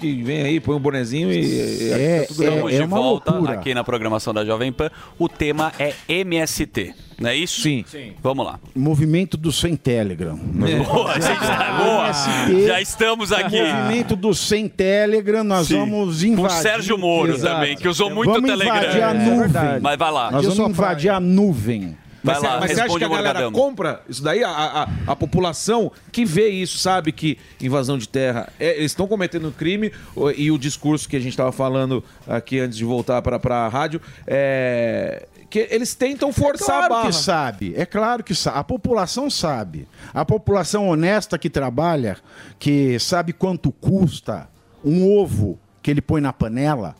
Que 0.00 0.22
vem 0.22 0.42
aí, 0.42 0.60
põe 0.60 0.74
um 0.76 0.80
bonezinho 0.80 1.32
e. 1.32 1.90
É, 1.92 2.20
tá 2.22 2.26
tudo 2.28 2.42
é. 2.42 2.46
Estamos 2.48 2.72
de 2.72 2.82
volta 2.86 3.52
aqui 3.52 3.74
na 3.74 3.84
programação 3.84 4.32
da 4.32 4.44
Jovem 4.44 4.72
Pan. 4.72 4.90
O 5.18 5.28
tema 5.28 5.72
é 5.78 5.92
MST, 6.08 6.94
não 7.20 7.28
é 7.30 7.36
isso? 7.36 7.60
Sim. 7.60 7.84
Vamos 8.22 8.44
lá. 8.46 8.58
Movimento 8.74 9.36
do 9.36 9.52
Sem 9.52 9.76
Telegram. 9.76 10.36
Boa, 10.36 11.14
gente, 11.20 11.84
boa. 11.84 12.06
MST, 12.06 12.66
Já 12.66 12.80
estamos 12.80 13.32
aqui. 13.32 13.60
Movimento 13.62 14.16
do 14.16 14.34
Sem 14.34 14.68
Telegram, 14.68 15.44
nós 15.44 15.66
Sim. 15.68 15.78
vamos 15.78 16.22
Com 16.22 16.28
invadir. 16.28 16.56
o 16.58 16.62
Sérgio 16.62 16.98
Moro 16.98 17.32
Exato. 17.32 17.54
também, 17.54 17.76
que 17.76 17.86
usou 17.88 18.10
muito 18.10 18.32
vamos 18.32 18.48
o 18.50 18.52
Telegram. 18.52 18.76
Invadir 18.82 19.02
a 19.02 19.10
É 19.10 19.14
nuvem. 19.14 19.80
Mas 19.82 19.98
vai 19.98 20.10
lá. 20.12 20.30
Nós 20.30 20.44
Eu 20.44 20.54
vamos 20.54 20.70
invadir 20.78 21.10
a 21.10 21.20
nuvem. 21.20 21.96
Vai 22.22 22.34
Mas, 22.34 22.42
lá, 22.44 22.50
você- 22.50 22.60
mas 22.60 22.70
você 22.72 22.80
acha 22.82 22.98
que 22.98 23.04
a 23.04 23.08
galera 23.08 23.24
Morgadão. 23.40 23.52
compra 23.52 24.02
isso 24.08 24.22
daí? 24.22 24.44
A, 24.44 24.50
a, 24.50 24.88
a 25.12 25.16
população 25.16 25.90
que 26.12 26.24
vê 26.24 26.48
isso 26.50 26.76
sabe 26.78 27.12
que 27.12 27.38
invasão 27.60 27.96
de 27.96 28.08
terra, 28.08 28.48
é, 28.60 28.76
eles 28.76 28.92
estão 28.92 29.06
cometendo 29.08 29.50
crime 29.52 29.90
o- 30.14 30.30
e 30.30 30.50
o 30.50 30.58
discurso 30.58 31.08
que 31.08 31.16
a 31.16 31.20
gente 31.20 31.30
estava 31.32 31.50
falando 31.52 32.04
aqui 32.28 32.58
antes 32.60 32.76
de 32.76 32.84
voltar 32.84 33.22
para 33.22 33.38
a 33.64 33.68
rádio 33.68 34.00
é 34.26 35.26
que 35.48 35.66
eles 35.70 35.94
tentam 35.96 36.32
forçar 36.32 36.68
é 36.82 36.84
a 36.84 36.86
claro 36.86 36.94
barra. 36.94 37.06
que 37.08 37.12
sabe, 37.16 37.74
é 37.76 37.84
claro 37.86 38.22
que 38.22 38.34
sabe. 38.36 38.58
A 38.58 38.62
população 38.62 39.28
sabe. 39.28 39.88
A 40.14 40.24
população 40.24 40.88
honesta 40.88 41.36
que 41.38 41.50
trabalha, 41.50 42.18
que 42.58 42.98
sabe 43.00 43.32
quanto 43.32 43.72
custa 43.72 44.48
um 44.84 45.18
ovo 45.18 45.58
que 45.82 45.90
ele 45.90 46.00
põe 46.00 46.20
na 46.20 46.32
panela, 46.32 46.94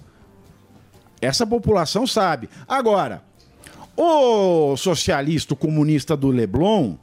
essa 1.21 1.47
população 1.47 2.07
sabe. 2.07 2.49
Agora, 2.67 3.23
o 4.03 4.77
socialista, 4.77 5.55
o 5.55 5.57
comunista 5.57 6.17
do 6.17 6.29
Leblon, 6.29 6.95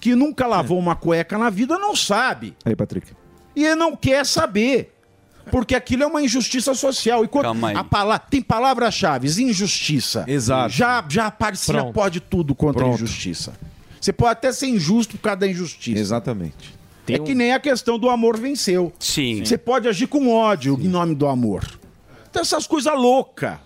que 0.00 0.14
nunca 0.14 0.46
lavou 0.46 0.78
uma 0.78 0.94
cueca 0.94 1.38
na 1.38 1.50
vida, 1.50 1.78
não 1.78 1.96
sabe. 1.96 2.54
Aí, 2.64 2.76
Patrick. 2.76 3.12
E 3.56 3.64
ele 3.64 3.74
não 3.76 3.96
quer 3.96 4.24
saber. 4.26 4.94
Porque 5.50 5.74
aquilo 5.74 6.02
é 6.02 6.06
uma 6.06 6.20
injustiça 6.22 6.74
social. 6.74 7.24
E 7.24 7.28
quando 7.28 7.44
Calma 7.46 7.68
aí. 7.70 7.76
a 7.76 7.82
pala- 7.82 8.18
tem 8.18 8.42
palavras-chave, 8.42 9.26
injustiça. 9.42 10.24
Exato. 10.28 10.68
Já, 10.68 11.02
já 11.08 11.30
parecia 11.30 11.72
Pronto. 11.74 11.94
pode 11.94 12.20
tudo 12.20 12.54
contra 12.54 12.82
a 12.82 12.84
Pronto. 12.84 13.02
injustiça. 13.02 13.54
Você 13.98 14.12
pode 14.12 14.32
até 14.32 14.52
ser 14.52 14.66
injusto 14.66 15.16
por 15.16 15.22
causa 15.22 15.38
da 15.40 15.48
injustiça. 15.48 15.98
Exatamente. 15.98 16.76
é 17.08 17.18
que 17.18 17.34
nem 17.34 17.54
a 17.54 17.58
questão 17.58 17.98
do 17.98 18.10
amor 18.10 18.38
venceu. 18.38 18.92
Sim. 18.98 19.42
Você 19.42 19.56
pode 19.56 19.88
agir 19.88 20.06
com 20.06 20.30
ódio 20.30 20.78
em 20.78 20.86
nome 20.88 21.14
do 21.14 21.26
amor. 21.26 21.64
Então 22.28 22.42
essas 22.42 22.66
coisas 22.66 22.92
loucas. 22.94 23.56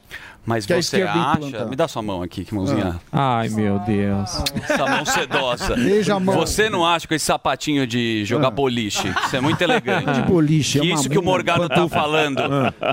Mas 0.44 0.66
que 0.66 0.74
você 0.74 1.02
acha... 1.02 1.36
implanta. 1.36 1.64
Me 1.66 1.76
dá 1.76 1.86
sua 1.86 2.02
mão 2.02 2.20
aqui, 2.22 2.44
que 2.44 2.52
mãozinha. 2.54 3.00
Ai, 3.12 3.48
meu 3.48 3.78
Deus. 3.80 4.42
Essa 4.68 4.86
mão 4.86 5.04
sedosa. 5.06 5.76
Beija 5.76 6.14
a 6.16 6.20
mão. 6.20 6.34
Você 6.36 6.68
não 6.68 6.84
acha 6.86 7.06
com 7.06 7.14
esse 7.14 7.24
sapatinho 7.24 7.86
de 7.86 8.24
jogar 8.24 8.50
boliche? 8.50 9.08
Isso 9.26 9.36
é 9.36 9.40
muito 9.40 9.62
elegante. 9.62 10.10
De 10.12 10.22
boliche, 10.22 10.78
é 10.78 10.82
Que 10.82 10.88
uma 10.88 10.94
isso 11.00 11.08
que 11.08 11.18
o 11.18 11.22
Morgado 11.22 11.68
tá 11.68 11.88
falando 11.88 12.42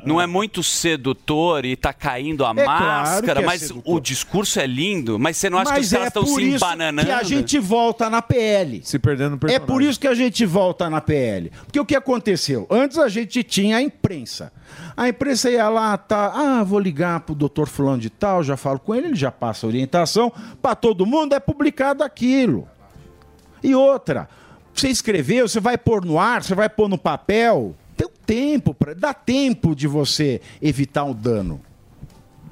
não 0.05 0.21
é 0.21 0.27
muito 0.27 0.61
sedutor 0.61 1.65
e 1.65 1.75
tá 1.75 1.91
caindo 1.91 2.45
a 2.45 2.51
É 2.51 2.63
claro 2.63 2.85
máscara, 2.85 3.39
que 3.39 3.43
é 3.43 3.45
mas 3.47 3.61
sedutor. 3.61 3.95
o 3.95 3.99
discurso 3.99 4.59
é 4.59 4.67
lindo. 4.67 5.17
Mas 5.17 5.37
você 5.37 5.49
não 5.49 5.57
acha 5.57 5.73
que 5.73 5.79
os 5.79 5.91
Mas 5.91 5.91
caras 5.91 6.05
é 6.05 6.07
estão 6.09 6.23
por 6.23 6.39
se 6.39 6.47
isso 6.47 6.55
embananando? 6.65 7.07
que 7.07 7.13
a 7.13 7.23
gente 7.23 7.59
volta 7.59 8.09
na 8.09 8.21
PL. 8.21 8.81
Se 8.83 8.99
perdendo 8.99 9.39
no 9.41 9.49
É 9.49 9.57
por 9.59 9.81
isso 9.81 9.99
que 9.99 10.07
a 10.07 10.13
gente 10.13 10.45
volta 10.45 10.89
na 10.89 11.01
PL. 11.01 11.51
Porque 11.65 11.79
o 11.79 11.85
que 11.85 11.95
aconteceu? 11.95 12.67
Antes 12.69 12.97
a 12.97 13.07
gente 13.09 13.43
tinha 13.43 13.77
a 13.77 13.81
imprensa. 13.81 14.51
A 14.95 15.09
imprensa 15.09 15.49
ia 15.49 15.67
lá, 15.69 15.97
tá, 15.97 16.31
ah, 16.35 16.63
vou 16.63 16.79
ligar 16.79 17.21
pro 17.21 17.33
doutor 17.39 17.67
fulano 17.67 17.99
de 17.99 18.09
tal, 18.09 18.43
já 18.43 18.55
falo 18.55 18.79
com 18.79 18.93
ele, 18.93 19.07
ele 19.07 19.15
já 19.15 19.31
passa 19.31 19.65
a 19.65 19.69
orientação 19.69 20.31
para 20.61 20.75
todo 20.75 21.05
mundo, 21.05 21.33
é 21.33 21.39
publicado 21.39 22.03
aquilo. 22.03 22.67
E 23.63 23.73
outra, 23.73 24.29
você 24.73 24.89
escreveu, 24.89 25.47
você 25.47 25.59
vai 25.59 25.77
pôr 25.77 26.05
no 26.05 26.19
ar, 26.19 26.43
você 26.43 26.53
vai 26.53 26.69
pôr 26.69 26.87
no 26.87 26.97
papel, 26.97 27.75
tem 27.97 28.07
um 28.07 28.11
tempo, 28.25 28.73
pra, 28.73 28.93
dá 28.93 29.13
tempo 29.13 29.75
de 29.75 29.87
você 29.87 30.39
evitar 30.61 31.03
um 31.03 31.13
dano. 31.13 31.59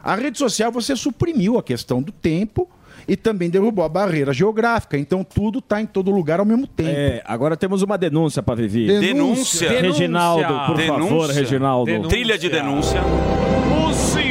A 0.03 0.15
rede 0.15 0.37
social 0.37 0.71
você 0.71 0.95
suprimiu 0.95 1.57
a 1.57 1.63
questão 1.63 2.01
do 2.01 2.11
tempo 2.11 2.69
e 3.07 3.15
também 3.15 3.49
derrubou 3.49 3.83
a 3.85 3.89
barreira 3.89 4.33
geográfica. 4.33 4.97
Então 4.97 5.23
tudo 5.23 5.59
está 5.59 5.81
em 5.81 5.85
todo 5.85 6.11
lugar 6.11 6.39
ao 6.39 6.45
mesmo 6.45 6.67
tempo. 6.67 6.89
É, 6.89 7.21
agora 7.25 7.55
temos 7.55 7.81
uma 7.81 7.97
denúncia 7.97 8.43
para 8.43 8.55
Vivi. 8.55 8.87
Denúncia. 8.87 9.69
Reginaldo, 9.81 10.65
por 10.67 10.77
Denúncia. 10.77 11.09
favor, 11.09 11.29
Reginaldo. 11.29 11.85
Denúncia. 11.91 12.09
Trilha 12.09 12.37
de 12.37 12.49
denúncia. 12.49 13.01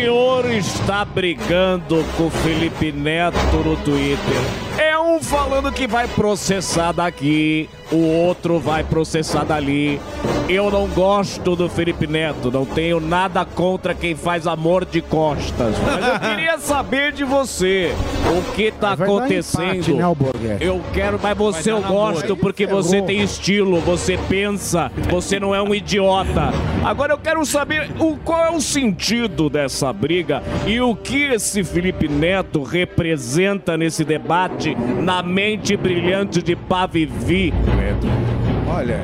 Senhor 0.06 0.48
está 0.52 1.04
brigando 1.04 2.04
com 2.16 2.28
o 2.28 2.30
Felipe 2.30 2.92
Neto 2.92 3.56
no 3.64 3.76
Twitter. 3.78 4.36
É 4.78 4.96
um 4.96 5.20
falando 5.20 5.72
que 5.72 5.88
vai 5.88 6.06
processar 6.06 6.92
daqui, 6.92 7.68
o 7.90 8.26
outro 8.26 8.58
vai 8.58 8.82
processar 8.82 9.44
dali. 9.44 10.00
Eu 10.48 10.70
não 10.70 10.86
gosto 10.86 11.56
do 11.56 11.68
Felipe 11.68 12.06
Neto, 12.06 12.50
não 12.50 12.64
tenho 12.64 13.00
nada 13.00 13.44
contra 13.44 13.94
quem 13.94 14.14
faz 14.14 14.46
amor 14.46 14.84
de 14.84 15.00
costas. 15.00 15.74
Mas 15.84 16.06
eu 16.06 16.20
queria 16.20 16.58
saber 16.58 17.12
de 17.12 17.24
você 17.24 17.92
o 18.26 18.52
que 18.54 18.64
está 18.64 18.94
Vai 18.94 19.08
dar 19.08 19.14
acontecendo. 19.14 19.90
empate, 19.90 20.38
né? 20.38 20.58
Eu 20.60 20.80
quero, 20.92 21.18
mas 21.20 21.36
você 21.36 21.72
eu 21.72 21.82
gosto 21.82 22.36
porque 22.36 22.66
você 22.66 23.02
tem 23.02 23.22
estilo, 23.22 23.80
você 23.80 24.16
pensa, 24.28 24.90
você 25.10 25.40
não 25.40 25.54
é 25.54 25.60
um 25.60 25.74
idiota. 25.74 26.52
Agora 26.84 27.12
eu 27.12 27.18
quero 27.18 27.44
saber 27.44 27.90
o, 27.98 28.16
qual 28.16 28.44
é 28.44 28.50
o 28.50 28.60
sentido 28.60 29.50
dessa 29.50 29.92
briga 29.92 30.42
e 30.66 30.80
o 30.80 30.94
que 30.94 31.24
esse 31.24 31.64
Felipe 31.64 32.08
Neto 32.08 32.62
representa 32.62 33.76
nesse 33.76 34.04
debate 34.04 34.76
na 35.02 35.22
mente 35.22 35.76
brilhante 35.76 36.40
de 36.40 36.54
Pavivi. 36.54 37.52
Olha, 38.68 39.02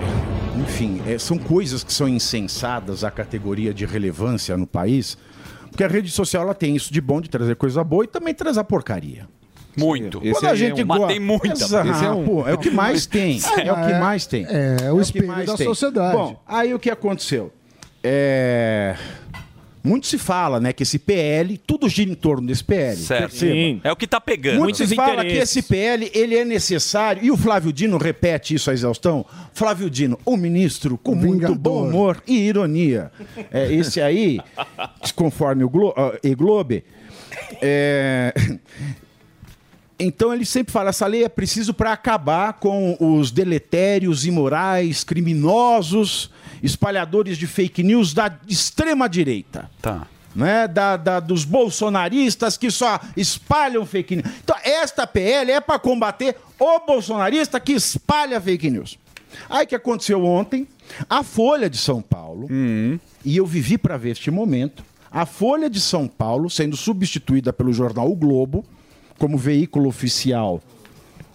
enfim, 0.59 1.01
é, 1.07 1.19
são 1.19 1.39
coisas 1.39 1.83
que 1.85 1.93
são 1.93 2.09
insensadas 2.09 3.05
à 3.05 3.11
categoria 3.11 3.73
de 3.73 3.85
relevância 3.87 4.57
no 4.57 4.67
país, 4.67 5.17
porque 5.71 5.85
a 5.85 5.89
rede 5.89 6.11
social 6.11 6.43
ela 6.45 6.55
tem 6.55 6.77
isso 6.77 6.93
de 6.93 7.01
bom 7.01 7.21
de 7.21 7.29
trazer 7.31 7.57
coisa 7.57 7.83
boa 7.83 8.05
e 8.05 8.07
também 8.07 8.35
trazer 8.35 8.63
porcaria. 8.65 9.27
Muito. 9.77 10.21
Quando 10.21 10.47
a 10.47 10.55
gente 10.55 10.85
Mas 10.85 10.99
gosta- 10.99 11.13
tem 11.15 11.21
muita. 11.21 11.49
Exato, 11.65 11.89
Esse 11.89 12.05
é 12.05 12.11
um- 12.11 12.25
pô, 12.25 12.47
é 12.47 12.53
o 12.53 12.59
que 12.59 12.71
mais 12.71 13.07
tem. 13.07 13.41
É, 13.57 13.73
o 13.73 13.77
que 13.77 13.93
É, 13.93 13.99
mais 13.99 14.27
tem. 14.27 14.45
é 14.47 14.93
o 14.93 14.97
que 14.97 15.03
espelho 15.03 15.29
mais 15.29 15.47
da 15.47 15.57
sociedade. 15.57 16.15
Bom, 16.17 16.39
aí 16.47 16.75
o 16.75 16.79
que 16.79 16.91
aconteceu? 16.91 17.51
É... 18.05 18.95
Muito 19.85 20.07
se 20.07 20.17
fala, 20.17 20.61
né, 20.61 20.73
que 20.73 20.85
esse 20.85 20.99
PL, 20.99 21.59
tudo 21.59 21.89
gira 21.89 22.11
em 22.11 22.15
torno 22.15 22.47
desse 22.47 22.63
PL. 22.63 22.97
Certo. 22.97 23.35
Sim. 23.35 23.81
É 23.83 23.91
o 23.91 23.97
que 23.97 24.07
tá 24.07 24.21
pegando. 24.21 24.61
Muito 24.61 24.77
se 24.77 24.95
fala 24.95 25.25
que 25.25 25.33
esse 25.33 25.63
PL 25.63 26.11
ele 26.15 26.37
é 26.37 26.45
necessário, 26.45 27.25
e 27.25 27.31
o 27.31 27.37
Flávio 27.37 27.73
Dino 27.73 27.99
repete 27.99 28.55
isso 28.55 28.71
à 28.71 28.73
exaustão. 28.73 29.27
Flávio 29.53 29.91
Dino, 29.91 30.19
o 30.25 30.37
ministro 30.37 30.97
com 30.97 31.15
muito 31.15 31.55
bom 31.55 31.89
humor 31.89 32.23
e 32.27 32.39
ironia. 32.39 33.11
É, 33.51 33.73
esse 33.73 34.01
aí, 34.01 34.41
conforme 35.17 35.65
o 35.65 35.69
Glo 35.69 35.93
ah, 35.97 36.17
e 36.23 36.35
Globe, 36.35 36.85
é, 37.61 38.33
então 40.03 40.33
ele 40.35 40.45
sempre 40.45 40.73
fala, 40.73 40.91
essa 40.91 41.07
lei 41.07 41.25
é 41.25 41.29
preciso 41.29 41.73
para 41.73 41.93
acabar 41.93 42.55
com 42.55 42.97
os 43.01 43.31
deletérios, 43.31 44.25
imorais, 44.27 45.05
criminosos, 45.05 46.31
espalhadores 46.63 47.37
de 47.39 47.47
fake 47.47 47.83
news 47.83 48.13
da 48.15 48.37
extrema 48.49 49.09
direita. 49.09 49.71
Tá. 49.81 50.07
né, 50.35 50.67
da, 50.67 50.97
da- 50.97 51.21
dos 51.21 51.45
bolsonaristas 51.45 52.57
que 52.57 52.71
só 52.71 52.99
espalham 53.17 53.85
fake 53.85 54.17
news. 54.17 54.27
Então, 54.43 54.57
esta 54.65 55.07
PL 55.07 55.51
é 55.53 55.61
para 55.61 55.79
combater 55.79 56.37
o 56.59 56.79
bolsonarista 56.81 57.61
que 57.61 57.73
espalha 57.73 58.41
fake 58.41 58.71
news. 58.71 58.99
Aí 59.51 59.65
o 59.65 59.69
que 59.69 59.75
aconteceu 59.75 60.25
ontem? 60.25 60.67
A 61.09 61.23
Folha 61.23 61.69
de 61.69 61.77
São 61.77 62.01
Paulo, 62.01 62.49
e 63.25 63.37
eu 63.37 63.45
vivi 63.47 63.77
para 63.77 63.97
ver 63.99 64.11
este 64.13 64.31
momento, 64.31 64.83
a 65.11 65.27
Folha 65.27 65.69
de 65.69 65.81
São 65.81 66.09
Paulo 66.09 66.49
sendo 66.49 66.77
substituída 66.79 67.53
pelo 67.53 67.73
jornal 67.73 68.11
O 68.11 68.17
Globo 68.17 68.65
como 69.19 69.37
veículo 69.37 69.89
oficial 69.89 70.61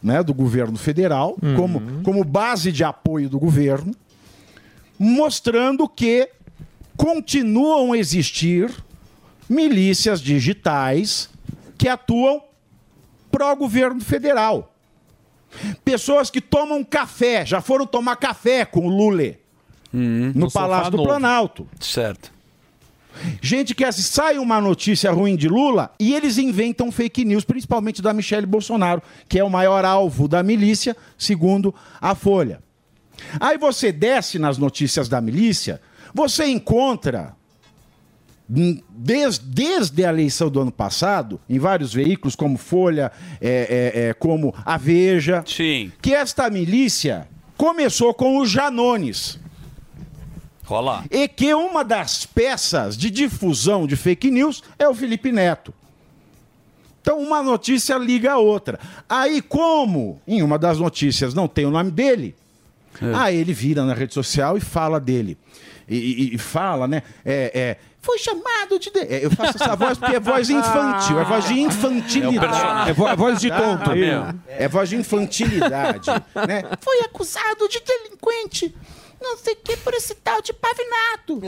né, 0.02 0.22
do 0.24 0.34
governo 0.34 0.78
federal, 0.78 1.36
como, 1.56 2.04
como 2.04 2.24
base 2.24 2.72
de 2.72 2.84
apoio 2.84 3.30
do 3.30 3.40
governo, 3.40 3.94
mostrando 4.98 5.88
que 5.88 6.30
continuam 6.96 7.94
a 7.94 7.98
existir 7.98 8.72
milícias 9.50 10.22
digitais 10.22 11.30
que 11.78 11.88
atuam 11.88 12.42
pró-governo 13.32 14.02
federal. 14.02 14.74
Pessoas 15.84 16.30
que 16.30 16.42
tomam 16.42 16.84
café, 16.84 17.46
já 17.46 17.62
foram 17.62 17.86
tomar 17.86 18.18
café 18.18 18.66
com 18.66 18.88
o 18.88 18.90
Lule 18.90 19.40
no, 19.92 20.34
no 20.34 20.50
sofá 20.50 20.62
Palácio 20.62 20.92
do. 20.92 21.04
Planalto. 21.04 21.68
Certo. 21.80 22.32
Gente 23.42 23.74
que 23.76 23.84
assim, 23.84 24.02
sai 24.02 24.38
uma 24.38 24.60
notícia 24.62 25.12
ruim 25.12 25.36
de 25.36 25.48
Lula 25.48 25.92
e 26.00 26.14
eles 26.14 26.38
inventam 26.38 26.92
fake 26.92 27.24
news, 27.26 27.44
principalmente 27.44 28.02
da 28.02 28.14
Michelle 28.14 28.46
Bolsonaro, 28.48 29.02
que 29.28 29.40
é 29.40 29.44
o 29.44 29.50
maior 29.50 29.84
alvo 29.86 30.28
da 30.28 30.42
milícia, 30.44 30.96
segundo 31.18 31.74
a 32.02 32.14
Folha. 32.16 32.60
Aí 33.40 33.58
você 33.58 33.92
desce 33.92 34.38
nas 34.38 34.58
notícias 34.58 35.10
da 35.10 35.20
milícia, 35.20 35.82
você 36.14 36.46
encontra, 36.46 37.36
hum, 38.50 38.80
des- 38.90 39.38
desde 39.40 40.06
a 40.06 40.10
eleição 40.10 40.50
do 40.50 40.62
ano 40.62 40.72
passado, 40.72 41.40
em 41.50 41.60
vários 41.60 41.94
veículos, 41.94 42.36
como 42.36 42.58
Folha, 42.58 43.12
é, 43.42 43.94
é, 43.96 44.02
é, 44.10 44.14
como 44.14 44.54
a 44.66 44.78
Veja, 44.78 45.44
que 46.02 46.14
esta 46.14 46.50
milícia 46.50 47.28
começou 47.58 48.14
com 48.14 48.38
os 48.40 48.50
Janones. 48.52 49.40
Rola. 50.68 51.04
E 51.10 51.28
que 51.28 51.54
uma 51.54 51.84
das 51.84 52.26
peças 52.26 52.98
de 52.98 53.10
difusão 53.10 53.88
de 53.88 53.96
fake 53.96 54.30
news 54.30 54.62
é 54.78 54.88
o 54.88 54.94
Felipe 54.94 55.32
Neto. 55.32 55.74
Então 57.02 57.20
uma 57.20 57.42
notícia 57.42 57.96
liga 57.98 58.34
a 58.34 58.38
outra. 58.38 58.78
Aí, 59.08 59.42
como 59.42 60.22
em 60.28 60.42
uma 60.44 60.60
das 60.60 60.78
notícias 60.78 61.34
não 61.34 61.48
tem 61.48 61.66
o 61.66 61.72
nome 61.72 61.90
dele, 61.90 62.36
aí 63.16 63.38
ele 63.38 63.54
vira 63.54 63.86
na 63.86 63.94
rede 63.94 64.14
social 64.14 64.58
e 64.58 64.62
fala 64.62 65.00
dele. 65.00 65.38
E, 65.88 65.96
e- 66.32 66.36
e 66.36 66.38
fala, 66.38 66.86
né? 66.86 67.02
É, 67.24 67.52
é, 67.56 67.78
foi 68.02 68.18
chamado 68.20 68.78
de. 68.78 68.90
é, 69.00 69.24
Eu 69.26 69.32
faço 69.32 69.56
essa 69.64 69.74
voz 69.74 69.98
porque 69.98 70.18
é 70.18 70.20
voz 70.20 70.50
infantil, 70.50 71.18
é 71.18 71.24
voz 71.24 71.46
de 71.48 71.54
infantilidade. 71.62 72.88
É. 72.88 72.92
É 72.92 72.94
vo- 72.94 73.08
é 73.08 73.16
voz 73.16 73.40
de 73.40 73.50
tonto. 73.50 73.86
Tá, 73.86 73.96
meu? 73.96 74.24
É 74.50 74.68
voz 74.68 74.90
de 74.90 74.98
infantilidade. 74.98 76.10
né? 76.46 76.64
Foi 76.82 77.00
acusado 77.06 77.70
de 77.70 77.80
delinquente. 77.80 78.76
Não 79.20 79.36
sei 79.38 79.54
o 79.54 79.58
que 79.58 79.76
por 79.78 79.94
esse 79.94 80.14
tal 80.16 80.42
de 80.42 80.54
Pavinato. 80.54 81.42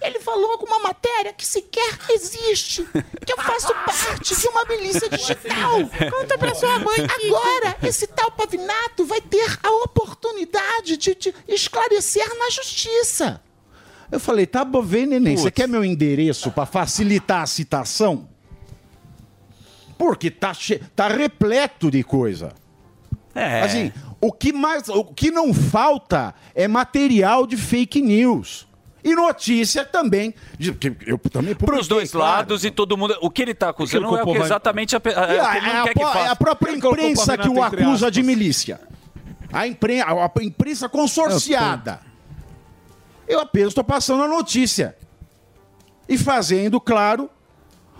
Ele 0.00 0.20
falou 0.20 0.52
alguma 0.52 0.78
matéria 0.80 1.32
que 1.32 1.46
sequer 1.46 1.98
existe. 2.10 2.86
Que 3.24 3.32
eu 3.32 3.38
faço 3.38 3.72
parte 3.84 4.36
de 4.36 4.48
uma 4.48 4.64
milícia 4.66 5.08
digital. 5.08 5.78
Conta 6.10 6.36
pra 6.36 6.54
sua 6.54 6.78
mãe. 6.78 6.98
Agora, 6.98 7.76
esse 7.82 8.06
tal 8.06 8.30
Pavinato 8.32 9.04
vai 9.06 9.20
ter 9.20 9.58
a 9.62 9.70
oportunidade 9.84 10.96
de 10.96 11.14
te 11.14 11.34
esclarecer 11.48 12.28
na 12.38 12.50
justiça. 12.50 13.40
Eu 14.10 14.20
falei, 14.20 14.46
tá 14.46 14.64
bom, 14.64 14.82
vem, 14.82 15.06
neném. 15.06 15.36
Você 15.36 15.50
quer 15.50 15.66
meu 15.66 15.84
endereço 15.84 16.50
pra 16.52 16.66
facilitar 16.66 17.42
a 17.42 17.46
citação? 17.46 18.28
Porque 19.98 20.30
tá, 20.30 20.52
che... 20.52 20.78
tá 20.94 21.08
repleto 21.08 21.90
de 21.90 22.04
coisa. 22.04 22.54
É. 23.36 23.62
Assim, 23.62 23.92
o 24.20 24.32
que 24.32 24.52
mais, 24.52 24.88
o 24.88 25.04
que 25.04 25.30
não 25.30 25.52
falta 25.52 26.34
é 26.54 26.66
material 26.66 27.46
de 27.46 27.56
fake 27.56 28.00
news. 28.00 28.66
E 29.04 29.14
notícia 29.14 29.84
também. 29.84 30.34
de- 30.58 30.72
que 30.72 30.96
Eu 31.06 31.16
também 31.18 31.54
Para 31.54 31.78
os 31.78 31.86
dois 31.86 32.12
lados 32.12 32.64
e 32.64 32.70
todo 32.72 32.96
mundo. 32.96 33.16
O 33.20 33.30
que 33.30 33.42
ele 33.42 33.52
está 33.52 33.68
acusando 33.68 34.02
não 34.02 34.08
é 34.08 34.10
que 34.10 34.16
o 34.16 34.16
o 34.16 34.18
que 34.18 34.24
povo 34.26 34.38
vai- 34.40 34.48
exatamente 34.48 34.96
a, 34.96 34.98
a, 34.98 35.08
a- 35.20 35.32
é, 35.34 35.40
a, 35.40 36.24
é 36.24 36.28
a 36.28 36.34
própria 36.34 36.72
imprensa 36.72 37.38
que 37.38 37.48
o 37.48 37.62
acusa 37.62 38.10
de 38.10 38.22
milícia. 38.24 38.80
A, 39.52 39.64
impren 39.66 40.00
a, 40.00 40.12
a 40.24 40.42
imprensa 40.42 40.88
consorciada. 40.88 42.00
Eu 43.28 43.38
apenas 43.40 43.68
estou 43.68 43.84
passando 43.84 44.24
a 44.24 44.28
notícia. 44.28 44.96
E 46.08 46.18
fazendo, 46.18 46.80
claro, 46.80 47.30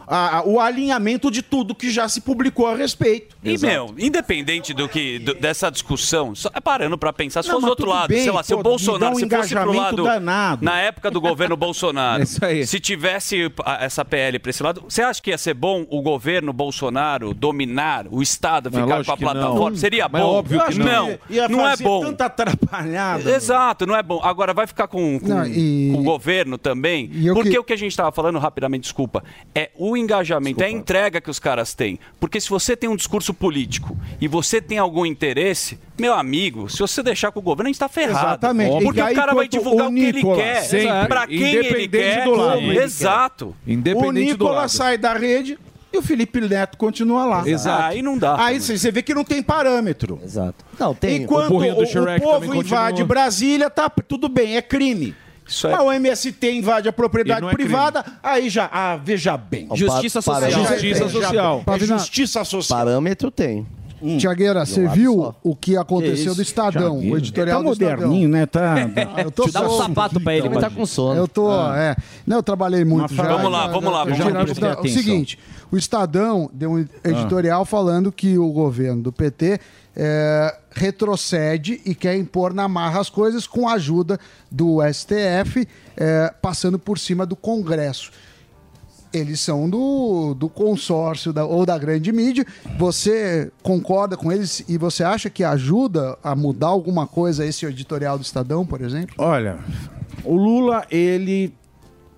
a- 0.07 0.39
a- 0.39 0.43
o 0.47 0.61
alinhamento 0.61 1.31
de 1.31 1.43
tudo 1.43 1.74
que 1.74 1.91
já 1.91 2.09
se 2.09 2.20
publicou 2.20 2.66
a 2.66 2.74
respeito. 2.77 3.37
E, 3.43 3.59
meu, 3.59 3.95
independente 3.99 4.73
do 4.74 4.89
que 4.89 5.19
do- 5.19 5.35
dessa 5.35 5.70
discussão, 5.70 6.35
só 6.35 6.51
é 6.55 6.61
parando 6.61 6.97
pra 6.99 7.12
pensar, 7.12 7.43
se 7.43 7.49
Não, 7.49 7.57
fosse 7.57 7.66
do 7.66 7.70
outro 7.70 7.89
lado, 7.89 8.09
bem, 8.09 8.23
sei 8.23 8.33
lá, 8.33 8.43
se 8.43 8.55
pô, 8.55 8.61
o 8.61 8.62
Bolsonaro, 8.62 9.15
me 9.15 9.20
se 9.20 9.27
um 9.27 9.28
fosse 9.31 9.55
pro 9.55 9.73
lado, 9.73 10.03
danado. 10.03 10.65
na 10.65 10.78
época 10.81 11.11
do 11.11 11.20
governo 11.20 11.57
Bolsonaro, 11.57 12.23
isso 12.23 12.45
aí. 12.45 12.66
se 12.66 12.78
tivesse 12.81 13.51
essa 13.81 14.05
PL 14.05 14.39
pra 14.39 14.51
esse 14.51 14.62
lado, 14.62 14.85
você 14.89 15.03
acha 15.03 15.20
que 15.23 15.31
ia 15.31 15.39
ser 15.39 15.55
bom 15.55 15.87
o 15.91 16.01
governo 16.03 16.53
Bolsonaro 16.53 17.33
dominar 17.35 18.07
o 18.11 18.23
Estado, 18.23 18.70
Mas 18.73 18.83
ficar 18.83 19.05
com 19.05 19.12
a 19.12 19.16
que 19.16 19.24
não. 19.24 19.33
plataforma? 19.33 19.77
Seria 19.77 20.09
Mas 20.09 20.23
bom? 20.23 20.28
óbvio 20.28 20.65
que 20.66 20.78
não. 20.78 20.87
não. 20.87 21.19
Ia 21.31 21.49
não 21.49 21.69
é 21.69 21.77
bom. 21.77 22.01
tanta 22.01 22.27
atrapalhada. 22.27 23.31
Exato, 23.31 23.87
não 23.87 23.97
é 23.97 24.03
bom. 24.03 24.20
Agora 24.23 24.53
vai 24.55 24.66
ficar 24.66 24.87
com, 24.89 25.19
com- 25.19 25.27
Não, 25.28 25.47
e- 25.47 25.91
com 25.95 26.01
o 26.01 26.05
governo 26.05 26.59
também. 26.59 27.11
E 27.12 27.33
Porque 27.33 27.51
que- 27.51 27.59
o 27.59 27.65
que 27.65 27.73
a 27.73 27.77
gente 27.77 27.91
estava 27.93 28.12
falando 28.12 28.39
rapidamente, 28.39 28.83
desculpa, 28.83 29.23
é 29.55 29.70
o 29.77 29.95
engajamento, 29.97 30.62
é 30.62 30.66
a 30.66 30.70
entrega 30.70 31.20
que 31.20 31.31
os 31.31 31.39
caras 31.39 31.74
têm. 31.74 31.98
Porque 32.20 32.40
se 32.40 32.48
você 32.48 32.77
tem 32.77 32.89
um 32.89 32.97
discurso 32.97 33.32
político 33.32 33.97
e 34.20 34.28
você 34.28 34.60
tem 34.60 34.78
algum 34.78 35.06
interesse, 35.06 35.78
meu 35.98 36.14
amigo, 36.14 36.68
se 36.68 36.78
você 36.78 37.02
deixar 37.02 37.32
com 37.32 37.40
o 37.40 37.43
governo, 37.43 37.68
a 37.68 37.70
gente 37.70 37.77
está 37.77 37.89
ferrado. 37.89 38.27
Exatamente. 38.27 38.85
Porque 38.85 39.01
aí, 39.01 39.12
o 39.12 39.16
cara 39.16 39.35
vai 39.35 39.48
divulgar 39.48 39.89
o 39.89 39.90
o 39.90 39.94
que 39.94 40.01
ele 40.05 40.23
quer, 40.23 40.62
sempre, 40.62 41.09
pra 41.09 41.27
quem 41.27 41.43
ele 41.43 41.59
independente 41.60 42.14
quer. 42.16 42.24
do 42.24 42.36
lado. 42.36 42.59
Ele 42.59 42.78
Exato. 42.78 43.56
o 43.66 44.12
Nicolas 44.12 44.73
sai 44.73 44.98
da 44.98 45.14
rede 45.14 45.59
e 45.93 45.98
o 45.98 46.02
Felipe 46.02 46.40
Neto 46.40 46.77
continua 46.77 47.24
lá. 47.24 47.48
Exato. 47.48 47.82
Aí 47.82 48.02
não 48.02 48.18
dá. 48.18 48.36
Aí 48.39 48.60
você 48.60 48.77
você 48.77 48.90
vê 48.90 49.02
que 49.02 49.14
não 49.14 49.24
tem 49.24 49.43
parâmetro. 49.43 50.20
Exato. 50.23 50.64
Não, 50.78 50.94
tem. 50.94 51.23
Enquanto 51.23 51.52
O 51.52 51.56
o, 51.56 51.60
povo 51.60 52.40
também 52.40 52.60
invade 52.60 52.89
continua. 52.90 53.06
Brasília, 53.06 53.70
tá 53.70 53.89
tudo 53.89 54.28
bem, 54.28 54.56
é 54.56 54.62
crime. 54.62 55.14
Mas 55.47 55.81
o 55.81 55.93
MST 55.93 56.51
invade 56.52 56.89
a 56.89 56.93
propriedade 56.93 57.47
é 57.47 57.51
privada, 57.51 58.05
aí 58.23 58.51
já, 58.51 58.68
ah, 58.73 58.97
veja 58.97 59.36
bem. 59.36 59.68
Justiça 59.74 60.20
social. 60.20 60.51
Justiça 60.51 61.09
social. 61.09 61.64
É 61.66 61.78
justiça 61.78 62.44
social. 62.44 62.78
Parâmetro 62.78 63.31
tem. 63.31 63.66
Tiagueira, 64.18 64.64
você 64.66 64.86
viu 64.89 65.14
só. 65.14 65.35
o 65.43 65.55
que 65.56 65.77
aconteceu 65.77 66.35
do 66.35 66.43
Estadão, 66.43 66.93
Thiagueira. 66.94 67.14
o 67.14 67.18
editorial 67.18 67.59
Tá 67.60 67.64
do 67.66 67.73
Estadão. 67.73 67.97
moderninho, 67.97 68.28
né? 68.28 68.47
Tá. 68.47 68.74
Eu 69.23 69.31
tô 69.31 69.47
Dá 69.48 69.62
um 69.62 69.70
sono. 69.70 69.82
sapato 69.89 70.20
pra 70.20 70.35
ele, 70.36 70.48
Então, 70.48 70.60
tá 70.60 70.70
com 70.70 70.85
sono. 70.86 71.18
Eu 71.18 71.27
tô, 71.28 71.51
Ah. 71.51 71.74
é. 71.78 71.97
Não, 72.27 72.36
eu 72.36 72.43
trabalhei 72.43 72.85
muito 72.85 73.14
Mas 73.14 73.27
já. 73.27 73.36
vamos 73.36 73.51
lá, 73.51 73.66
vamos 73.68 73.93
lá, 73.93 74.05
vamos 74.05 74.18
lá. 74.18 74.31
já- 74.31 74.44
Prestei 74.44 74.70
O 74.70 74.89
seguinte, 74.89 75.39
o 75.73 75.77
Estadão 75.77 76.51
deu 76.52 76.70
um 76.73 76.86
editorial 77.05 77.64
falando 77.64 78.12
que 78.12 78.36
o 78.39 78.51
governo 78.52 79.02
do 79.02 79.12
PT 79.12 79.59
é, 79.98 80.55
retrocede 80.73 81.81
e 81.85 81.94
quer 81.94 82.16
impor 82.16 82.52
na 82.52 82.68
marra 82.68 83.01
as 83.01 83.09
coisas 83.09 83.47
com 83.47 83.66
a 83.68 83.73
ajuda 83.74 84.18
do 84.51 84.82
STF, 84.82 85.66
é, 85.97 86.32
passando 86.43 86.78
por 86.78 86.98
cima 86.98 87.24
do 87.24 87.35
Congresso 87.35 88.10
eles 89.16 89.40
são 89.40 89.68
do, 89.68 90.34
do 90.34 90.48
consórcio 90.48 91.32
da- 91.32 91.44
ou 91.44 91.64
da 91.66 91.76
grande 91.78 92.12
mídia. 92.12 92.44
Você 92.78 93.51
concorda 93.62 94.16
com 94.16 94.30
eles 94.30 94.64
e 94.68 94.76
você 94.78 95.02
acha 95.05 95.28
que 95.30 95.43
ajuda 95.43 96.18
a 96.22 96.34
mudar 96.34 96.68
alguma 96.68 97.06
coisa 97.06 97.44
esse 97.44 97.64
editorial 97.66 98.18
do 98.18 98.22
Estadão, 98.24 98.64
por 98.66 98.80
exemplo? 98.80 99.14
Olha, 99.18 99.59
o 100.24 100.34
Lula, 100.36 100.84
ele. 100.90 101.52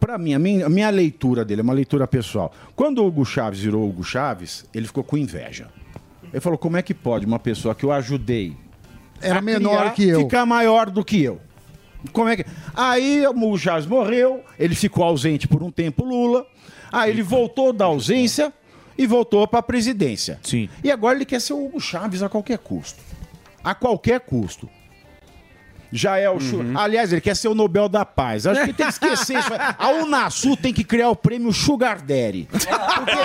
Pra 0.01 0.17
mim, 0.17 0.33
a 0.33 0.39
minha, 0.39 0.67
a 0.67 0.69
minha 0.69 0.91
leitura 0.91 1.45
dele 1.45 1.61
é 1.61 1.65
uma 1.65 1.73
leitura 1.73 2.07
pessoal. 2.07 2.53
Quando 2.77 2.99
o 3.03 3.07
Hugo 3.07 3.25
Chaves 3.25 3.59
virou 3.61 3.89
Hugo 3.89 4.05
Chaves, 4.05 4.65
ele 4.73 4.87
ficou 4.87 5.03
com 5.03 5.17
inveja. 5.17 5.67
Ele 6.33 6.41
falou: 6.41 6.57
como 6.59 6.77
é 6.77 6.83
que 6.83 6.95
pode 6.95 7.27
uma 7.27 7.39
pessoa 7.39 7.75
que 7.75 7.85
eu 7.85 7.91
ajudei 7.91 8.57
Era 9.21 9.41
a 9.41 9.43
menor 9.43 9.93
que 9.95 10.09
eu. 10.09 10.21
ficar 10.21 10.47
maior 10.47 10.89
do 10.89 11.05
que 11.05 11.21
eu? 11.23 11.41
Como 12.13 12.29
é 12.29 12.37
que. 12.37 12.45
Aí 12.77 13.27
o 13.27 13.31
Hugo 13.31 13.59
Chaves 13.59 13.87
morreu, 13.87 14.41
ele 14.57 14.77
ficou 14.77 15.03
ausente 15.03 15.49
por 15.49 15.65
um 15.65 15.71
tempo, 15.71 16.05
Lula. 16.05 16.47
Aí 16.93 17.11
ele 17.11 17.23
voltou 17.23 17.73
da 17.73 17.85
ausência 17.85 18.53
e 18.97 19.07
voltou 19.07 19.47
para 19.47 19.61
a 19.61 19.63
presidência. 19.63 20.41
Sim. 20.43 20.69
E 20.83 20.91
agora 20.91 21.17
ele 21.17 21.25
quer 21.25 21.41
ser 21.41 21.53
o 21.53 21.65
Hugo 21.65 21.81
Chaves 21.81 22.23
a 22.23 22.29
qualquer 22.29 22.59
custo. 22.59 23.01
A 23.63 23.75
qualquer 23.75 24.21
custo. 24.21 24.69
Já 25.93 26.19
é 26.19 26.29
o. 26.29 26.35
Uhum. 26.35 26.79
Aliás, 26.79 27.13
ele 27.13 27.21
quer 27.21 27.35
ser 27.35 27.49
o 27.49 27.55
Nobel 27.55 27.89
da 27.89 28.05
Paz. 28.05 28.47
Acho 28.47 28.61
que 28.61 28.73
tem 28.73 28.87
que 28.87 28.93
esquecer 28.93 29.39
isso. 29.39 29.49
A 29.79 29.89
Unasul 29.91 30.57
tem 30.57 30.73
que 30.73 30.85
criar 30.85 31.09
o 31.11 31.17
prêmio 31.17 31.53
Sugar 31.53 31.99
Daddy. 32.03 32.49
Porque 32.51 33.17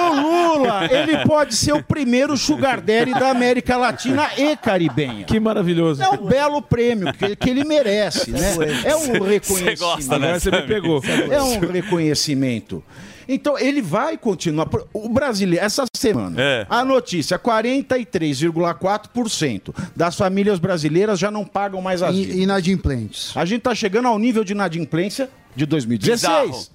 o 0.00 0.20
Lula, 0.20 0.88
ele 0.90 1.18
pode 1.24 1.54
ser 1.54 1.72
o 1.72 1.82
primeiro 1.82 2.36
Sugar 2.36 2.80
Daddy 2.80 3.12
da 3.12 3.30
América 3.30 3.76
Latina 3.76 4.28
e 4.36 4.56
Caribenha. 4.56 5.24
Que 5.24 5.40
maravilhoso. 5.40 6.02
É 6.02 6.08
um 6.10 6.24
belo 6.26 6.62
prêmio 6.62 7.12
que, 7.12 7.34
que 7.34 7.50
ele 7.50 7.64
merece, 7.64 8.30
né? 8.30 8.54
É 8.84 8.94
um 8.94 9.00
Você 9.00 9.12
reconhecimento. 9.12 9.78
gosta, 9.80 10.18
né, 10.18 10.26
Agora 10.26 10.40
você 10.40 10.50
me 10.50 10.62
pegou. 10.62 11.02
É 11.30 11.42
um 11.42 11.58
reconhecimento. 11.60 12.82
Então, 13.28 13.58
ele 13.58 13.82
vai 13.82 14.16
continuar. 14.16 14.68
O 14.92 15.08
brasileiro, 15.08 15.64
essa 15.64 15.84
semana, 15.94 16.40
É. 16.40 16.66
a 16.70 16.84
notícia: 16.84 17.36
43,4% 17.38 19.74
das 19.94 20.16
famílias 20.16 20.58
brasileiras 20.58 21.18
já 21.18 21.30
não 21.30 21.44
pagam 21.44 21.82
mais 21.82 22.02
as 22.02 22.14
dívidas. 22.14 22.36
Inadimplentes. 22.40 23.36
A 23.36 23.44
gente 23.44 23.58
está 23.58 23.74
chegando 23.74 24.08
ao 24.08 24.18
nível 24.18 24.42
de 24.44 24.52
inadimplência 24.52 25.28
de 25.54 25.66
2016. 25.66 26.46
Bizarro. 26.46 26.66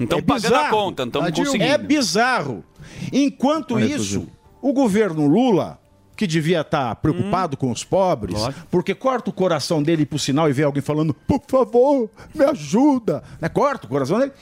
Então 0.00 0.18
É 0.18 0.22
pagando 0.22 0.54
a 0.56 0.68
conta, 0.70 1.04
então 1.04 1.22
conseguindo. 1.30 1.62
É 1.64 1.78
bizarro. 1.78 2.64
Enquanto 3.12 3.74
Olha, 3.76 3.84
isso, 3.84 4.26
o 4.60 4.72
governo 4.72 5.24
Lula, 5.26 5.78
que 6.16 6.26
devia 6.26 6.62
estar 6.62 6.96
preocupado 6.96 7.56
com 7.56 7.70
os 7.70 7.84
pobres, 7.84 8.40
porque 8.70 8.92
corta 8.94 9.30
o 9.30 9.32
coração 9.32 9.80
dele 9.82 10.04
pro 10.04 10.18
sinal 10.18 10.50
e 10.50 10.52
vê 10.52 10.64
alguém 10.64 10.82
falando, 10.82 11.14
por 11.14 11.40
favor, 11.46 12.10
me 12.34 12.44
ajuda. 12.44 13.22
Né? 13.40 13.48
Corta 13.48 13.86
o 13.86 13.88
coração 13.88 14.18
dele. 14.18 14.32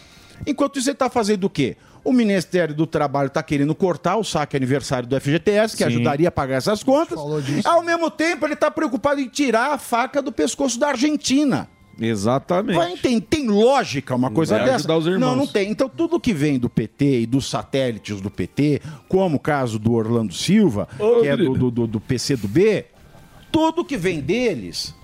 Enquanto 0.46 0.78
isso, 0.78 0.88
ele 0.88 0.94
está 0.94 1.10
fazendo 1.10 1.44
o 1.44 1.50
quê? 1.50 1.76
O 2.04 2.12
Ministério 2.12 2.74
do 2.74 2.86
Trabalho 2.86 3.28
está 3.28 3.42
querendo 3.42 3.74
cortar 3.74 4.16
o 4.16 4.24
saque 4.24 4.56
aniversário 4.56 5.08
do 5.08 5.20
FGTS, 5.20 5.76
que 5.76 5.84
Sim. 5.84 5.88
ajudaria 5.90 6.28
a 6.28 6.32
pagar 6.32 6.56
essas 6.56 6.82
contas. 6.82 7.18
Ao 7.64 7.82
mesmo 7.82 8.10
tempo, 8.10 8.44
ele 8.44 8.54
está 8.54 8.70
preocupado 8.70 9.20
em 9.20 9.28
tirar 9.28 9.72
a 9.72 9.78
faca 9.78 10.20
do 10.20 10.32
pescoço 10.32 10.78
da 10.80 10.88
Argentina. 10.88 11.68
Exatamente. 12.00 12.76
Vai, 12.76 12.96
tem, 12.96 13.20
tem 13.20 13.46
lógica 13.46 14.14
uma 14.14 14.30
coisa 14.30 14.56
Vai 14.56 14.66
dessa? 14.66 14.88
Não, 15.18 15.36
não 15.36 15.46
tem. 15.46 15.70
Então, 15.70 15.88
tudo 15.88 16.18
que 16.18 16.32
vem 16.32 16.58
do 16.58 16.68
PT 16.68 17.20
e 17.20 17.26
dos 17.26 17.48
satélites 17.48 18.20
do 18.20 18.30
PT, 18.30 18.80
como 19.08 19.36
o 19.36 19.40
caso 19.40 19.78
do 19.78 19.92
Orlando 19.92 20.34
Silva, 20.34 20.88
que 21.20 21.28
é 21.28 21.36
do, 21.36 21.54
do, 21.54 21.70
do, 21.70 21.86
do 21.86 22.00
PC 22.00 22.36
do 22.36 22.48
B, 22.48 22.86
tudo 23.52 23.84
que 23.84 23.96
vem 23.96 24.20
deles, 24.20 24.94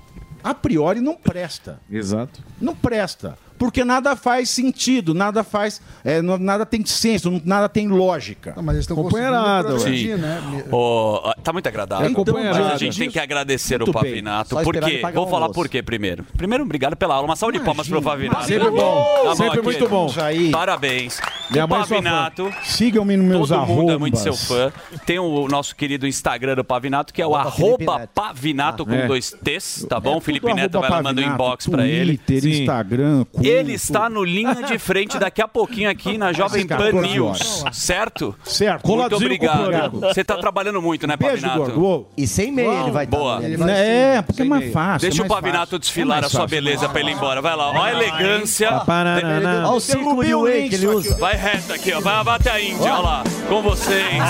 a 0.42 0.54
priori, 0.54 1.00
não 1.00 1.14
presta. 1.14 1.80
Exato. 1.90 2.42
Não 2.60 2.74
presta. 2.74 3.38
Porque 3.58 3.84
nada 3.84 4.14
faz 4.16 4.48
sentido, 4.50 5.12
nada 5.14 5.42
faz. 5.44 5.80
é, 6.04 6.22
não- 6.22 6.38
nada 6.38 6.64
tem 6.64 6.84
senso, 6.86 7.30
não- 7.30 7.42
nada 7.44 7.68
tem 7.68 7.88
lógica. 7.88 8.54
mas 8.56 8.76
eles 8.76 8.84
estão 8.84 8.96
Sim. 8.96 9.08
progredir, 9.08 10.16
né? 10.18 10.40
Ô, 10.70 11.20
tá 11.42 11.52
muito 11.52 11.66
agradável. 11.68 12.06
É. 12.06 12.48
Mas 12.52 12.72
a 12.72 12.76
gente 12.78 12.98
tem 12.98 13.10
que 13.10 13.18
agradecer 13.18 13.78
Muito 13.78 13.90
o. 13.90 13.92
Pavinato. 13.92 14.50
Só 14.50 14.62
Por 14.62 14.74
esperar 14.74 14.86
quê? 14.86 14.92
ele 14.94 15.02
pagar 15.02 15.14
Vou 15.16 15.26
falar 15.26 15.46
almoço. 15.46 15.54
por 15.54 15.68
quê 15.68 15.82
primeiro. 15.82 16.24
Primeiro, 16.36 16.64
obrigado 16.64 16.94
pela 16.96 17.14
aula. 17.14 17.26
Uma 17.26 17.36
salva 17.36 17.52
de 17.52 17.60
palmas 17.64 17.88
pro 17.88 18.00
Pavinato. 18.00 18.44
Sempre 18.46 18.70
bom. 18.70 18.76
Tá 18.76 19.22
bom 19.24 19.34
Sempre 19.36 19.58
aqui. 19.58 19.62
muito 19.62 19.88
bom. 19.88 20.08
Parabéns. 20.52 21.20
Minha 21.50 21.64
o 21.64 21.68
mãe 21.68 21.80
é. 21.80 21.86
Pavinato. 21.86 22.50
Sigam-me 22.62 23.16
nos 23.16 23.26
meus 23.26 23.48
Todo 23.48 23.66
mundo 23.66 23.92
é 23.92 23.98
muito 23.98 24.16
arrobas. 24.16 24.38
seu 24.38 24.56
fã. 24.56 24.72
Tem 25.06 25.18
o 25.18 25.48
nosso 25.48 25.74
querido 25.74 26.06
Instagram 26.06 26.54
do 26.54 26.64
Pavinato, 26.64 27.12
que 27.12 27.20
é 27.22 27.26
o 27.26 27.34
Arroba 27.34 27.52
Felipe 27.56 27.84
arroba 27.84 27.98
Neto. 28.00 28.10
Pavinato 28.14 28.86
com 28.86 28.92
É. 28.94 29.06
dois 29.06 29.34
T's, 29.42 29.86
tá 29.88 29.98
bom? 29.98 30.18
É 30.18 30.20
Felipe 30.20 30.52
Neto 30.52 30.80
vai 30.80 30.90
lá, 30.90 30.96
manda 31.02 31.10
um 31.10 31.14
Pavinato, 31.24 31.34
inbox 31.34 31.66
pra 31.66 31.86
ele. 31.86 32.18
Twitter, 32.18 32.60
Instagram, 32.60 33.24
Ele 33.48 33.74
está 33.74 34.08
no 34.08 34.22
linha 34.24 34.62
de 34.62 34.78
frente 34.78 35.18
daqui 35.18 35.40
a 35.42 35.48
pouquinho 35.48 35.90
aqui 35.90 36.18
na 36.18 36.32
Jovem 36.32 36.66
Pan 36.66 36.76
14 36.76 37.08
News, 37.08 37.64
certo? 37.72 38.34
Certo. 38.44 38.86
Muito 38.86 39.12
o 39.12 39.16
obrigado. 39.16 40.00
Você 40.00 40.20
está 40.20 40.36
trabalhando 40.36 40.80
muito, 40.82 41.06
né, 41.06 41.16
Beijo, 41.16 41.46
Pavinato? 41.46 42.06
E 42.16 42.26
sem 42.26 42.52
meia 42.52 42.80
ele 42.82 42.90
vai 42.90 43.04
estar. 43.04 43.16
Boa. 43.16 43.40
É, 43.70 44.22
porque 44.22 44.42
é 44.42 44.44
mais 44.44 44.72
fácil. 44.72 45.08
Deixa 45.08 45.22
é 45.22 45.24
o 45.24 45.28
mais 45.28 45.40
Pavinato 45.40 45.66
fácil. 45.66 45.78
desfilar 45.78 46.22
É 46.22 46.26
a 46.26 46.28
sua 46.28 46.40
fácil. 46.42 46.56
beleza 46.56 46.88
pra 46.88 47.00
ele 47.00 47.10
ir 47.10 47.14
embora. 47.14 47.40
Vai 47.40 47.56
lá, 47.56 47.70
ó 47.70 47.82
a 47.82 47.90
elegância. 47.92 48.70
Olha 48.70 49.70
o 49.70 49.80
de 50.24 50.34
whey 50.34 50.68
que 50.68 50.74
ele 50.74 50.86
usa. 50.86 51.16
Vai 51.16 51.36
reto 51.36 51.72
aqui, 51.72 51.92
ó. 51.92 52.00
Vai 52.00 52.34
até 52.34 52.50
a 52.50 52.60
Índia, 52.60 52.94
ó 52.94 53.00
lá. 53.00 53.24
Com 53.48 53.62
vocês. 53.62 54.22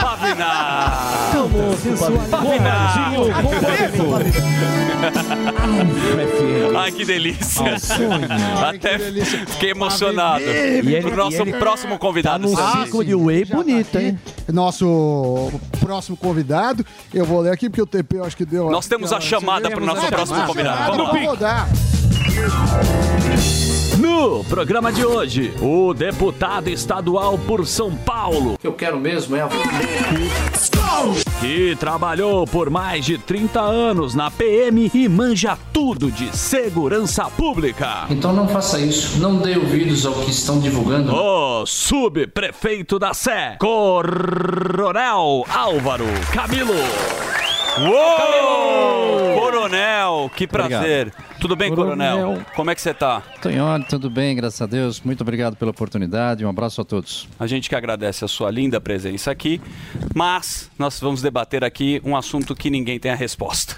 Pavinato. 0.00 1.50
Pavinato. 2.30 3.30
Ai, 6.76 6.92
que 6.92 7.04
delícia. 7.04 7.76
Até 8.68 8.98
fiquei 8.98 9.70
emocionado. 9.70 10.42
E 10.44 10.46
ele- 10.48 11.02
Pro 11.02 11.16
nosso 11.16 11.36
e 11.36 11.40
ele- 11.40 11.52
próximo 11.54 11.98
convidado. 11.98 12.52
Tá 12.54 12.74
num 12.76 12.84
ciclo 12.84 13.04
de 13.04 13.14
whey 13.14 13.44
bonito, 13.44 13.98
hein? 13.98 14.18
Nosso 14.52 15.52
próximo 15.80 16.16
convidado, 16.16 16.84
eu 17.12 17.24
vou 17.24 17.40
ler 17.40 17.52
aqui 17.52 17.68
porque 17.68 17.82
o 17.82 17.86
TP 17.86 18.16
eu 18.18 18.24
acho 18.24 18.36
que 18.36 18.44
deu. 18.44 18.70
Nós 18.70 18.86
temos 18.86 19.12
a 19.12 19.20
chamada 19.20 19.70
pro 19.70 19.84
nosso 19.84 20.06
próximo 20.06 20.46
convidado. 20.46 20.96
Vamos 20.96 21.24
rodar. 21.26 21.68
No 23.98 24.42
programa 24.44 24.92
de 24.92 25.04
hoje, 25.04 25.52
o 25.60 25.92
deputado 25.92 26.68
estadual 26.68 27.38
por 27.38 27.66
São 27.66 27.94
Paulo. 27.94 28.58
Eu 28.62 28.72
quero 28.72 28.98
mesmo 28.98 29.36
é 29.36 29.42
a... 29.42 29.48
Que 31.42 31.74
trabalhou 31.74 32.46
por 32.46 32.70
mais 32.70 33.04
de 33.04 33.18
30 33.18 33.60
anos 33.60 34.14
na 34.14 34.30
PM 34.30 34.88
e 34.94 35.08
manja 35.08 35.58
tudo 35.72 36.08
de 36.08 36.34
segurança 36.36 37.24
pública. 37.24 38.06
Então 38.08 38.32
não 38.32 38.46
faça 38.46 38.78
isso. 38.78 39.18
Não 39.18 39.38
dê 39.38 39.56
ouvidos 39.58 40.06
ao 40.06 40.12
que 40.14 40.30
estão 40.30 40.60
divulgando. 40.60 41.12
O 41.12 41.66
subprefeito 41.66 42.96
da 42.96 43.12
Sé, 43.12 43.56
Coronel 43.58 45.44
Álvaro 45.52 46.06
Camilo. 46.32 46.74
Uou! 47.80 49.31
Coronel, 49.62 50.28
que 50.34 50.44
prazer. 50.44 51.14
Tudo 51.40 51.54
bem, 51.54 51.72
Coronel? 51.72 52.16
Coronel. 52.16 52.46
Como 52.56 52.70
é 52.70 52.74
que 52.74 52.80
você 52.80 52.92
tá? 52.92 53.22
Tô 53.40 53.48
em 53.48 53.60
ordem, 53.60 53.86
tudo 53.86 54.10
bem, 54.10 54.34
graças 54.34 54.60
a 54.60 54.66
Deus. 54.66 55.00
Muito 55.02 55.20
obrigado 55.20 55.54
pela 55.54 55.70
oportunidade. 55.70 56.44
Um 56.44 56.48
abraço 56.48 56.80
a 56.80 56.84
todos. 56.84 57.28
A 57.38 57.46
gente 57.46 57.68
que 57.68 57.76
agradece 57.76 58.24
a 58.24 58.28
sua 58.28 58.50
linda 58.50 58.80
presença 58.80 59.30
aqui, 59.30 59.60
mas 60.12 60.68
nós 60.76 60.98
vamos 60.98 61.22
debater 61.22 61.62
aqui 61.62 62.02
um 62.04 62.16
assunto 62.16 62.56
que 62.56 62.70
ninguém 62.70 62.98
tem 62.98 63.12
a 63.12 63.14
resposta. 63.14 63.76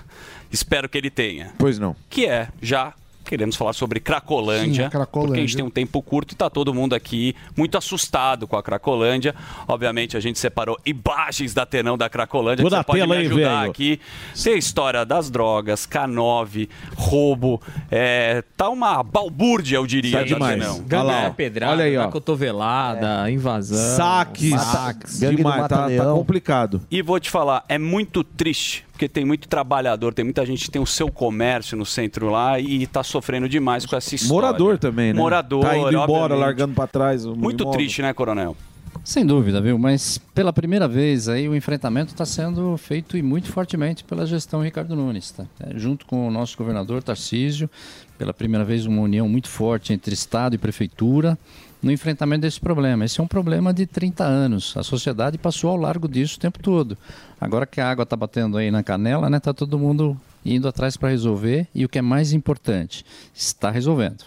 Espero 0.50 0.88
que 0.88 0.96
ele 0.96 1.10
tenha. 1.10 1.52
Pois 1.58 1.78
não. 1.78 1.94
Que 2.08 2.24
é, 2.26 2.48
já 2.62 2.94
queremos 3.24 3.56
falar 3.56 3.72
sobre 3.72 4.00
Cracolândia, 4.00 4.82
Sim, 4.82 4.86
a 4.86 4.90
Cracolândia. 4.90 5.28
porque 5.28 5.40
a 5.40 5.42
gente 5.46 5.56
tem 5.56 5.64
um 5.64 5.70
tempo 5.70 6.00
curto 6.02 6.32
e 6.32 6.34
está 6.34 6.48
todo 6.50 6.72
mundo 6.74 6.94
aqui 6.94 7.34
muito 7.56 7.76
assustado 7.78 8.46
com 8.46 8.56
a 8.56 8.62
Cracolândia. 8.62 9.34
Obviamente 9.66 10.16
a 10.16 10.20
gente 10.20 10.38
separou 10.38 10.78
imagens 10.84 11.54
da 11.54 11.64
Tenão 11.66 11.96
da 11.96 12.08
Cracolândia, 12.08 12.62
Vou 12.62 12.70
que 12.70 12.76
você 12.76 12.84
pode 12.84 13.06
me 13.06 13.16
aí, 13.16 13.26
ajudar 13.26 13.58
velho. 13.60 13.70
aqui. 13.70 14.00
Tem 14.42 14.54
a 14.54 14.56
história 14.56 15.04
das 15.04 15.30
drogas, 15.30 15.86
K9, 15.86 16.68
roubo, 16.96 17.60
é, 17.90 18.42
tá 18.56 18.68
uma 18.68 19.02
balbúrdia, 19.02 19.76
eu 19.76 19.86
diria, 19.86 20.18
Tá 20.18 20.24
demais. 20.24 20.58
Tenão. 20.60 20.80
Ganha 20.82 21.30
pedrada, 21.30 21.72
Olha 21.72 21.84
aí, 21.84 21.96
ó. 21.96 22.08
cotovelada, 22.08 23.30
invasão. 23.30 23.96
Saques, 23.96 24.60
saques. 24.60 25.20
demais, 25.20 25.68
tá, 25.68 25.88
tá 25.88 26.04
complicado. 26.12 26.80
E 26.90 27.02
vou 27.02 27.18
te 27.18 27.30
falar, 27.30 27.64
é 27.68 27.78
muito 27.78 28.22
triste, 28.22 28.84
porque 28.94 29.08
tem 29.08 29.24
muito 29.24 29.48
trabalhador, 29.48 30.14
tem 30.14 30.24
muita 30.24 30.46
gente 30.46 30.64
que 30.66 30.70
tem 30.70 30.80
o 30.80 30.86
seu 30.86 31.10
comércio 31.10 31.76
no 31.76 31.84
centro 31.84 32.30
lá 32.30 32.60
e 32.60 32.86
tá 32.86 33.02
sofrendo 33.02 33.48
demais 33.48 33.84
com 33.84 33.96
essa 33.96 34.14
história. 34.14 34.32
Morador 34.34 34.78
também, 34.78 35.12
né? 35.12 35.18
Morador, 35.18 35.64
Tá 35.64 35.76
indo 35.76 35.88
embora, 35.88 36.04
obviamente. 36.06 36.38
largando 36.40 36.74
pra 36.74 36.86
trás. 36.86 37.26
o 37.26 37.34
Muito 37.34 37.64
imóvel. 37.64 37.76
triste, 37.78 38.00
né, 38.02 38.12
Coronel? 38.14 38.56
Sem 39.02 39.26
dúvida, 39.26 39.60
viu? 39.60 39.76
Mas 39.76 40.18
pela 40.32 40.52
primeira 40.52 40.86
vez 40.86 41.28
aí 41.28 41.48
o 41.48 41.56
enfrentamento 41.56 42.12
está 42.12 42.24
sendo 42.24 42.76
feito 42.76 43.16
e 43.18 43.22
muito 43.22 43.50
fortemente 43.50 44.04
pela 44.04 44.24
gestão 44.24 44.62
Ricardo 44.62 44.94
Nunes, 44.94 45.32
tá? 45.32 45.44
É, 45.58 45.76
junto 45.76 46.06
com 46.06 46.28
o 46.28 46.30
nosso 46.30 46.56
governador 46.56 47.02
Tarcísio, 47.02 47.68
pela 48.16 48.32
primeira 48.32 48.64
vez 48.64 48.86
uma 48.86 49.02
união 49.02 49.28
muito 49.28 49.48
forte 49.48 49.92
entre 49.92 50.14
Estado 50.14 50.54
e 50.54 50.58
Prefeitura 50.58 51.36
no 51.84 51.92
enfrentamento 51.92 52.40
desse 52.40 52.58
problema. 52.58 53.04
Esse 53.04 53.20
é 53.20 53.22
um 53.22 53.26
problema 53.26 53.72
de 53.72 53.84
30 53.84 54.24
anos. 54.24 54.74
A 54.74 54.82
sociedade 54.82 55.36
passou 55.36 55.68
ao 55.68 55.76
largo 55.76 56.08
disso 56.08 56.38
o 56.38 56.40
tempo 56.40 56.58
todo. 56.58 56.96
Agora 57.38 57.66
que 57.66 57.78
a 57.78 57.90
água 57.90 58.04
está 58.04 58.16
batendo 58.16 58.56
aí 58.56 58.70
na 58.70 58.82
canela, 58.82 59.28
né? 59.28 59.38
Tá 59.38 59.52
todo 59.52 59.78
mundo 59.78 60.18
indo 60.42 60.66
atrás 60.66 60.96
para 60.96 61.10
resolver 61.10 61.68
e 61.74 61.84
o 61.84 61.88
que 61.88 61.98
é 61.98 62.02
mais 62.02 62.32
importante, 62.32 63.04
está 63.34 63.70
resolvendo. 63.70 64.24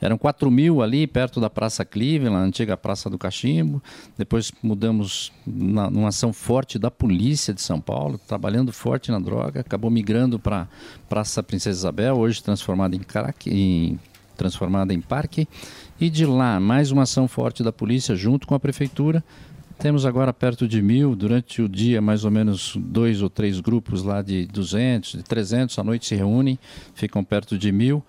Eram 0.00 0.16
4 0.16 0.50
mil 0.50 0.82
ali 0.82 1.06
perto 1.06 1.40
da 1.40 1.50
Praça 1.50 1.84
Cleveland, 1.84 2.48
antiga 2.48 2.76
Praça 2.76 3.10
do 3.10 3.18
Cachimbo. 3.18 3.82
Depois 4.16 4.52
mudamos 4.62 5.32
na, 5.46 5.90
numa 5.90 6.08
ação 6.08 6.32
forte 6.32 6.78
da 6.78 6.90
Polícia 6.90 7.52
de 7.52 7.60
São 7.60 7.80
Paulo, 7.80 8.18
trabalhando 8.18 8.72
forte 8.72 9.10
na 9.10 9.18
droga. 9.18 9.60
Acabou 9.60 9.90
migrando 9.90 10.38
para 10.38 10.66
Praça 11.08 11.42
Princesa 11.42 11.78
Isabel, 11.78 12.16
hoje 12.16 12.42
transformada 12.42 12.96
em, 12.96 13.00
em 13.46 14.00
transformada 14.36 14.94
em 14.94 15.00
parque. 15.02 15.46
E 16.00 16.08
de 16.08 16.24
lá, 16.24 16.58
mais 16.58 16.90
uma 16.90 17.02
ação 17.02 17.28
forte 17.28 17.62
da 17.62 17.70
polícia 17.70 18.16
junto 18.16 18.46
com 18.46 18.54
a 18.54 18.58
prefeitura. 18.58 19.22
Temos 19.78 20.06
agora 20.06 20.32
perto 20.32 20.66
de 20.66 20.80
mil, 20.80 21.14
durante 21.14 21.60
o 21.60 21.68
dia 21.68 22.00
mais 22.00 22.24
ou 22.24 22.30
menos 22.30 22.74
dois 22.74 23.20
ou 23.20 23.28
três 23.28 23.60
grupos 23.60 24.02
lá 24.02 24.22
de 24.22 24.46
200, 24.46 25.12
de 25.12 25.22
300, 25.22 25.78
à 25.78 25.84
noite 25.84 26.06
se 26.06 26.14
reúnem, 26.14 26.58
ficam 26.94 27.22
perto 27.22 27.58
de 27.58 27.70
mil. 27.70 28.02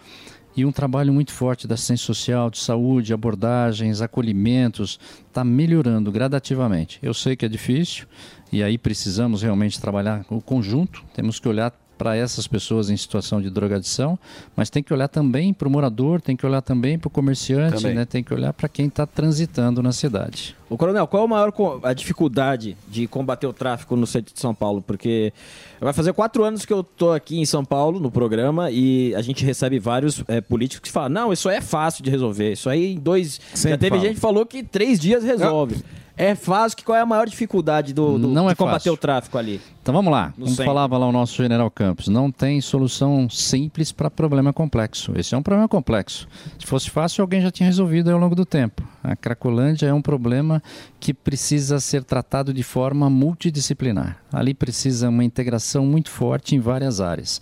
E 0.56 0.64
um 0.64 0.72
trabalho 0.72 1.12
muito 1.12 1.34
forte 1.34 1.68
da 1.68 1.76
assistência 1.76 2.06
social, 2.06 2.50
de 2.50 2.60
saúde, 2.60 3.14
abordagens, 3.14 4.00
acolhimentos, 4.00 4.98
está 5.28 5.44
melhorando 5.44 6.14
gradativamente. 6.14 6.98
Eu 7.04 7.14
sei 7.14 7.36
que 7.36 7.46
é 7.46 7.50
difícil 7.50 8.06
e 8.54 8.64
aí 8.64 8.78
precisamos 8.78 9.42
realmente 9.42 9.82
trabalhar 9.82 10.26
o 10.30 10.42
conjunto, 10.42 11.04
temos 11.14 11.42
que 11.42 11.48
olhar 11.50 11.74
para 12.02 12.16
essas 12.16 12.48
pessoas 12.48 12.90
em 12.90 12.98
situação 12.98 13.40
de 13.40 13.48
drogadição, 13.52 14.18
mas 14.56 14.72
tem 14.72 14.82
que 14.82 14.92
olhar 14.92 15.08
também 15.08 15.54
para 15.54 15.68
o 15.68 15.72
morador, 15.72 16.20
tem 16.20 16.36
que 16.36 16.44
olhar 16.44 16.64
também 16.64 16.98
para 16.98 17.08
o 17.08 17.12
comerciante, 17.12 17.76
Também. 17.76 17.94
né? 17.94 18.06
tem 18.06 18.24
que 18.24 18.34
olhar 18.34 18.52
para 18.54 18.68
quem 18.68 18.88
está 18.88 19.06
transitando 19.06 19.84
na 19.84 19.92
cidade. 19.92 20.56
Ô, 20.68 20.76
Coronel, 20.76 21.06
qual 21.06 21.22
é 21.22 21.26
a 21.28 21.30
maior 21.30 21.54
a 21.84 21.94
dificuldade 21.94 22.76
de 22.88 23.06
combater 23.06 23.46
o 23.46 23.54
tráfico 23.54 23.96
no 23.96 24.08
centro 24.08 24.34
de 24.34 24.40
São 24.40 24.56
Paulo? 24.56 24.82
Porque 24.82 25.32
vai 25.80 25.94
fazer 25.94 26.12
quatro 26.14 26.44
anos 26.44 26.66
que 26.66 26.74
eu 26.74 26.84
tô 26.84 27.12
aqui 27.12 27.40
em 27.40 27.46
São 27.46 27.64
Paulo, 27.64 28.00
no 28.00 28.10
programa, 28.10 28.72
e 28.72 29.14
a 29.14 29.22
gente 29.22 29.46
recebe 29.46 29.78
vários 29.78 30.24
eh, 30.28 30.42
políticos 30.42 30.90
que 30.90 30.92
falam, 30.92 31.10
não, 31.10 31.32
isso 31.32 31.48
aí 31.50 31.58
é 31.58 31.62
fácil 31.62 32.04
de 32.04 32.10
resolver, 32.10 32.54
isso 32.54 32.68
aí 32.68 32.94
em 32.94 33.00
dois... 33.00 33.40
Já 33.52 33.58
Sempre 33.58 33.78
teve 33.78 33.90
fala. 33.92 34.02
gente 34.02 34.16
que 34.16 34.22
falou 34.22 34.44
que 34.44 34.64
três 34.64 35.00
dias 35.00 35.24
resolve. 35.24 35.84
É 36.24 36.36
fácil, 36.36 36.78
que 36.78 36.84
qual 36.86 36.96
é 36.96 37.02
a 37.02 37.06
maior 37.06 37.26
dificuldade 37.28 37.94
do, 37.94 38.20
do- 38.20 38.28
Não 38.28 38.46
de 38.46 38.52
é 38.52 38.56
combater 38.56 38.76
fácil. 38.80 38.94
o 38.94 38.98
tráfico 38.98 39.38
ali? 39.40 39.60
Então 39.82 39.92
vamos 39.92 40.12
lá, 40.12 40.28
No 40.38 40.44
como 40.46 40.50
centro. 40.50 40.66
falava 40.66 40.96
lá 40.98 41.08
o 41.08 41.12
nosso 41.12 41.36
general 41.36 41.72
Campos, 41.72 42.08
não 42.08 42.32
tem 42.32 42.62
solução 42.62 43.28
simples 43.28 43.92
para 43.92 44.12
problema 44.12 44.54
complexo. 44.54 45.12
Esse 45.16 45.34
é 45.34 45.38
um 45.38 45.42
problema 45.42 45.68
complexo. 45.68 46.28
Se 46.60 46.68
fosse 46.68 46.92
fácil, 46.92 47.24
alguém 47.24 47.42
já 47.42 47.50
tinha 47.50 47.66
resolvido 47.66 48.12
ao 48.12 48.20
longo 48.20 48.36
do 48.36 48.46
tempo. 48.46 48.84
A 49.04 49.16
Cracolândia 49.16 49.88
é 49.88 49.94
um 49.94 50.02
problema 50.02 50.62
que 51.00 51.12
precisa 51.14 51.80
ser 51.80 52.04
tratado 52.04 52.54
de 52.54 52.62
forma 52.62 53.10
multidisciplinar. 53.10 54.18
Ali 54.32 54.54
precisa 54.54 55.10
uma 55.10 55.24
integração 55.24 55.86
muito 55.88 56.12
forte 56.12 56.56
em 56.56 56.60
várias 56.60 57.02
áreas. 57.02 57.42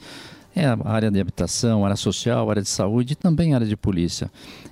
É 0.59 0.65
a 0.65 0.77
área 0.83 1.09
de 1.09 1.21
habitação, 1.21 1.85
área 1.85 1.95
social, 1.95 2.49
área 2.49 2.61
de 2.61 2.67
saúde 2.67 3.13
e 3.13 3.15
também 3.15 3.55
área 3.55 3.65
de 3.65 3.77
polícia. 3.77 4.29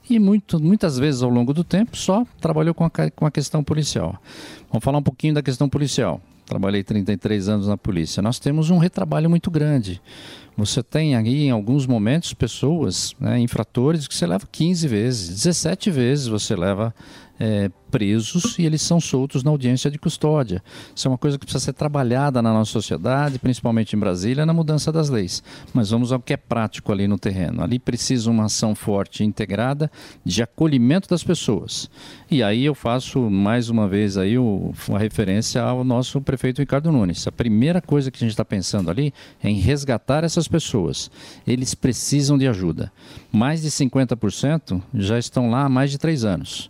E 0.10 0.20
muito, 0.20 0.62
muitas 0.62 1.00
vezes 1.00 1.24
ao 1.24 1.30
longo 1.30 1.54
do 1.54 1.64
tempo 1.64 1.96
só 1.96 2.26
trabalhou 2.42 2.74
com 2.74 2.84
a, 2.84 2.90
com 2.90 3.26
a 3.26 3.32
questão 3.32 3.64
policial. 3.64 4.22
Vamos 4.70 4.84
falar 4.84 4.98
um 4.98 5.02
pouquinho 5.02 5.34
da 5.34 5.42
questão 5.42 5.70
policial. 5.70 6.20
Trabalhei 6.46 6.84
33 6.84 7.48
anos 7.48 7.70
na 7.70 7.78
polícia. 7.78 8.22
Nós 8.22 8.38
temos 8.38 8.70
um 8.70 8.78
retrabalho 8.78 9.30
muito 9.30 9.50
grande. 9.50 10.02
Você 10.58 10.84
tem 10.84 11.16
aí, 11.16 11.46
em 11.46 11.52
alguns 11.52 11.86
momentos, 11.86 12.34
pessoas, 12.34 13.16
né, 13.18 13.40
infratores, 13.40 14.10
que 14.10 14.16
você 14.16 14.28
leva 14.28 14.46
15 14.52 14.88
vezes, 14.90 15.30
17 15.30 15.90
vezes 15.90 16.28
você 16.28 16.54
leva 16.54 16.94
eh, 17.40 17.70
presos 17.90 18.60
e 18.60 18.66
eles 18.66 18.82
são 18.82 19.00
soltos 19.00 19.44
na 19.44 19.50
audiência 19.52 19.90
de 19.90 19.98
custódia. 19.98 20.62
Isso 20.94 21.08
é 21.08 21.12
uma 21.12 21.18
coisa 21.18 21.38
que 21.38 21.46
precisa 21.46 21.64
ser 21.64 21.74
trabalhada 21.74 22.42
na 22.42 22.52
nossa 22.54 22.72
sociedade, 22.72 23.40
principalmente 23.40 23.96
em 23.96 24.00
Brasília, 24.00 24.46
na 24.46 24.54
mudança 24.54 24.92
das 24.92 25.10
leis. 25.10 25.42
Mas 25.74 25.90
vamos 25.92 26.12
ao 26.12 26.20
que 26.20 26.34
é 26.34 26.38
prático 26.38 26.92
ali 26.92 27.08
no 27.08 27.18
terreno. 27.18 27.64
Ali 27.64 27.80
precisa 27.80 28.30
uma 28.30 28.46
ação 28.46 28.76
forte 28.76 29.24
e 29.24 29.26
integrada 29.26 29.90
de 30.26 30.44
acolhimento 30.44 31.08
das 31.08 31.24
pessoas. 31.24 31.90
E 32.30 32.44
aí 32.44 32.66
eu 32.66 32.76
faço 32.76 33.20
mais 33.30 33.70
uma 33.70 33.88
vez 33.88 34.18
aí 34.18 34.38
o- 34.38 34.74
uma 34.90 35.00
referência 35.00 35.62
ao 35.62 35.84
nosso 35.84 36.20
prefeito 36.20 36.60
Ricardo 36.60 36.92
Nunes. 36.92 37.26
A 37.26 37.32
primeira 37.32 37.82
coisa 37.82 38.12
que 38.12 38.18
a 38.18 38.20
gente 38.20 38.32
está 38.32 38.44
pensando 38.44 38.92
ali 38.92 39.14
é 39.42 39.50
em 39.50 39.60
resgatar 39.60 40.24
essas 40.26 40.48
pessoas. 40.48 41.10
Eles 41.48 41.74
precisam 41.74 42.38
de 42.38 42.48
ajuda. 42.48 42.92
Mais 43.32 43.62
de 43.62 43.72
50% 43.72 44.82
já 44.94 45.18
estão 45.18 45.50
lá 45.50 45.64
há 45.64 45.70
mais 45.70 45.90
de 45.92 45.98
três 45.98 46.26
anos. 46.26 46.70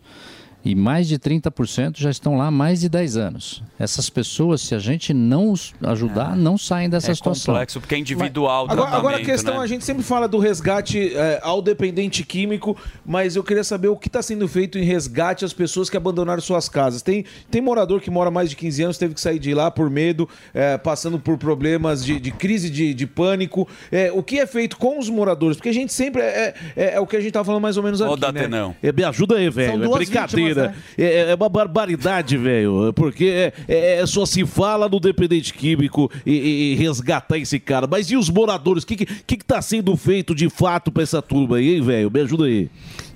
E 0.65 0.75
mais 0.75 1.07
de 1.07 1.17
30% 1.17 1.97
já 1.97 2.09
estão 2.09 2.38
lá 2.38 2.47
há 2.47 2.51
mais 2.51 2.81
de 2.81 2.89
10 2.89 3.15
anos. 3.15 3.63
Essas 3.79 4.09
pessoas, 4.09 4.61
se 4.61 4.75
a 4.75 4.79
gente 4.79 5.13
não 5.13 5.51
os 5.51 5.73
ajudar, 5.81 6.35
não 6.35 6.57
saem 6.57 6.89
dessa 6.89 7.11
é 7.11 7.15
situação. 7.15 7.53
complexo, 7.53 7.79
porque 7.79 7.95
é 7.95 7.97
individual 7.97 8.67
o 8.67 8.71
Agora, 8.71 8.89
agora 8.89 9.17
a 9.17 9.23
questão, 9.23 9.55
né? 9.55 9.59
a 9.61 9.67
gente 9.67 9.85
sempre 9.85 10.03
fala 10.03 10.27
do 10.27 10.39
resgate 10.39 11.15
é, 11.15 11.39
ao 11.41 11.61
dependente 11.61 12.23
químico, 12.23 12.75
mas 13.05 13.35
eu 13.35 13.43
queria 13.43 13.63
saber 13.63 13.88
o 13.88 13.95
que 13.95 14.07
está 14.07 14.21
sendo 14.21 14.47
feito 14.47 14.77
em 14.77 14.84
resgate 14.84 15.45
às 15.45 15.53
pessoas 15.53 15.89
que 15.89 15.95
abandonaram 15.95 16.41
suas 16.41 16.67
casas. 16.67 17.01
Tem, 17.01 17.23
tem 17.49 17.61
morador 17.61 18.01
que 18.01 18.09
mora 18.09 18.29
mais 18.29 18.49
de 18.49 18.55
15 18.55 18.84
anos, 18.84 18.97
teve 18.97 19.13
que 19.13 19.21
sair 19.21 19.39
de 19.39 19.53
lá 19.53 19.71
por 19.71 19.89
medo, 19.89 20.27
é, 20.53 20.77
passando 20.77 21.17
por 21.17 21.38
problemas 21.38 22.03
de, 22.03 22.19
de 22.19 22.31
crise 22.31 22.69
de, 22.69 22.93
de 22.93 23.07
pânico. 23.07 23.67
É, 23.91 24.11
o 24.11 24.21
que 24.21 24.39
é 24.39 24.45
feito 24.45 24.77
com 24.77 24.99
os 24.99 25.09
moradores? 25.09 25.55
Porque 25.55 25.69
a 25.69 25.73
gente 25.73 25.93
sempre. 25.93 26.21
É, 26.21 26.53
é, 26.75 26.93
é 26.95 26.99
o 26.99 27.07
que 27.07 27.15
a 27.15 27.19
gente 27.19 27.29
estava 27.29 27.45
falando 27.45 27.61
mais 27.61 27.77
ou 27.77 27.84
menos 27.84 28.01
aqui. 28.01 28.11
Ô. 28.11 28.31
Né? 28.31 28.75
É, 28.81 28.91
me 28.91 29.03
ajuda 29.03 29.35
aí, 29.35 29.49
velho. 29.49 29.84
É 29.84 29.85
duas 29.85 29.97
brincadeira. 29.97 30.47
Vítimas, 30.48 30.72
né? 30.72 30.76
é, 30.98 31.32
é 31.32 31.36
uma 31.36 31.49
barbaridade, 31.49 32.38
velho. 32.38 32.91
Porque 32.94 33.26
é, 33.26 33.53
é- 33.68 33.99
é 34.02 34.06
só 34.06 34.26
se 34.26 34.45
fala 34.45 34.88
no 34.90 34.99
dependente 34.99 35.53
químico 35.53 36.11
e, 36.26 36.32
e- 36.34 36.72
e 36.74 36.76
resgatar 36.76 37.38
esse 37.38 37.60
cara. 37.60 37.88
Mas 37.90 38.10
e 38.11 38.15
os 38.18 38.30
moradores? 38.30 38.84
O 38.84 38.88
que, 38.88 38.95
que, 38.98 39.06
que 39.06 39.38
que 39.38 39.45
tá 39.45 39.61
sendo 39.61 39.95
feito 39.95 40.34
de 40.36 40.49
fato 40.49 40.91
pra 40.91 41.03
essa 41.03 41.22
turma 41.22 41.57
aí, 41.57 41.76
hein, 41.76 41.82
velho? 41.82 42.11
Me 42.11 42.22
ajuda 42.22 42.45
aí. 42.45 42.69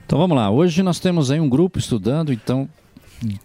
Então 0.05 0.19
vamos 0.19 0.35
lá. 0.35 0.49
Hoje 0.49 0.83
nós 0.83 0.99
temos 0.99 1.31
aí 1.31 1.39
um 1.39 1.47
grupo 1.49 1.79
estudando, 1.79 2.33
então 2.33 2.67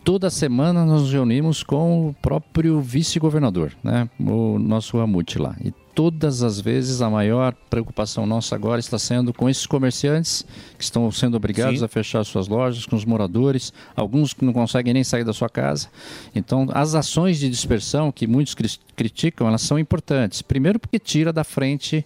toda 0.02 0.30
semana 0.30 0.84
nós 0.84 1.02
nos 1.02 1.12
reunimos 1.12 1.62
com 1.62 2.08
o 2.08 2.14
próprio 2.14 2.80
vice-governador, 2.80 3.72
né? 3.84 4.08
O 4.18 4.58
nosso 4.58 4.98
Ramute 4.98 5.38
lá. 5.38 5.54
E 5.64 5.72
todas 5.96 6.42
as 6.42 6.60
vezes 6.60 7.00
a 7.00 7.08
maior 7.08 7.54
preocupação 7.70 8.26
nossa 8.26 8.54
agora 8.54 8.78
está 8.78 8.98
sendo 8.98 9.32
com 9.32 9.48
esses 9.48 9.64
comerciantes 9.64 10.44
que 10.76 10.84
estão 10.84 11.10
sendo 11.10 11.38
obrigados 11.38 11.78
Sim. 11.78 11.84
a 11.86 11.88
fechar 11.88 12.22
suas 12.22 12.46
lojas, 12.48 12.84
com 12.84 12.94
os 12.94 13.06
moradores, 13.06 13.72
alguns 13.96 14.34
que 14.34 14.44
não 14.44 14.52
conseguem 14.52 14.92
nem 14.92 15.02
sair 15.02 15.24
da 15.24 15.32
sua 15.32 15.48
casa. 15.48 15.88
Então, 16.34 16.68
as 16.74 16.94
ações 16.94 17.38
de 17.38 17.48
dispersão 17.48 18.12
que 18.12 18.26
muitos 18.26 18.52
cri- 18.54 18.78
criticam, 18.94 19.48
elas 19.48 19.62
são 19.62 19.78
importantes. 19.78 20.42
Primeiro 20.42 20.78
porque 20.78 20.98
tira 20.98 21.32
da 21.32 21.42
frente 21.44 22.02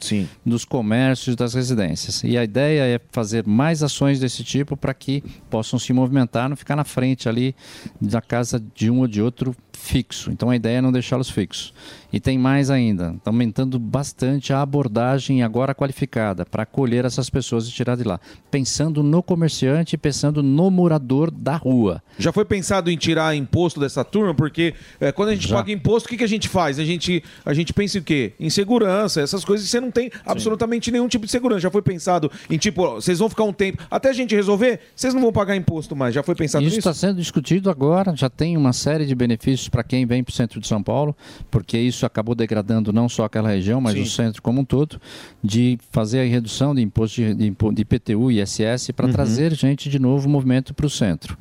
dos 0.47 0.65
comércios, 0.65 1.35
das 1.35 1.53
residências. 1.55 2.23
E 2.23 2.39
a 2.39 2.45
ideia 2.45 2.83
é 2.85 3.01
fazer 3.11 3.45
mais 3.45 3.83
ações 3.83 4.21
desse 4.21 4.45
tipo 4.45 4.77
para 4.77 4.95
que 4.95 5.21
possam 5.51 5.81
se 5.81 5.93
movimentar, 5.93 6.49
não 6.49 6.55
ficar 6.57 6.77
na 6.77 6.85
frente 6.85 7.29
ali 7.29 7.57
da 8.01 8.21
casa 8.21 8.63
de 8.73 8.89
um 8.89 9.01
ou 9.01 9.09
de 9.09 9.21
outro 9.21 9.53
fixo. 9.81 10.31
Então 10.31 10.51
a 10.51 10.57
ideia 10.57 10.79
é 10.79 10.81
não 10.81 10.93
deixá-los 10.93 11.31
fixos. 11.31 11.73
E 12.13 12.19
tem 12.19 12.37
mais 12.37 12.71
ainda, 12.71 13.15
está 13.17 13.31
aumentando 13.31 13.79
bastante 13.79 14.53
a 14.53 14.61
abordagem 14.61 15.43
agora 15.43 15.75
qualificada 15.75 16.45
para 16.45 16.65
acolher 16.65 17.05
essas 17.05 17.31
pessoas 17.31 17.69
e 17.69 17.73
tirar 17.73 17.97
de 17.97 18.03
lá. 18.03 18.21
Pensando 18.51 19.03
no 19.03 19.23
comerciante 19.23 19.95
e 19.95 19.99
pensando 19.99 20.43
no 20.43 20.71
morador 20.71 21.31
da 21.31 21.57
rua. 21.57 22.03
Já 22.19 22.33
foi 22.33 22.45
pensado 22.45 22.91
em 22.91 22.97
tirar 22.97 23.35
imposto 23.37 23.79
dessa 23.79 24.05
turma? 24.05 24.35
Porque 24.35 24.75
é, 25.01 25.13
quando 25.13 25.31
a 25.31 25.35
gente 25.35 25.49
Já. 25.49 25.57
paga 25.57 25.71
imposto, 25.71 26.07
o 26.07 26.11
que, 26.11 26.17
que 26.17 26.25
a 26.25 26.29
gente 26.29 26.49
faz? 26.49 26.79
A 26.79 26.85
gente, 26.85 27.23
a 27.45 27.55
gente 27.55 27.73
pensa 27.73 27.99
em 27.99 28.03
quê? 28.03 28.33
Em 28.41 28.51
segurança, 28.51 29.21
essas 29.21 29.45
coisas. 29.45 29.69
Você 29.69 29.81
não 29.81 29.91
tem 29.91 30.11
absolutamente 30.27 30.91
nenhum 30.91 31.07
tipo 31.07 31.27
de 31.27 31.33
segurança. 31.33 31.61
Já 31.61 31.71
foi 31.71 31.83
pensado 31.83 32.31
em 32.51 32.59
tipo, 32.59 32.83
ó, 32.83 32.95
vocês 32.97 33.21
vão 33.21 33.29
ficar 33.29 33.45
um 33.45 33.53
tempo. 33.53 33.83
Até 33.89 34.11
a 34.11 34.13
gente 34.13 34.35
resolver, 34.35 34.81
vocês 34.97 35.15
não 35.15 35.23
vão 35.23 35.33
pagar 35.33 35.55
imposto 35.55 35.95
mais. 35.95 36.13
Já 36.13 36.23
foi 36.25 36.35
pensado 36.35 36.65
Isso 36.65 36.77
nisso? 36.77 36.89
está 36.89 36.93
sendo 36.93 37.17
discutido 37.19 37.71
agora, 37.71 38.15
já 38.17 38.29
tem 38.29 38.57
uma 38.57 38.73
série 38.73 39.07
de 39.07 39.15
benefícios 39.15 39.69
para 39.71 39.83
quem 39.85 40.05
vem 40.05 40.23
para 40.23 40.31
o 40.31 40.35
centro 40.35 40.61
de 40.61 40.67
São 40.67 40.83
Paulo, 40.83 41.17
porque 41.51 41.79
isso 41.79 42.05
acabou 42.05 42.35
degradando 42.35 42.93
não 42.93 43.09
só 43.09 43.25
aquela 43.25 43.49
região, 43.49 43.81
mas 43.81 43.95
Sim. 43.95 44.03
o 44.03 44.07
centro 44.07 44.43
como 44.43 44.61
um 44.61 44.65
todo, 44.65 45.01
de 45.43 45.79
fazer 45.91 46.21
a 46.21 46.25
redução 46.25 46.75
de 46.75 46.83
imposto 46.83 47.17
de, 47.21 47.35
de, 47.35 47.51
de 47.51 47.83
IPTU 47.83 48.31
e 48.31 48.41
ISS 48.43 48.91
para 48.95 49.07
Uhum. 49.07 49.13
trazer 49.13 49.55
gente 49.55 49.89
de 49.89 49.99
novo 49.99 50.29
movimento 50.29 50.75
para 50.75 50.87
o 50.87 50.91
centro. 50.91 51.37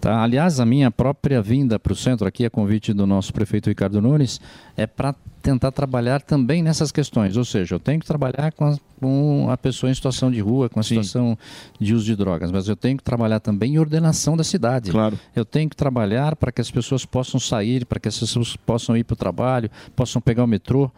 Tá? 0.00 0.22
Aliás, 0.22 0.60
a 0.60 0.66
minha 0.66 0.90
própria 0.90 1.42
vinda 1.42 1.78
para 1.78 1.92
o 1.92 1.96
centro, 1.96 2.26
aqui 2.26 2.44
a 2.44 2.50
convite 2.50 2.92
do 2.92 3.06
nosso 3.06 3.32
prefeito 3.32 3.68
Ricardo 3.68 4.00
Nunes, 4.00 4.40
é 4.76 4.86
para 4.86 5.14
tentar 5.42 5.72
trabalhar 5.72 6.22
também 6.22 6.62
nessas 6.62 6.92
questões, 6.92 7.36
ou 7.36 7.44
seja, 7.44 7.74
eu 7.74 7.80
tenho 7.80 7.98
que 8.00 8.06
trabalhar 8.06 8.52
com 8.52 8.64
a, 8.64 8.78
com 9.00 9.50
a 9.50 9.56
pessoa 9.56 9.90
em 9.90 9.94
situação 9.94 10.30
de 10.30 10.40
rua, 10.40 10.68
com 10.68 10.80
a 10.80 10.82
situação 10.82 11.36
de 11.78 11.94
uso 11.94 12.06
de 12.06 12.16
drogas, 12.16 12.52
mas 12.52 12.68
eu 12.68 12.76
tenho 12.76 12.96
que 12.96 13.02
trabalhar 13.02 13.40
também 13.40 13.74
em 13.74 13.78
ordenação 13.78 14.36
da 14.36 14.44
cidade. 14.44 14.90
Claro. 14.92 15.18
Eu 15.34 15.44
tenho 15.44 15.68
que 15.68 15.76
trabalhar 15.76 16.36
para 16.36 16.52
que 16.52 16.60
as 16.60 16.70
pessoas 16.70 17.04
possam 17.04 17.40
sair, 17.40 17.84
para 17.84 17.98
que 17.98 18.08
as 18.08 18.18
pessoas 18.18 18.56
possam 18.56 18.96
ir 18.96 19.04
para 19.04 19.14
o 19.14 19.16
trabalho, 19.16 19.70
possam 19.96 20.22
pegar 20.22 20.44
o 20.44 20.46
metrô. 20.46 20.90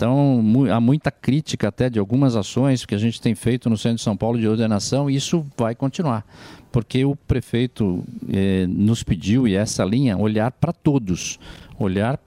Então, 0.00 0.42
há 0.74 0.80
muita 0.80 1.10
crítica 1.10 1.68
até 1.68 1.90
de 1.90 1.98
algumas 1.98 2.34
ações 2.34 2.86
que 2.86 2.94
a 2.94 2.98
gente 2.98 3.20
tem 3.20 3.34
feito 3.34 3.68
no 3.68 3.76
centro 3.76 3.96
de 3.96 4.02
São 4.02 4.16
Paulo 4.16 4.38
de 4.38 4.48
ordenação 4.48 5.10
e 5.10 5.16
isso 5.16 5.44
vai 5.58 5.74
continuar. 5.74 6.24
Porque 6.72 7.04
o 7.04 7.14
prefeito 7.14 8.02
eh, 8.32 8.64
nos 8.66 9.02
pediu, 9.02 9.46
e 9.46 9.54
essa 9.54 9.84
linha, 9.84 10.16
olhar 10.16 10.52
para 10.52 10.72
todos. 10.72 11.38
Olhar 11.78 12.18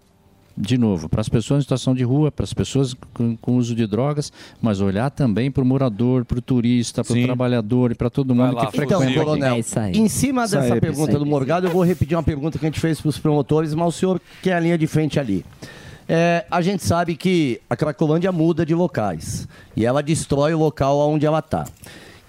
de 0.56 0.78
novo, 0.78 1.10
para 1.10 1.22
as 1.22 1.28
pessoas 1.28 1.60
em 1.60 1.62
situação 1.64 1.96
de 1.96 2.04
rua, 2.04 2.32
para 2.32 2.44
as 2.44 2.54
pessoas 2.54 2.96
com, 3.14 3.36
com 3.36 3.58
uso 3.58 3.74
de 3.74 3.88
drogas, 3.88 4.32
mas 4.62 4.82
olhar 4.82 5.10
também 5.10 5.50
para 5.50 5.64
o 5.64 5.66
morador, 5.66 6.26
para 6.26 6.38
o 6.38 6.42
turista, 6.42 7.04
para 7.04 7.18
o 7.18 7.24
trabalhador 7.24 7.92
e 7.92 7.96
para 7.96 8.10
todo 8.10 8.36
mundo 8.36 8.56
que 8.56 8.62
Então, 8.62 8.72
frequenta. 8.72 9.20
coronel, 9.20 9.58
em 9.94 10.08
cima 10.08 10.48
dessa 10.48 10.76
pergunta 10.80 11.18
do 11.18 11.26
Morgado, 11.26 11.68
eu 11.68 11.72
vou 11.72 11.84
repetir 11.84 12.16
uma 12.16 12.24
pergunta 12.24 12.60
que 12.60 12.66
a 12.66 12.70
gente 12.70 12.80
fez 12.80 13.02
para 13.02 13.10
os 13.10 13.18
promotores, 13.18 13.74
mas 13.74 13.88
o 13.88 13.92
senhor 13.92 14.22
que 14.42 14.50
é 14.50 14.54
a 14.54 14.60
linha 14.60 14.78
de 14.78 14.86
frente 14.86 15.20
ali. 15.20 15.44
É, 16.08 16.46
a 16.52 16.62
gente 16.62 16.84
sabe 16.84 17.16
que 17.16 17.62
a 17.70 17.76
Cracolândia 17.76 18.32
muda 18.32 18.66
de 18.66 18.76
locais 18.76 19.48
e 19.76 19.86
ela 19.86 20.04
destrói 20.04 20.54
o 20.54 20.60
local 20.60 21.00
onde 21.10 21.26
ela 21.26 21.40
está. 21.40 21.66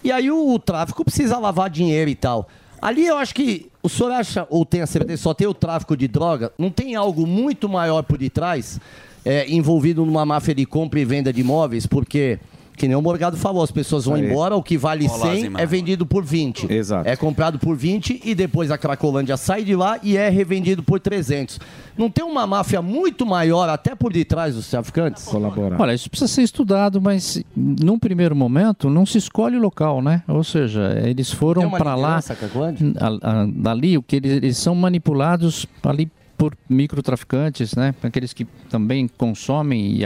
E 0.03 0.13
aí 0.13 0.31
o, 0.31 0.59
tráfico 0.59 1.05
precisa 1.05 1.39
lavar 1.39 1.69
dinheiro 1.71 2.11
e 2.11 2.15
tal. 2.15 2.49
Ali 2.85 3.07
eu 3.07 3.17
acho 3.17 3.35
que 3.35 3.71
o 3.83 3.89
senhor 3.89 4.13
acha, 4.13 4.47
ou 4.51 4.63
tem 4.63 4.83
a 4.83 4.87
certeza, 4.87 5.23
só 5.23 5.33
tem 5.33 5.47
o 5.47 5.55
tráfico 5.55 5.97
de 5.97 6.07
droga, 6.07 6.53
não 6.59 6.69
tem 6.71 6.95
algo 6.95 7.27
muito 7.27 7.67
maior 7.67 8.03
por 8.03 8.19
detrás 8.19 8.79
é, 9.25 9.51
envolvido 9.51 10.05
numa 10.05 10.27
máfia 10.27 10.55
de 10.55 10.67
compra 10.67 11.01
e 11.01 11.05
venda 11.07 11.33
de 11.33 11.41
imóveis, 11.41 11.87
porque 11.87 12.39
Que 12.77 12.89
nem 12.89 12.97
o 12.97 13.01
Morgado 13.03 13.37
falou, 13.37 13.63
as 13.63 13.71
pessoas 13.71 14.05
vão 14.05 14.15
Aí. 14.15 14.27
embora, 14.27 14.57
o 14.57 14.63
que 14.63 14.77
vale 14.77 15.07
Olha 15.09 15.17
lá 15.25 15.33
as 15.33 15.41
100 15.41 15.53
é 15.59 15.67
vendido 15.67 16.05
por 16.05 16.25
20. 16.25 16.73
Exato. 16.73 17.09
É 17.09 17.15
comprado 17.17 17.59
por 17.59 17.77
20 17.77 18.21
e 18.25 18.35
depois 18.35 18.71
a 18.71 18.77
Cracolândia 18.77 19.37
sai 19.37 19.63
de 19.63 19.77
lá 19.77 19.99
e 20.03 20.17
é 20.17 20.29
revendido 20.29 20.83
por 20.83 20.99
300. 20.99 21.61
Não 21.97 22.11
tem 22.11 22.25
uma 22.25 22.47
máfia 22.47 22.83
muito 22.83 23.25
maior 23.25 23.69
até 23.69 23.95
por 23.95 24.13
detrás 24.13 24.57
dos 24.57 24.69
traficantes? 24.69 25.25
Colaborar. 25.25 25.81
Olha, 25.81 25.95
isso 25.95 26.11
precisa 26.11 26.27
ser 26.33 26.43
estudado, 26.43 27.01
mas 27.01 27.43
num 27.57 27.99
primeiro 27.99 28.35
momento 28.35 28.91
não 28.91 29.07
se 29.07 29.19
escolhe 29.19 29.57
o 29.57 29.61
local, 29.61 30.03
né? 30.03 30.23
Ou 30.27 30.43
seja, 30.43 31.01
eles 31.05 31.31
foram 31.31 31.71
para 31.71 31.95
lá. 31.95 32.19
a- 32.19 33.31
a- 33.43 33.47
dali, 33.55 33.97
o 33.97 34.03
que 34.03 34.17
eles, 34.17 34.33
eles 34.33 34.57
são 34.57 34.75
manipulados 34.75 35.67
ali 35.83 36.11
por 36.45 36.59
microtraficantes, 36.69 37.75
né? 37.75 37.95
Aqueles 38.03 38.35
que 38.35 38.45
também 38.69 39.09
consomem 39.09 39.97
e, 39.97 40.03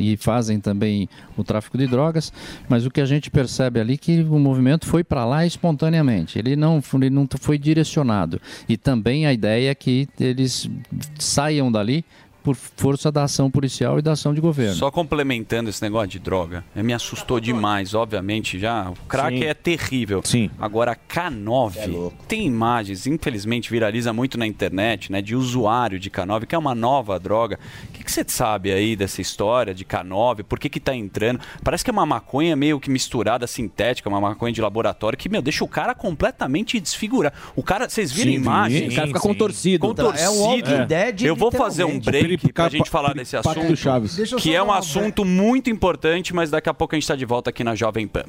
e 0.00 0.16
fazem 0.16 0.58
também 0.58 1.08
o 1.36 1.44
tráfico 1.44 1.78
de 1.78 1.86
drogas, 1.86 2.32
mas 2.68 2.84
o 2.84 2.90
que 2.90 3.00
a 3.00 3.06
gente 3.06 3.30
percebe 3.30 3.78
ali 3.78 3.94
é 3.94 3.96
que 3.96 4.22
o 4.22 4.38
movimento 4.40 4.86
foi 4.86 5.04
para 5.04 5.24
lá 5.24 5.46
espontaneamente, 5.46 6.36
ele 6.36 6.56
não, 6.56 6.82
ele 6.94 7.10
não 7.10 7.28
foi 7.38 7.58
direcionado. 7.58 8.40
E 8.68 8.76
também 8.76 9.24
a 9.26 9.32
ideia 9.32 9.70
é 9.70 9.74
que 9.74 10.08
eles 10.18 10.68
saiam 11.16 11.70
dali 11.70 12.04
por 12.48 12.56
força 12.56 13.12
da 13.12 13.24
ação 13.24 13.50
policial 13.50 13.98
e 13.98 14.02
da 14.02 14.12
ação 14.12 14.32
de 14.32 14.40
governo. 14.40 14.74
Só 14.74 14.90
complementando 14.90 15.68
esse 15.68 15.82
negócio 15.82 16.08
de 16.08 16.18
droga, 16.18 16.64
eh, 16.74 16.82
me 16.82 16.94
assustou 16.94 17.38
demais, 17.38 17.92
obviamente, 17.92 18.58
já. 18.58 18.88
O 18.88 18.94
crack 19.06 19.38
Sim. 19.38 19.44
é 19.44 19.52
terrível. 19.52 20.22
Sim. 20.24 20.50
Agora, 20.58 20.96
K9 20.96 22.10
tem 22.26 22.46
imagens, 22.46 23.06
infelizmente 23.06 23.70
viraliza 23.70 24.14
muito 24.14 24.38
na 24.38 24.46
internet, 24.46 25.12
né? 25.12 25.20
De 25.20 25.36
usuário 25.36 26.00
de 26.00 26.08
K9, 26.10 26.46
que 26.46 26.54
é 26.54 26.58
uma 26.58 26.74
nova 26.74 27.20
droga. 27.20 27.58
O 27.90 27.92
que, 27.92 28.02
que 28.02 28.10
você 28.10 28.24
sabe 28.26 28.72
aí 28.72 28.96
dessa 28.96 29.20
história 29.20 29.74
de 29.74 29.84
K9? 29.84 30.44
Por 30.44 30.58
que 30.58 30.70
que 30.70 30.80
tá 30.80 30.94
entrando? 30.94 31.40
Parece 31.62 31.84
que 31.84 31.90
é 31.90 31.92
uma 31.92 32.06
maconha 32.06 32.56
meio 32.56 32.80
que 32.80 32.88
misturada, 32.88 33.46
sintética, 33.46 34.08
uma 34.08 34.22
maconha 34.22 34.54
de 34.54 34.62
laboratório, 34.62 35.18
que, 35.18 35.28
meu, 35.28 35.42
deixa 35.42 35.62
o 35.62 35.68
cara 35.68 35.94
completamente 35.94 36.80
desfigurado. 36.80 37.36
O 37.54 37.62
cara, 37.62 37.90
vocês 37.90 38.10
viram 38.10 38.32
Sim, 38.32 38.38
imagens? 38.38 38.80
sim, 38.84 38.88
O 38.88 38.94
cara 38.94 39.06
fica 39.08 39.20
sim. 39.20 39.28
contorcido. 39.28 39.86
Contorcido. 39.86 40.24
É 40.24 40.30
o 40.30 40.38
Walking 40.38 40.86
Dead, 40.86 41.22
Eu 41.24 41.36
vou 41.36 41.52
fazer 41.52 41.84
um 41.84 41.98
literalmente. 41.98 42.37
Break 42.42 42.52
pra 42.52 42.64
Piripica- 42.64 42.84
gente 42.84 42.90
falar 42.90 43.14
desse 43.14 43.36
assunto. 43.36 43.66
do 43.66 43.76
Chaves. 43.76 44.16
Que 44.38 44.54
é 44.54 44.62
um 44.62 44.72
assunto 44.72 45.24
muito 45.24 45.68
importante, 45.70 46.34
mas 46.34 46.50
daqui 46.50 46.68
a 46.68 46.74
pouco 46.74 46.94
a 46.94 46.96
gente 46.96 47.04
está 47.04 47.16
de 47.16 47.24
volta 47.24 47.50
aqui 47.50 47.62
na 47.64 47.74
Jovem 47.74 48.06
Pan. 48.06 48.24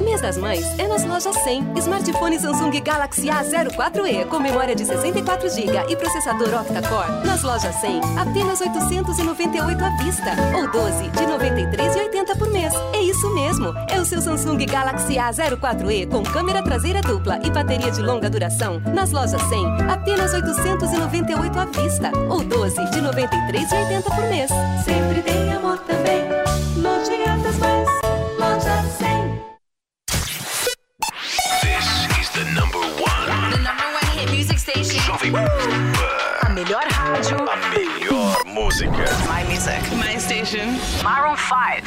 Mês 0.00 0.20
das 0.20 0.38
Mães 0.38 0.64
é 0.78 0.86
nas 0.86 1.04
lojas 1.04 1.34
100. 1.42 1.72
Smartphone 1.76 2.38
Samsung 2.38 2.80
Galaxy 2.80 3.26
A04e 3.28 4.26
com 4.26 4.38
memória 4.38 4.74
de 4.74 4.84
64GB 4.84 5.90
e 5.90 5.96
processador 5.96 6.48
octa-core. 6.48 7.26
Nas 7.26 7.42
lojas 7.42 7.74
100, 7.76 8.00
apenas 8.18 8.60
898 8.60 9.84
à 9.84 9.90
vista 10.02 10.30
ou 10.56 10.70
12 10.70 11.08
de 11.10 11.24
93,80 11.24 12.38
por 12.38 12.50
mês. 12.50 12.72
É 12.94 13.02
isso 13.02 13.32
mesmo. 13.34 13.74
É 13.88 14.00
o 14.00 14.04
seu 14.04 14.20
Samsung 14.20 14.64
Galaxy 14.66 15.14
A04e 15.14 16.08
com 16.08 16.22
câmera 16.22 16.62
traseira 16.62 17.00
dupla 17.00 17.38
e 17.44 17.50
bateria 17.50 17.90
de 17.90 18.00
longa 18.00 18.30
duração. 18.30 18.80
Nas 18.94 19.10
lojas 19.10 19.42
100, 19.42 19.82
apenas 19.90 20.32
898 20.32 21.58
à 21.58 21.64
vista 21.64 22.12
ou 22.28 22.42
12 22.42 22.76
de 22.90 23.00
93,80 23.00 24.02
por 24.04 24.24
mês. 24.28 24.50
Sempre 24.84 25.22
tem 25.22 25.52
amor 25.52 25.78
também. 25.78 26.17
A 35.36 36.48
melhor 36.48 36.84
rádio. 36.90 37.36
A 37.46 37.56
melhor 37.68 38.44
música. 38.46 39.04
My 39.26 39.44
music. 39.44 39.78
My 39.94 40.16
station. 40.18 40.78
Maroon 41.02 41.36
5. 41.36 41.82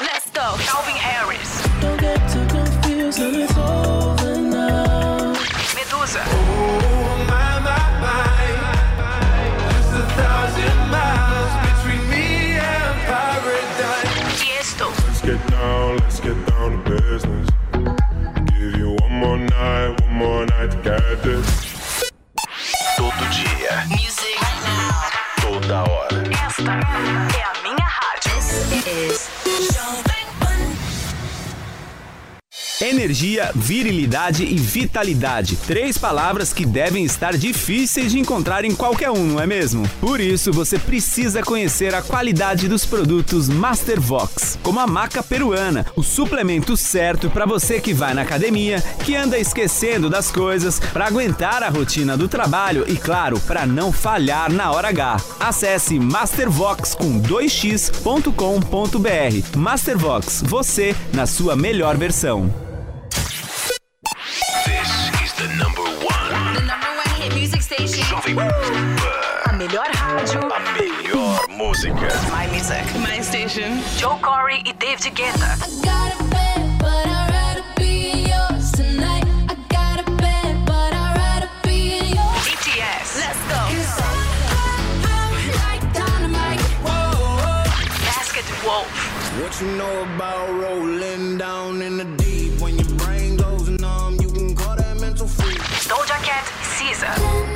Let's 0.00 0.30
go. 0.30 0.56
Calvin 0.58 0.96
Harris. 0.96 1.62
Don't 1.80 2.00
get 2.00 2.18
too 2.28 2.44
confused 2.48 3.57
night, 20.18 20.28
one 20.28 20.28
more 20.28 20.46
night 20.46 20.70
to 20.70 20.76
get 20.82 21.22
this. 21.22 22.10
Todo 22.96 23.24
dia. 23.30 23.86
Music 23.88 24.40
right 24.40 24.62
now. 24.64 25.60
Toda 25.60 25.84
hora. 25.84 26.17
Energia, 32.80 33.50
virilidade 33.56 34.44
e 34.44 34.54
vitalidade. 34.54 35.56
Três 35.66 35.98
palavras 35.98 36.52
que 36.52 36.64
devem 36.64 37.04
estar 37.04 37.36
difíceis 37.36 38.12
de 38.12 38.20
encontrar 38.20 38.64
em 38.64 38.72
qualquer 38.72 39.10
um, 39.10 39.26
não 39.26 39.40
é 39.40 39.48
mesmo? 39.48 39.88
Por 40.00 40.20
isso, 40.20 40.52
você 40.52 40.78
precisa 40.78 41.42
conhecer 41.42 41.92
a 41.92 42.02
qualidade 42.02 42.68
dos 42.68 42.86
produtos 42.86 43.48
Mastervox, 43.48 44.56
como 44.62 44.78
a 44.78 44.86
maca 44.86 45.24
peruana, 45.24 45.86
o 45.96 46.04
suplemento 46.04 46.76
certo 46.76 47.28
para 47.28 47.44
você 47.44 47.80
que 47.80 47.92
vai 47.92 48.14
na 48.14 48.22
academia, 48.22 48.80
que 49.04 49.16
anda 49.16 49.36
esquecendo 49.36 50.08
das 50.08 50.30
coisas, 50.30 50.78
para 50.78 51.06
aguentar 51.06 51.64
a 51.64 51.68
rotina 51.70 52.16
do 52.16 52.28
trabalho 52.28 52.84
e, 52.86 52.96
claro, 52.96 53.40
para 53.40 53.66
não 53.66 53.90
falhar 53.90 54.52
na 54.52 54.70
hora 54.70 54.90
H. 54.90 55.20
Acesse 55.40 55.98
mastervox 55.98 56.94
com 56.94 57.20
2x.com.br. 57.20 58.28
Mastervox, 59.58 60.44
você 60.46 60.94
na 61.12 61.26
sua 61.26 61.56
melhor 61.56 61.96
versão. 61.96 62.67
A 68.38 69.52
melhor 69.52 69.86
rádio. 69.94 70.40
A 70.52 70.60
melhor 70.60 71.48
música. 71.48 72.08
My 72.30 72.46
music. 72.52 72.84
My 73.00 73.20
station. 73.20 73.82
Joe 73.96 74.18
Corey 74.22 74.62
e 74.64 74.72
David 74.72 75.12
Guetta. 75.14 75.58
BTS. 82.44 83.18
Let's 83.18 83.42
go. 83.48 83.60
Basket 88.04 88.46
Wolf. 88.64 88.86
What 89.42 89.60
you 89.60 89.66
know 89.76 90.04
about 90.14 90.48
rolling 90.48 91.38
down 91.38 91.82
in 91.82 91.96
the 91.96 92.04
deep? 92.04 92.60
When 92.60 92.78
your 92.78 92.88
brain 92.98 93.36
goes 93.36 93.68
numb, 93.68 94.20
you 94.20 94.30
can 94.30 94.54
call 94.54 94.76
that 94.76 94.96
mental 95.00 95.26
freak. 95.26 95.58
Doja 95.88 96.18
Cat 96.22 96.44
e 96.80 97.47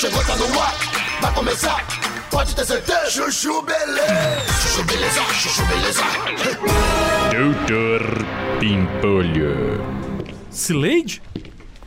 Chegou, 0.00 0.24
tá 0.24 0.34
no 0.34 0.58
ar, 0.58 0.74
vai 1.20 1.34
começar. 1.34 1.86
Pode 2.30 2.56
ter 2.56 2.64
certeza. 2.64 3.10
Chuchu 3.10 3.60
beleza. 3.60 4.40
Chuchu 4.62 4.84
beleza, 4.84 5.20
chuchu 5.34 5.62
beleza. 5.66 6.02
Doutor 7.30 8.00
Pimpolho. 8.58 9.84
Slade? 10.50 11.22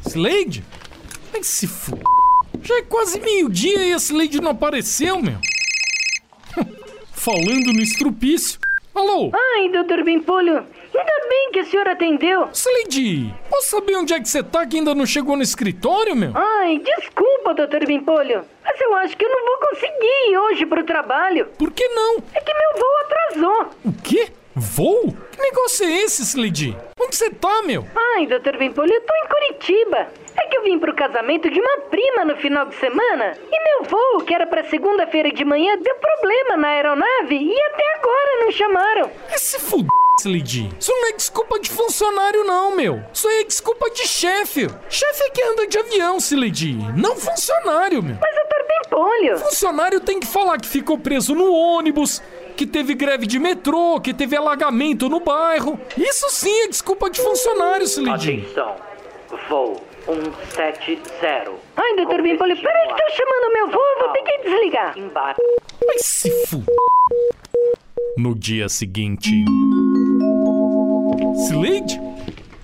Slade? 0.06 0.64
Ai, 1.34 1.42
se 1.42 1.66
f... 1.66 1.92
Já 2.62 2.78
é 2.78 2.82
quase 2.84 3.20
meio-dia 3.20 3.84
e 3.84 3.94
a 3.94 3.98
Slade 3.98 4.40
não 4.40 4.52
apareceu, 4.52 5.20
meu. 5.20 5.40
Falando 7.14 7.74
no 7.74 7.82
estrupício. 7.82 8.60
Alô? 8.94 9.32
Ai, 9.34 9.72
doutor 9.72 10.04
Bimpolho, 10.04 10.64
ainda 10.98 11.28
bem 11.30 11.52
que 11.52 11.60
a 11.60 11.66
senhora 11.66 11.92
atendeu. 11.94 12.50
Slade, 12.54 13.34
posso 13.50 13.70
saber 13.70 13.96
onde 13.96 14.14
é 14.14 14.20
que 14.20 14.28
você 14.28 14.44
tá 14.44 14.66
que 14.66 14.78
ainda 14.78 14.94
não 14.96 15.06
chegou 15.06 15.36
no 15.36 15.44
escritório, 15.44 16.16
meu? 16.16 16.32
Ai, 16.36 16.80
desculpa, 16.80 17.54
doutor 17.54 17.86
Bimpolho, 17.86 18.46
mas 18.64 18.80
eu 18.82 18.96
acho 18.96 19.18
que 19.18 19.26
eu 19.26 19.30
não 19.30 19.46
vou 19.46 19.70
conseguir 19.70 20.32
ir 20.32 20.38
hoje 20.38 20.66
pro 20.66 20.84
trabalho. 20.84 21.48
Por 21.58 21.72
que 21.72 21.88
não? 21.90 22.18
É 22.34 22.40
que 22.40 22.54
meu 22.54 22.74
voo 22.74 22.98
atrasou. 23.06 23.70
O 23.86 23.94
quê? 24.04 24.32
Voo? 24.56 25.16
Que 25.32 25.42
negócio 25.42 25.86
é 25.86 26.02
esse, 26.04 26.22
Slade? 26.22 26.78
Onde 27.00 27.16
você 27.16 27.30
tá, 27.32 27.64
meu? 27.64 27.86
Ai, 28.16 28.28
doutor 28.28 28.56
Bimpolho, 28.58 28.94
eu 28.94 29.02
tô 29.02 29.14
em 29.16 29.28
Curitiba. 29.28 30.08
É 30.38 30.48
que 30.48 30.58
eu 30.58 30.64
vim 30.64 30.80
pro 30.80 30.96
casamento 30.96 31.50
de 31.50 31.60
uma 31.60 31.78
prima 31.90 32.26
no 32.26 32.36
final 32.38 32.66
de 32.68 32.76
semana. 32.76 33.36
E 33.52 33.64
meu 33.64 33.90
voo, 33.90 34.24
que 34.26 34.34
era 34.34 34.46
pra 34.46 34.64
segunda-feira 34.66 35.32
de 35.32 35.44
manhã, 35.44 35.76
deu 35.78 35.96
problema 35.96 36.58
na 36.58 36.68
aeronave 36.70 37.36
e 37.36 37.62
até 37.62 37.84
agora 37.96 38.40
não 38.42 38.52
chamaram. 38.52 39.12
Esse 39.34 39.60
fudido, 39.60 39.90
Slade. 40.20 40.70
Isso 40.80 40.92
não 40.92 41.08
é 41.10 41.14
desculpa 41.14 41.60
de 41.60 41.70
funcionário, 41.70 42.44
não, 42.44 42.76
meu. 42.76 43.04
Isso 43.14 43.28
aí 43.28 43.42
é 43.42 43.44
desculpa 43.44 43.90
de 43.90 44.08
chefe. 44.08 44.68
Chefe 44.90 45.24
é 45.24 45.30
que 45.30 45.42
anda 45.42 45.68
de 45.68 45.78
avião, 45.78 46.18
Slade. 46.18 46.78
Não 46.96 47.16
funcionário, 47.16 48.02
meu. 48.02 48.18
Mas 48.22 48.36
doutor 48.36 48.66
Bimpolho... 48.68 49.38
Funcionário 49.40 50.00
tem 50.00 50.20
que 50.20 50.28
falar 50.28 50.60
que 50.60 50.68
ficou 50.68 50.98
preso 50.98 51.36
no 51.36 51.52
ônibus, 51.52 52.22
que 52.56 52.66
teve 52.66 52.94
greve 52.94 53.26
de 53.26 53.40
metrô, 53.40 54.00
que 54.00 54.14
teve 54.14 54.36
alagamento 54.36 55.10
no 55.10 55.20
bairro. 55.20 55.80
Isso 55.98 56.30
sim 56.30 56.62
é 56.62 56.68
desculpa 56.68 57.10
de 57.10 57.20
funcionário, 57.22 57.86
Slade. 57.86 58.32
Atenção, 58.32 58.76
voo 59.50 59.82
170. 60.06 61.52
Ai, 61.76 61.96
doutor 61.96 62.22
Bimpolho, 62.22 62.56
peraí 62.62 62.88
que 62.88 62.94
tô 62.94 63.10
chamando 63.16 63.54
meu 63.54 63.68
voo, 63.72 63.82
eu 63.82 64.06
vou 64.06 64.14
ter 64.14 64.24
que 64.24 64.38
desligar. 64.44 64.98
Embarque. 64.98 65.42
Vai 65.86 65.98
se 66.00 66.30
fu... 66.48 66.64
No 68.18 68.36
dia 68.36 68.70
seguinte... 68.70 69.44
Slade? 71.44 72.00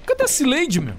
Cadê 0.08 0.24
a 0.24 0.26
Slade, 0.26 0.80
meu? 0.80 0.94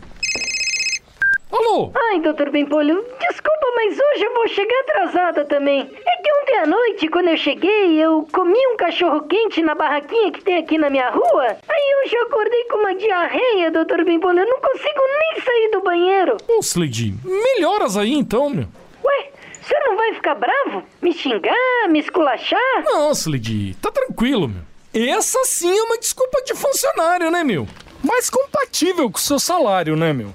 Alô? 1.51 1.91
Ai, 1.95 2.21
doutor 2.21 2.51
Bimpolho, 2.51 3.03
desculpa, 3.19 3.67
mas 3.75 3.99
hoje 3.99 4.25
eu 4.25 4.35
vou 4.35 4.49
chegar 4.49 4.81
atrasada 4.81 5.45
também. 5.47 5.81
É 5.81 6.23
que 6.23 6.33
ontem 6.43 6.59
à 6.59 6.67
noite, 6.67 7.09
quando 7.09 7.29
eu 7.29 7.37
cheguei, 7.39 7.95
eu 7.99 8.29
comi 8.33 8.59
um 8.73 8.77
cachorro 8.77 9.23
quente 9.23 9.63
na 9.63 9.75
barraquinha 9.75 10.31
que 10.31 10.43
tem 10.45 10.59
aqui 10.59 10.77
na 10.77 10.91
minha 10.91 11.09
rua. 11.11 11.47
Aí 11.47 12.05
hoje 12.05 12.15
eu 12.17 12.23
acordei 12.25 12.65
com 12.65 12.77
uma 12.79 12.95
diarreia, 12.95 13.71
doutor 13.71 14.05
Bimpolho. 14.05 14.41
Eu 14.41 14.47
não 14.47 14.61
consigo 14.61 15.01
nem 15.19 15.43
sair 15.43 15.71
do 15.73 15.81
banheiro. 15.81 16.37
Ô, 16.49 16.61
Slade, 16.61 17.15
melhoras 17.25 17.97
aí 17.97 18.13
então, 18.13 18.51
meu. 18.51 18.67
Ué, 19.03 19.31
o 19.59 19.65
senhor 19.65 19.83
não 19.87 19.97
vai 19.97 20.13
ficar 20.13 20.35
bravo? 20.35 20.83
Me 21.01 21.15
xingar, 21.15 21.89
me 21.89 21.99
esculachar? 22.01 22.85
Não, 22.85 23.11
Slade, 23.13 23.75
tá 23.81 23.91
tranquilo, 23.91 24.47
meu. 24.49 24.70
Essa 24.93 25.39
sim 25.45 25.71
é 25.71 25.83
uma 25.85 25.99
desculpa 25.99 26.43
de 26.43 26.53
funcionário, 26.53 27.31
né, 27.31 27.45
meu? 27.45 27.67
Mais 28.03 28.29
compatível 28.29 29.09
com 29.09 29.19
o 29.19 29.21
seu 29.21 29.39
salário, 29.39 29.95
né, 29.95 30.13
meu? 30.13 30.35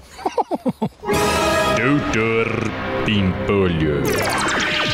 Doutor 1.76 2.48
Pimpolho. 3.04 4.02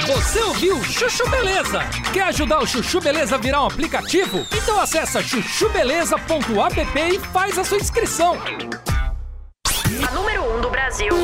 Você 0.08 0.40
ouviu 0.40 0.82
Chuchu 0.82 1.28
Beleza? 1.30 1.80
Quer 2.12 2.22
ajudar 2.24 2.58
o 2.58 2.66
Chuchu 2.66 3.00
Beleza 3.00 3.36
a 3.36 3.38
virar 3.38 3.62
um 3.62 3.66
aplicativo? 3.66 4.44
Então 4.52 4.80
acessa 4.80 5.22
chuchubeleza.app 5.22 7.00
e 7.00 7.18
faz 7.20 7.56
a 7.56 7.62
sua 7.62 7.78
inscrição. 7.78 8.36
A 10.08 10.10
número 10.10 10.42
1 10.42 10.56
um 10.56 10.60
do 10.60 10.70
Brasil. 10.70 11.14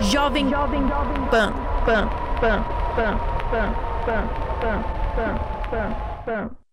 Jovem, 0.00 0.48
jovem, 0.48 0.80
jovem. 0.88 1.26
Pan, 1.30 1.52
pan, 1.84 2.08
pan, 2.40 2.64
pan, 2.96 3.18
pan, 3.50 3.74
pan, 4.06 4.28
pan, 4.60 4.82
pan, 5.14 5.38
pan, 5.70 6.24
pan. 6.24 6.65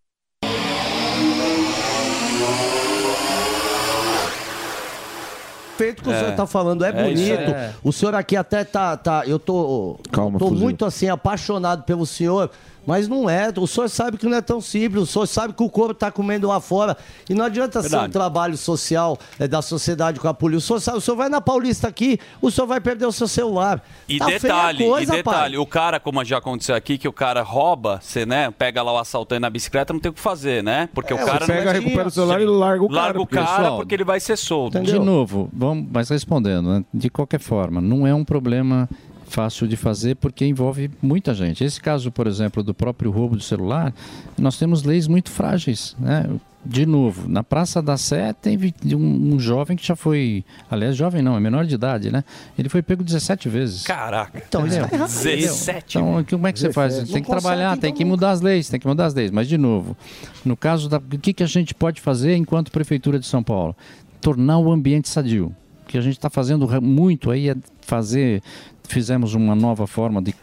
Feito 5.76 6.02
que 6.04 6.08
o 6.08 6.12
É. 6.12 6.20
senhor 6.20 6.36
tá 6.36 6.46
falando 6.46 6.84
é, 6.84 6.90
É 6.90 6.92
bonito. 6.92 7.52
O 7.82 7.92
senhor 7.92 8.14
aqui 8.14 8.36
até 8.36 8.62
tá. 8.62 8.96
tá 8.96 9.24
eu 9.26 9.38
tô. 9.40 9.98
Calma, 10.12 10.38
tô 10.38 10.48
fuzil. 10.48 10.60
muito 10.62 10.84
assim, 10.84 11.08
apaixonado 11.08 11.82
pelo 11.82 12.06
senhor. 12.06 12.50
Mas 12.86 13.08
não 13.08 13.28
é, 13.30 13.52
o 13.56 13.66
senhor 13.66 13.88
sabe 13.88 14.16
que 14.18 14.26
não 14.26 14.36
é 14.36 14.42
tão 14.42 14.60
simples, 14.60 15.02
o 15.02 15.06
senhor 15.06 15.26
sabe 15.26 15.54
que 15.54 15.62
o 15.62 15.70
corpo 15.70 15.94
tá 15.94 16.10
comendo 16.10 16.48
lá 16.48 16.60
fora. 16.60 16.96
E 17.28 17.34
não 17.34 17.44
adianta 17.44 17.80
ser 17.80 17.88
um 17.88 17.90
Verdade. 17.90 18.12
trabalho 18.12 18.56
social 18.56 19.18
é, 19.38 19.48
da 19.48 19.62
sociedade 19.62 20.20
com 20.20 20.28
a 20.28 20.34
polícia. 20.34 20.58
O 20.58 20.66
senhor, 20.66 20.80
sabe, 20.80 20.98
o 20.98 21.00
senhor 21.00 21.16
vai 21.16 21.28
na 21.28 21.40
Paulista 21.40 21.88
aqui, 21.88 22.18
o 22.42 22.50
senhor 22.50 22.66
vai 22.66 22.80
perder 22.80 23.06
o 23.06 23.12
seu 23.12 23.26
celular. 23.28 23.82
E 24.08 24.18
Tá 24.18 24.26
detalhe, 24.26 24.84
coisa, 24.84 25.14
e 25.14 25.16
detalhe, 25.16 25.54
pai. 25.56 25.58
o 25.58 25.66
cara, 25.66 25.98
como 26.00 26.24
já 26.24 26.38
aconteceu 26.38 26.74
aqui, 26.74 26.98
que 26.98 27.08
o 27.08 27.12
cara 27.12 27.42
rouba, 27.42 28.00
você, 28.02 28.24
né, 28.26 28.50
pega 28.50 28.82
lá 28.82 28.92
o 28.92 28.98
assaltante 28.98 29.40
na 29.40 29.50
bicicleta, 29.50 29.92
não 29.92 30.00
tem 30.00 30.10
o 30.10 30.14
que 30.14 30.20
fazer, 30.20 30.62
né? 30.62 30.88
Porque 30.94 31.12
É, 31.12 31.16
o 31.16 31.24
cara 31.26 31.44
você 31.46 31.52
pega, 31.52 31.64
não 31.72 31.80
recupera 31.80 32.08
o 32.08 32.10
celular 32.10 32.40
e 32.40 32.44
larga 32.44 32.84
o 32.84 32.88
cara, 32.88 33.00
Larga 33.02 33.20
o 33.20 33.22
porque- 33.26 33.34
cara 33.36 33.56
Pessoal, 33.58 33.76
porque 33.78 33.94
ele 33.94 34.04
vai 34.04 34.20
ser 34.20 34.36
solto. 34.36 34.80
De 34.80 34.98
novo, 34.98 35.48
vamos, 35.52 35.86
mas 35.92 36.08
respondendo, 36.08 36.68
né? 36.70 36.84
de 36.92 37.08
qualquer 37.10 37.40
forma, 37.40 37.80
não 37.80 38.06
é 38.06 38.14
um 38.14 38.24
problema 38.24 38.88
fácil 39.26 39.66
de 39.66 39.76
fazer 39.76 40.16
porque 40.16 40.44
envolve 40.44 40.90
muita 41.02 41.34
gente. 41.34 41.64
Esse 41.64 41.80
caso, 41.80 42.10
por 42.10 42.26
exemplo, 42.26 42.62
do 42.62 42.74
próprio 42.74 43.10
roubo 43.10 43.36
do 43.36 43.42
celular, 43.42 43.92
nós 44.38 44.58
temos 44.58 44.82
leis 44.82 45.06
muito 45.06 45.30
frágeis, 45.30 45.96
né? 45.98 46.28
De 46.66 46.86
novo, 46.86 47.28
na 47.28 47.44
Praça 47.44 47.82
da 47.82 47.98
Sé 47.98 48.32
teve 48.32 48.74
um, 48.86 49.34
um 49.34 49.38
jovem 49.38 49.76
que 49.76 49.86
já 49.86 49.94
foi, 49.94 50.42
aliás, 50.70 50.96
jovem 50.96 51.20
não, 51.20 51.36
é 51.36 51.40
menor 51.40 51.66
de 51.66 51.74
idade, 51.74 52.10
né? 52.10 52.24
Ele 52.58 52.70
foi 52.70 52.80
pego 52.80 53.04
17 53.04 53.50
vezes. 53.50 53.82
Caraca. 53.82 54.42
Então, 54.48 54.66
isso 54.66 54.80
tá 54.80 54.88
errado. 54.90 55.10
17. 55.10 55.98
Então, 55.98 56.24
como 56.24 56.46
é 56.46 56.52
que 56.54 56.58
você 56.58 56.72
faz? 56.72 56.94
17. 56.94 57.12
Tem 57.12 57.22
que 57.22 57.28
Não 57.28 57.38
trabalhar, 57.38 57.68
consegue, 57.68 57.80
tem 57.82 57.90
então 57.90 57.98
que 57.98 58.04
mudar 58.06 58.30
as 58.30 58.40
leis, 58.40 58.70
tem 58.70 58.80
que 58.80 58.86
mudar 58.86 59.04
as 59.04 59.12
leis. 59.12 59.30
Mas, 59.30 59.46
de 59.46 59.58
novo, 59.58 59.94
no 60.42 60.56
caso 60.56 60.88
da. 60.88 60.96
O 60.96 61.18
que, 61.18 61.34
que 61.34 61.42
a 61.42 61.46
gente 61.46 61.74
pode 61.74 62.00
fazer 62.00 62.34
enquanto 62.34 62.72
Prefeitura 62.72 63.18
de 63.18 63.26
São 63.26 63.42
Paulo? 63.42 63.76
Tornar 64.22 64.56
o 64.56 64.72
ambiente 64.72 65.06
sadio. 65.10 65.54
O 65.82 65.86
que 65.86 65.98
a 65.98 66.00
gente 66.00 66.16
está 66.16 66.30
fazendo 66.30 66.66
muito 66.80 67.30
aí 67.30 67.50
é 67.50 67.56
fazer. 67.82 68.42
Fizemos 68.88 69.34
uma 69.34 69.54
nova 69.54 69.86
forma 69.86 70.22
de 70.22 70.34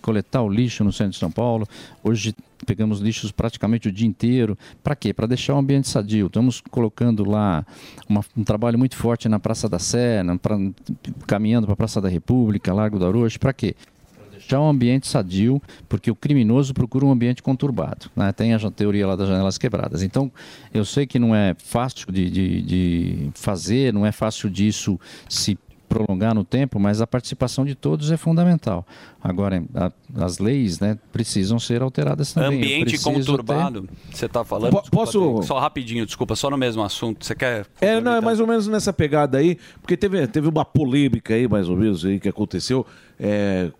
coletar 0.00 0.42
o 0.42 0.48
lixo 0.48 0.84
no 0.84 0.92
centro 0.92 1.12
de 1.12 1.18
São 1.18 1.30
Paulo. 1.30 1.66
Hoje 2.02 2.32
pegamos 2.64 3.00
lixos 3.00 3.32
praticamente 3.32 3.88
o 3.88 3.92
dia 3.92 4.06
inteiro. 4.06 4.56
Para 4.82 4.94
quê? 4.94 5.12
Para 5.12 5.26
deixar 5.26 5.54
o 5.54 5.58
ambiente 5.58 5.88
sadio. 5.88 6.26
Estamos 6.28 6.60
colocando 6.70 7.28
lá 7.28 7.66
uma- 8.08 8.24
um 8.36 8.44
trabalho 8.44 8.78
muito 8.78 8.96
forte 8.96 9.28
na 9.28 9.40
Praça 9.40 9.68
da 9.68 9.78
Sé, 9.80 10.22
na 10.22 10.38
pra- 10.38 10.56
caminhando 11.26 11.66
para 11.66 11.74
a 11.74 11.76
Praça 11.76 12.00
da 12.00 12.08
República, 12.08 12.72
Largo 12.72 12.98
da 12.98 13.06
Orochi. 13.08 13.38
Para 13.38 13.52
quê? 13.52 13.74
deixar 14.30 14.60
um 14.60 14.68
ambiente 14.68 15.08
sadio, 15.08 15.60
porque 15.88 16.08
o 16.08 16.14
criminoso 16.14 16.72
procura 16.72 17.04
um 17.04 17.10
ambiente 17.10 17.42
conturbado. 17.42 18.08
né? 18.14 18.30
Tem 18.32 18.54
a 18.54 18.70
teoria 18.70 19.04
lá 19.04 19.16
das 19.16 19.26
janelas 19.28 19.58
quebradas. 19.58 20.04
Então, 20.04 20.30
eu 20.72 20.84
sei 20.84 21.04
que 21.04 21.18
não 21.18 21.34
é 21.34 21.56
fácil 21.58 22.12
de, 22.12 22.30
de- 22.30 22.62
de 22.62 23.30
fazer, 23.34 23.92
não 23.92 24.06
é 24.06 24.12
fácil 24.12 24.48
disso 24.48 25.00
se 25.28 25.58
prolongar 25.96 26.34
no 26.34 26.44
tempo, 26.44 26.78
mas 26.78 27.00
a 27.00 27.06
participação 27.06 27.64
de 27.64 27.74
todos 27.74 28.10
é 28.10 28.16
fundamental. 28.16 28.86
Agora, 29.22 29.62
a- 29.74 29.90
as 30.24 30.38
leis 30.38 30.78
né, 30.78 30.98
precisam 31.12 31.58
ser 31.58 31.82
alteradas 31.82 32.32
também. 32.32 32.58
Ambiente 32.58 32.98
conturbado, 33.02 33.88
você 34.12 34.28
tá 34.28 34.44
falando? 34.44 34.72
Desculpa, 34.72 34.90
posso- 34.90 35.42
Só 35.42 35.58
rapidinho, 35.58 36.04
desculpa, 36.04 36.36
só 36.36 36.50
no 36.50 36.56
mesmo 36.58 36.82
assunto. 36.82 37.24
Você 37.24 37.34
quer... 37.34 37.66
É, 37.80 38.00
não, 38.00 38.12
é 38.12 38.20
mais 38.20 38.40
ou 38.40 38.46
menos 38.46 38.66
nessa 38.68 38.92
pegada 38.92 39.38
aí, 39.38 39.58
porque 39.80 39.96
teve, 39.96 40.26
teve 40.26 40.48
uma 40.48 40.64
polêmica 40.64 41.34
aí, 41.34 41.48
mais 41.48 41.68
ou 41.68 41.76
menos, 41.76 42.04
aí, 42.04 42.20
que 42.20 42.28
aconteceu 42.28 42.86
é, 43.18 43.70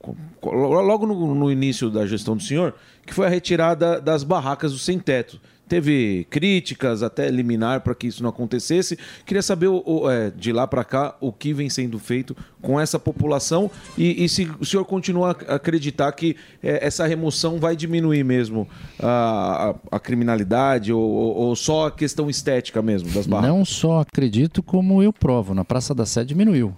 logo 0.43 1.07
no, 1.07 1.35
no 1.35 1.51
início 1.53 1.91
da 1.91 2.07
gestão 2.07 2.37
do 2.37 2.43
senhor, 2.43 2.75
que 3.07 3.13
foi 3.15 3.27
a 3.27 3.29
retirada 3.31 4.01
das 4.01 4.25
barracas 4.25 4.73
do 4.73 4.79
sem-teto. 4.79 5.39
Teve 5.69 6.27
críticas, 6.31 7.03
até 7.03 7.29
liminar 7.29 7.81
para 7.81 7.93
que 7.95 8.07
isso 8.07 8.23
não 8.23 8.31
acontecesse. 8.31 8.97
Queria 9.25 9.43
saber, 9.43 9.67
o- 9.67 9.83
o, 9.85 10.09
é, 10.11 10.31
de 10.31 10.53
lá 10.53 10.65
para 10.67 10.85
cá, 10.85 11.17
o 11.21 11.33
que 11.33 11.53
vem 11.53 11.69
sendo 11.69 11.99
feito 11.99 12.37
com 12.63 12.79
essa 12.79 12.99
população 13.01 13.69
e, 13.99 14.25
e 14.25 14.29
se 14.29 14.49
o 14.61 14.65
senhor 14.65 14.85
continua 14.85 15.37
a 15.49 15.55
acreditar 15.57 16.11
que 16.13 16.37
é, 16.63 16.87
essa 16.87 17.05
remoção 17.07 17.59
vai 17.59 17.75
diminuir 17.75 18.23
mesmo 18.25 18.69
a, 19.03 19.71
a- 19.91 19.97
a 19.97 19.99
criminalidade 20.01 20.93
ou, 20.93 21.01
ou- 21.03 21.35
ou 21.37 21.57
só 21.57 21.87
a 21.89 21.91
questão 21.91 22.31
estética 22.31 22.81
mesmo 22.81 23.11
das 23.11 23.27
barracas. 23.27 23.57
Não 23.57 23.65
só 23.65 24.01
acredito, 24.01 24.63
como 24.63 25.03
eu 25.03 25.13
provo. 25.13 25.53
Na 25.53 25.65
Praça 25.65 25.93
da 25.95 26.07
Sé 26.07 26.25
diminuiu. 26.25 26.73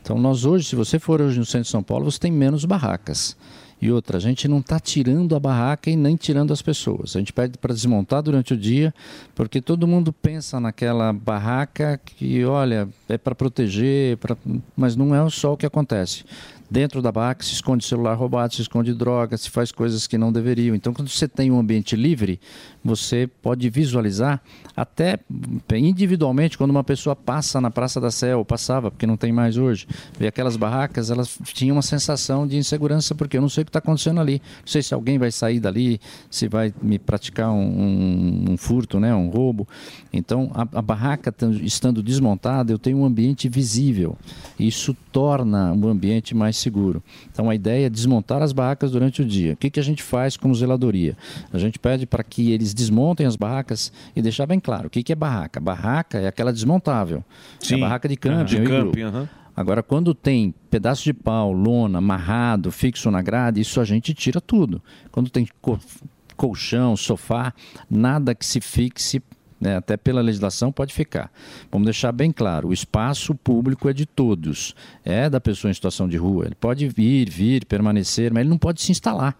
Então, 0.00 0.16
nós 0.18 0.44
hoje, 0.44 0.64
se 0.68 0.76
você 0.76 0.98
for 0.98 1.20
hoje 1.20 1.38
no 1.38 1.44
centro 1.44 1.64
de 1.64 1.70
São 1.70 1.82
Paulo, 1.82 2.10
você 2.10 2.18
tem 2.18 2.32
menos 2.32 2.64
barracas. 2.64 3.36
E 3.80 3.92
outra, 3.92 4.16
a 4.18 4.20
gente 4.20 4.48
não 4.48 4.58
está 4.58 4.80
tirando 4.80 5.36
a 5.36 5.40
barraca 5.40 5.88
e 5.88 5.94
nem 5.96 6.16
tirando 6.16 6.52
as 6.52 6.60
pessoas. 6.60 7.14
A 7.14 7.20
gente 7.20 7.32
pede 7.32 7.56
para 7.58 7.72
desmontar 7.72 8.20
durante 8.22 8.52
o 8.52 8.56
dia, 8.56 8.92
porque 9.36 9.60
todo 9.60 9.86
mundo 9.86 10.12
pensa 10.12 10.58
naquela 10.58 11.12
barraca 11.12 12.00
que, 12.04 12.44
olha, 12.44 12.88
é 13.08 13.16
para 13.16 13.34
proteger, 13.36 14.16
pra- 14.16 14.36
mas 14.76 14.96
não 14.96 15.14
é 15.14 15.30
só 15.30 15.52
o 15.52 15.56
que 15.56 15.64
acontece. 15.66 16.24
Dentro 16.70 17.00
da 17.00 17.10
barraca 17.10 17.42
se 17.44 17.54
esconde 17.54 17.84
celular 17.84 18.14
roubado, 18.14 18.54
se 18.54 18.60
esconde 18.62 18.92
droga, 18.92 19.36
se 19.38 19.48
faz 19.48 19.72
coisas 19.72 20.06
que 20.06 20.18
não 20.18 20.30
deveriam. 20.30 20.74
Então, 20.74 20.92
quando 20.92 21.08
você 21.08 21.26
tem 21.26 21.50
um 21.50 21.58
ambiente 21.58 21.96
livre, 21.96 22.38
você 22.84 23.26
pode 23.42 23.68
visualizar 23.70 24.40
até 24.76 25.18
individualmente 25.74 26.58
quando 26.58 26.70
uma 26.70 26.84
pessoa 26.84 27.16
passa 27.16 27.60
na 27.60 27.70
Praça 27.70 28.00
da 28.00 28.10
Sé, 28.10 28.36
ou 28.36 28.44
passava, 28.44 28.90
porque 28.90 29.06
não 29.06 29.16
tem 29.16 29.32
mais 29.32 29.56
hoje, 29.56 29.86
vê 30.18 30.26
aquelas 30.26 30.56
barracas, 30.56 31.10
elas 31.10 31.38
tinham 31.54 31.76
uma 31.76 31.82
sensação 31.82 32.46
de 32.46 32.56
insegurança, 32.56 33.14
porque 33.14 33.36
eu 33.36 33.40
não 33.40 33.48
sei 33.48 33.62
o 33.62 33.64
que 33.64 33.70
está 33.70 33.78
acontecendo 33.78 34.20
ali. 34.20 34.42
Não 34.60 34.66
sei 34.66 34.82
se 34.82 34.92
alguém 34.92 35.18
vai 35.18 35.30
sair 35.32 35.60
dali, 35.60 36.00
se 36.30 36.48
vai 36.48 36.72
me 36.82 36.98
praticar 36.98 37.50
um, 37.50 37.56
um- 37.62 38.44
um 38.50 38.56
furto, 38.56 39.00
né, 39.00 39.14
um 39.14 39.28
roubo. 39.30 39.66
Então, 40.12 40.50
a, 40.54 40.62
a 40.78 40.82
barraca 40.82 41.32
tan- 41.32 41.52
estando 41.62 42.02
desmontada, 42.02 42.72
eu 42.72 42.78
tenho 42.78 42.98
um 42.98 43.04
ambiente 43.04 43.48
visível. 43.48 44.16
Isso 44.58 44.94
torna 45.12 45.72
o 45.72 45.88
ambiente 45.88 46.34
mais 46.34 46.57
seguro. 46.58 47.02
Então 47.32 47.48
a 47.48 47.54
ideia 47.54 47.86
é 47.86 47.90
desmontar 47.90 48.42
as 48.42 48.52
barracas 48.52 48.90
durante 48.90 49.22
o 49.22 49.24
dia. 49.24 49.54
O 49.54 49.56
que, 49.56 49.70
que 49.70 49.80
a 49.80 49.82
gente 49.82 50.02
faz 50.02 50.36
como 50.36 50.54
zeladoria? 50.54 51.16
A 51.52 51.58
gente 51.58 51.78
pede 51.78 52.06
para 52.06 52.22
que 52.22 52.50
eles 52.52 52.74
desmontem 52.74 53.26
as 53.26 53.36
barracas 53.36 53.92
e 54.14 54.20
deixar 54.22 54.46
bem 54.46 54.60
claro 54.60 54.88
o 54.88 54.90
que, 54.90 55.02
que 55.02 55.12
é 55.12 55.16
barraca. 55.16 55.60
Barraca 55.60 56.18
é 56.18 56.26
aquela 56.28 56.52
desmontável. 56.52 57.24
É 57.62 57.64
Sim. 57.64 57.74
a 57.76 57.78
barraca 57.78 58.08
de 58.08 58.16
camping. 58.16 58.44
De 58.44 58.56
é 58.56 58.60
o 58.60 58.62
iglu. 58.64 58.92
camping. 58.92 59.28
Agora, 59.56 59.82
quando 59.82 60.14
tem 60.14 60.54
pedaço 60.70 61.02
de 61.02 61.12
pau, 61.12 61.50
lona, 61.52 61.98
amarrado, 61.98 62.70
fixo 62.70 63.10
na 63.10 63.20
grade, 63.20 63.60
isso 63.60 63.80
a 63.80 63.84
gente 63.84 64.14
tira 64.14 64.40
tudo. 64.40 64.80
Quando 65.10 65.30
tem 65.30 65.48
co- 65.60 65.80
colchão, 66.36 66.96
sofá, 66.96 67.52
nada 67.90 68.34
que 68.36 68.46
se 68.46 68.60
fixe, 68.60 69.20
né, 69.60 69.76
até 69.76 69.96
pela 69.96 70.20
legislação, 70.20 70.70
pode 70.70 70.94
ficar. 70.94 71.30
Vamos 71.70 71.86
deixar 71.86 72.12
bem 72.12 72.30
claro: 72.30 72.68
o 72.68 72.72
espaço 72.72 73.34
público 73.34 73.88
é 73.88 73.92
de 73.92 74.06
todos, 74.06 74.74
é 75.04 75.28
da 75.28 75.40
pessoa 75.40 75.70
em 75.70 75.74
situação 75.74 76.08
de 76.08 76.16
rua. 76.16 76.46
Ele 76.46 76.54
pode 76.54 76.88
vir, 76.88 77.28
vir, 77.28 77.64
permanecer, 77.64 78.32
mas 78.32 78.42
ele 78.42 78.50
não 78.50 78.58
pode 78.58 78.80
se 78.80 78.92
instalar. 78.92 79.36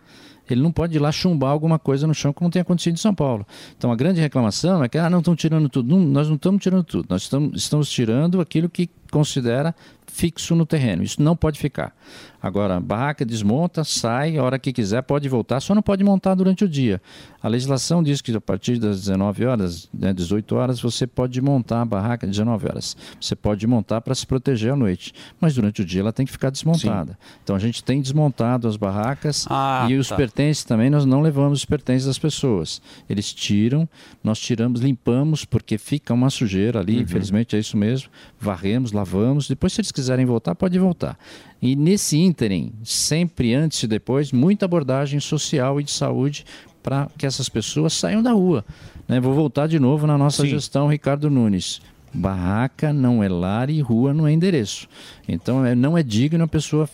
Ele 0.51 0.63
não 0.63 0.73
pode 0.73 0.97
ir 0.97 0.99
lá 0.99 1.13
chumbar 1.13 1.51
alguma 1.51 1.79
coisa 1.79 2.07
no 2.07 2.15
chão 2.15 2.33
como 2.33 2.51
tem 2.51 2.63
acontecido 2.63 2.95
em 2.95 2.99
São 2.99 3.15
Paulo. 3.15 3.47
Então 3.77 3.93
a 3.93 3.97
grande 3.97 4.21
reclamação 4.21 4.83
é 4.83 4.89
que 4.89 4.97
ah, 4.97 5.11
não 5.11 5.19
estão 5.19 5.37
tirando 5.37 5.69
tudo. 5.69 5.95
Não, 5.95 6.03
nós 6.05 6.29
não 6.29 6.37
estamos 6.37 6.63
tirando 6.63 6.85
tudo. 6.85 7.07
Nós 7.09 7.23
estamos, 7.23 7.61
estamos 7.61 7.91
tirando 7.91 8.41
aquilo 8.41 8.69
que 8.69 8.89
considera 9.11 9.75
fixo 10.19 10.57
no 10.57 10.67
terreno. 10.67 11.05
Isso 11.05 11.23
não 11.23 11.37
pode 11.37 11.61
ficar. 11.61 11.95
Agora, 12.43 12.81
barraca 12.81 13.25
desmonta, 13.25 13.85
sai, 13.85 14.37
a 14.37 14.43
hora 14.43 14.59
que 14.59 14.73
quiser 14.73 15.03
pode 15.03 15.29
voltar, 15.29 15.61
só 15.61 15.75
não 15.75 15.83
pode 15.83 16.03
montar 16.05 16.35
durante 16.35 16.65
o 16.65 16.69
dia. 16.69 17.01
A 17.43 17.47
legislação 17.49 18.03
diz 18.03 18.21
que 18.21 18.35
a 18.35 18.41
partir 18.41 18.79
das 18.79 19.01
19 19.01 19.45
horas, 19.45 19.89
né, 19.93 20.13
18 20.13 20.55
horas, 20.57 20.81
você 20.81 21.07
pode 21.07 21.41
montar 21.41 21.83
a 21.83 21.85
barraca, 21.85 22.27
19 22.27 22.67
horas. 22.69 22.97
Você 23.21 23.37
pode 23.37 23.65
montar 23.67 24.01
para 24.01 24.15
se 24.15 24.27
proteger 24.27 24.73
à 24.73 24.77
noite, 24.77 25.13
mas 25.41 25.55
durante 25.55 25.83
o 25.83 25.85
dia 25.85 26.01
ela 26.01 26.13
tem 26.13 26.27
que 26.27 26.33
ficar 26.33 26.51
desmontada. 26.51 27.17
Então 27.43 27.55
a 27.55 27.59
gente 27.61 27.83
tem 27.83 28.01
desmontado 28.01 28.67
as 28.67 28.77
barracas 28.77 29.47
Ah, 29.49 29.87
e 29.89 29.97
os 29.97 30.09
tá. 30.09 30.17
pertences 30.17 30.65
também, 30.65 30.91
nós 30.91 31.05
não 31.05 31.21
levamos 31.21 31.61
os 31.61 31.65
pertences 31.65 32.07
das 32.07 32.19
pessoas. 32.19 32.81
Eles 33.09 33.33
tiram, 33.33 33.89
nós 34.23 34.39
tiramos, 34.39 34.81
limpamos, 34.81 35.45
porque 35.45 35.77
fica 35.79 36.13
uma 36.15 36.31
sujeira 36.31 36.81
ali, 36.81 37.01
infelizmente 37.01 37.55
é 37.57 37.59
isso 37.59 37.77
mesmo. 37.77 38.09
Varremos, 38.41 38.91
lavamos, 38.93 39.49
depois 39.49 39.73
se 39.73 39.81
eles 39.81 39.93
quiserem 39.93 40.08
voltar, 40.25 40.55
pode 40.55 40.79
voltar. 40.79 41.19
E 41.61 41.75
nesse 41.75 42.19
ínterim, 42.19 42.73
sempre 42.85 43.55
antes 43.55 43.83
e 43.83 43.87
depois, 43.87 44.33
muita 44.33 44.65
abordagem 44.65 45.19
social 45.21 45.81
e 45.81 45.85
de 45.85 45.91
saúde 45.91 46.45
para 46.83 47.09
que 47.19 47.27
essas 47.27 47.49
pessoas 47.49 47.93
saiam 47.93 48.23
da 48.23 48.33
rua. 48.33 48.65
né? 49.07 49.21
Vou 49.21 49.35
voltar 49.35 49.67
de 49.67 49.79
novo 49.79 50.07
na 50.07 50.17
nossa 50.17 50.43
gestão, 50.51 50.87
Ricardo 50.89 51.29
Nunes. 51.29 51.81
Barraca 52.13 52.93
não 52.93 53.23
é 53.23 53.29
lar 53.29 53.69
e 53.69 53.81
rua 53.81 54.15
não 54.15 54.27
é 54.27 54.33
endereço. 54.33 54.89
Então 55.29 55.65
é, 55.65 55.75
não 55.75 55.97
é 55.97 56.03
digno 56.03 56.43
a 56.43 56.49
pessoa 56.49 56.89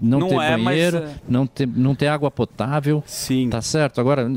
não, 0.00 0.20
Não 0.20 0.28
ter 0.28 0.34
é, 0.34 0.56
mas, 0.56 0.64
banheiro, 0.64 0.96
é- 0.98 1.14
não, 1.28 1.46
ter, 1.46 1.66
não 1.66 1.94
ter 1.94 2.08
água 2.08 2.30
potável. 2.30 3.02
Sim. 3.06 3.48
Tá 3.48 3.62
certo? 3.62 4.00
Agora, 4.00 4.28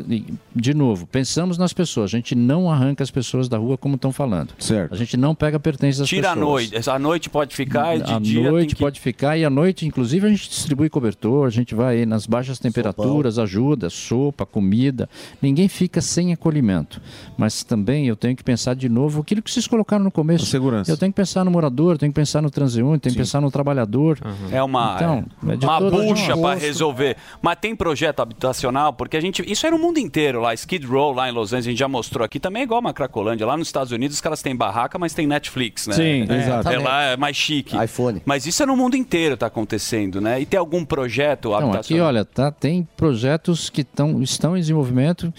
de 0.56 0.74
novo, 0.74 1.06
pensamos 1.06 1.58
nas 1.58 1.74
pessoas. 1.74 2.14
A 2.14 2.18
gente 2.18 2.34
não 2.34 2.72
arranca 2.72 3.04
as 3.04 3.12
pessoas 3.12 3.50
da 3.50 3.58
rua 3.58 3.78
como 3.78 3.96
estão 3.96 4.12
falando. 4.12 4.54
Certo. 4.58 4.94
A 4.94 4.98
gente 4.98 5.18
não 5.18 5.36
pega 5.36 5.60
pertences 5.60 6.00
das 6.00 6.08
Tira 6.08 6.32
à 6.32 6.34
pessoas. 6.34 6.72
noite. 6.72 6.90
A 6.90 7.00
noite 7.00 7.30
pode 7.30 7.56
ficar 7.56 7.98
e 7.98 8.02
de 8.02 8.14
à 8.14 8.20
dia 8.20 8.50
noite 8.50 8.68
tem 8.70 8.76
que... 8.76 8.82
pode 8.82 9.00
ficar 9.00 9.38
e 9.38 9.44
à 9.44 9.50
noite, 9.50 9.86
inclusive, 9.86 10.28
a 10.28 10.30
gente 10.30 10.50
distribui 10.50 10.90
cobertor, 10.90 11.46
a 11.46 11.50
gente 11.50 11.76
vai 11.76 11.98
aí 11.98 12.06
nas 12.06 12.26
baixas 12.26 12.58
temperaturas, 12.58 13.38
ajuda, 13.38 13.90
sopa, 13.90 14.46
comida. 14.46 15.10
Ninguém 15.42 15.68
fica 15.68 16.00
sem 16.00 16.32
acolhimento. 16.32 17.02
Mas 17.38 17.64
também 17.64 18.08
eu 18.08 18.16
tenho 18.16 18.36
que 18.36 18.44
pensar 18.44 18.76
de 18.76 18.88
novo 18.88 19.22
aquilo 19.22 19.42
que 19.42 19.52
vocês 19.52 19.68
colocaram 19.68 20.04
no 20.06 20.12
começo. 20.12 20.46
segurança. 20.46 20.90
Eu 20.90 20.98
tenho 20.98 21.12
que 21.12 21.18
pensar 21.18 21.44
no 21.44 21.52
morador, 21.52 21.98
tenho 21.98 22.12
que 22.12 22.16
pensar 22.16 22.42
no 22.42 22.50
transeunte, 22.50 23.02
tenho 23.02 23.14
que 23.14 23.22
pensar 23.30 23.40
no 23.42 23.52
trabalhador. 23.52 24.18
É 24.52 24.62
uma, 24.64 24.96
Então, 24.96 25.26
é 25.48 25.56
de 25.56 25.66
uma 25.66 25.80
bucha 25.80 26.36
para 26.36 26.56
resolver. 26.60 27.16
Mas 27.42 27.58
tem 27.62 27.76
projeto 27.76 28.20
habitacional, 28.22 28.92
porque 28.94 29.16
a 29.16 29.22
gente. 29.22 29.44
Isso 29.50 29.68
é 29.68 29.72
no 29.72 29.78
mundo 29.78 30.00
inteiro 30.00 30.42
lá. 30.42 30.54
Skid 30.54 30.86
Row 30.86 31.14
lá 31.14 31.30
em 31.30 31.32
Los 31.32 31.54
Angeles, 31.54 31.68
a 31.68 31.70
gente 31.70 31.80
já 31.80 31.88
mostrou 31.88 32.26
aqui. 32.26 32.40
Também 32.40 32.62
é 32.62 32.66
igual 32.66 32.80
uma 32.80 32.94
Cracolândia. 32.94 33.46
Lá 33.46 33.56
nos 33.56 33.68
Estados 33.68 33.92
Unidos, 33.92 34.16
os 34.16 34.22
caras 34.22 34.42
têm 34.42 34.56
barraca, 34.56 34.98
mas 34.98 35.14
tem 35.14 35.28
Netflix, 35.28 35.86
né? 35.88 35.94
Sim, 35.94 36.26
é, 36.28 36.36
exato. 36.38 36.70
É 36.70 36.78
lá 36.80 37.02
é 37.04 37.18
mais 37.18 37.36
chique. 37.38 37.78
iPhone. 37.84 38.22
Mas 38.26 38.46
isso 38.48 38.64
é 38.64 38.66
no 38.66 38.76
mundo 38.76 38.96
inteiro 38.96 39.38
tá 39.38 39.46
acontecendo, 39.46 40.20
né? 40.20 40.42
E 40.42 40.46
tem 40.46 40.60
algum 40.60 40.84
projeto 40.84 41.50
Então, 41.50 41.58
aqui, 41.58 41.66
habitacional? 41.78 42.08
olha, 42.08 42.26
tá, 42.26 42.52
tem 42.52 42.88
projetos 42.98 43.70
que 43.70 43.84
tão, 43.84 44.22
estão 44.24 44.58
em 44.58 44.60
desenvolvimento 44.60 45.32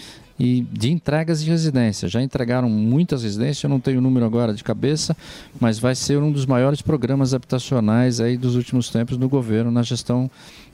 e 0.43 0.61
de 0.71 0.91
entregas 0.91 1.43
de 1.43 1.51
residência. 1.51 2.07
Já 2.09 2.19
entregaram 2.19 2.67
muitas 2.67 3.21
residências, 3.21 3.63
eu 3.63 3.69
não 3.69 3.79
tenho 3.79 3.99
o 3.99 4.01
número 4.01 4.25
agora 4.25 4.55
de 4.55 4.63
cabeça, 4.63 5.15
mas 5.59 5.77
vai 5.77 5.93
ser 5.93 6.17
um 6.17 6.31
dos 6.31 6.47
maiores 6.47 6.81
programas 6.81 7.31
habitacionais 7.35 8.19
aí 8.19 8.37
dos 8.37 8.55
últimos 8.55 8.89
tempos 8.89 9.19
no 9.19 9.29
governo, 9.29 9.69
na 9.69 9.83
gestão 9.83 10.31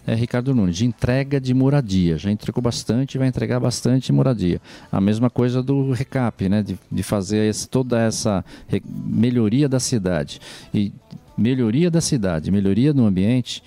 eh, 0.08 0.16
Ricardo 0.16 0.56
Nunes, 0.56 0.78
de 0.78 0.86
entrega 0.86 1.38
de 1.42 1.54
moradia. 1.54 2.18
Já 2.18 2.32
entregou 2.32 2.62
bastante 2.62 3.18
vai 3.18 3.28
entregar 3.28 3.60
bastante 3.60 4.10
moradia. 4.14 4.62
A 4.90 5.02
mesma 5.02 5.30
coisa 5.30 5.62
do 5.62 5.92
recap, 5.92 6.48
né? 6.48 6.64
De, 6.64 6.80
de 6.90 7.04
fazer 7.04 7.50
esse- 7.50 7.68
toda 7.68 8.00
essa 8.00 8.46
melhoria 9.06 9.68
da 9.68 9.82
cidade. 9.82 10.40
E 10.74 10.94
melhoria 11.38 11.92
da 11.92 12.00
cidade, 12.00 12.50
melhoria 12.50 12.94
do 12.94 13.06
ambiente 13.06 13.62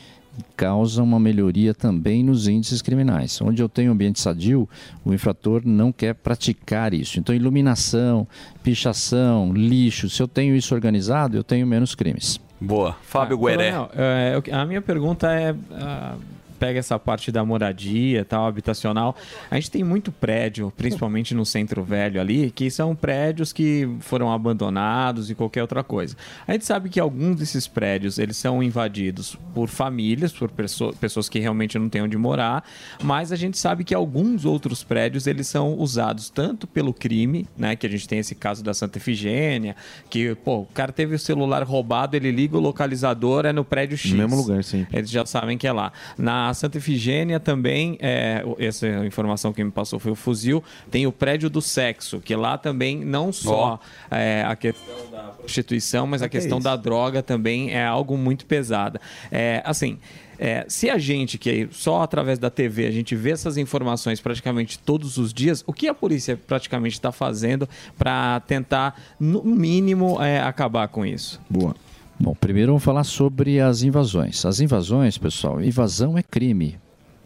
causa 0.56 1.02
uma 1.02 1.18
melhoria 1.20 1.72
também 1.74 2.22
nos 2.22 2.48
índices 2.48 2.82
criminais. 2.82 3.40
Onde 3.40 3.62
eu 3.62 3.68
tenho 3.68 3.92
ambiente 3.92 4.20
sadio, 4.20 4.68
o 5.04 5.12
infrator 5.12 5.62
não 5.64 5.90
quer 5.92 6.14
praticar 6.14 6.92
isso. 6.94 7.18
Então, 7.18 7.34
iluminação, 7.34 8.26
pichação, 8.62 9.52
lixo, 9.52 10.08
se 10.08 10.22
eu 10.22 10.28
tenho 10.28 10.54
isso 10.54 10.74
organizado, 10.74 11.36
eu 11.36 11.44
tenho 11.44 11.66
menos 11.66 11.94
crimes. 11.94 12.38
Boa. 12.60 12.96
Fábio 13.02 13.36
Ah, 13.36 13.40
Gueré. 13.50 13.70
coronel, 13.72 13.90
é, 13.94 14.42
a 14.52 14.64
minha 14.66 14.82
pergunta 14.82 15.32
é. 15.32 15.54
ah, 15.72 16.14
pega 16.60 16.78
essa 16.78 16.98
parte 16.98 17.32
da 17.32 17.42
moradia 17.42 18.22
tal, 18.24 18.46
habitacional. 18.46 19.16
A 19.50 19.54
gente 19.54 19.70
tem 19.70 19.82
muito 19.82 20.12
prédio, 20.12 20.70
principalmente 20.76 21.34
no 21.34 21.46
centro 21.46 21.82
velho 21.82 22.20
ali, 22.20 22.50
que 22.50 22.70
são 22.70 22.94
prédios 22.94 23.50
que 23.52 23.88
foram 24.00 24.30
abandonados 24.30 25.30
e 25.30 25.34
qualquer 25.34 25.62
outra 25.62 25.82
coisa. 25.82 26.14
A 26.46 26.52
gente 26.52 26.66
sabe 26.66 26.90
que 26.90 27.00
alguns 27.00 27.36
desses 27.36 27.66
prédios 27.66 28.18
eles 28.18 28.36
são 28.36 28.62
invadidos 28.62 29.36
por 29.54 29.68
famílias, 29.68 30.32
por 30.32 30.50
pessoas 30.50 31.28
que 31.28 31.38
realmente 31.38 31.78
não 31.78 31.88
têm 31.88 32.02
onde 32.02 32.18
morar, 32.18 32.62
mas 33.02 33.32
a 33.32 33.36
gente 33.36 33.56
sabe 33.56 33.82
que 33.82 33.94
alguns 33.94 34.44
outros 34.44 34.84
prédios 34.84 35.26
eles 35.26 35.46
são 35.46 35.74
usados 35.74 36.28
tanto 36.28 36.66
pelo 36.66 36.92
crime, 36.92 37.48
né, 37.56 37.74
que 37.74 37.86
a 37.86 37.90
gente 37.90 38.06
tem 38.06 38.18
esse 38.18 38.34
caso 38.34 38.62
da 38.62 38.74
Santa 38.74 38.98
Efigênia, 38.98 39.74
que 40.10 40.34
pô, 40.34 40.58
o 40.58 40.66
cara 40.66 40.92
teve 40.92 41.14
o 41.14 41.18
celular 41.18 41.62
roubado, 41.62 42.16
ele 42.16 42.30
liga 42.30 42.56
o 42.56 42.60
localizador 42.60 43.46
é 43.46 43.52
no 43.52 43.64
prédio 43.64 43.96
X. 43.96 44.10
No 44.10 44.18
mesmo 44.18 44.36
lugar, 44.36 44.62
sim. 44.62 44.86
Eles 44.92 45.08
já 45.08 45.24
sabem 45.24 45.56
que 45.56 45.66
é 45.66 45.72
lá. 45.72 45.92
Na 46.18 46.49
Santa 46.54 46.78
Efigênia 46.78 47.38
também, 47.40 47.98
é, 48.00 48.44
essa 48.58 48.86
informação 49.06 49.52
que 49.52 49.62
me 49.62 49.70
passou 49.70 49.98
foi 49.98 50.12
o 50.12 50.14
fuzil, 50.14 50.62
tem 50.90 51.06
o 51.06 51.12
prédio 51.12 51.50
do 51.50 51.60
sexo, 51.60 52.20
que 52.20 52.34
lá 52.34 52.58
também 52.58 53.04
não 53.04 53.32
só 53.32 53.80
é, 54.10 54.44
a 54.46 54.56
questão 54.56 55.10
da 55.10 55.22
prostituição, 55.22 56.06
mas 56.06 56.22
a 56.22 56.28
que 56.28 56.36
é 56.36 56.40
questão 56.40 56.58
isso? 56.58 56.64
da 56.64 56.76
droga 56.76 57.22
também 57.22 57.72
é 57.72 57.84
algo 57.84 58.16
muito 58.16 58.46
pesada. 58.46 59.00
É, 59.30 59.62
assim, 59.64 59.98
é, 60.38 60.64
se 60.68 60.88
a 60.88 60.96
gente, 60.96 61.36
que 61.36 61.68
só 61.70 62.00
através 62.00 62.38
da 62.38 62.48
TV, 62.48 62.86
a 62.86 62.90
gente 62.90 63.14
vê 63.14 63.32
essas 63.32 63.58
informações 63.58 64.20
praticamente 64.20 64.78
todos 64.78 65.18
os 65.18 65.34
dias, 65.34 65.62
o 65.66 65.72
que 65.72 65.86
a 65.86 65.92
polícia 65.92 66.34
praticamente 66.34 66.94
está 66.94 67.12
fazendo 67.12 67.68
para 67.98 68.40
tentar, 68.40 68.98
no 69.20 69.44
mínimo, 69.44 70.20
é, 70.22 70.40
acabar 70.40 70.88
com 70.88 71.04
isso? 71.04 71.38
Boa. 71.48 71.74
Bom, 72.22 72.34
primeiro 72.34 72.72
vamos 72.72 72.84
falar 72.84 73.04
sobre 73.04 73.60
as 73.60 73.82
invasões. 73.82 74.44
As 74.44 74.60
invasões, 74.60 75.16
pessoal, 75.16 75.62
invasão 75.64 76.18
é 76.18 76.22
crime. 76.22 76.78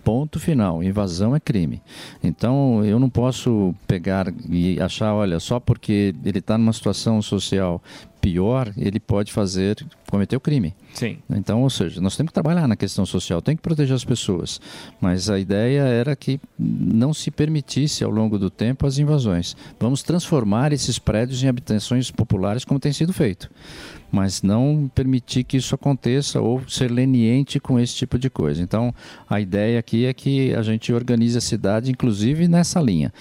Ponto 0.05 0.39
final. 0.39 0.85
Invasão 0.85 1.35
é 1.35 1.41
crime. 1.41 1.83
Então 2.23 2.85
eu 2.85 3.01
não 3.01 3.11
posso 3.11 3.75
pegar 3.89 4.33
e 4.49 4.81
achar, 4.81 5.13
olha, 5.13 5.41
só 5.41 5.59
porque 5.59 6.15
ele 6.25 6.39
está 6.39 6.57
numa 6.57 6.73
situação 6.73 7.21
social 7.21 7.83
pior, 8.25 8.73
ele 8.75 8.99
pode 8.99 9.31
fazer, 9.31 9.87
cometer 10.11 10.35
o 10.35 10.41
crime. 10.41 10.75
Sim. 10.95 11.19
Então, 11.29 11.63
ou 11.63 11.69
seja, 11.69 12.01
nós 12.01 12.17
temos 12.17 12.31
que 12.31 12.35
trabalhar 12.35 12.67
na 12.67 12.75
questão 12.75 13.05
social, 13.05 13.43
tem 13.43 13.55
que 13.55 13.61
proteger 13.61 13.95
as 13.95 14.05
pessoas. 14.05 14.59
Mas 14.99 15.29
a 15.29 15.39
ideia 15.39 15.83
era 15.83 16.17
que 16.17 16.41
não 16.59 17.13
se 17.13 17.31
permitisse 17.31 18.03
ao 18.03 18.11
longo 18.11 18.39
do 18.39 18.49
tempo 18.49 18.87
as 18.87 18.97
invasões. 18.97 19.55
Vamos 19.79 20.03
transformar 20.03 20.73
esses 20.73 20.99
prédios 20.99 21.43
em 21.43 21.49
habitações 21.49 22.11
populares 22.11 22.65
como 22.65 22.81
tem 22.81 22.95
sido 22.95 23.13
feito. 23.13 23.51
Mas 24.11 24.43
não 24.43 24.89
permitir 24.95 25.43
que 25.43 25.57
isso 25.57 25.75
aconteça 25.75 26.41
ou 26.41 26.63
ser 26.69 26.89
leniente 26.91 27.59
com 27.59 27.81
esse 27.81 27.97
tipo 27.97 28.17
de 28.17 28.31
coisa. 28.31 28.63
Então, 28.63 28.95
a 29.29 29.41
ideia 29.41 29.79
aqui 29.79 30.07
é 30.07 30.15
que 30.15 30.55
a 30.55 30.63
gente 30.63 30.93
organize 30.93 31.37
a 31.37 31.41
cidade, 31.41 31.91
inclusive 31.91 32.47
nessa 32.47 32.81
linha. 32.81 33.13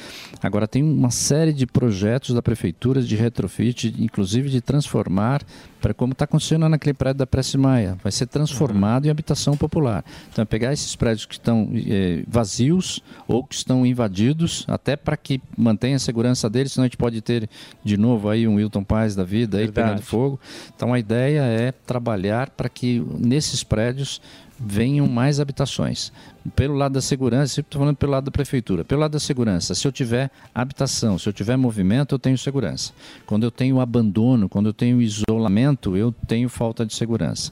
Agora, 0.41 0.67
tem 0.67 0.83
uma 0.83 1.09
série 1.09 1.51
de 1.51 1.65
projetos 1.65 2.35
da 2.35 2.43
prefeitura 2.43 3.01
de 3.01 3.15
retrofit, 3.15 3.91
inclusive 3.97 4.51
de 4.51 4.61
transformar 4.93 5.41
para 5.81 5.93
como 5.93 6.13
está 6.13 6.23
acontecendo 6.23 6.69
naquele 6.69 6.93
prédio 6.93 7.17
da 7.17 7.27
Prestes 7.27 7.55
Maia. 7.55 7.97
Vai 8.01 8.11
ser 8.11 8.27
transformado 8.27 9.05
em 9.05 9.09
habitação 9.09 9.57
popular. 9.57 10.05
Então, 10.31 10.43
é 10.43 10.45
pegar 10.45 10.71
esses 10.71 10.95
prédios 10.95 11.25
que 11.25 11.33
estão 11.33 11.69
eh, 11.73 12.23
vazios 12.27 13.01
ou 13.27 13.43
que 13.43 13.55
estão 13.55 13.85
invadidos, 13.85 14.63
até 14.67 14.95
para 14.95 15.17
que 15.17 15.41
mantenha 15.57 15.97
a 15.97 15.99
segurança 15.99 16.49
deles, 16.49 16.71
senão 16.71 16.83
a 16.83 16.87
gente 16.87 16.95
pode 16.95 17.19
ter 17.21 17.49
de 17.83 17.97
novo 17.97 18.29
aí 18.29 18.47
um 18.47 18.55
Wilton 18.55 18.83
Paz 18.83 19.13
da 19.15 19.23
vida 19.23 19.57
aí 19.57 19.65
Verdade. 19.65 19.89
pegando 19.89 20.03
fogo. 20.03 20.39
Então, 20.73 20.93
a 20.93 20.99
ideia 20.99 21.41
é 21.41 21.71
trabalhar 21.71 22.51
para 22.51 22.69
que 22.69 23.03
nesses 23.17 23.63
prédios 23.63 24.21
venham 24.65 25.07
mais 25.07 25.39
habitações. 25.39 26.11
Pelo 26.55 26.75
lado 26.75 26.93
da 26.93 27.01
segurança, 27.01 27.55
sempre 27.55 27.67
estou 27.67 27.79
falando 27.79 27.97
pelo 27.97 28.11
lado 28.11 28.25
da 28.25 28.31
prefeitura. 28.31 28.83
Pelo 28.83 29.01
lado 29.01 29.11
da 29.11 29.19
segurança, 29.19 29.75
se 29.75 29.87
eu 29.87 29.91
tiver 29.91 30.31
habitação, 30.53 31.17
se 31.17 31.27
eu 31.27 31.33
tiver 31.33 31.57
movimento, 31.57 32.15
eu 32.15 32.19
tenho 32.19 32.37
segurança. 32.37 32.93
Quando 33.25 33.43
eu 33.43 33.51
tenho 33.51 33.79
abandono, 33.79 34.47
quando 34.47 34.67
eu 34.67 34.73
tenho 34.73 35.01
isolamento, 35.01 35.97
eu 35.97 36.11
tenho 36.27 36.49
falta 36.49 36.85
de 36.85 36.93
segurança. 36.93 37.51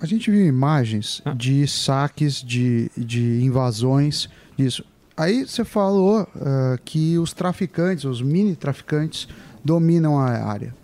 A 0.00 0.06
gente 0.06 0.30
viu 0.30 0.46
imagens 0.46 1.22
de 1.36 1.66
saques, 1.66 2.42
de, 2.42 2.90
de 2.96 3.42
invasões, 3.42 4.28
disso. 4.56 4.84
Aí 5.16 5.46
você 5.46 5.64
falou 5.64 6.26
ah, 6.36 6.78
que 6.84 7.16
os 7.18 7.32
traficantes, 7.32 8.04
os 8.04 8.20
mini 8.20 8.56
traficantes, 8.56 9.28
dominam 9.64 10.18
a 10.18 10.30
área. 10.44 10.74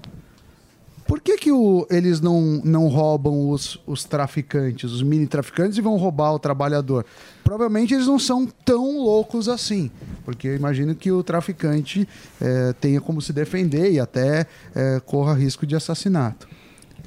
Por 1.11 1.21
que, 1.21 1.37
que 1.37 1.51
o- 1.51 1.85
eles 1.91 2.21
não, 2.21 2.63
não 2.65 2.87
roubam 2.87 3.51
os, 3.51 3.81
os 3.85 4.05
traficantes, 4.05 4.93
os 4.93 5.03
mini 5.03 5.27
traficantes, 5.27 5.77
e 5.77 5.81
vão 5.81 5.97
roubar 5.97 6.33
o 6.33 6.39
trabalhador? 6.39 7.05
Provavelmente 7.43 7.93
eles 7.93 8.07
não 8.07 8.17
são 8.17 8.47
tão 8.65 8.97
loucos 9.03 9.49
assim, 9.49 9.91
porque 10.25 10.47
eu 10.47 10.55
imagino 10.55 10.95
que 10.95 11.11
o 11.11 11.21
traficante 11.25 12.07
eh, 12.41 12.73
tenha 12.81 13.01
como 13.01 13.21
se 13.21 13.33
defender 13.33 13.91
e 13.91 13.99
até 13.99 14.47
eh, 14.73 15.03
corra 15.05 15.35
risco 15.35 15.67
de 15.67 15.75
assassinato. 15.75 16.47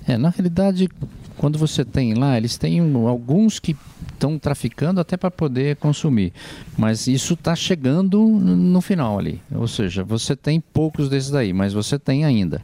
É, 0.06 0.18
na 0.18 0.28
realidade, 0.28 0.90
quando 1.38 1.58
você 1.58 1.86
tem 1.86 2.14
lá, 2.14 2.36
eles 2.36 2.58
têm 2.58 2.82
alguns 3.08 3.58
que 3.58 3.74
estão 4.12 4.38
traficando 4.38 5.00
até 5.00 5.16
para 5.16 5.32
poder 5.32 5.78
consumir. 5.78 6.34
Mas 6.78 7.08
isso 7.08 7.36
está 7.36 7.56
chegando 7.56 8.20
no 8.22 8.82
final 8.82 9.18
ali. 9.18 9.42
Ou 9.50 9.66
seja, 9.66 10.04
você 10.04 10.36
tem 10.36 10.60
poucos 10.60 11.08
desses 11.08 11.30
daí, 11.30 11.54
mas 11.54 11.72
você 11.72 11.98
tem 11.98 12.26
ainda. 12.26 12.62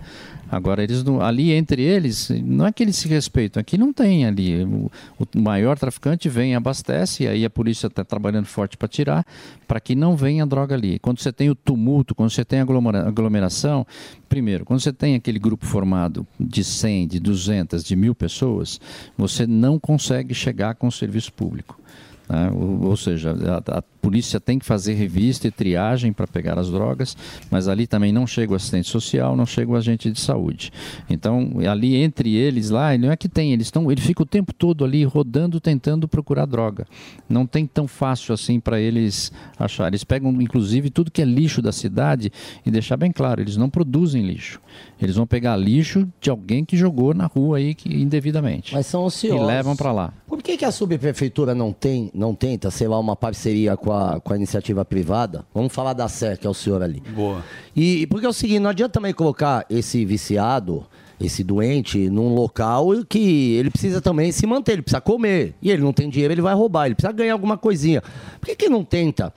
Agora, 0.52 0.84
eles 0.84 1.04
não- 1.04 1.22
ali 1.22 1.52
entre 1.52 1.82
eles, 1.84 2.30
não 2.44 2.66
é 2.66 2.72
que 2.72 2.82
eles 2.82 2.96
se 2.96 3.08
respeitam, 3.08 3.62
aqui 3.62 3.78
não 3.78 3.94
tem 3.94 4.26
ali. 4.26 4.64
O, 4.64 4.90
o 5.20 5.40
maior 5.40 5.78
traficante 5.78 6.28
vem 6.28 6.56
abastece, 6.56 7.24
e 7.24 7.28
aí 7.28 7.46
a 7.46 7.50
polícia 7.50 7.86
está 7.88 8.04
trabalhando 8.04 8.46
forte 8.48 8.76
para 8.76 8.88
tirar, 8.88 9.26
para 9.68 9.80
que 9.80 9.94
não 9.94 10.16
venha 10.16 10.46
droga 10.48 10.74
ali. 10.74 10.98
Quando 11.00 11.20
você 11.20 11.32
tem 11.32 11.50
o 11.50 11.56
tumulto, 11.56 12.16
quando 12.16 12.32
você 12.32 12.44
tem 12.44 12.60
aglomera- 12.62 13.08
aglomeração, 13.08 13.86
primeiro, 14.28 14.66
quando 14.66 14.80
você 14.80 14.92
tem 14.92 15.14
aquele 15.16 15.38
grupo 15.38 15.66
formado 15.68 16.26
de 16.40 16.64
100, 16.64 17.08
de 17.08 17.20
200, 17.20 17.84
de 17.84 17.96
mil 17.96 18.16
pessoas, 18.16 18.80
você 19.18 19.46
não 19.46 19.78
consegue 19.80 20.34
chegar 20.34 20.74
com 20.76 20.88
o 20.88 20.92
serviço 20.92 21.32
público. 21.32 21.80
né? 22.28 22.52
Ou, 22.54 22.86
ou 22.86 22.98
seja, 22.98 23.36
a, 23.68 23.78
a 23.80 23.82
polícia 24.02 24.40
tem 24.40 24.58
que 24.60 24.66
fazer 24.66 24.94
revista 24.94 25.48
e 25.48 25.52
triagem 25.52 26.12
para 26.14 26.26
pegar 26.28 26.58
as 26.58 26.70
drogas, 26.70 27.16
mas 27.52 27.68
ali 27.68 27.86
também 27.88 28.12
não 28.12 28.26
chega 28.26 28.54
o 28.54 28.56
assistente 28.56 28.88
social, 28.90 29.36
não 29.36 29.46
chega 29.46 29.72
o 29.72 29.76
agente 29.76 30.10
de 30.12 30.20
saúde. 30.20 30.72
Então, 31.10 31.52
ali 31.70 31.96
entre 31.96 32.36
eles 32.36 32.70
lá, 32.70 32.98
não 32.98 33.12
é 33.12 33.18
que 33.18 33.28
tem, 33.30 33.54
eles 33.54 33.68
estão, 33.68 33.92
ele 33.92 34.02
fica 34.02 34.24
o 34.24 34.26
tempo 34.26 34.54
todo 34.54 34.84
ali 34.86 35.04
rodando, 35.04 35.60
tentando 35.60 36.08
procurar 36.08 36.46
droga. 36.46 36.86
Não 37.28 37.46
tem 37.46 37.66
tão 37.66 37.88
fácil 37.88 38.34
assim 38.34 38.60
para 38.60 38.80
eles 38.80 39.32
achar. 39.58 39.88
Eles 39.88 40.04
pegam, 40.04 40.32
inclusive, 40.42 40.90
tudo 40.90 41.12
que 41.12 41.22
é 41.22 41.26
lixo 41.26 41.62
da 41.62 41.72
cidade 41.72 42.32
e 42.66 42.72
deixar 42.72 42.98
bem 42.98 43.12
claro, 43.12 43.42
eles 43.42 43.58
não 43.58 43.70
produzem 43.70 44.24
lixo. 44.26 44.60
Eles 45.02 45.16
vão 45.16 45.28
pegar 45.28 45.56
lixo 45.58 46.08
de 46.22 46.30
alguém 46.30 46.64
que 46.64 46.78
jogou 46.78 47.14
na 47.14 47.26
rua 47.26 47.58
aí 47.58 47.74
que, 47.76 47.90
indevidamente. 47.94 48.74
Mas 48.74 48.86
são 48.86 49.04
E 49.04 49.08
ociosos. 49.08 49.46
levam 49.48 49.76
para 49.76 49.92
lá. 49.92 50.14
Por 50.28 50.42
que, 50.44 50.58
que 50.58 50.66
a 50.66 50.72
subprefeitura 50.72 51.54
não 51.56 51.74
tem, 51.74 52.12
não 52.14 52.36
tenta, 52.36 52.70
sei 52.72 52.88
lá, 52.88 53.00
uma 53.00 53.16
parceria 53.16 53.76
com 53.76 53.92
a, 53.92 53.99
com 54.24 54.34
a 54.34 54.36
iniciativa 54.36 54.84
privada? 54.86 55.46
Vamos 55.54 55.74
falar 55.74 55.94
da 55.94 56.08
SER, 56.08 56.38
que 56.38 56.48
é 56.48 56.50
o 56.50 56.54
senhor 56.54 56.82
ali. 56.82 57.02
Boa. 57.16 57.44
E 57.76 58.08
porque 58.08 58.26
é 58.26 58.30
o 58.30 58.34
seguinte, 58.34 58.60
não 58.60 58.70
adianta 58.70 58.94
também 58.94 59.14
colocar 59.14 59.66
esse 59.70 60.06
viciado, 60.06 60.86
esse 61.20 61.44
doente, 61.44 62.10
num 62.10 62.34
local 62.34 62.88
que 63.08 63.56
ele 63.56 63.70
precisa 63.70 64.02
também 64.02 64.32
se 64.32 64.48
manter, 64.48 64.74
ele 64.74 64.82
precisa 64.82 65.02
comer. 65.02 65.54
E 65.62 65.70
ele 65.70 65.82
não 65.82 65.92
tem 65.92 66.10
dinheiro, 66.10 66.34
ele 66.34 66.42
vai 66.42 66.54
roubar, 66.54 66.86
ele 66.86 66.96
precisa 66.96 67.12
ganhar 67.12 67.34
alguma 67.34 67.58
coisinha. 67.58 68.02
Por 68.40 68.48
que, 68.48 68.56
que 68.56 68.70
não 68.70 68.84
tenta, 68.84 69.34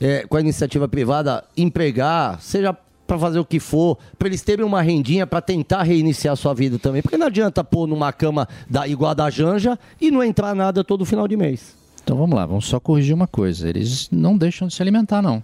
é, 0.00 0.26
com 0.26 0.36
a 0.36 0.40
iniciativa 0.40 0.88
privada, 0.88 1.44
empregar, 1.56 2.40
seja 2.40 2.76
para 3.06 3.18
fazer 3.18 3.38
o 3.38 3.44
que 3.44 3.60
for, 3.60 3.96
para 4.18 4.28
eles 4.28 4.42
terem 4.42 4.64
uma 4.64 4.82
rendinha 4.82 5.26
para 5.26 5.40
tentar 5.40 5.82
reiniciar 5.82 6.34
sua 6.36 6.54
vida 6.54 6.78
também? 6.78 7.02
Porque 7.02 7.16
não 7.16 7.26
adianta 7.26 7.62
pôr 7.62 7.86
numa 7.86 8.12
cama 8.12 8.48
da, 8.68 8.88
igual 8.88 9.12
a 9.12 9.14
da 9.14 9.30
Janja 9.30 9.78
e 10.00 10.10
não 10.10 10.24
entrar 10.24 10.54
nada 10.54 10.82
todo 10.82 11.04
final 11.04 11.28
de 11.28 11.36
mês. 11.36 11.85
Então 12.06 12.16
vamos 12.16 12.36
lá, 12.36 12.46
vamos 12.46 12.66
só 12.66 12.78
corrigir 12.78 13.12
uma 13.12 13.26
coisa. 13.26 13.68
Eles 13.68 14.08
não 14.12 14.38
deixam 14.38 14.68
de 14.68 14.74
se 14.74 14.80
alimentar, 14.80 15.20
não. 15.20 15.42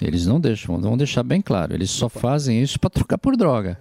Eles 0.00 0.26
não 0.26 0.38
deixam, 0.38 0.80
vamos 0.80 0.96
deixar 0.98 1.24
bem 1.24 1.40
claro. 1.40 1.74
Eles 1.74 1.90
só 1.90 2.08
fazem 2.08 2.62
isso 2.62 2.78
para 2.78 2.88
trocar 2.88 3.18
por 3.18 3.36
droga. 3.36 3.76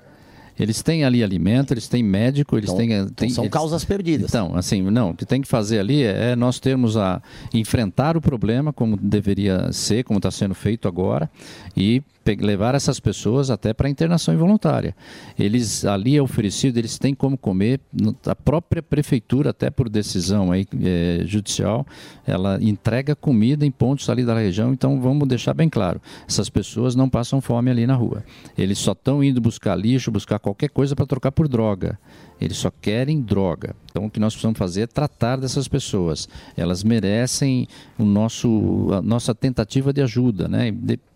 Eles 0.60 0.82
têm 0.82 1.04
ali 1.04 1.24
alimento, 1.24 1.72
eles 1.72 1.88
têm 1.88 2.02
médico, 2.02 2.58
eles 2.58 2.72
Então- 2.72 2.78
têm. 2.78 2.92
então 2.94 3.10
têm- 3.16 3.30
são 3.30 3.44
eles- 3.44 3.54
causas 3.54 3.86
perdidas. 3.86 4.30
Então, 4.30 4.56
assim, 4.56 4.82
não, 4.82 5.12
o 5.12 5.14
que 5.16 5.28
tem 5.28 5.42
que 5.42 5.48
fazer 5.48 5.78
ali 5.78 6.02
é 6.02 6.36
nós 6.36 6.60
termos 6.60 6.98
a 6.98 7.22
enfrentar 7.54 8.18
o 8.18 8.22
problema 8.22 8.74
como 8.74 8.98
deveria 8.98 9.72
ser, 9.72 10.04
como 10.04 10.18
está 10.18 10.32
sendo 10.32 10.56
feito 10.56 10.88
agora, 10.88 11.30
e 11.78 12.02
levar 12.40 12.76
essas 12.76 13.00
pessoas 13.00 13.50
até 13.50 13.74
para 13.74 13.90
internação 13.90 14.34
involuntária. 14.34 14.95
Eles 15.38 15.86
ali 15.86 16.16
é 16.16 16.22
oferecido, 16.22 16.78
eles 16.78 16.98
têm 16.98 17.14
como 17.14 17.38
comer, 17.38 17.80
a 18.26 18.36
própria 18.36 18.82
prefeitura, 18.82 19.50
até 19.50 19.70
por 19.70 19.90
decisão 19.90 20.52
aí, 20.52 20.66
eh, 20.82 21.24
judicial, 21.26 21.86
ela 22.26 22.58
entrega 22.62 23.16
comida 23.16 23.66
em 23.66 23.72
pontos 23.72 24.10
ali 24.10 24.24
da 24.24 24.34
região, 24.36 24.74
então 24.74 25.02
vamos 25.02 25.28
deixar 25.28 25.54
bem 25.54 25.70
claro, 25.70 26.02
essas 26.28 26.50
pessoas 26.50 26.95
não 26.95 27.10
passam 27.10 27.41
fome 27.41 27.70
ali 27.70 27.86
na 27.86 27.95
rua. 27.95 28.24
Eles 28.58 28.78
só 28.78 28.94
estão 28.94 29.24
indo 29.24 29.41
buscar 29.41 29.76
lixo, 29.76 30.12
buscar 30.12 30.40
qualquer 30.40 30.70
coisa 30.70 30.95
para 30.95 31.06
trocar 31.06 31.32
por 31.32 31.48
droga. 31.48 32.00
Eles 32.40 32.58
só 32.58 32.70
querem 32.70 33.22
droga. 33.22 33.76
Então 33.90 34.06
o 34.06 34.10
que 34.10 34.20
nós 34.20 34.34
precisamos 34.34 34.58
fazer 34.58 34.82
é 34.82 34.88
tratar 34.88 35.38
dessas 35.38 35.68
pessoas. 35.68 36.28
Elas 36.58 36.84
merecem 36.84 37.68
o 37.98 38.04
nosso, 38.04 38.90
a 38.91 39.02
nossa 39.02 39.34
tentativa 39.34 39.94
de 39.94 40.02
ajuda, 40.02 40.48
né? 40.48 40.74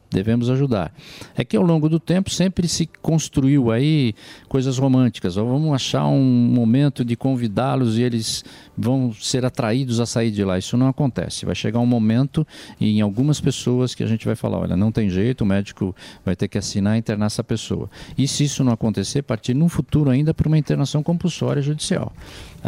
Devemos 0.09 0.49
ajudar. 0.49 0.93
É 1.35 1.43
que 1.43 1.57
ao 1.57 1.63
longo 1.63 1.89
do 1.89 1.99
tempo 1.99 2.29
sempre 2.29 2.67
se 2.67 2.89
construiu 3.01 3.71
aí 3.71 4.13
coisas 4.47 4.77
românticas. 4.77 5.35
Vamos 5.35 5.73
achar 5.73 6.07
um 6.07 6.23
momento 6.23 7.03
de 7.03 7.15
convidá-los 7.15 7.97
e 7.97 8.03
eles 8.03 8.43
vão 8.77 9.13
ser 9.13 9.45
atraídos 9.45 9.99
a 9.99 10.05
sair 10.05 10.31
de 10.31 10.43
lá. 10.43 10.57
Isso 10.57 10.77
não 10.77 10.87
acontece. 10.87 11.45
Vai 11.45 11.55
chegar 11.55 11.79
um 11.79 11.85
momento 11.85 12.45
em 12.79 13.01
algumas 13.01 13.41
pessoas 13.41 13.93
que 13.93 14.03
a 14.03 14.07
gente 14.07 14.25
vai 14.25 14.35
falar, 14.35 14.59
olha, 14.59 14.77
não 14.77 14.91
tem 14.91 15.09
jeito, 15.09 15.41
o 15.41 15.45
médico 15.45 15.95
vai 16.25 16.35
ter 16.35 16.47
que 16.47 16.57
assinar 16.57 16.95
e 16.95 16.99
internar 16.99 17.25
essa 17.25 17.43
pessoa. 17.43 17.89
E 18.17 18.27
se 18.27 18.43
isso 18.43 18.63
não 18.63 18.71
acontecer, 18.71 19.21
partir 19.21 19.53
num 19.53 19.69
futuro 19.69 20.09
ainda 20.09 20.33
para 20.33 20.47
uma 20.47 20.57
internação 20.57 21.03
compulsória 21.03 21.61
judicial. 21.61 22.13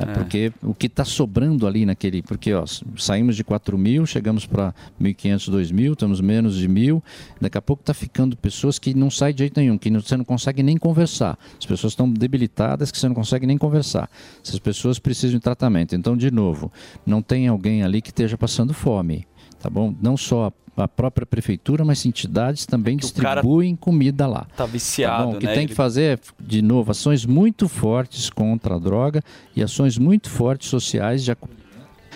É, 0.08 0.10
É. 0.12 0.14
Porque 0.14 0.52
o 0.64 0.74
que 0.74 0.88
está 0.88 1.04
sobrando 1.06 1.68
ali 1.68 1.86
naquele. 1.86 2.22
Porque 2.22 2.54
ó, 2.54 2.64
saímos 2.98 3.36
de 3.36 3.44
4 3.44 3.78
mil, 3.78 4.06
chegamos 4.06 4.46
para 4.46 4.74
1.500, 5.02 5.50
2 5.50 5.72
mil, 5.72 5.94
estamos 5.94 6.22
menos 6.22 6.56
de 6.56 6.68
mil. 6.68 7.04
Daqui 7.40 7.58
a 7.58 7.62
pouco 7.62 7.82
está 7.82 7.94
ficando 7.94 8.36
pessoas 8.38 8.80
que 8.80 8.94
não 8.94 9.10
saem 9.10 9.34
de 9.34 9.40
jeito 9.40 9.60
nenhum, 9.60 9.78
que 9.78 9.90
não- 9.90 10.00
você 10.02 10.16
não 10.18 10.26
consegue 10.26 10.64
nem 10.64 10.78
conversar. 10.78 11.38
As 11.58 11.66
pessoas 11.66 11.94
estão 11.94 12.10
debilitadas 12.12 12.92
que 12.92 12.98
você 12.98 13.08
não 13.08 13.16
consegue 13.16 13.46
nem 13.46 13.58
conversar. 13.58 14.10
Essas 14.44 14.60
pessoas 14.60 15.00
precisam 15.00 15.38
de 15.38 15.44
tratamento. 15.44 15.96
Então, 15.96 16.16
de 16.16 16.32
novo, 16.32 16.72
não 17.06 17.22
tem 17.22 17.48
alguém 17.48 17.84
ali 17.84 18.02
que 18.02 18.10
esteja 18.10 18.38
passando 18.38 18.74
fome. 18.74 19.26
Tá 19.62 19.70
bom? 19.70 19.94
Não 20.02 20.16
só 20.16 20.52
a, 20.84 20.88
própria 20.88 21.26
prefeitura, 21.26 21.84
mas 21.84 22.06
entidades 22.06 22.66
também 22.66 22.98
cara 22.98 23.36
distribuem 23.36 23.76
comida 23.76 24.28
lá. 24.28 24.48
Tá 24.56 24.66
viciado, 24.66 25.26
bom? 25.26 25.36
O 25.36 25.40
que 25.40 25.46
né? 25.46 25.54
tem 25.54 25.68
que 25.68 25.76
fazer 25.76 26.18
é, 26.18 26.20
de 26.40 26.62
novo, 26.62 26.92
ações 26.92 27.26
muito 27.26 27.68
fortes 27.68 28.30
contra 28.30 28.76
a 28.76 28.80
droga 28.80 29.22
e 29.56 29.64
ações 29.64 29.98
muito 29.98 30.30
fortes 30.30 30.70
sociais 30.70 31.24
de 31.24 31.32
acolhimento. 31.32 31.60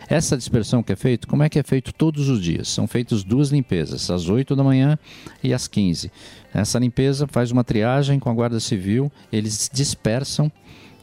Essa 0.07 0.38
dispersão 0.38 0.84
que 0.84 0.91
é 0.91 0.95
feita, 0.95 1.27
como 1.27 1.44
é 1.44 1.49
que 1.49 1.57
é 1.57 1.64
feito 1.64 1.94
todos 1.94 2.27
os 2.30 2.41
dias? 2.41 2.68
São 2.68 2.88
feitas 2.88 3.23
duas 3.23 3.49
limpezas, 3.49 4.10
às 4.10 4.27
8 4.27 4.56
da 4.56 4.64
manhã 4.64 4.98
e 5.41 5.53
às 5.53 5.68
15. 5.68 6.11
Essa 6.53 6.77
limpeza 6.77 7.26
faz 7.26 7.52
uma 7.52 7.64
triagem 7.64 8.19
com 8.19 8.30
a 8.30 8.34
Guarda 8.34 8.60
Civil, 8.60 9.11
eles 9.31 9.69
dispersam, 9.73 10.52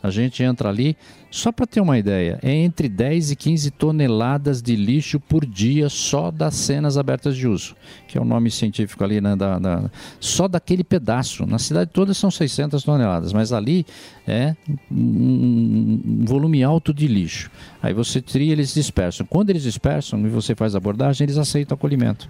a 0.02 0.10
gente 0.10 0.42
entra 0.42 0.68
ali, 0.68 0.96
só 1.30 1.52
para 1.52 1.66
ter 1.66 1.80
uma 1.80 1.98
ideia, 1.98 2.38
é 2.42 2.52
entre 2.52 2.88
10 2.88 3.30
e 3.32 3.36
15 3.36 3.70
toneladas 3.72 4.60
de 4.62 4.74
lixo 4.74 5.20
por 5.20 5.44
dia 5.46 5.88
só 5.88 6.30
das 6.30 6.54
cenas 6.54 6.96
abertas 6.98 7.36
de 7.36 7.46
uso, 7.46 7.76
que 8.08 8.18
é 8.18 8.20
o 8.20 8.24
nome 8.24 8.50
científico 8.50 9.04
ali, 9.04 9.20
né, 9.20 9.36
da, 9.36 9.58
da- 9.58 9.90
só 10.18 10.48
daquele 10.48 10.82
pedaço. 10.82 11.46
Na 11.46 11.58
cidade 11.58 11.90
toda 11.92 12.12
são 12.14 12.30
600 12.30 12.82
toneladas, 12.82 13.32
mas 13.32 13.52
ali 13.52 13.86
é 14.26 14.56
um, 14.90 16.00
um 16.20 16.24
volume 16.24 16.62
alto 16.64 16.92
de 16.92 17.06
lixo. 17.06 17.50
Aí 17.82 17.92
você 17.94 18.20
tria, 18.20 18.52
eles 18.52 18.74
dispersam. 18.74 19.26
Quando 19.28 19.50
eles 19.50 19.62
dispersam 19.62 20.20
e 20.26 20.28
você 20.28 20.54
faz 20.54 20.74
a 20.74 20.78
abordagem, 20.78 21.24
eles 21.24 21.36
aceitam 21.38 21.74
o 21.74 21.78
acolhimento. 21.78 22.28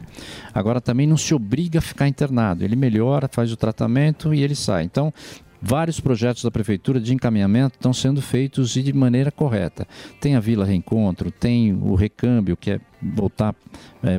Agora 0.53 0.81
também 0.81 1.07
não 1.07 1.17
se 1.17 1.35
obriga 1.35 1.79
a 1.79 1.83
ficar 1.83 2.09
internado, 2.09 2.65
ele 2.65 2.77
melhora, 2.77 3.29
faz 3.31 3.53
o 3.53 3.57
tratamento 3.57 4.35
e 4.35 4.43
ele 4.43 4.55
sai. 4.55 4.85
Então, 4.85 5.13
Vários 5.62 6.01
projetos 6.01 6.43
da 6.43 6.51
prefeitura 6.51 6.99
de 6.99 7.12
encaminhamento 7.12 7.77
estão 7.77 7.93
sendo 7.93 8.23
feitos 8.23 8.77
e 8.77 8.82
de 8.82 8.93
maneira 8.93 9.31
correta. 9.31 9.87
Tem 10.20 10.35
a 10.35 10.41
Vila 10.41 10.65
Reencontro, 10.65 11.31
tem 11.31 11.73
o 11.73 11.95
recâmbio, 11.95 12.57
que 12.57 12.70
é 12.73 12.81
voltar 13.03 13.55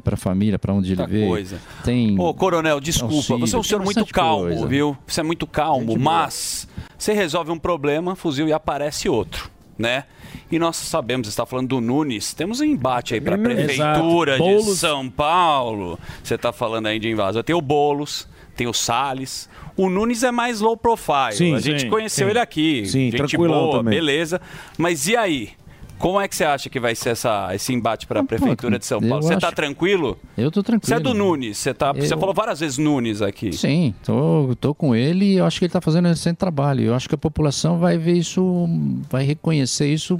para 0.03 0.13
a 0.13 0.17
família, 0.17 0.59
para 0.59 0.73
onde 0.73 0.91
ele 0.93 1.05
veio. 1.07 1.27
coisa. 1.27 1.59
Tem 1.83 2.19
Ô, 2.19 2.33
coronel, 2.33 2.79
desculpa, 2.79 3.15
auxílio, 3.15 3.39
você 3.47 3.55
é 3.55 3.59
um 3.59 3.63
senhor 3.63 3.83
muito 3.83 4.05
calmo, 4.05 4.45
coisa. 4.47 4.67
viu? 4.67 4.97
Você 5.07 5.19
é 5.21 5.23
muito 5.23 5.47
calmo, 5.47 5.97
mas 5.97 6.67
você 6.97 7.13
resolve 7.13 7.51
um 7.51 7.57
problema, 7.59 8.15
fuzil 8.15 8.47
e 8.47 8.53
aparece 8.53 9.09
outro, 9.09 9.49
né? 9.77 10.05
E 10.51 10.59
nós 10.59 10.75
sabemos, 10.75 11.27
você 11.27 11.31
está 11.31 11.45
falando 11.45 11.69
do 11.69 11.81
Nunes, 11.81 12.33
temos 12.33 12.59
um 12.59 12.65
embate 12.65 13.13
aí 13.13 13.21
para 13.21 13.35
a 13.35 13.39
prefeitura 13.39 14.37
de. 14.37 14.61
São 14.75 15.09
Paulo. 15.09 15.97
Você 16.23 16.35
está 16.35 16.51
falando 16.51 16.87
aí 16.87 16.99
de 16.99 17.09
invasão. 17.09 17.41
Tem 17.41 17.55
o 17.55 17.61
Boulos, 17.61 18.27
tem 18.55 18.67
o 18.67 18.73
Salles. 18.73 19.49
O 19.81 19.89
Nunes 19.89 20.23
é 20.23 20.31
mais 20.31 20.59
low 20.61 20.77
profile. 20.77 21.33
Sim, 21.33 21.55
a 21.55 21.59
gente 21.59 21.81
sim, 21.81 21.89
conheceu 21.89 22.27
sim. 22.27 22.31
ele 22.31 22.39
aqui. 22.39 22.85
Sim, 22.85 23.11
gente 23.11 23.37
boa, 23.37 23.77
também. 23.79 23.95
beleza. 23.95 24.39
Mas 24.77 25.07
e 25.07 25.15
aí? 25.15 25.49
Como 25.97 26.19
é 26.19 26.27
que 26.27 26.35
você 26.35 26.43
acha 26.43 26.67
que 26.67 26.79
vai 26.79 26.95
ser 26.95 27.09
essa, 27.09 27.53
esse 27.53 27.71
embate 27.71 28.07
para 28.07 28.21
a 28.21 28.23
prefeitura 28.23 28.79
de 28.79 28.85
São 28.87 28.99
Paulo? 28.99 29.21
Você 29.21 29.35
está 29.35 29.47
acho- 29.49 29.55
tranquilo? 29.55 30.17
Eu 30.35 30.49
tô 30.49 30.63
tranquilo. 30.63 30.87
Você 30.87 30.95
é 30.95 30.99
do 30.99 31.13
Nunes, 31.13 31.59
você, 31.59 31.75
tá, 31.75 31.91
você 31.93 32.13
Eu- 32.15 32.17
falou 32.17 32.33
várias 32.33 32.59
vezes 32.59 32.79
Nunes 32.79 33.21
aqui. 33.21 33.53
Sim, 33.53 33.93
tô, 34.03 34.55
tô 34.59 34.73
com 34.73 34.95
ele 34.95 35.25
e 35.25 35.37
eu 35.37 35.45
acho 35.45 35.59
que 35.59 35.65
ele 35.65 35.69
está 35.69 35.79
fazendo 35.79 36.07
um 36.07 36.11
excelente 36.11 36.37
trabalho. 36.39 36.83
Eu 36.85 36.95
acho 36.95 37.07
que 37.07 37.13
a 37.13 37.17
população 37.19 37.77
vai 37.77 37.99
ver 37.99 38.13
isso, 38.13 38.67
vai 39.11 39.23
reconhecer 39.23 39.93
isso 39.93 40.19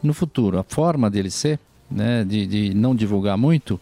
no 0.00 0.14
futuro. 0.14 0.60
A 0.60 0.62
forma 0.62 1.10
dele 1.10 1.28
ser, 1.30 1.58
né, 1.90 2.22
de, 2.24 2.46
de 2.46 2.72
não 2.74 2.94
divulgar 2.94 3.36
muito, 3.36 3.80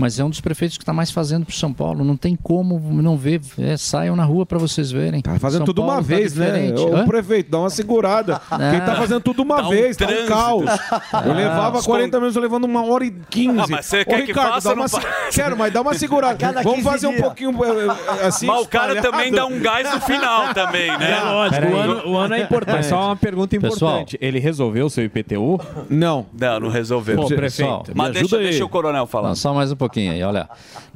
mas 0.00 0.18
é 0.18 0.24
um 0.24 0.30
dos 0.30 0.40
prefeitos 0.40 0.76
que 0.78 0.82
está 0.82 0.92
mais 0.92 1.10
fazendo 1.10 1.44
para 1.44 1.54
São 1.54 1.72
Paulo. 1.72 2.04
Não 2.04 2.16
tem 2.16 2.34
como 2.34 2.80
não 3.02 3.16
ver. 3.16 3.40
É, 3.58 3.76
saiam 3.76 4.16
na 4.16 4.24
rua 4.24 4.46
para 4.46 4.58
vocês 4.58 4.90
verem. 4.90 5.20
Tá 5.20 5.38
Fazendo 5.38 5.64
tudo 5.64 5.82
uma 5.82 6.00
vez, 6.00 6.34
né? 6.34 6.72
Ô, 6.76 7.04
prefeito, 7.06 7.50
dá 7.50 7.58
uma 7.58 7.70
segurada. 7.70 8.40
Quem 8.70 8.80
tá 8.80 8.94
fazendo 8.96 9.20
tudo 9.20 9.42
uma 9.42 9.56
Dá 9.56 9.66
um 9.68 9.70
vez, 9.70 9.96
tá 9.96 10.06
um 10.06 10.26
caos. 10.26 10.64
Eu 11.24 11.32
Ah, 11.32 11.34
levava 11.34 11.78
os 11.78 11.86
40 11.86 12.16
minutos, 12.18 12.36
eu 12.36 12.42
levando 12.42 12.64
uma 12.64 12.84
hora 12.84 13.04
e 13.04 13.10
15. 13.10 13.58
Ah, 13.60 13.66
mas 13.68 13.86
você 13.86 14.00
Ô, 14.00 14.04
quer 14.06 14.20
que 14.22 14.26
Ricardo, 14.28 14.52
faça 14.54 14.68
dá 14.68 14.70
ou 14.70 14.76
não 14.76 14.82
uma 14.82 14.88
se-? 14.88 15.00
Quero, 15.32 15.56
mas 15.56 15.72
dá 15.72 15.80
uma 15.82 15.94
segurada. 15.94 16.36
cada 16.38 16.62
Vamos 16.62 16.78
15 16.78 16.88
fazer 16.88 17.06
um 17.06 17.10
dias. 17.10 17.22
pouquinho 17.22 17.50
eh, 17.64 18.26
assim. 18.26 18.46
Mas 18.46 18.62
o 18.62 18.68
cara 18.68 18.94
espalhado. 18.94 19.10
também 19.10 19.32
dá 19.32 19.46
um 19.46 19.60
gás 19.60 19.92
no 19.92 20.00
final 20.00 20.54
também, 20.54 20.88
né? 20.98 21.10
É 21.20 21.22
lógico, 21.24 21.66
o 21.66 21.76
ano, 21.76 22.08
o 22.08 22.16
ano 22.16 22.34
é 22.34 22.40
importante. 22.42 22.76
Mas 22.76 22.86
só 22.86 23.06
uma 23.06 23.16
pergunta 23.16 23.58
Pessoal. 23.60 23.92
importante. 23.92 24.18
Ele 24.20 24.38
resolveu 24.38 24.86
o 24.86 24.90
seu 24.90 25.04
IPTU? 25.04 25.60
Não. 25.88 26.26
Não, 26.38 26.60
não 26.60 26.68
resolveu. 26.70 27.16
Pô, 27.16 27.26
prefeito. 27.26 27.50
Pessoal, 27.50 27.84
Mas 27.94 28.12
deixa, 28.12 28.38
deixa 28.38 28.64
o 28.64 28.68
coronel 28.68 29.06
falar. 29.06 29.28
Não, 29.28 29.34
só 29.36 29.52
mais 29.52 29.72
um 29.72 29.76
pouquinho 29.76 29.89
aí, 29.98 30.22
olha. 30.22 30.48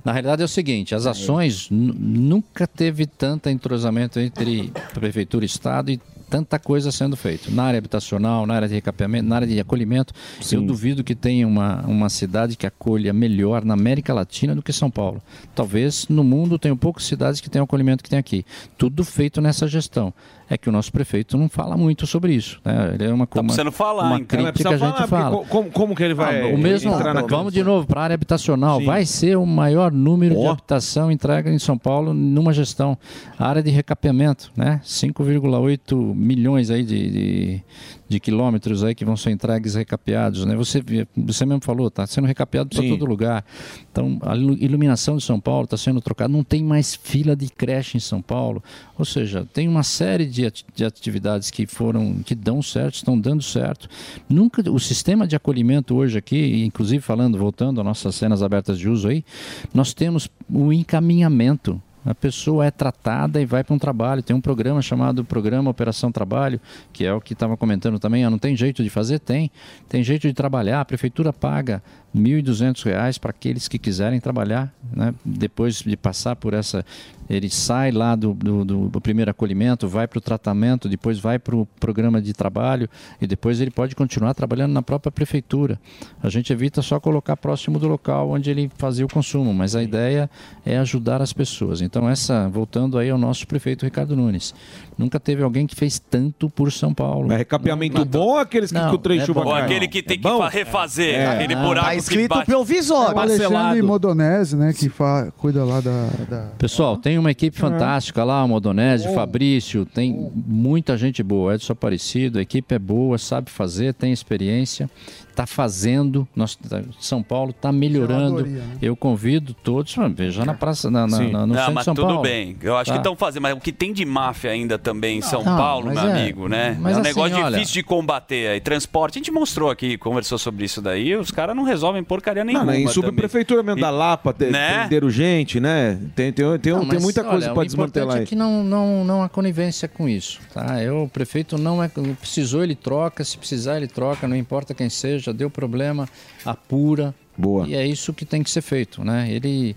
Na 0.05 0.13
realidade 0.13 0.43
é 0.43 0.45
o 0.45 0.49
seguinte, 0.49 0.95
as 0.95 1.07
ações 1.07 1.69
nu- 1.71 1.95
nunca 1.95 2.67
teve 2.67 3.07
tanto 3.07 3.49
entrosamento 3.49 4.21
entre 4.21 4.71
prefeitura 4.93 5.45
e 5.45 5.47
estado 5.47 5.91
e 5.91 5.99
tanta 6.29 6.59
coisa 6.59 6.91
sendo 6.93 7.17
feita. 7.17 7.51
Na 7.51 7.65
área 7.65 7.79
habitacional, 7.79 8.45
na 8.47 8.55
área 8.55 8.69
de 8.69 8.75
recapeamento, 8.75 9.29
na 9.29 9.37
área 9.37 9.47
de 9.49 9.59
acolhimento, 9.61 10.13
eu 10.53 10.61
duvido 10.63 11.05
que 11.05 11.15
tenha 11.15 11.47
uma, 11.47 11.83
uma 11.87 12.09
cidade 12.09 12.57
que 12.57 12.67
acolha 12.67 13.13
melhor 13.13 13.65
na 13.65 13.75
América 13.75 14.13
Latina 14.13 14.55
do 14.55 14.63
que 14.63 14.73
São 14.73 14.91
Paulo. 14.91 15.23
Talvez 15.55 16.07
no 16.09 16.25
mundo 16.25 16.59
tenham 16.59 16.77
poucas 16.77 17.05
cidades 17.05 17.41
que 17.41 17.49
tenham 17.49 17.65
acolhimento 17.65 18.03
que 18.03 18.11
tem 18.11 18.19
aqui. 18.19 18.45
Tudo 18.77 19.05
feito 19.05 19.41
nessa 19.41 19.67
gestão. 19.69 20.13
É 20.49 20.59
que 20.59 20.69
o 20.69 20.73
nosso 20.73 20.93
prefeito 20.93 21.39
não 21.39 21.49
fala 21.49 21.77
muito 21.77 22.07
sobre 22.07 22.35
isso. 22.35 22.61
Né? 22.65 22.93
Ele 22.95 23.05
é 23.05 23.13
uma, 23.15 23.27
Tá 23.27 23.41
uma, 23.41 23.73
falar, 23.73 24.05
uma 24.09 24.17
então. 24.17 24.43
crítica 24.45 24.69
que 24.69 24.75
a 24.75 24.79
gente 24.79 25.07
fala. 25.09 25.31
co- 25.39 25.45
como, 25.49 25.71
como 25.71 25.95
que 25.97 26.03
ele 26.03 26.13
vai 26.15 26.43
Ah, 26.43 26.47
o 26.55 26.59
mesmo, 26.59 26.93
entrar 26.93 27.15
na 27.15 27.23
vamos 27.23 27.53
de 27.53 27.63
novo 27.65 27.87
para 27.87 28.01
a 28.03 28.05
área 28.05 28.15
habitacional. 28.15 28.81
Vai 28.85 29.07
ser 29.07 29.37
o 29.39 29.47
maior 29.47 29.91
número 29.91 30.35
de 30.39 30.47
habitação 30.47 31.11
entregue 31.11 31.49
em 31.51 31.59
São 31.59 31.79
Paulo 31.79 32.13
numa 32.13 32.53
gestão. 32.53 32.97
A 33.39 33.49
área 33.49 33.63
de 33.63 33.71
recapeamento, 33.71 34.53
né? 34.57 34.81
5,8 34.85 36.15
milhões 36.15 36.71
aí 36.71 36.83
de, 36.83 37.11
de, 37.11 37.63
de 38.09 38.21
quilômetros 38.21 38.85
aí 38.85 38.95
que 38.95 39.05
vão 39.05 39.17
ser 39.17 39.31
entregues 39.31 39.75
recapeados, 39.75 40.45
né? 40.45 40.55
Você, 40.55 40.83
você 41.17 41.47
mesmo 41.47 41.65
falou, 41.65 41.89
está 41.89 42.07
sendo 42.07 42.27
recapeado 42.27 42.69
para 42.69 42.87
todo 42.87 43.07
lugar. 43.07 43.45
Então, 43.91 44.19
a 44.23 44.37
ilu- 44.37 44.57
iluminação 44.61 45.17
de 45.17 45.23
São 45.25 45.41
Paulo 45.41 45.65
está 45.65 45.77
sendo 45.77 46.01
trocada. 46.01 46.33
Não 46.33 46.45
tem 46.45 46.63
mais 46.63 46.95
fila 46.95 47.35
de 47.35 47.49
creche 47.49 47.97
em 47.97 48.01
São 48.01 48.21
Paulo. 48.21 48.63
Ou 48.99 49.05
seja, 49.05 49.47
tem 49.53 49.67
uma 49.69 49.83
série 49.83 50.27
de, 50.27 50.53
de 50.75 50.85
atividades 50.85 51.51
que 51.51 51.67
foram, 51.67 52.17
que 52.25 52.35
dão 52.35 52.61
certo, 52.63 52.97
estão 52.97 53.19
dando 53.19 53.43
certo. 53.43 53.89
Nunca, 54.29 54.63
o 54.71 54.79
sistema 54.79 55.27
de 55.27 55.35
acolhimento 55.35 55.95
hoje 55.95 56.19
aqui, 56.19 56.63
inclusive 56.65 57.03
falando, 57.03 57.39
voltando 57.39 57.81
às 57.81 57.87
nossas 57.87 58.15
cenas 58.15 58.43
abertas 58.43 58.79
de 58.79 58.89
uso 58.89 59.09
aí, 59.09 59.25
nós 59.73 59.95
temos 59.95 60.29
o 60.53 60.73
encaminhamento. 60.73 61.81
A 62.05 62.15
pessoa 62.15 62.67
é 62.67 62.71
tratada 62.71 63.41
e 63.41 63.47
vai 63.47 63.65
para 63.65 63.75
um 63.75 63.79
trabalho. 63.79 64.23
Tem 64.23 64.37
um 64.37 64.41
programa 64.41 64.83
chamado 64.83 65.25
Programa 65.25 65.71
Operação 65.71 66.13
Trabalho, 66.13 66.61
que 66.93 67.05
é 67.05 67.13
o 67.13 67.21
que 67.21 67.33
estava 67.33 67.57
comentando 67.57 67.99
também. 67.99 68.25
Ah, 68.25 68.31
não 68.31 68.39
tem 68.39 68.55
jeito 68.57 68.83
de 68.83 68.91
fazer? 68.91 69.19
Tem. 69.21 69.51
Tem 69.89 70.03
jeito 70.03 70.29
de 70.29 70.35
trabalhar. 70.35 70.81
A 70.81 70.85
prefeitura 70.85 71.33
paga 71.33 71.83
1.200 72.15 72.85
reais 72.85 73.17
para 73.17 73.31
aqueles 73.31 73.69
que 73.69 73.79
quiserem 73.79 74.21
trabalhar. 74.21 74.73
Né? 74.93 75.15
Depois 75.25 75.79
de 75.79 75.97
passar 75.97 76.37
por 76.37 76.53
essa. 76.53 76.85
Ele 77.29 77.49
sai 77.49 77.91
lá 77.91 78.15
do, 78.15 78.35
do, 78.35 78.65
do- 78.65 79.01
primeiro 79.01 79.31
acolhimento, 79.31 79.87
vai 79.89 80.07
para 80.07 80.19
o 80.19 80.21
tratamento, 80.21 80.89
depois 80.89 81.19
vai 81.19 81.39
para 81.39 81.55
o 81.55 81.67
programa 81.79 82.21
de 82.21 82.33
trabalho 82.33 82.89
e 83.21 83.27
depois 83.27 83.61
ele 83.61 83.71
pode 83.71 83.95
continuar 83.95 84.35
trabalhando 84.35 84.73
na 84.73 84.83
própria 84.83 85.13
prefeitura. 85.13 85.79
A 86.23 86.29
gente 86.29 86.53
evita 86.53 86.81
só 86.83 86.99
colocar 86.99 87.37
próximo 87.37 87.79
do 87.79 87.87
local 87.89 88.31
onde 88.31 88.51
ele 88.51 88.71
fazia 88.77 89.05
o 89.05 89.09
consumo, 89.13 89.53
mas 89.55 89.75
a 89.77 89.83
ideia 89.83 90.29
é 90.65 90.79
ajudar 90.79 91.21
as 91.23 91.33
pessoas. 91.33 91.81
Então, 91.81 92.09
essa, 92.09 92.49
voltando 92.49 92.99
aí 92.99 93.11
ao 93.11 93.19
nosso 93.19 93.47
prefeito 93.47 93.85
Ricardo 93.85 94.17
Nunes, 94.17 94.55
nunca 94.99 95.19
teve 95.21 95.43
alguém 95.43 95.67
que 95.67 95.75
fez 95.75 95.99
tanto 95.99 96.49
por 96.51 96.71
São 96.73 96.93
Paulo. 96.95 97.29
Mas 97.29 97.39
recapeamento 97.39 98.05
bom 98.05 98.19
ou 98.21 98.39
aqueles 98.39 98.71
que, 98.71 98.79
Não, 98.79 98.91
que 98.91 98.95
o 98.95 98.99
trem 98.99 99.21
é 99.21 99.27
chuva 99.27 99.45
cai? 99.45 99.63
aquele 99.63 99.89
que 99.89 100.03
tem 100.03 100.17
que 100.17 100.23
bom? 100.23 100.39
fa- 100.39 100.49
refazer, 100.49 101.15
É. 101.15 101.27
aquele 101.27 101.55
Ah, 101.55 101.63
buraco 101.63 101.87
tá 101.87 101.93
que 101.93 101.99
escrito 101.99 102.29
bate. 102.29 102.51
O 102.53 103.19
Alexandre 103.19 103.83
Modonese, 103.83 104.57
né, 104.57 104.73
que 104.73 104.89
fa- 104.89 105.33
cuida 105.37 105.65
lá 105.65 105.81
da... 105.81 106.07
da- 106.29 106.49
Pessoal, 106.59 106.97
tem 106.97 107.19
uma 107.19 107.31
equipe 107.31 107.59
fantástica 107.59 108.23
lá, 108.25 108.45
o 108.45 108.49
Modonese, 108.49 109.09
o 109.09 109.15
Fabrício, 109.15 109.85
tem 109.87 110.31
muita 110.35 110.97
gente 110.97 111.23
boa, 111.23 111.55
Edson 111.55 111.73
Aparecido, 111.73 112.39
a 112.39 112.43
equipe 112.43 112.75
é 112.75 112.79
boa, 112.79 113.19
sabe 113.19 113.51
fazer, 113.51 113.95
tem 113.95 114.13
experiência, 114.13 114.89
está 115.35 115.47
fazendo, 115.47 116.27
nós, 116.35 116.59
São 117.01 117.23
Paulo 117.23 117.51
está 117.51 117.71
melhorando. 117.73 118.37
Zeladoria, 118.39 118.63
né? 118.63 118.77
Eu 118.81 118.97
convido 118.97 119.53
todos, 119.53 119.95
veja 120.15 120.45
na 120.45 120.55
praça, 120.55 120.91
na, 120.91 121.07
na- 121.07 121.19
na- 121.19 121.47
no 121.47 121.47
não, 121.49 121.55
centro 121.55 121.69
de 121.69 121.75
mas 121.75 121.85
São 121.85 121.95
tudo 121.95 122.07
Paulo. 122.07 122.23
bem. 122.23 122.57
Eu 122.63 122.77
acho 122.77 122.91
Tá? 122.91 122.93
que 122.95 123.01
estão 123.01 123.17
fazendo, 123.17 123.43
mas 123.43 123.57
o 123.57 123.61
que 123.61 123.73
tem 123.73 123.93
de 123.93 124.05
máfia 124.05 124.51
ainda 124.51 124.79
também 124.79 125.19
em 125.19 125.23
São 125.23 125.43
Não, 125.45 125.57
Paulo, 125.57 125.91
meu 125.91 125.99
é- 125.99 126.13
amigo, 126.13 126.49
né? 126.49 126.77
mas 126.81 126.95
é 126.95 126.97
um 126.99 127.01
assim, 127.01 127.09
negócio 127.11 127.37
olha- 127.45 127.51
difícil 127.59 127.75
de 127.75 127.83
combater 127.83 128.49
aí. 128.49 128.61
Transporte, 128.61 129.17
a 129.17 129.19
gente 129.19 129.31
mostrou 129.31 129.71
aqui, 129.71 129.99
conversou 129.99 130.39
sobre 130.39 130.65
isso 130.65 130.81
daí, 130.81 131.15
os 131.17 131.31
caras 131.31 131.55
não 131.57 131.65
resolvem 131.65 132.03
porcaria 132.03 132.45
nenhuma. 132.45 132.65
Não, 132.67 132.75
em 132.75 132.87
subprefeitura 132.89 133.63
mesmo 133.63 133.81
da 133.81 133.91
Lapa, 133.91 134.33
te, 134.33 134.47
Né? 134.47 134.79
prenderam 134.81 135.11
gente, 135.11 135.59
né? 135.61 135.99
Tem, 136.15 136.33
tem, 136.33 136.59
tem, 136.59 136.73
Não, 136.73 136.81
tem 136.81 136.89
mas, 136.95 137.03
muita 137.03 137.21
olha, 137.23 137.31
coisa 137.31 137.53
para 137.53 137.61
o 137.61 137.65
desmantelar 137.65 138.07
importante 138.07 138.19
aí. 138.19 138.23
é 138.25 138.27
que 138.27 138.37
não, 138.37 138.63
não, 138.63 139.05
não 139.05 139.23
há 139.23 139.29
conivência 139.29 139.89
com 139.89 140.09
isso. 140.09 140.39
Tá? 140.53 140.83
Eu, 140.83 141.03
o 141.05 141.09
prefeito 141.09 141.59
não 141.59 141.83
é. 141.83 141.89
Precisou, 142.21 142.63
ele 142.63 142.75
troca. 142.75 143.25
Se 143.25 143.37
precisar, 143.37 143.77
ele 143.77 143.87
troca. 143.89 144.29
Não 144.29 144.37
importa 144.37 144.75
quem 144.75 144.89
seja. 144.89 145.24
Deu 145.33 145.49
problema, 145.51 146.09
apura. 146.45 147.15
Boa. 147.37 147.67
E 147.67 147.75
é 147.75 147.87
isso 147.87 148.13
que 148.13 148.25
tem 148.25 148.43
que 148.43 148.51
ser 148.51 148.63
feito. 148.63 149.05
Né? 149.05 149.31
Ele, 149.31 149.75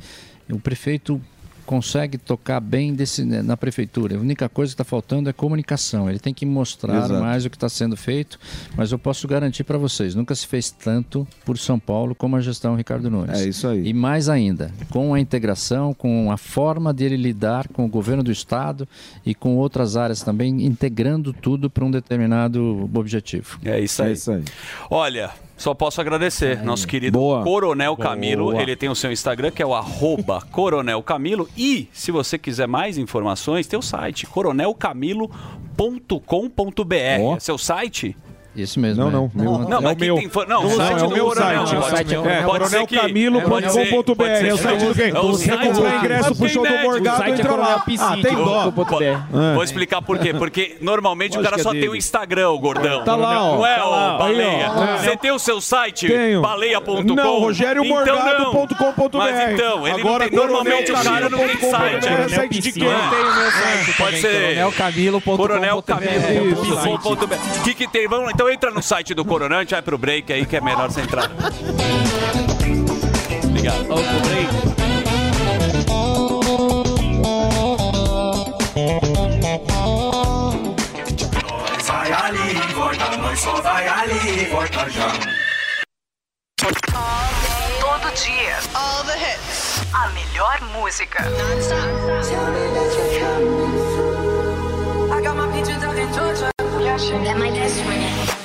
o 0.50 0.60
prefeito 0.60 1.22
consegue 1.68 2.18
tocar 2.18 2.62
bem 2.62 2.94
desse, 2.94 3.26
na 3.26 3.58
prefeitura. 3.58 4.16
A 4.16 4.20
única 4.20 4.48
coisa 4.48 4.72
que 4.72 4.82
está 4.82 4.86
faltando 4.86 5.30
é 5.30 5.34
comunicação. 5.34 6.10
Ele 6.10 6.18
tem 6.18 6.34
que 6.34 6.46
mostrar 6.46 6.98
Exato. 6.98 7.22
mais 7.22 7.46
o 7.46 7.50
que 7.50 7.58
está 7.58 7.68
sendo 7.68 7.98
feito. 7.98 8.40
Mas 8.76 8.94
eu 8.94 8.98
posso 8.98 9.28
garantir 9.28 9.66
para 9.66 9.78
vocês, 9.78 10.16
nunca 10.16 10.34
se 10.34 10.48
fez 10.48 10.72
tanto 10.72 11.28
por 11.46 11.58
São 11.58 11.78
Paulo 11.78 12.16
como 12.16 12.38
a 12.38 12.42
gestão 12.42 12.76
Ricardo 12.76 13.12
Nunes. 13.12 13.42
É 13.42 13.46
isso 13.46 13.68
aí. 13.68 13.86
E 13.86 13.94
mais 13.94 14.30
ainda, 14.30 14.72
com 14.90 15.14
a 15.14 15.20
integração, 15.20 15.94
com 15.94 16.32
a 16.32 16.38
forma 16.38 16.94
dele 16.94 17.18
lidar 17.18 17.68
com 17.68 17.84
o 17.86 17.90
governo 17.90 18.24
do 18.24 18.32
estado 18.32 18.88
e 19.26 19.36
com 19.36 19.58
outras 19.58 19.98
áreas 19.98 20.22
também, 20.22 20.66
integrando 20.66 21.34
tudo 21.34 21.70
para 21.70 21.84
um 21.84 21.92
determinado 21.92 22.90
objetivo. 22.94 23.60
É 23.66 23.78
isso 23.78 24.02
aí. 24.02 24.16
Olha, 24.90 25.32
só 25.58 25.74
posso 25.74 26.00
agradecer. 26.00 26.64
Nosso 26.64 26.88
querido 26.88 27.20
Coronel 27.44 27.98
Camilo. 27.98 28.52
Boa. 28.52 28.62
Ele 28.62 28.76
tem 28.76 28.90
o 28.90 28.96
seu 28.96 29.12
Instagram, 29.12 29.52
que 29.52 29.62
é 29.62 29.66
o 29.66 29.74
arroba 29.74 30.42
Coronel 30.52 31.02
Camilo. 31.02 31.50
E, 31.58 31.90
se 31.92 32.12
você 32.12 32.38
quiser 32.38 32.68
mais 32.68 32.98
informações, 32.98 33.66
tem 33.66 33.78
o 33.78 33.82
site 33.82 34.28
coronelcamilo.com.br. 34.28 36.94
É 36.94 37.40
seu 37.40 37.58
site? 37.58 38.16
Isso 38.58 38.80
mesmo. 38.80 39.04
Não, 39.04 39.10
é. 39.10 39.12
não. 39.14 39.32
Meu, 39.34 39.60
Não, 39.70 39.78
é 39.78 39.82
mas 39.82 39.94
o 39.94 39.96
quem 39.96 40.08
meu. 40.08 40.16
tem 40.18 40.30
não, 40.48 40.64
não, 40.64 40.66
o 40.66 40.70
site 40.76 40.92
é 40.92 41.06
o 41.06 41.08
do 41.08 41.14
meu 41.14 41.26
Coronel, 41.28 41.68
site. 41.68 41.80
pode 41.80 41.98
ser 41.98 42.06
que- 42.06 42.16
É, 42.16 42.38
que- 42.38 42.44
coronelcamilo.com.br. 42.44 44.24
É 44.48 44.54
o 44.54 44.58
site 44.58 44.86
do 44.86 44.96
quem? 44.96 45.10
É 45.10 45.20
o 45.20 45.28
Você 45.28 45.46
site 45.46 45.68
comprou 45.68 45.90
do- 45.90 45.96
ingresso 45.96 46.36
pro 46.36 46.50
show 46.50 46.64
do 46.64 46.68
Inédito. 46.70 46.90
Morgado, 46.90 47.16
O 47.16 47.20
site 47.20 47.30
é 47.30 47.34
entra 47.40 47.56
lá. 47.56 47.84
Ah, 48.00 48.18
tem 48.22 48.36
dó. 48.36 48.72
Vou, 48.72 49.62
É. 49.62 49.64
explicar 49.64 50.02
por 50.02 50.18
quê. 50.18 50.34
Porque 50.34 50.76
normalmente 50.82 51.38
o 51.38 51.42
cara 51.44 51.58
é 51.58 51.60
só 51.60 51.72
tem 51.72 51.88
o 51.88 51.96
Instagram, 51.96 52.50
o 52.50 52.60
gordão. 52.60 53.04
Tá 53.04 53.16
lá, 53.16 53.44
ó. 53.44 53.56
Não 53.58 53.66
é, 53.66 53.76
Tá 53.76 53.86
o 53.86 54.18
baleia. 54.18 54.70
Você 55.00 55.16
tem 55.18 55.32
o 55.32 55.40
seu 55.40 55.62
site? 55.62 56.08
Tenho. 56.08 56.42
Baleia.com? 56.42 57.04
Não, 57.04 57.40
rogeriomorgado.com.br. 57.40 59.18
Mas 59.18 59.54
então, 59.54 59.88
ele 59.88 60.00
Agora, 60.02 60.24
não 60.26 60.30
tem, 60.30 60.40
normalmente 60.40 60.92
o 60.92 60.96
cara 60.96 61.30
não 61.30 61.38
tem 61.40 61.58
site. 61.70 62.08
É 62.08 62.28
site 62.30 62.60
de 62.60 62.72
quem? 62.72 62.84
Eu 62.84 62.90
tenho 63.10 63.36
meu 63.36 63.52
site 63.52 63.94
Pode 63.98 64.18
ser 64.22 64.32
coronelcamilo.com.br. 64.32 65.38
coronelcamilo.com.br. 65.38 67.36
O 67.60 67.64
que, 67.64 67.74
que 67.74 67.88
tem? 67.88 68.08
Vamos 68.08 68.26
lá, 68.26 68.32
então 68.34 68.47
entra 68.50 68.72
no 68.72 68.82
site 68.82 69.14
do 69.14 69.26
gente 69.60 69.72
vai 69.72 69.82
pro 69.82 69.98
break 69.98 70.32
aí 70.32 70.46
que 70.46 70.56
é 70.56 70.62
melhor 70.62 70.90
você 70.90 71.02
entrar. 71.02 71.30
Obrigado. 73.44 73.88
Vamos 73.88 74.06
pro 74.06 74.20
break. 74.22 74.48
Vai 81.84 82.12
ali, 82.12 82.54
volta, 82.74 83.18
nós 83.18 83.40
só 83.40 83.62
vai 83.62 83.88
ali, 83.88 84.46
volta 84.46 84.90
já. 84.90 85.12
Todo 87.80 88.14
dia. 88.14 88.60
All 88.74 89.04
the 89.04 89.18
hits. 89.18 89.82
A 89.94 90.10
melhor 90.10 90.62
música. 90.74 91.24
I 95.10 95.22
got 95.22 95.36
my 95.36 95.48
peaches 95.52 95.84
out 95.84 95.98
in 95.98 96.14
Georgia. 96.14 96.52
Yeah, 96.98 97.36
my 97.36 97.50
best 97.52 97.82
friend. 97.84 98.37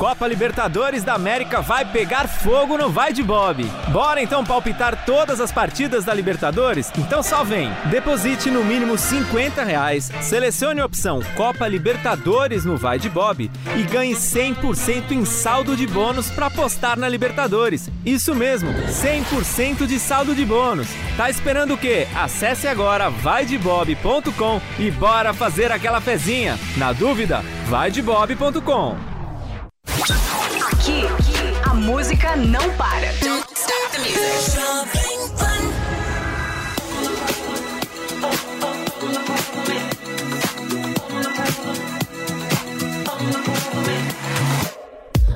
Copa 0.00 0.26
Libertadores 0.26 1.04
da 1.04 1.12
América 1.12 1.60
vai 1.60 1.84
pegar 1.84 2.26
fogo 2.26 2.78
no 2.78 2.88
Vai 2.88 3.12
de 3.12 3.22
Bob. 3.22 3.62
Bora 3.92 4.22
então 4.22 4.42
palpitar 4.42 5.04
todas 5.04 5.42
as 5.42 5.52
partidas 5.52 6.06
da 6.06 6.14
Libertadores? 6.14 6.90
Então 6.96 7.22
só 7.22 7.44
vem. 7.44 7.70
Deposite 7.90 8.50
no 8.50 8.64
mínimo 8.64 8.96
50 8.96 9.62
reais, 9.62 10.10
selecione 10.22 10.80
a 10.80 10.86
opção 10.86 11.20
Copa 11.36 11.68
Libertadores 11.68 12.64
no 12.64 12.78
Vai 12.78 12.98
de 12.98 13.10
Bob 13.10 13.50
e 13.76 13.82
ganhe 13.82 14.14
100% 14.14 15.10
em 15.10 15.26
saldo 15.26 15.76
de 15.76 15.86
bônus 15.86 16.30
para 16.30 16.46
apostar 16.46 16.98
na 16.98 17.06
Libertadores. 17.06 17.90
Isso 18.02 18.34
mesmo, 18.34 18.72
100% 18.72 19.86
de 19.86 19.98
saldo 19.98 20.34
de 20.34 20.46
bônus. 20.46 20.88
Tá 21.14 21.28
esperando 21.28 21.74
o 21.74 21.78
quê? 21.78 22.08
Acesse 22.16 22.66
agora 22.66 23.10
vaidebob.com 23.10 24.62
e 24.78 24.90
bora 24.90 25.34
fazer 25.34 25.70
aquela 25.70 26.00
fezinha. 26.00 26.58
Na 26.78 26.90
dúvida, 26.94 27.44
vaidebob.com. 27.66 29.19
Aqui, 30.02 31.02
a 31.68 31.74
música 31.74 32.34
não 32.34 32.74
para. 32.76 33.12
Don't 33.22 33.44
stop 33.54 33.92
the 33.92 33.98
music. 33.98 34.58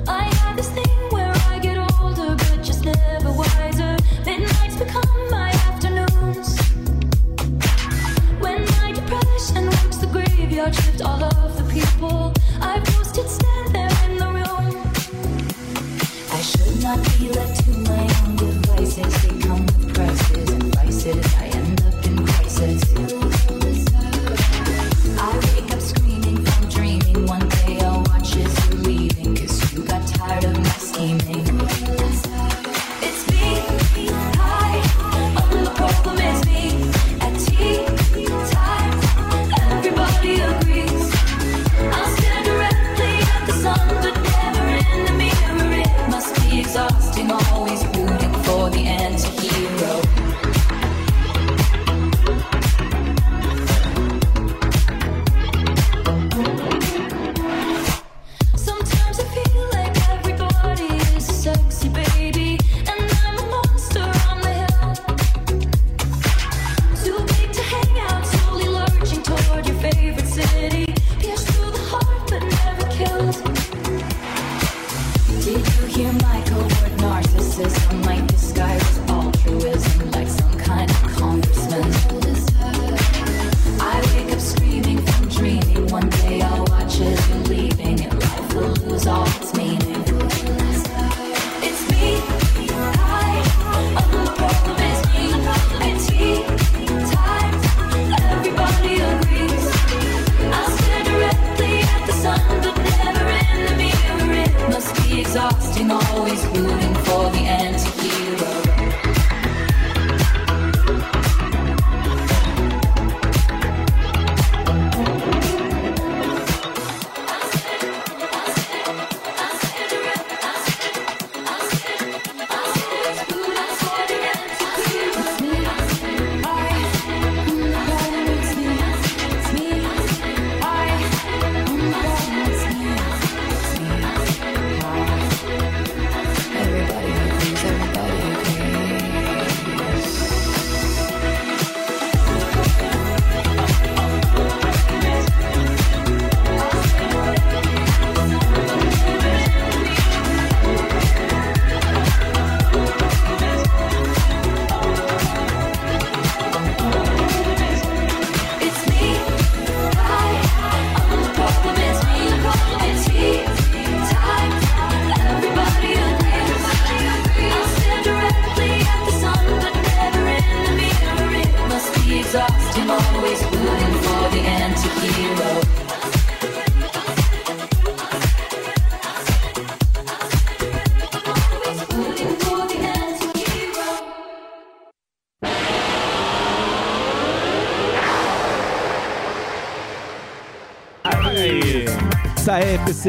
I 0.07 0.23
have 0.33 0.55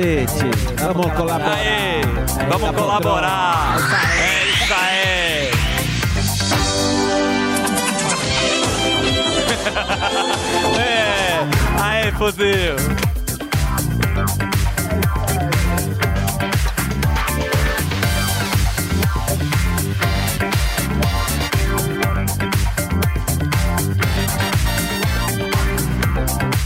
aí, 0.01 0.27
Picete. 0.27 0.45
Vamos 0.83 1.13
colaborar. 1.13 1.53
Aê, 1.53 2.03
vamos 2.49 2.71
colaborar. 2.77 3.77
É 4.19 4.45
isso 4.45 4.75
aí. 4.75 5.51
é, 10.81 11.47
aê, 11.83 12.13
fodeu. 12.13 12.77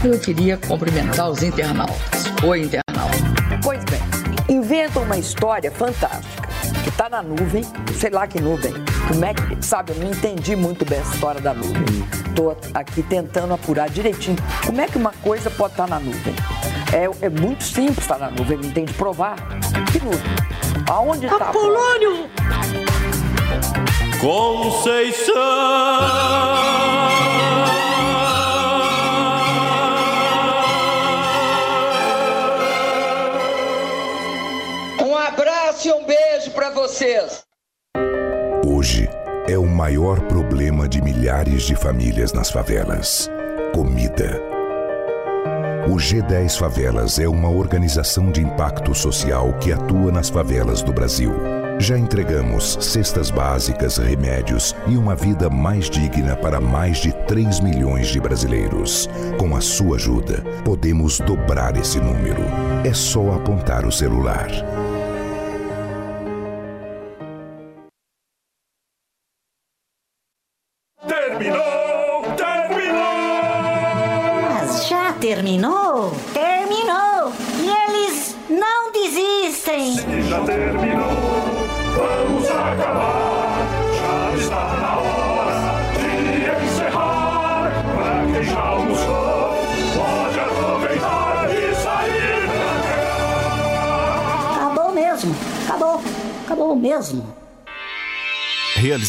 Eu 0.03 0.19
queria 0.19 0.57
cumprimentar 0.57 1.29
os 1.29 1.43
internautas. 1.43 2.25
Oi, 2.43 2.63
internauta. 2.63 2.90
Uma 5.11 5.19
história 5.19 5.69
fantástica 5.69 6.47
que 6.83 6.87
está 6.87 7.09
na 7.09 7.21
nuvem, 7.21 7.65
sei 7.99 8.09
lá 8.09 8.25
que 8.25 8.39
nuvem. 8.39 8.71
Como 9.09 9.25
é 9.25 9.33
que, 9.33 9.61
sabe, 9.61 9.91
eu 9.91 9.97
não 9.97 10.09
entendi 10.09 10.55
muito 10.55 10.85
bem 10.85 10.99
essa 10.99 11.13
história 11.15 11.41
da 11.41 11.53
nuvem. 11.53 11.83
Estou 12.29 12.57
aqui 12.73 13.03
tentando 13.03 13.53
apurar 13.53 13.89
direitinho. 13.89 14.37
Como 14.65 14.79
é 14.79 14.87
que 14.87 14.97
uma 14.97 15.11
coisa 15.21 15.49
pode 15.49 15.73
estar 15.73 15.85
na 15.85 15.99
nuvem? 15.99 16.33
É, 16.93 17.25
é 17.25 17.29
muito 17.29 17.61
simples 17.61 17.97
estar 17.97 18.19
na 18.19 18.31
nuvem, 18.31 18.57
não 18.57 18.71
tem 18.71 18.85
de 18.85 18.93
provar. 18.93 19.35
Que 19.91 19.99
nuvem? 19.99 20.21
Aonde 20.89 21.25
está? 21.25 21.49
Apolônio! 21.49 22.29
Um 24.23 24.71
vocês. 36.91 37.43
Hoje 38.67 39.07
é 39.47 39.57
o 39.57 39.65
maior 39.65 40.19
problema 40.27 40.89
de 40.89 41.01
milhares 41.01 41.63
de 41.63 41.73
famílias 41.73 42.33
nas 42.33 42.51
favelas: 42.51 43.29
comida. 43.73 44.41
O 45.89 45.95
G10 45.95 46.57
Favelas 46.57 47.17
é 47.17 47.27
uma 47.27 47.49
organização 47.49 48.29
de 48.29 48.41
impacto 48.41 48.93
social 48.93 49.53
que 49.59 49.71
atua 49.71 50.11
nas 50.11 50.29
favelas 50.29 50.81
do 50.81 50.91
Brasil. 50.91 51.33
Já 51.79 51.97
entregamos 51.97 52.77
cestas 52.79 53.31
básicas, 53.31 53.97
remédios 53.97 54.75
e 54.85 54.95
uma 54.95 55.15
vida 55.15 55.49
mais 55.49 55.89
digna 55.89 56.35
para 56.35 56.59
mais 56.59 56.97
de 56.97 57.11
3 57.25 57.61
milhões 57.61 58.07
de 58.07 58.19
brasileiros. 58.19 59.09
Com 59.39 59.55
a 59.55 59.61
sua 59.61 59.95
ajuda, 59.95 60.43
podemos 60.63 61.19
dobrar 61.19 61.75
esse 61.77 61.99
número. 61.99 62.43
É 62.85 62.93
só 62.93 63.31
apontar 63.31 63.85
o 63.85 63.91
celular. 63.91 64.49